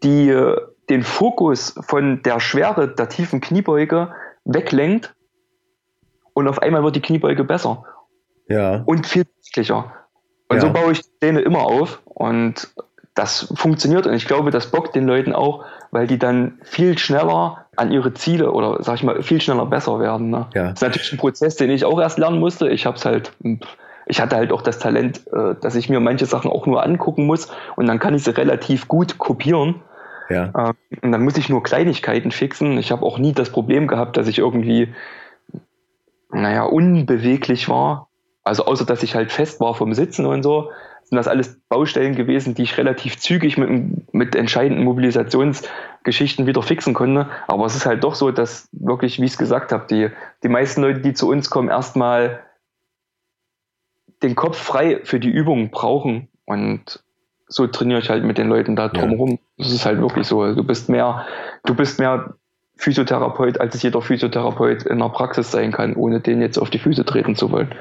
die 0.04 0.30
äh, 0.30 0.58
den 0.90 1.04
Fokus 1.04 1.76
von 1.82 2.22
der 2.24 2.40
Schwere 2.40 2.88
der 2.88 3.10
tiefen 3.10 3.42
Kniebeuge 3.42 4.14
weglenkt 4.46 5.14
und 6.34 6.48
auf 6.48 6.62
einmal 6.62 6.84
wird 6.84 6.96
die 6.96 7.02
Kniebeuge 7.02 7.44
besser. 7.44 7.84
Ja. 8.48 8.84
Und 8.86 9.06
viel 9.06 9.26
sichtlicher. 9.42 9.92
Und 10.48 10.58
ja. 10.58 10.62
so 10.62 10.72
baue 10.72 10.94
ich 10.94 11.02
die 11.02 11.10
Pläne 11.20 11.42
immer 11.42 11.64
auf 11.64 12.02
und 12.06 12.74
das 13.16 13.52
funktioniert 13.56 14.08
und 14.08 14.14
ich 14.14 14.28
glaube, 14.28 14.52
das 14.52 14.72
bockt 14.72 14.96
den 14.96 15.08
Leuten 15.08 15.34
auch, 15.34 15.66
weil 15.92 16.08
die 16.08 16.20
dann 16.20 16.60
viel 16.62 16.98
schneller 16.98 17.66
an 17.78 17.92
ihre 17.92 18.14
Ziele 18.14 18.52
oder 18.52 18.84
sag 18.84 18.96
ich 18.96 19.04
mal 19.04 19.22
viel 19.22 19.40
schneller 19.40 19.66
besser 19.66 20.00
werden. 20.00 20.30
Ne? 20.30 20.48
Ja. 20.54 20.64
Das 20.64 20.74
ist 20.74 20.82
natürlich 20.82 21.14
ein 21.14 21.18
Prozess, 21.18 21.56
den 21.56 21.70
ich 21.70 21.86
auch 21.86 22.00
erst 22.02 22.18
lernen 22.18 22.40
musste. 22.40 22.70
Ich 22.70 22.86
habe 22.86 22.98
es 22.98 23.06
halt, 23.06 23.32
ich 24.08 24.20
hatte 24.20 24.36
halt 24.36 24.52
auch 24.52 24.64
das 24.64 24.80
Talent, 24.80 25.22
äh, 25.32 25.56
dass 25.62 25.76
ich 25.76 25.88
mir 25.88 26.00
manche 26.00 26.26
Sachen 26.26 26.52
auch 26.52 26.66
nur 26.66 26.84
angucken 26.84 27.26
muss 27.26 27.50
und 27.76 27.88
dann 27.88 28.00
kann 28.00 28.16
ich 28.16 28.24
sie 28.24 28.36
relativ 28.36 28.88
gut 28.88 29.20
kopieren. 29.20 29.76
Ja. 30.30 30.52
Ähm, 30.58 30.74
und 31.04 31.12
dann 31.12 31.24
muss 31.24 31.38
ich 31.38 31.50
nur 31.50 31.62
Kleinigkeiten 31.64 32.32
fixen. 32.32 32.78
Ich 32.80 32.92
habe 32.92 33.06
auch 33.06 33.20
nie 33.20 33.34
das 33.34 33.52
Problem 33.52 33.88
gehabt, 33.88 34.18
dass 34.18 34.28
ich 34.28 34.40
irgendwie, 34.40 34.94
naja, 36.32 36.64
unbeweglich 36.64 37.70
war. 37.70 38.08
Also 38.44 38.66
außer 38.66 38.86
dass 38.86 39.04
ich 39.04 39.14
halt 39.14 39.32
fest 39.32 39.60
war 39.60 39.76
vom 39.76 39.94
Sitzen 39.94 40.26
und 40.26 40.42
so 40.42 40.72
sind 41.10 41.16
das 41.16 41.28
alles 41.30 41.60
Baustellen 41.70 42.16
gewesen, 42.16 42.54
die 42.54 42.64
ich 42.64 42.78
relativ 42.78 43.18
zügig 43.18 43.58
mit, 43.58 44.14
mit 44.14 44.36
entscheidenden 44.36 44.84
Mobilisationsgeschichten 44.84 46.46
wieder 46.48 46.62
fixen 46.62 46.94
konnte. 46.94 47.30
Aber 47.48 47.66
es 47.66 47.76
ist 47.76 47.86
halt 47.86 48.04
doch 48.04 48.14
so, 48.14 48.32
dass 48.32 48.68
wirklich, 48.74 49.20
wie 49.20 49.26
ich 49.26 49.32
es 49.32 49.38
gesagt 49.38 49.72
habe, 49.72 49.86
die, 49.90 50.10
die 50.44 50.50
meisten 50.50 50.82
Leute, 50.82 51.00
die 51.00 51.14
zu 51.14 51.30
uns 51.30 51.50
kommen, 51.50 51.70
erstmal 51.70 52.44
den 54.22 54.36
Kopf 54.36 54.58
frei 54.58 55.00
für 55.04 55.22
die 55.22 55.30
Übung 55.30 55.70
brauchen. 55.70 56.28
Und 56.44 57.02
so 57.48 57.68
trainiere 57.68 58.00
ich 58.00 58.10
halt 58.10 58.26
mit 58.26 58.38
den 58.38 58.50
Leuten 58.50 58.76
da 58.76 58.90
drumherum. 58.90 59.32
Ja. 59.32 59.38
Das 59.60 59.72
ist 59.72 59.86
halt 59.86 60.02
wirklich 60.02 60.28
so. 60.28 60.54
Du 60.54 60.64
bist 60.66 60.90
mehr, 60.90 61.26
du 61.64 61.74
bist 61.74 62.00
mehr 62.00 62.34
Physiotherapeut, 62.76 63.62
als 63.62 63.76
es 63.76 63.82
jeder 63.82 64.02
Physiotherapeut 64.02 64.84
in 64.84 65.00
der 65.00 65.10
Praxis 65.10 65.52
sein 65.52 65.72
kann, 65.72 65.96
ohne 65.96 66.20
den 66.20 66.42
jetzt 66.42 66.58
auf 66.58 66.70
die 66.70 66.80
Füße 66.80 67.06
treten 67.06 67.36
zu 67.38 67.50
wollen. 67.52 67.74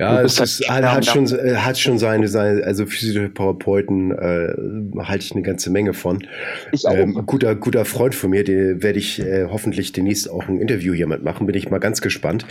Ja, 0.00 0.22
es 0.22 0.40
ist, 0.40 0.66
hat, 0.66 0.82
hat, 0.82 1.04
schon, 1.04 1.26
äh, 1.26 1.56
hat 1.56 1.78
schon 1.78 1.98
seine, 1.98 2.26
seine 2.26 2.64
also 2.64 2.86
Physiotherapeuten 2.86 4.12
äh, 4.12 5.02
halte 5.04 5.24
ich 5.24 5.32
eine 5.32 5.42
ganze 5.42 5.70
Menge 5.70 5.92
von. 5.92 6.26
Ich 6.72 6.86
auch. 6.86 6.94
Ähm, 6.94 7.22
guter, 7.26 7.54
guter 7.54 7.84
Freund 7.84 8.14
von 8.14 8.30
mir, 8.30 8.42
den 8.42 8.82
werde 8.82 8.98
ich 8.98 9.20
äh, 9.20 9.44
hoffentlich 9.50 9.92
demnächst 9.92 10.30
auch 10.30 10.48
ein 10.48 10.58
Interview 10.58 10.94
hier 10.94 11.06
mitmachen, 11.06 11.46
bin 11.46 11.54
ich 11.54 11.68
mal 11.68 11.80
ganz 11.80 12.00
gespannt, 12.00 12.46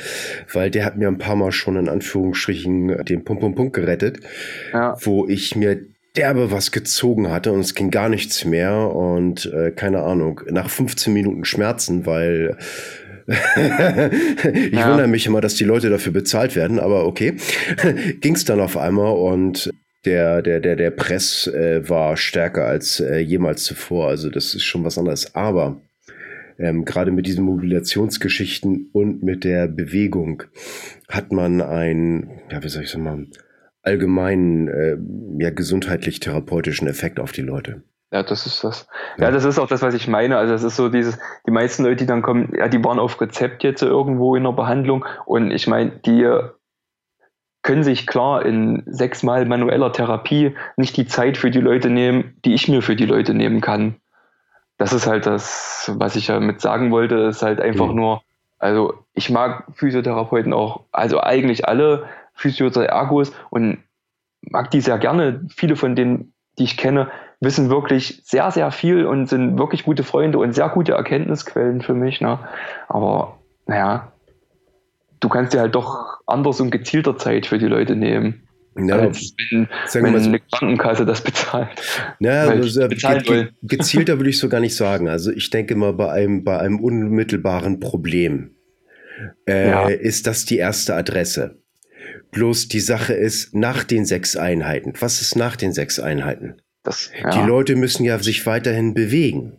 weil 0.54 0.70
der 0.70 0.86
hat 0.86 0.98
mir 0.98 1.08
ein 1.08 1.18
paar 1.18 1.36
Mal 1.36 1.52
schon 1.52 1.76
in 1.76 1.90
Anführungsstrichen 1.90 3.04
den 3.06 3.24
Pum 3.24 3.40
Pum 3.40 3.56
Pum 3.56 3.72
gerettet, 3.72 4.20
ja. 4.72 4.96
wo 5.02 5.28
ich 5.28 5.56
mir 5.56 5.80
derbe 6.16 6.52
was 6.52 6.72
gezogen 6.72 7.32
hatte 7.32 7.52
und 7.52 7.62
es 7.62 7.74
ging 7.74 7.92
gar 7.92 8.10
nichts 8.10 8.46
mehr 8.46 8.94
und 8.94 9.52
äh, 9.54 9.72
keine 9.72 10.04
Ahnung, 10.04 10.42
nach 10.50 10.70
15 10.70 11.14
Minuten 11.14 11.46
Schmerzen, 11.46 12.06
weil 12.06 12.58
ich 14.54 14.74
ja. 14.74 14.90
wundere 14.90 15.08
mich 15.08 15.28
immer, 15.28 15.42
dass 15.42 15.56
die 15.56 15.64
Leute 15.64 15.90
dafür 15.90 16.12
bezahlt 16.12 16.56
werden, 16.56 16.80
aber 16.80 17.06
okay. 17.06 17.36
Ging 18.22 18.36
es 18.36 18.46
dann 18.46 18.60
auf 18.60 18.78
einmal 18.78 19.14
und 19.16 19.70
der, 20.06 20.42
der, 20.42 20.60
der, 20.60 20.76
der 20.76 20.92
Press 20.92 21.48
äh, 21.48 21.88
war 21.88 22.18
stärker 22.18 22.66
als 22.66 23.00
äh, 23.00 23.20
jemals 23.20 23.64
zuvor. 23.64 24.08
Also 24.08 24.30
das 24.30 24.56
ist 24.56 24.64
schon 24.64 24.84
was 24.84 24.98
anderes. 24.98 25.36
Aber 25.36 25.82
ähm, 26.58 26.86
gerade 26.86 27.12
mit 27.12 27.26
diesen 27.26 27.46
Mobilationsgeschichten 27.46 28.90
und 28.92 29.24
mit 29.24 29.44
der 29.44 29.68
Bewegung 29.68 30.44
hat 31.08 31.32
man 31.32 31.62
ein, 31.62 32.30
ja, 32.52 32.64
wie 32.64 32.70
soll 32.70 32.84
ich 32.84 32.90
sagen, 32.90 33.32
allgemeinen 33.82 34.68
äh, 34.68 34.98
ja, 35.38 35.50
gesundheitlich-therapeutischen 35.50 36.88
Effekt 36.88 37.20
auf 37.20 37.32
die 37.32 37.42
Leute. 37.42 37.82
Ja, 38.12 38.24
das 38.24 38.46
ist 38.48 38.64
das. 38.64 38.88
Ja. 39.18 39.26
ja, 39.26 39.32
das 39.32 39.44
ist 39.44 39.60
auch 39.60 39.68
das, 39.68 39.82
was 39.82 39.94
ich 39.94 40.08
meine. 40.08 40.38
Also 40.38 40.54
es 40.54 40.64
ist 40.64 40.76
so 40.76 40.90
dieses, 40.90 41.20
die 41.46 41.52
meisten 41.52 41.84
Leute, 41.84 41.98
die 41.98 42.06
dann 42.08 42.24
kommen, 42.24 42.54
ja, 42.58 42.68
die 42.68 42.84
waren 42.84 43.00
auf 43.00 43.22
Rezept 43.22 43.64
jetzt 43.64 43.84
irgendwo 43.84 44.36
in 44.36 44.44
der 44.44 44.52
Behandlung 44.52 45.06
und 45.26 45.52
ich 45.52 45.68
meine, 45.68 45.92
die 45.92 46.28
können 47.62 47.84
sich 47.84 48.08
klar 48.08 48.46
in 48.46 48.84
sechsmal 48.88 49.46
manueller 49.46 49.92
Therapie 49.92 50.56
nicht 50.78 50.98
die 50.98 51.06
Zeit 51.06 51.38
für 51.38 51.52
die 51.52 51.60
Leute 51.60 51.90
nehmen, 51.90 52.38
die 52.46 52.54
ich 52.54 52.68
mir 52.68 52.82
für 52.82 52.96
die 52.96 53.06
Leute 53.06 53.34
nehmen 53.34 53.62
kann. 53.62 53.96
Das 54.78 54.94
ist 54.94 55.08
halt 55.08 55.26
das, 55.26 55.92
was 55.96 56.16
ich 56.16 56.28
ja 56.28 56.40
mit 56.40 56.62
sagen 56.62 56.90
wollte, 56.90 57.16
ist 57.16 57.42
halt 57.42 57.60
einfach 57.60 57.88
mhm. 57.88 57.96
nur, 57.96 58.22
also 58.58 58.94
ich 59.14 59.30
mag 59.30 59.66
Physiotherapeuten 59.74 60.54
auch, 60.54 60.86
also 60.92 61.22
eigentlich 61.22 61.68
alle 61.68 62.08
Physiotherapeuten 62.34 63.36
und 63.50 63.84
mag 64.42 64.72
die 64.72 64.82
sehr 64.82 64.98
gerne. 64.98 65.46
Viele 65.50 65.76
von 65.76 65.96
denen, 65.96 66.34
die 66.58 66.64
ich 66.64 66.78
kenne, 66.78 67.12
wissen 67.42 67.70
wirklich 67.70 68.22
sehr, 68.26 68.52
sehr 68.52 68.72
viel 68.72 69.06
und 69.06 69.28
sind 69.28 69.58
wirklich 69.58 69.84
gute 69.84 70.04
Freunde 70.04 70.40
und 70.40 70.54
sehr 70.54 70.70
gute 70.70 70.94
Erkenntnisquellen 70.94 71.82
für 71.82 71.94
mich. 71.94 72.22
Ne? 72.22 72.40
Aber 72.88 73.38
naja, 73.66 74.12
du 75.20 75.30
kannst 75.30 75.54
dir 75.54 75.62
halt 75.62 75.76
doch 75.76 76.20
anders 76.26 76.60
und 76.60 76.72
gezielter 76.72 77.18
Zeit 77.18 77.46
für 77.46 77.58
die 77.58 77.68
Leute 77.68 77.96
nehmen. 77.96 78.44
Ja, 78.78 78.96
als 78.96 79.34
wenn, 79.52 79.68
wenn 79.94 80.20
so, 80.20 80.30
eine 80.30 80.40
Krankenkasse 80.40 81.06
das 81.06 81.22
bezahlt. 81.24 81.70
Ja, 82.20 82.44
also, 82.44 82.88
ge 82.88 82.98
ge 82.98 83.48
gezielter 83.64 84.18
würde 84.18 84.30
ich 84.30 84.40
so 84.40 84.48
gar 84.48 84.62
nicht 84.62 84.76
sagen. 84.78 85.10
Also 85.10 85.32
ich 85.32 85.50
denke 85.50 85.76
mal, 85.76 85.94
bei 85.94 86.12
einem, 86.12 86.44
bei 86.44 86.60
einem 86.60 86.80
unmittelbaren 86.80 87.80
Problem 87.80 88.52
äh, 89.48 89.70
ja. 89.70 89.88
ist 89.88 90.28
das 90.28 90.46
die 90.46 90.58
erste 90.58 90.96
Adresse. 90.96 91.58
Bloß 92.32 92.68
die 92.68 92.80
Sache 92.80 93.14
ist, 93.14 93.56
nach 93.56 93.84
den 93.84 94.06
sechs 94.06 94.36
Einheiten, 94.36 94.94
was 95.00 95.20
ist 95.20 95.36
nach 95.36 95.56
den 95.56 95.74
sechs 95.74 96.00
Einheiten? 96.00 96.62
Das, 96.84 97.12
ja. 97.22 97.30
Die 97.30 97.48
Leute 97.48 97.76
müssen 97.76 98.04
ja 98.04 98.20
sich 98.20 98.46
weiterhin 98.46 98.94
bewegen. 98.94 99.58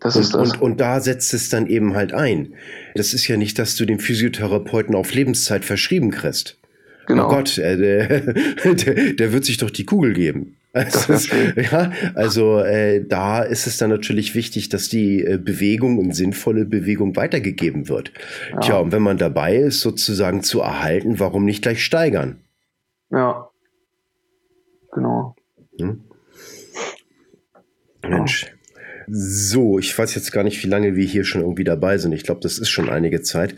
Das 0.00 0.16
und, 0.16 0.22
ist 0.22 0.34
das. 0.34 0.52
Und, 0.52 0.62
und 0.62 0.80
da 0.80 1.00
setzt 1.00 1.34
es 1.34 1.48
dann 1.48 1.66
eben 1.66 1.94
halt 1.94 2.12
ein. 2.12 2.54
Das 2.94 3.14
ist 3.14 3.26
ja 3.28 3.36
nicht, 3.36 3.58
dass 3.58 3.76
du 3.76 3.84
den 3.84 3.98
Physiotherapeuten 3.98 4.94
auf 4.94 5.12
Lebenszeit 5.12 5.64
verschrieben 5.64 6.10
kriegst. 6.10 6.58
Genau. 7.06 7.26
Oh 7.26 7.28
Gott, 7.28 7.58
äh, 7.58 7.76
der, 7.76 8.20
der, 8.74 9.12
der 9.14 9.32
wird 9.32 9.44
sich 9.44 9.58
doch 9.58 9.70
die 9.70 9.84
Kugel 9.84 10.12
geben. 10.12 10.56
Also, 10.72 11.14
ja, 11.56 11.90
also 12.14 12.58
äh, 12.58 13.02
da 13.02 13.42
ist 13.42 13.66
es 13.66 13.78
dann 13.78 13.88
natürlich 13.88 14.34
wichtig, 14.34 14.68
dass 14.68 14.90
die 14.90 15.24
äh, 15.24 15.38
Bewegung 15.38 15.98
und 15.98 16.14
sinnvolle 16.14 16.66
Bewegung 16.66 17.16
weitergegeben 17.16 17.88
wird. 17.88 18.12
Ja. 18.52 18.58
Tja, 18.58 18.78
und 18.80 18.92
wenn 18.92 19.02
man 19.02 19.16
dabei 19.16 19.56
ist, 19.56 19.80
sozusagen 19.80 20.42
zu 20.42 20.60
erhalten, 20.60 21.18
warum 21.18 21.46
nicht 21.46 21.62
gleich 21.62 21.82
steigern? 21.82 22.40
Ja, 23.10 23.48
genau. 24.92 25.34
Hm? 25.78 26.02
Mensch. 28.26 28.52
So, 29.08 29.78
ich 29.78 29.96
weiß 29.96 30.14
jetzt 30.16 30.32
gar 30.32 30.42
nicht, 30.42 30.62
wie 30.64 30.68
lange 30.68 30.96
wir 30.96 31.04
hier 31.04 31.24
schon 31.24 31.42
irgendwie 31.42 31.64
dabei 31.64 31.96
sind. 31.98 32.12
Ich 32.12 32.24
glaube, 32.24 32.40
das 32.40 32.58
ist 32.58 32.68
schon 32.68 32.88
einige 32.88 33.22
Zeit. 33.22 33.54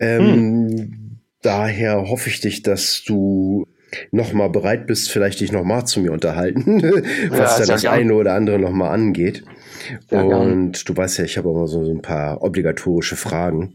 Ähm, 0.00 0.26
hm. 0.26 1.18
Daher 1.42 2.08
hoffe 2.08 2.30
ich 2.30 2.40
dich, 2.40 2.62
dass 2.62 3.04
du 3.04 3.66
noch 4.10 4.32
mal 4.32 4.48
bereit 4.48 4.86
bist, 4.86 5.10
vielleicht 5.10 5.40
dich 5.40 5.52
noch 5.52 5.64
mal 5.64 5.84
zu 5.84 6.00
mir 6.00 6.12
unterhalten, 6.12 6.82
was 7.30 7.58
ja, 7.58 7.66
da 7.66 7.72
das 7.72 7.82
gern. 7.82 7.94
eine 7.94 8.14
oder 8.14 8.34
andere 8.34 8.58
noch 8.58 8.72
mal 8.72 8.90
angeht. 8.90 9.44
Sehr 10.10 10.24
und 10.24 10.72
gern. 10.72 10.72
du 10.84 10.96
weißt 10.96 11.18
ja, 11.18 11.24
ich 11.24 11.38
habe 11.38 11.50
immer 11.50 11.66
so 11.66 11.80
ein 11.88 12.02
paar 12.02 12.42
obligatorische 12.42 13.16
Fragen. 13.16 13.74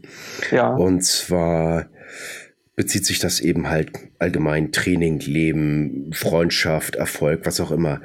Ja. 0.50 0.74
Und 0.74 1.02
zwar 1.04 1.86
bezieht 2.76 3.06
sich 3.06 3.18
das 3.18 3.40
eben 3.40 3.70
halt 3.70 3.90
allgemein 4.18 4.72
Training, 4.72 5.20
Leben, 5.20 6.10
Freundschaft, 6.12 6.96
Erfolg, 6.96 7.40
was 7.44 7.60
auch 7.60 7.70
immer. 7.70 8.00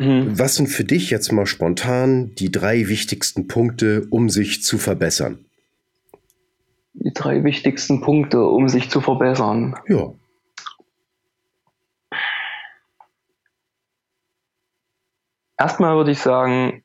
Mhm. 0.00 0.38
Was 0.38 0.54
sind 0.54 0.68
für 0.68 0.84
dich 0.84 1.10
jetzt 1.10 1.30
mal 1.30 1.44
spontan 1.44 2.34
die 2.36 2.50
drei 2.50 2.88
wichtigsten 2.88 3.48
Punkte, 3.48 4.06
um 4.08 4.30
sich 4.30 4.62
zu 4.62 4.78
verbessern? 4.78 5.44
Die 6.94 7.12
drei 7.12 7.44
wichtigsten 7.44 8.00
Punkte, 8.00 8.42
um 8.42 8.66
sich 8.70 8.88
zu 8.90 9.02
verbessern. 9.02 9.76
Ja. 9.88 10.14
Erstmal 15.58 15.96
würde 15.96 16.12
ich 16.12 16.18
sagen, 16.18 16.82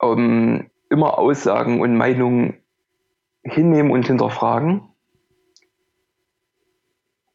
um, 0.00 0.68
immer 0.90 1.18
Aussagen 1.18 1.80
und 1.80 1.96
Meinungen 1.96 2.60
hinnehmen 3.44 3.92
und 3.92 4.08
hinterfragen. 4.08 4.91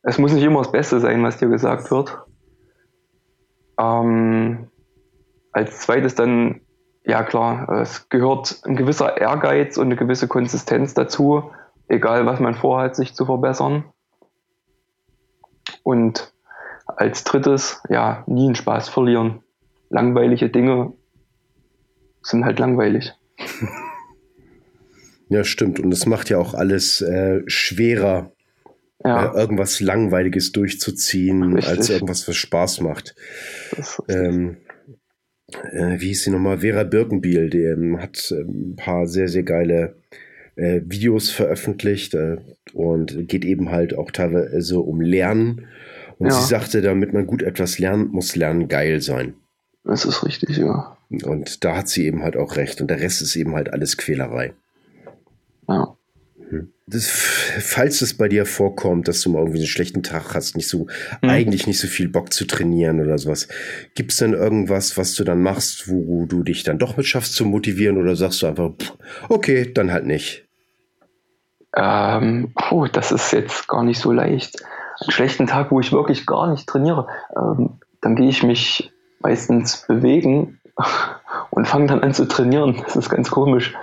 Es 0.08 0.18
muss 0.18 0.32
nicht 0.32 0.44
immer 0.44 0.60
das 0.60 0.72
Beste 0.72 1.02
sein, 1.02 1.22
was 1.22 1.38
dir 1.38 1.50
gesagt 1.50 1.92
wird. 1.92 2.18
Ähm, 3.78 4.70
als 5.52 5.82
zweites 5.82 6.16
dann, 6.16 6.62
ja 7.06 7.24
klar, 7.24 7.68
es 7.82 8.08
gehört 8.08 8.62
ein 8.64 8.78
gewisser 8.78 9.18
Ehrgeiz 9.18 9.76
und 9.76 9.88
eine 9.88 9.98
gewisse 9.98 10.30
Konsistenz 10.30 10.94
dazu, 10.94 11.52
egal 11.90 12.26
was 12.26 12.40
man 12.40 12.56
vorhat, 12.56 12.96
sich 12.96 13.16
zu 13.16 13.26
verbessern. 13.26 13.84
Und 15.84 16.34
als 16.86 17.26
drittes, 17.26 17.84
ja, 17.90 18.24
nie 18.28 18.46
einen 18.46 18.56
Spaß 18.56 18.88
verlieren. 18.88 19.44
Langweilige 19.90 20.48
Dinge 20.48 20.94
sind 22.22 22.46
halt 22.46 22.60
langweilig. 22.60 23.14
Ja, 25.30 25.44
stimmt. 25.44 25.82
Und 25.82 25.92
es 25.92 26.06
macht 26.06 26.30
ja 26.30 26.38
auch 26.38 26.54
alles 26.54 27.02
äh, 27.02 27.42
schwerer, 27.48 28.32
ja. 29.04 29.34
äh, 29.34 29.40
irgendwas 29.40 29.80
Langweiliges 29.80 30.52
durchzuziehen, 30.52 31.54
Richtig. 31.54 31.70
als 31.70 31.90
irgendwas, 31.90 32.28
was 32.28 32.36
Spaß 32.36 32.82
macht. 32.82 33.16
Ähm, 34.10 34.58
äh, 35.72 36.00
wie 36.00 36.08
hieß 36.08 36.24
sie 36.24 36.32
nochmal? 36.32 36.60
Vera 36.60 36.84
Birkenbiel, 36.84 37.50
die 37.50 37.64
ähm, 37.64 38.02
hat 38.02 38.32
ähm, 38.32 38.72
ein 38.72 38.76
paar 38.76 39.08
sehr, 39.08 39.30
sehr 39.30 39.44
geile 39.44 39.96
äh, 40.56 40.82
Videos 40.86 41.30
veröffentlicht 41.30 42.14
äh, 42.16 42.38
und 42.74 43.28
geht 43.28 43.46
eben 43.46 43.72
halt 43.72 43.94
auch 43.94 44.12
teilweise 44.12 44.80
um 44.80 45.02
Lernen. 45.02 45.68
Und 46.18 46.28
ja. 46.28 46.34
sie 46.34 46.48
sagte, 46.48 46.82
damit 46.82 47.14
man 47.14 47.28
gut 47.28 47.44
etwas 47.44 47.80
lernt, 47.80 48.12
muss 48.12 48.36
Lernen 48.36 48.68
geil 48.68 49.02
sein. 49.02 49.36
Das 49.84 50.04
ist 50.04 50.26
richtig, 50.26 50.58
ja. 50.58 50.98
Und 51.24 51.64
da 51.64 51.78
hat 51.78 51.88
sie 51.88 52.06
eben 52.06 52.24
halt 52.24 52.36
auch 52.36 52.58
recht. 52.58 52.82
Und 52.82 52.90
der 52.90 53.00
Rest 53.00 53.22
ist 53.22 53.36
eben 53.36 53.56
halt 53.56 53.72
alles 53.72 53.98
Quälerei. 53.98 54.54
Ja. 55.70 55.96
Hm. 56.50 56.72
Das, 56.86 57.10
falls 57.10 58.02
es 58.02 58.16
bei 58.18 58.30
dir 58.30 58.46
vorkommt, 58.46 59.08
dass 59.08 59.22
du 59.22 59.30
mal 59.30 59.40
irgendwie 59.40 59.60
einen 59.60 59.68
schlechten 59.68 60.04
Tag 60.04 60.34
hast, 60.34 60.56
nicht 60.56 60.70
so, 60.70 60.88
mhm. 61.22 61.30
eigentlich 61.30 61.68
nicht 61.68 61.80
so 61.80 61.88
viel 61.88 62.08
Bock 62.08 62.32
zu 62.32 62.46
trainieren 62.46 63.02
oder 63.02 63.18
sowas, 63.18 63.50
gibt 63.96 64.12
es 64.12 64.18
denn 64.18 64.34
irgendwas, 64.34 64.98
was 64.98 65.14
du 65.14 65.26
dann 65.26 65.42
machst, 65.42 65.90
wo 65.90 66.26
du 66.26 66.44
dich 66.44 66.64
dann 66.64 66.80
doch 66.80 66.96
mit 66.96 67.06
schaffst 67.06 67.34
zu 67.34 67.46
motivieren 67.46 67.98
oder 67.98 68.16
sagst 68.16 68.42
du 68.42 68.48
einfach, 68.48 68.72
okay, 69.28 69.72
dann 69.74 69.92
halt 69.92 70.06
nicht? 70.06 70.48
Ähm, 71.76 72.54
oh, 72.72 72.88
das 72.92 73.12
ist 73.12 73.34
jetzt 73.34 73.68
gar 73.68 73.84
nicht 73.84 74.00
so 74.00 74.12
leicht. 74.14 74.64
Einen 75.02 75.12
schlechten 75.12 75.48
Tag, 75.48 75.72
wo 75.72 75.80
ich 75.82 75.92
wirklich 75.92 76.26
gar 76.26 76.50
nicht 76.50 76.68
trainiere, 76.68 77.08
ähm, 77.36 77.80
dann 78.02 78.16
gehe 78.16 78.30
ich 78.30 78.44
mich 78.44 78.92
meistens 79.20 79.86
bewegen 79.88 80.60
und 81.52 81.68
fange 81.68 81.88
dann 81.88 82.02
an 82.02 82.14
zu 82.14 82.26
trainieren. 82.26 82.82
Das 82.84 82.96
ist 82.96 83.10
ganz 83.10 83.30
komisch. 83.30 83.76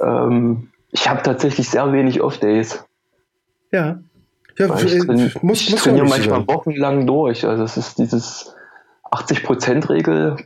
Ähm, 0.00 0.70
ich 0.94 1.08
habe 1.08 1.22
tatsächlich 1.22 1.68
sehr 1.68 1.92
wenig 1.92 2.22
Off-Days. 2.22 2.86
Ja. 3.72 3.98
ja 4.56 4.76
ich, 4.76 5.04
train 5.04 5.32
muss, 5.42 5.60
ich 5.62 5.70
muss 5.70 5.82
trainiere 5.82 6.06
manchmal 6.06 6.38
sein. 6.38 6.48
wochenlang 6.48 7.06
durch. 7.06 7.44
Also 7.44 7.64
es 7.64 7.76
ist 7.76 7.98
dieses 7.98 8.54
80%-Regel, 9.10 10.36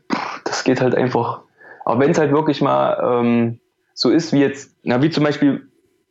das 0.45 0.65
geht 0.65 0.81
halt 0.81 0.95
einfach. 0.95 1.43
Aber 1.85 2.01
wenn 2.01 2.13
es 2.13 2.19
halt 2.19 2.33
wirklich 2.33 2.63
mal 2.63 3.23
ähm, 3.23 3.61
so 3.93 4.09
ist 4.09 4.33
wie 4.33 4.41
jetzt, 4.41 4.75
na 4.85 5.03
wie 5.03 5.11
zum 5.11 5.23
Beispiel, 5.23 5.69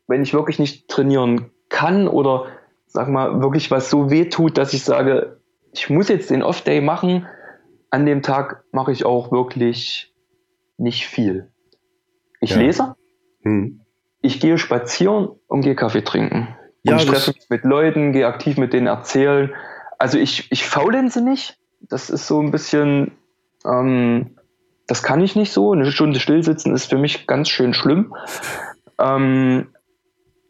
wenn 0.07 0.21
ich 0.21 0.35
wirklich 0.35 0.59
nicht 0.59 0.87
trainieren 0.87 1.49
kann 1.69 2.07
oder 2.07 2.45
sag 2.85 3.09
mal 3.09 3.41
wirklich 3.41 3.71
was 3.71 3.89
so 3.89 4.11
weh 4.11 4.25
tut, 4.25 4.59
dass 4.59 4.71
ich 4.71 4.83
sage, 4.83 5.39
ich 5.71 5.89
muss 5.89 6.09
jetzt 6.09 6.29
den 6.29 6.43
Off-Day 6.43 6.81
machen, 6.81 7.25
an 7.89 8.05
dem 8.05 8.21
Tag 8.21 8.65
mache 8.71 8.91
ich 8.91 9.03
auch 9.03 9.31
wirklich 9.31 10.13
nicht 10.77 11.07
viel. 11.07 11.49
Ich 12.39 12.51
ja. 12.51 12.57
lese, 12.57 12.95
hm 13.41 13.81
ich 14.21 14.39
gehe 14.39 14.57
spazieren 14.57 15.29
und 15.47 15.61
gehe 15.61 15.75
Kaffee 15.75 16.03
trinken. 16.03 16.55
Ja, 16.83 16.93
und 16.93 16.99
ich 16.99 17.05
treffe 17.05 17.31
mich 17.31 17.49
mit 17.49 17.63
Leuten, 17.63 18.13
gehe 18.13 18.27
aktiv 18.27 18.57
mit 18.57 18.73
denen 18.73 18.87
erzählen. 18.87 19.53
Also 19.97 20.17
ich, 20.17 20.51
ich 20.51 20.65
faulenze 20.65 21.21
nicht. 21.21 21.57
Das 21.81 22.09
ist 22.09 22.27
so 22.27 22.41
ein 22.41 22.51
bisschen, 22.51 23.11
ähm, 23.65 24.37
das 24.87 25.03
kann 25.03 25.21
ich 25.21 25.35
nicht 25.35 25.51
so. 25.51 25.73
Eine 25.73 25.91
Stunde 25.91 26.19
stillsitzen 26.19 26.73
ist 26.73 26.89
für 26.89 26.97
mich 26.97 27.27
ganz 27.27 27.49
schön 27.49 27.73
schlimm. 27.73 28.15
Ähm, 28.99 29.67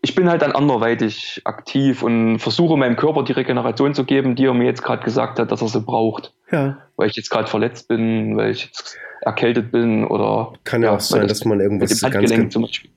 ich 0.01 0.15
bin 0.15 0.29
halt 0.29 0.41
dann 0.41 0.51
anderweitig 0.51 1.41
aktiv 1.43 2.03
und 2.03 2.39
versuche 2.39 2.77
meinem 2.77 2.95
Körper 2.95 3.23
die 3.23 3.33
Regeneration 3.33 3.93
zu 3.93 4.05
geben, 4.05 4.35
die 4.35 4.45
er 4.45 4.53
mir 4.53 4.65
jetzt 4.65 4.83
gerade 4.83 5.03
gesagt 5.03 5.39
hat, 5.39 5.51
dass 5.51 5.61
er 5.61 5.67
sie 5.67 5.81
braucht. 5.81 6.33
Ja. 6.51 6.77
Weil 6.95 7.09
ich 7.09 7.15
jetzt 7.15 7.29
gerade 7.29 7.47
verletzt 7.47 7.87
bin, 7.87 8.37
weil 8.37 8.51
ich 8.51 8.65
jetzt 8.65 8.97
erkältet 9.21 9.71
bin 9.71 10.05
oder. 10.05 10.53
Kann 10.63 10.83
ja, 10.83 10.91
auch 10.91 10.99
sein, 10.99 11.23
das 11.23 11.39
dass 11.39 11.45
man 11.45 11.59
irgendwas 11.59 11.99
ganz, 11.99 12.31
ganz, 12.31 12.53
zum 12.53 12.61
Beispiel. 12.61 12.91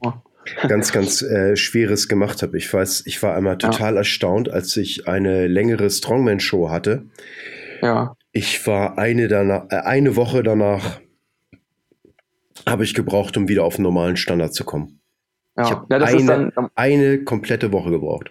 Ganz, 0.68 0.92
ganz 0.92 1.22
äh, 1.22 1.56
Schweres 1.56 2.08
gemacht 2.08 2.42
habe. 2.42 2.56
Ich 2.56 2.72
weiß, 2.72 3.04
ich 3.06 3.22
war 3.22 3.34
einmal 3.34 3.58
total 3.58 3.94
ja. 3.94 3.98
erstaunt, 3.98 4.50
als 4.50 4.76
ich 4.76 5.08
eine 5.08 5.46
längere 5.46 5.88
Strongman-Show 5.88 6.70
hatte. 6.70 7.04
Ja. 7.82 8.16
Ich 8.32 8.66
war 8.66 8.98
eine, 8.98 9.28
danach, 9.28 9.66
äh, 9.70 9.76
eine 9.76 10.16
Woche 10.16 10.42
danach, 10.42 11.00
habe 12.68 12.84
ich 12.84 12.94
gebraucht, 12.94 13.36
um 13.36 13.48
wieder 13.48 13.64
auf 13.64 13.76
den 13.76 13.82
normalen 13.82 14.16
Standard 14.16 14.54
zu 14.54 14.64
kommen. 14.64 15.00
Ja, 15.56 15.64
ich 15.64 15.70
habe 15.70 15.86
ja, 15.90 16.04
eine, 16.04 16.52
dann, 16.54 16.68
eine 16.74 17.24
komplette 17.24 17.72
Woche 17.72 17.90
gebraucht. 17.90 18.30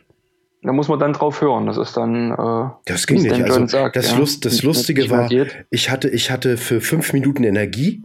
Da 0.62 0.74
muss 0.74 0.90
man 0.90 1.00
dann 1.00 1.14
drauf 1.14 1.42
hören. 1.42 1.68
Das 1.68 1.78
ist 1.78 1.96
dann. 1.96 2.32
Äh, 2.32 2.70
das 2.86 3.08
ging 3.08 3.22
nicht. 3.22 3.32
Also 3.32 3.66
sagt, 3.66 3.96
das, 3.96 4.16
Lust, 4.18 4.46
das 4.46 4.62
Lustige 4.62 5.10
war, 5.10 5.30
ich 5.70 5.90
hatte, 5.90 6.10
ich 6.10 6.32
hatte 6.32 6.58
für 6.58 6.82
fünf 6.82 7.14
Minuten 7.14 7.44
Energie 7.44 8.04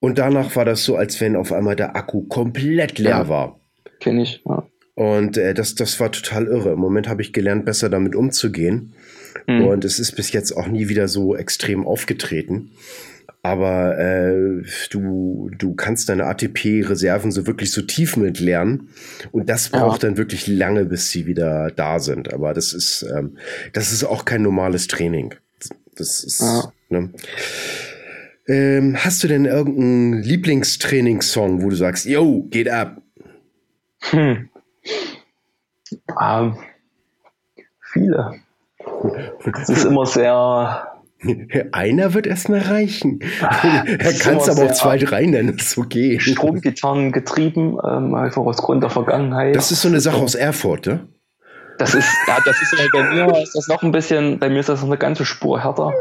und 0.00 0.18
danach 0.18 0.54
war 0.56 0.64
das 0.64 0.84
so, 0.84 0.96
als 0.96 1.20
wenn 1.20 1.36
auf 1.36 1.52
einmal 1.52 1.76
der 1.76 1.96
Akku 1.96 2.22
komplett 2.22 2.98
leer 2.98 3.10
ja, 3.10 3.28
war. 3.28 3.60
Kenne 4.00 4.22
ich. 4.22 4.42
Ja. 4.44 4.66
Und 4.94 5.36
äh, 5.36 5.52
das, 5.52 5.74
das 5.74 6.00
war 6.00 6.10
total 6.10 6.46
irre. 6.46 6.72
Im 6.72 6.78
Moment 6.78 7.08
habe 7.08 7.22
ich 7.22 7.32
gelernt, 7.32 7.64
besser 7.64 7.88
damit 7.90 8.14
umzugehen. 8.14 8.94
Mhm. 9.46 9.66
Und 9.66 9.84
es 9.84 9.98
ist 9.98 10.12
bis 10.12 10.32
jetzt 10.32 10.52
auch 10.52 10.68
nie 10.68 10.88
wieder 10.88 11.08
so 11.08 11.36
extrem 11.36 11.86
aufgetreten. 11.86 12.70
Aber 13.42 13.96
äh, 13.98 14.64
du, 14.90 15.50
du 15.56 15.74
kannst 15.74 16.08
deine 16.08 16.24
ATP-Reserven 16.24 17.30
so 17.30 17.46
wirklich 17.46 17.70
so 17.70 17.82
tief 17.82 18.16
mit 18.16 18.40
lernen. 18.40 18.88
Und 19.32 19.48
das 19.48 19.68
braucht 19.68 20.02
ja. 20.02 20.08
dann 20.08 20.18
wirklich 20.18 20.46
lange, 20.46 20.84
bis 20.86 21.10
sie 21.10 21.26
wieder 21.26 21.70
da 21.70 22.00
sind. 22.00 22.32
Aber 22.32 22.54
das 22.54 22.72
ist, 22.72 23.06
ähm, 23.14 23.36
das 23.72 23.92
ist 23.92 24.02
auch 24.02 24.24
kein 24.24 24.42
normales 24.42 24.88
Training. 24.88 25.34
Das 25.94 26.24
ist, 26.24 26.40
ja. 26.40 26.72
ne? 26.88 27.10
Ähm, 28.48 28.96
hast 28.98 29.22
du 29.22 29.28
denn 29.28 29.44
irgendeinen 29.44 30.22
Lieblingstrainingssong, 30.22 31.62
wo 31.62 31.70
du 31.70 31.76
sagst, 31.76 32.06
yo, 32.06 32.46
geht 32.50 32.68
ab? 32.68 32.98
Hm. 34.10 34.48
Ähm, 36.20 36.56
viele. 37.92 38.34
Das 39.44 39.68
ist 39.68 39.84
immer 39.84 40.06
sehr 40.06 40.96
Einer 41.72 42.14
wird 42.14 42.26
erstmal 42.26 42.60
reichen. 42.60 43.20
er 43.40 44.12
kann 44.14 44.36
es 44.36 44.48
aber 44.48 44.66
auch 44.66 44.72
zwei, 44.72 44.98
drei 44.98 45.24
nennen, 45.24 45.56
ist 45.56 45.78
okay. 45.78 46.18
Stromgitarren 46.20 47.12
getrieben, 47.12 47.78
ähm, 47.84 48.14
einfach 48.14 48.42
aus 48.42 48.58
Grund 48.58 48.82
der 48.82 48.90
Vergangenheit. 48.90 49.56
Das 49.56 49.70
ist 49.70 49.82
so 49.82 49.88
eine 49.88 50.00
Sache 50.00 50.18
aus 50.18 50.34
Erfurt, 50.34 50.86
ne? 50.86 51.08
Das 51.78 51.94
ist, 51.94 52.08
ja, 52.26 52.38
das 52.44 52.62
ist 52.62 52.74
bei 52.90 53.02
mir 53.02 53.42
ist 53.42 53.54
das 53.54 53.68
noch 53.68 53.82
ein 53.82 53.92
bisschen, 53.92 54.38
bei 54.38 54.48
mir 54.48 54.60
ist 54.60 54.70
das 54.70 54.80
noch 54.80 54.88
eine 54.88 54.96
ganze 54.96 55.26
Spur 55.26 55.62
härter, 55.62 55.92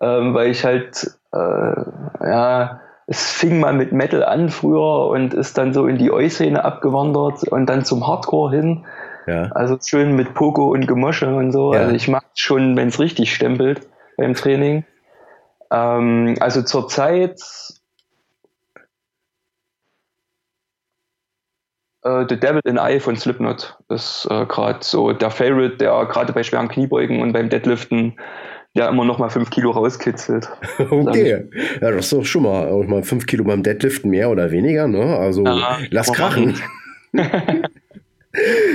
ähm, 0.00 0.34
weil 0.34 0.50
ich 0.50 0.64
halt, 0.64 1.18
äh, 1.32 2.26
ja, 2.26 2.80
es 3.06 3.32
fing 3.32 3.60
mal 3.60 3.72
mit 3.72 3.92
Metal 3.92 4.24
an 4.24 4.48
früher 4.48 5.08
und 5.08 5.34
ist 5.34 5.58
dann 5.58 5.74
so 5.74 5.86
in 5.86 5.98
die 5.98 6.10
Oi-Szene 6.10 6.64
abgewandert 6.64 7.46
und 7.48 7.66
dann 7.66 7.84
zum 7.84 8.06
Hardcore 8.06 8.54
hin. 8.54 8.86
Ja. 9.26 9.50
Also 9.52 9.78
schön 9.84 10.16
mit 10.16 10.34
Pogo 10.34 10.70
und 10.72 10.86
Gemosche 10.86 11.34
und 11.34 11.52
so. 11.52 11.74
Ja. 11.74 11.80
Also 11.80 11.94
ich 11.94 12.08
mag 12.08 12.24
es 12.34 12.40
schon, 12.40 12.76
wenn 12.76 12.88
es 12.88 12.98
richtig 12.98 13.34
stempelt 13.34 13.86
beim 14.16 14.34
Training. 14.34 14.84
Ähm, 15.70 16.36
also 16.40 16.62
zurzeit 16.62 17.40
äh, 22.02 22.24
The 22.28 22.38
Devil 22.38 22.60
in 22.64 22.76
Eye 22.76 23.00
von 23.00 23.16
Slipknot 23.16 23.78
ist 23.88 24.26
äh, 24.30 24.46
gerade 24.46 24.78
so 24.82 25.12
der 25.12 25.30
Favorite, 25.30 25.76
der 25.76 26.06
gerade 26.06 26.32
bei 26.32 26.42
schweren 26.42 26.68
Kniebeugen 26.68 27.20
und 27.20 27.32
beim 27.32 27.48
Deadliften 27.48 28.18
ja 28.74 28.88
immer 28.88 29.04
noch 29.04 29.18
mal 29.18 29.30
fünf 29.30 29.50
Kilo 29.50 29.70
rauskitzelt. 29.70 30.48
Okay, 30.78 31.48
ja, 31.80 31.90
das 31.90 32.06
ist 32.06 32.12
doch 32.12 32.24
schon 32.24 32.42
mal, 32.42 32.68
auch 32.68 32.84
mal 32.84 33.02
fünf 33.02 33.26
Kilo 33.26 33.44
beim 33.44 33.62
Deadliften 33.62 34.10
mehr 34.10 34.30
oder 34.30 34.50
weniger, 34.50 34.86
ne? 34.86 35.16
Also 35.16 35.44
ja, 35.44 35.78
lass 35.90 36.12
krachen. 36.12 36.60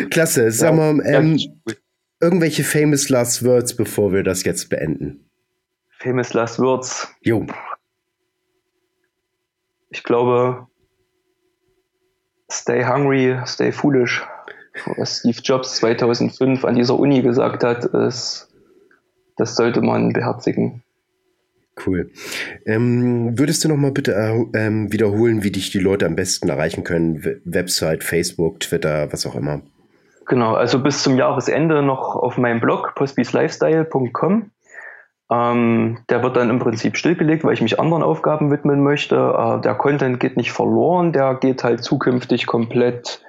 Klasse, 0.09 0.51
sag 0.51 0.75
mal, 0.75 1.01
ähm, 1.05 1.37
irgendwelche 2.21 2.63
famous 2.63 3.09
last 3.09 3.43
words, 3.45 3.75
bevor 3.75 4.13
wir 4.13 4.23
das 4.23 4.43
jetzt 4.43 4.69
beenden. 4.69 5.29
Famous 5.99 6.33
Last 6.33 6.59
Words. 6.59 7.13
Jo. 7.21 7.45
Ich 9.89 10.01
glaube, 10.03 10.65
Stay 12.49 12.85
Hungry, 12.85 13.37
Stay 13.45 13.73
Foolish. 13.73 14.25
Was 14.95 15.19
Steve 15.19 15.39
Jobs 15.43 15.75
2005 15.75 16.63
an 16.63 16.75
dieser 16.75 16.97
Uni 16.97 17.21
gesagt 17.21 17.65
hat, 17.65 17.83
ist, 17.83 18.48
das 19.39 19.55
sollte 19.55 19.81
man 19.81 20.13
beherzigen. 20.13 20.83
Cool. 21.85 22.11
Ähm, 22.65 23.37
würdest 23.39 23.63
du 23.63 23.69
noch 23.69 23.77
mal 23.77 23.91
bitte 23.91 24.13
äh, 24.13 24.57
ähm, 24.57 24.91
wiederholen, 24.91 25.43
wie 25.43 25.51
dich 25.51 25.71
die 25.71 25.79
Leute 25.79 26.05
am 26.05 26.15
besten 26.15 26.49
erreichen 26.49 26.83
können? 26.83 27.41
Website, 27.45 28.03
Facebook, 28.03 28.59
Twitter, 28.59 29.11
was 29.11 29.25
auch 29.25 29.35
immer. 29.35 29.61
Genau, 30.27 30.53
also 30.53 30.79
bis 30.79 31.01
zum 31.01 31.17
Jahresende 31.17 31.81
noch 31.81 32.15
auf 32.15 32.37
meinem 32.37 32.59
Blog 32.59 32.93
postbeeslifestyle.com. 32.95 34.51
Ähm, 35.31 35.99
der 36.09 36.23
wird 36.23 36.35
dann 36.35 36.49
im 36.49 36.59
Prinzip 36.59 36.97
stillgelegt, 36.97 37.43
weil 37.43 37.53
ich 37.53 37.61
mich 37.61 37.79
anderen 37.79 38.03
Aufgaben 38.03 38.51
widmen 38.51 38.83
möchte. 38.83 39.15
Äh, 39.15 39.61
der 39.61 39.75
Content 39.75 40.19
geht 40.19 40.37
nicht 40.37 40.51
verloren, 40.51 41.13
der 41.13 41.35
geht 41.35 41.63
halt 41.63 41.83
zukünftig 41.83 42.45
komplett 42.45 43.21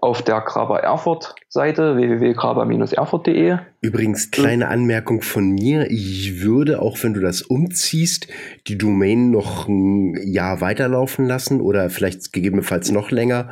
auf 0.00 0.22
der 0.22 0.40
Graber 0.40 0.80
Erfurt 0.80 1.34
Seite 1.48 1.96
www.graber-erfurt.de. 1.96 3.58
Übrigens 3.80 4.30
kleine 4.30 4.68
Anmerkung 4.68 5.22
von 5.22 5.50
mir, 5.50 5.90
ich 5.90 6.42
würde 6.42 6.80
auch 6.80 7.02
wenn 7.02 7.14
du 7.14 7.20
das 7.20 7.42
umziehst, 7.42 8.28
die 8.66 8.78
Domain 8.78 9.30
noch 9.30 9.68
ein 9.68 10.16
Jahr 10.26 10.60
weiterlaufen 10.60 11.26
lassen 11.26 11.60
oder 11.60 11.90
vielleicht 11.90 12.32
gegebenenfalls 12.32 12.90
noch 12.90 13.10
länger 13.10 13.50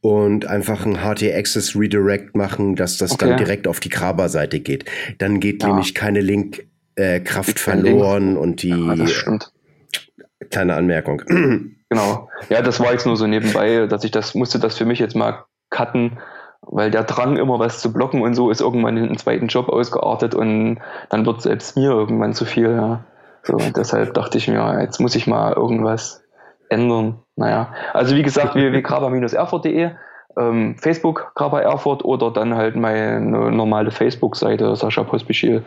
und 0.00 0.46
einfach 0.46 0.86
ein 0.86 1.02
HT 1.02 1.22
Access 1.34 1.76
Redirect 1.76 2.36
machen, 2.36 2.76
dass 2.76 2.96
das 2.96 3.12
okay. 3.12 3.28
dann 3.28 3.36
direkt 3.36 3.66
auf 3.68 3.80
die 3.80 3.90
Graber 3.90 4.28
Seite 4.28 4.60
geht. 4.60 4.84
Dann 5.18 5.40
geht 5.40 5.62
ja. 5.62 5.68
nämlich 5.68 5.94
keine 5.94 6.20
Link 6.20 6.66
äh, 6.94 7.20
Kraft 7.20 7.58
verloren 7.58 8.36
und 8.36 8.62
die. 8.62 8.68
Ja, 8.68 8.96
das 8.96 9.12
stimmt. 9.12 9.52
Kleine 10.50 10.74
Anmerkung. 10.74 11.22
Genau. 11.92 12.28
Ja, 12.48 12.62
das 12.62 12.78
war 12.78 12.92
jetzt 12.92 13.04
nur 13.04 13.16
so 13.16 13.26
nebenbei, 13.26 13.88
dass 13.88 14.04
ich 14.04 14.12
das 14.12 14.36
musste 14.36 14.60
das 14.60 14.78
für 14.78 14.84
mich 14.84 15.00
jetzt 15.00 15.16
mal 15.16 15.44
cutten, 15.70 16.18
weil 16.62 16.90
der 16.90 17.04
Drang, 17.04 17.36
immer 17.36 17.58
was 17.58 17.80
zu 17.80 17.92
blocken 17.92 18.22
und 18.22 18.34
so, 18.34 18.50
ist 18.50 18.60
irgendwann 18.60 18.96
in 18.96 19.06
einen 19.06 19.18
zweiten 19.18 19.46
Job 19.46 19.68
ausgeartet 19.68 20.34
und 20.34 20.78
dann 21.08 21.26
wird 21.26 21.42
selbst 21.42 21.76
mir 21.76 21.90
irgendwann 21.90 22.34
zu 22.34 22.44
viel. 22.44 22.70
Ja. 22.70 23.04
So, 23.42 23.56
deshalb 23.56 24.14
dachte 24.14 24.38
ich 24.38 24.48
mir, 24.48 24.80
jetzt 24.80 25.00
muss 25.00 25.14
ich 25.14 25.26
mal 25.26 25.54
irgendwas 25.54 26.22
ändern. 26.68 27.20
Naja, 27.36 27.72
also 27.94 28.14
wie 28.14 28.22
gesagt, 28.22 28.54
www.graba-erfurt.de 28.54 29.92
ähm, 30.36 30.76
Facebook 30.78 31.32
Graba 31.34 31.60
Erfurt 31.60 32.04
oder 32.04 32.30
dann 32.30 32.54
halt 32.54 32.76
meine 32.76 33.20
normale 33.20 33.90
Facebook-Seite 33.90 34.74
Sascha 34.76 35.04
Pospischil. 35.04 35.64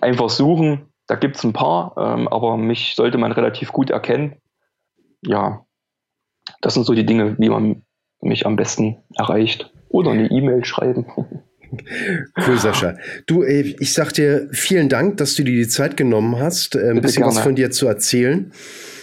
Einfach 0.00 0.30
suchen, 0.30 0.88
da 1.06 1.16
gibt 1.16 1.36
es 1.36 1.44
ein 1.44 1.52
paar, 1.52 1.94
ähm, 1.96 2.28
aber 2.28 2.56
mich 2.56 2.94
sollte 2.94 3.18
man 3.18 3.32
relativ 3.32 3.72
gut 3.72 3.90
erkennen. 3.90 4.36
Ja, 5.22 5.64
das 6.60 6.74
sind 6.74 6.84
so 6.84 6.94
die 6.94 7.06
Dinge, 7.06 7.36
wie 7.38 7.48
man 7.48 7.82
mich 8.20 8.46
am 8.46 8.56
besten 8.56 8.96
erreicht. 9.16 9.70
Oder 9.88 10.10
eine 10.12 10.30
E-Mail 10.30 10.64
schreiben. 10.64 11.06
Cool, 12.46 12.56
Sascha. 12.56 12.96
Du, 13.26 13.44
ich 13.44 13.92
sag 13.92 14.12
dir 14.12 14.48
vielen 14.52 14.88
Dank, 14.88 15.18
dass 15.18 15.34
du 15.34 15.44
dir 15.44 15.54
die 15.54 15.68
Zeit 15.68 15.96
genommen 15.96 16.38
hast, 16.38 16.74
äh, 16.74 16.90
ein 16.90 17.00
bisschen 17.00 17.22
gerne. 17.22 17.36
was 17.36 17.42
von 17.42 17.56
dir 17.56 17.70
zu 17.70 17.86
erzählen. 17.86 18.52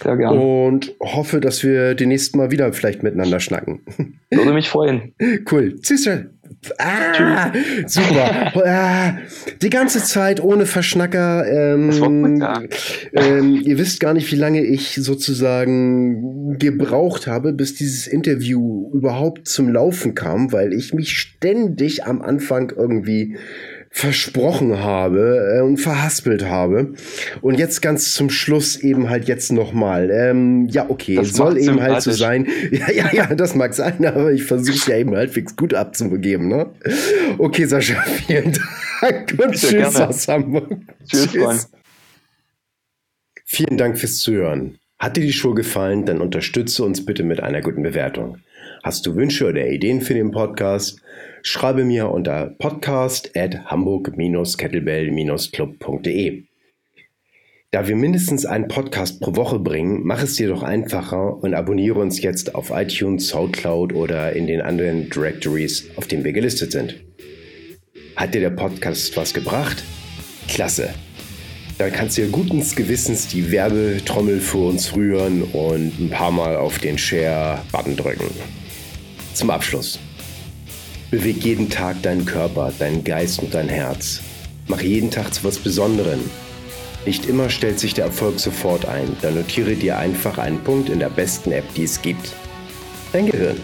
Sehr 0.02 0.16
gerne. 0.16 0.40
Und 0.40 0.94
hoffe, 1.00 1.40
dass 1.40 1.62
wir 1.62 1.94
demnächst 1.94 2.34
mal 2.34 2.50
wieder 2.50 2.72
vielleicht 2.72 3.02
miteinander 3.02 3.40
schnacken. 3.40 3.82
Würde 4.30 4.52
mich 4.52 4.68
freuen. 4.68 5.14
Cool. 5.50 5.80
Tschüss. 5.80 6.08
Ah, 6.78 7.52
super. 7.86 8.52
ah, 8.66 9.18
die 9.62 9.70
ganze 9.70 10.02
Zeit 10.02 10.42
ohne 10.42 10.66
Verschnacker. 10.66 11.46
Ähm, 11.46 12.42
ähm, 13.12 13.62
ihr 13.64 13.78
wisst 13.78 14.00
gar 14.00 14.14
nicht, 14.14 14.30
wie 14.32 14.36
lange 14.36 14.62
ich 14.62 14.94
sozusagen 14.96 16.58
gebraucht 16.58 17.26
habe, 17.26 17.52
bis 17.52 17.74
dieses 17.74 18.06
Interview 18.06 18.90
überhaupt 18.92 19.48
zum 19.48 19.68
Laufen 19.68 20.14
kam, 20.14 20.52
weil 20.52 20.72
ich 20.72 20.94
mich 20.94 21.18
ständig 21.18 22.04
am 22.04 22.22
Anfang 22.22 22.72
irgendwie 22.76 23.36
versprochen 23.96 24.80
habe 24.80 25.56
äh, 25.56 25.62
und 25.62 25.78
verhaspelt 25.78 26.44
habe. 26.44 26.92
Und 27.40 27.58
jetzt 27.58 27.80
ganz 27.80 28.12
zum 28.12 28.28
Schluss 28.28 28.76
eben 28.76 29.08
halt 29.08 29.26
jetzt 29.26 29.50
nochmal. 29.50 30.10
Ähm, 30.10 30.68
ja, 30.68 30.90
okay, 30.90 31.14
das 31.14 31.30
soll 31.30 31.56
eben 31.56 31.80
halt 31.80 32.02
so 32.02 32.12
sein. 32.12 32.46
Ja, 32.70 32.90
ja, 32.90 33.12
ja, 33.12 33.34
das 33.34 33.54
mag 33.54 33.72
sein, 33.74 34.04
aber 34.04 34.32
ich 34.32 34.44
versuche 34.44 34.76
es 34.76 34.86
ja 34.86 34.96
eben 34.96 35.14
halbwegs 35.14 35.56
gut 35.56 35.72
abzugeben. 35.72 36.48
Ne? 36.48 36.66
Okay, 37.38 37.64
Sascha, 37.64 38.02
vielen 38.26 38.58
Dank 39.00 39.34
und 39.38 39.56
Sehr 39.56 39.70
tschüss 39.70 39.94
gerne. 39.94 40.08
aus 40.08 40.28
Hamburg. 40.28 40.76
Tschüss, 41.08 41.28
tschüss. 41.32 41.70
Vielen 43.44 43.78
Dank 43.78 43.98
fürs 43.98 44.18
Zuhören. 44.18 44.78
Hat 44.98 45.16
dir 45.16 45.22
die 45.22 45.32
Show 45.32 45.54
gefallen, 45.54 46.04
dann 46.04 46.20
unterstütze 46.20 46.84
uns 46.84 47.06
bitte 47.06 47.22
mit 47.22 47.40
einer 47.40 47.62
guten 47.62 47.82
Bewertung. 47.82 48.38
Hast 48.86 49.04
du 49.04 49.14
Wünsche 49.16 49.48
oder 49.48 49.66
Ideen 49.66 50.00
für 50.00 50.14
den 50.14 50.30
Podcast? 50.30 51.00
Schreibe 51.42 51.82
mir 51.82 52.08
unter 52.08 52.54
podcast 52.56 53.36
at 53.36 53.64
hamburg-kettlebell-club.de. 53.64 56.44
Da 57.72 57.88
wir 57.88 57.96
mindestens 57.96 58.46
einen 58.46 58.68
Podcast 58.68 59.20
pro 59.20 59.34
Woche 59.34 59.58
bringen, 59.58 60.02
mach 60.04 60.22
es 60.22 60.36
dir 60.36 60.50
doch 60.50 60.62
einfacher 60.62 61.42
und 61.42 61.54
abonniere 61.54 61.98
uns 61.98 62.22
jetzt 62.22 62.54
auf 62.54 62.70
iTunes, 62.70 63.26
Soundcloud 63.26 63.92
oder 63.92 64.34
in 64.34 64.46
den 64.46 64.60
anderen 64.60 65.10
Directories, 65.10 65.90
auf 65.96 66.06
denen 66.06 66.22
wir 66.22 66.32
gelistet 66.32 66.70
sind. 66.70 66.94
Hat 68.14 68.34
dir 68.34 68.40
der 68.40 68.50
Podcast 68.50 69.16
was 69.16 69.34
gebracht? 69.34 69.82
Klasse! 70.46 70.94
Dann 71.78 71.90
kannst 71.90 72.18
du 72.18 72.22
ja 72.22 72.28
guten 72.30 72.60
Gewissens 72.60 73.26
die 73.26 73.50
Werbetrommel 73.50 74.38
für 74.38 74.58
uns 74.58 74.94
rühren 74.94 75.42
und 75.42 75.98
ein 75.98 76.08
paar 76.08 76.30
Mal 76.30 76.54
auf 76.54 76.78
den 76.78 76.96
Share-Button 76.96 77.96
drücken. 77.96 78.30
Zum 79.36 79.50
Abschluss. 79.50 79.98
Beweg 81.10 81.44
jeden 81.44 81.68
Tag 81.68 82.00
deinen 82.00 82.24
Körper, 82.24 82.72
deinen 82.78 83.04
Geist 83.04 83.40
und 83.40 83.52
dein 83.52 83.68
Herz. 83.68 84.22
Mach 84.66 84.80
jeden 84.80 85.10
Tag 85.10 85.34
zu 85.34 85.44
was 85.44 85.58
Besonderem. 85.58 86.20
Nicht 87.04 87.26
immer 87.26 87.50
stellt 87.50 87.78
sich 87.78 87.92
der 87.92 88.06
Erfolg 88.06 88.40
sofort 88.40 88.86
ein. 88.86 89.14
Dann 89.20 89.34
notiere 89.34 89.74
dir 89.74 89.98
einfach 89.98 90.38
einen 90.38 90.64
Punkt 90.64 90.88
in 90.88 91.00
der 91.00 91.10
besten 91.10 91.52
App, 91.52 91.66
die 91.74 91.82
es 91.82 92.00
gibt. 92.00 92.32
Dein 93.12 93.26
Gehirn. 93.26 93.60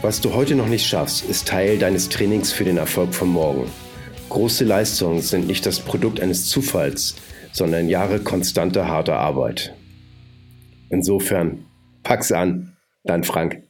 Was 0.00 0.18
du 0.22 0.32
heute 0.32 0.54
noch 0.54 0.68
nicht 0.68 0.86
schaffst, 0.86 1.22
ist 1.22 1.46
Teil 1.46 1.76
deines 1.76 2.08
Trainings 2.08 2.52
für 2.52 2.64
den 2.64 2.78
Erfolg 2.78 3.14
von 3.14 3.28
morgen. 3.28 3.66
Große 4.30 4.64
Leistungen 4.64 5.20
sind 5.20 5.46
nicht 5.46 5.66
das 5.66 5.80
Produkt 5.80 6.20
eines 6.20 6.46
Zufalls, 6.46 7.16
sondern 7.52 7.90
Jahre 7.90 8.20
konstanter 8.20 8.88
harter 8.88 9.18
Arbeit. 9.18 9.74
Insofern, 10.88 11.66
pack's 12.02 12.32
an, 12.32 12.78
dein 13.04 13.24
Frank. 13.24 13.63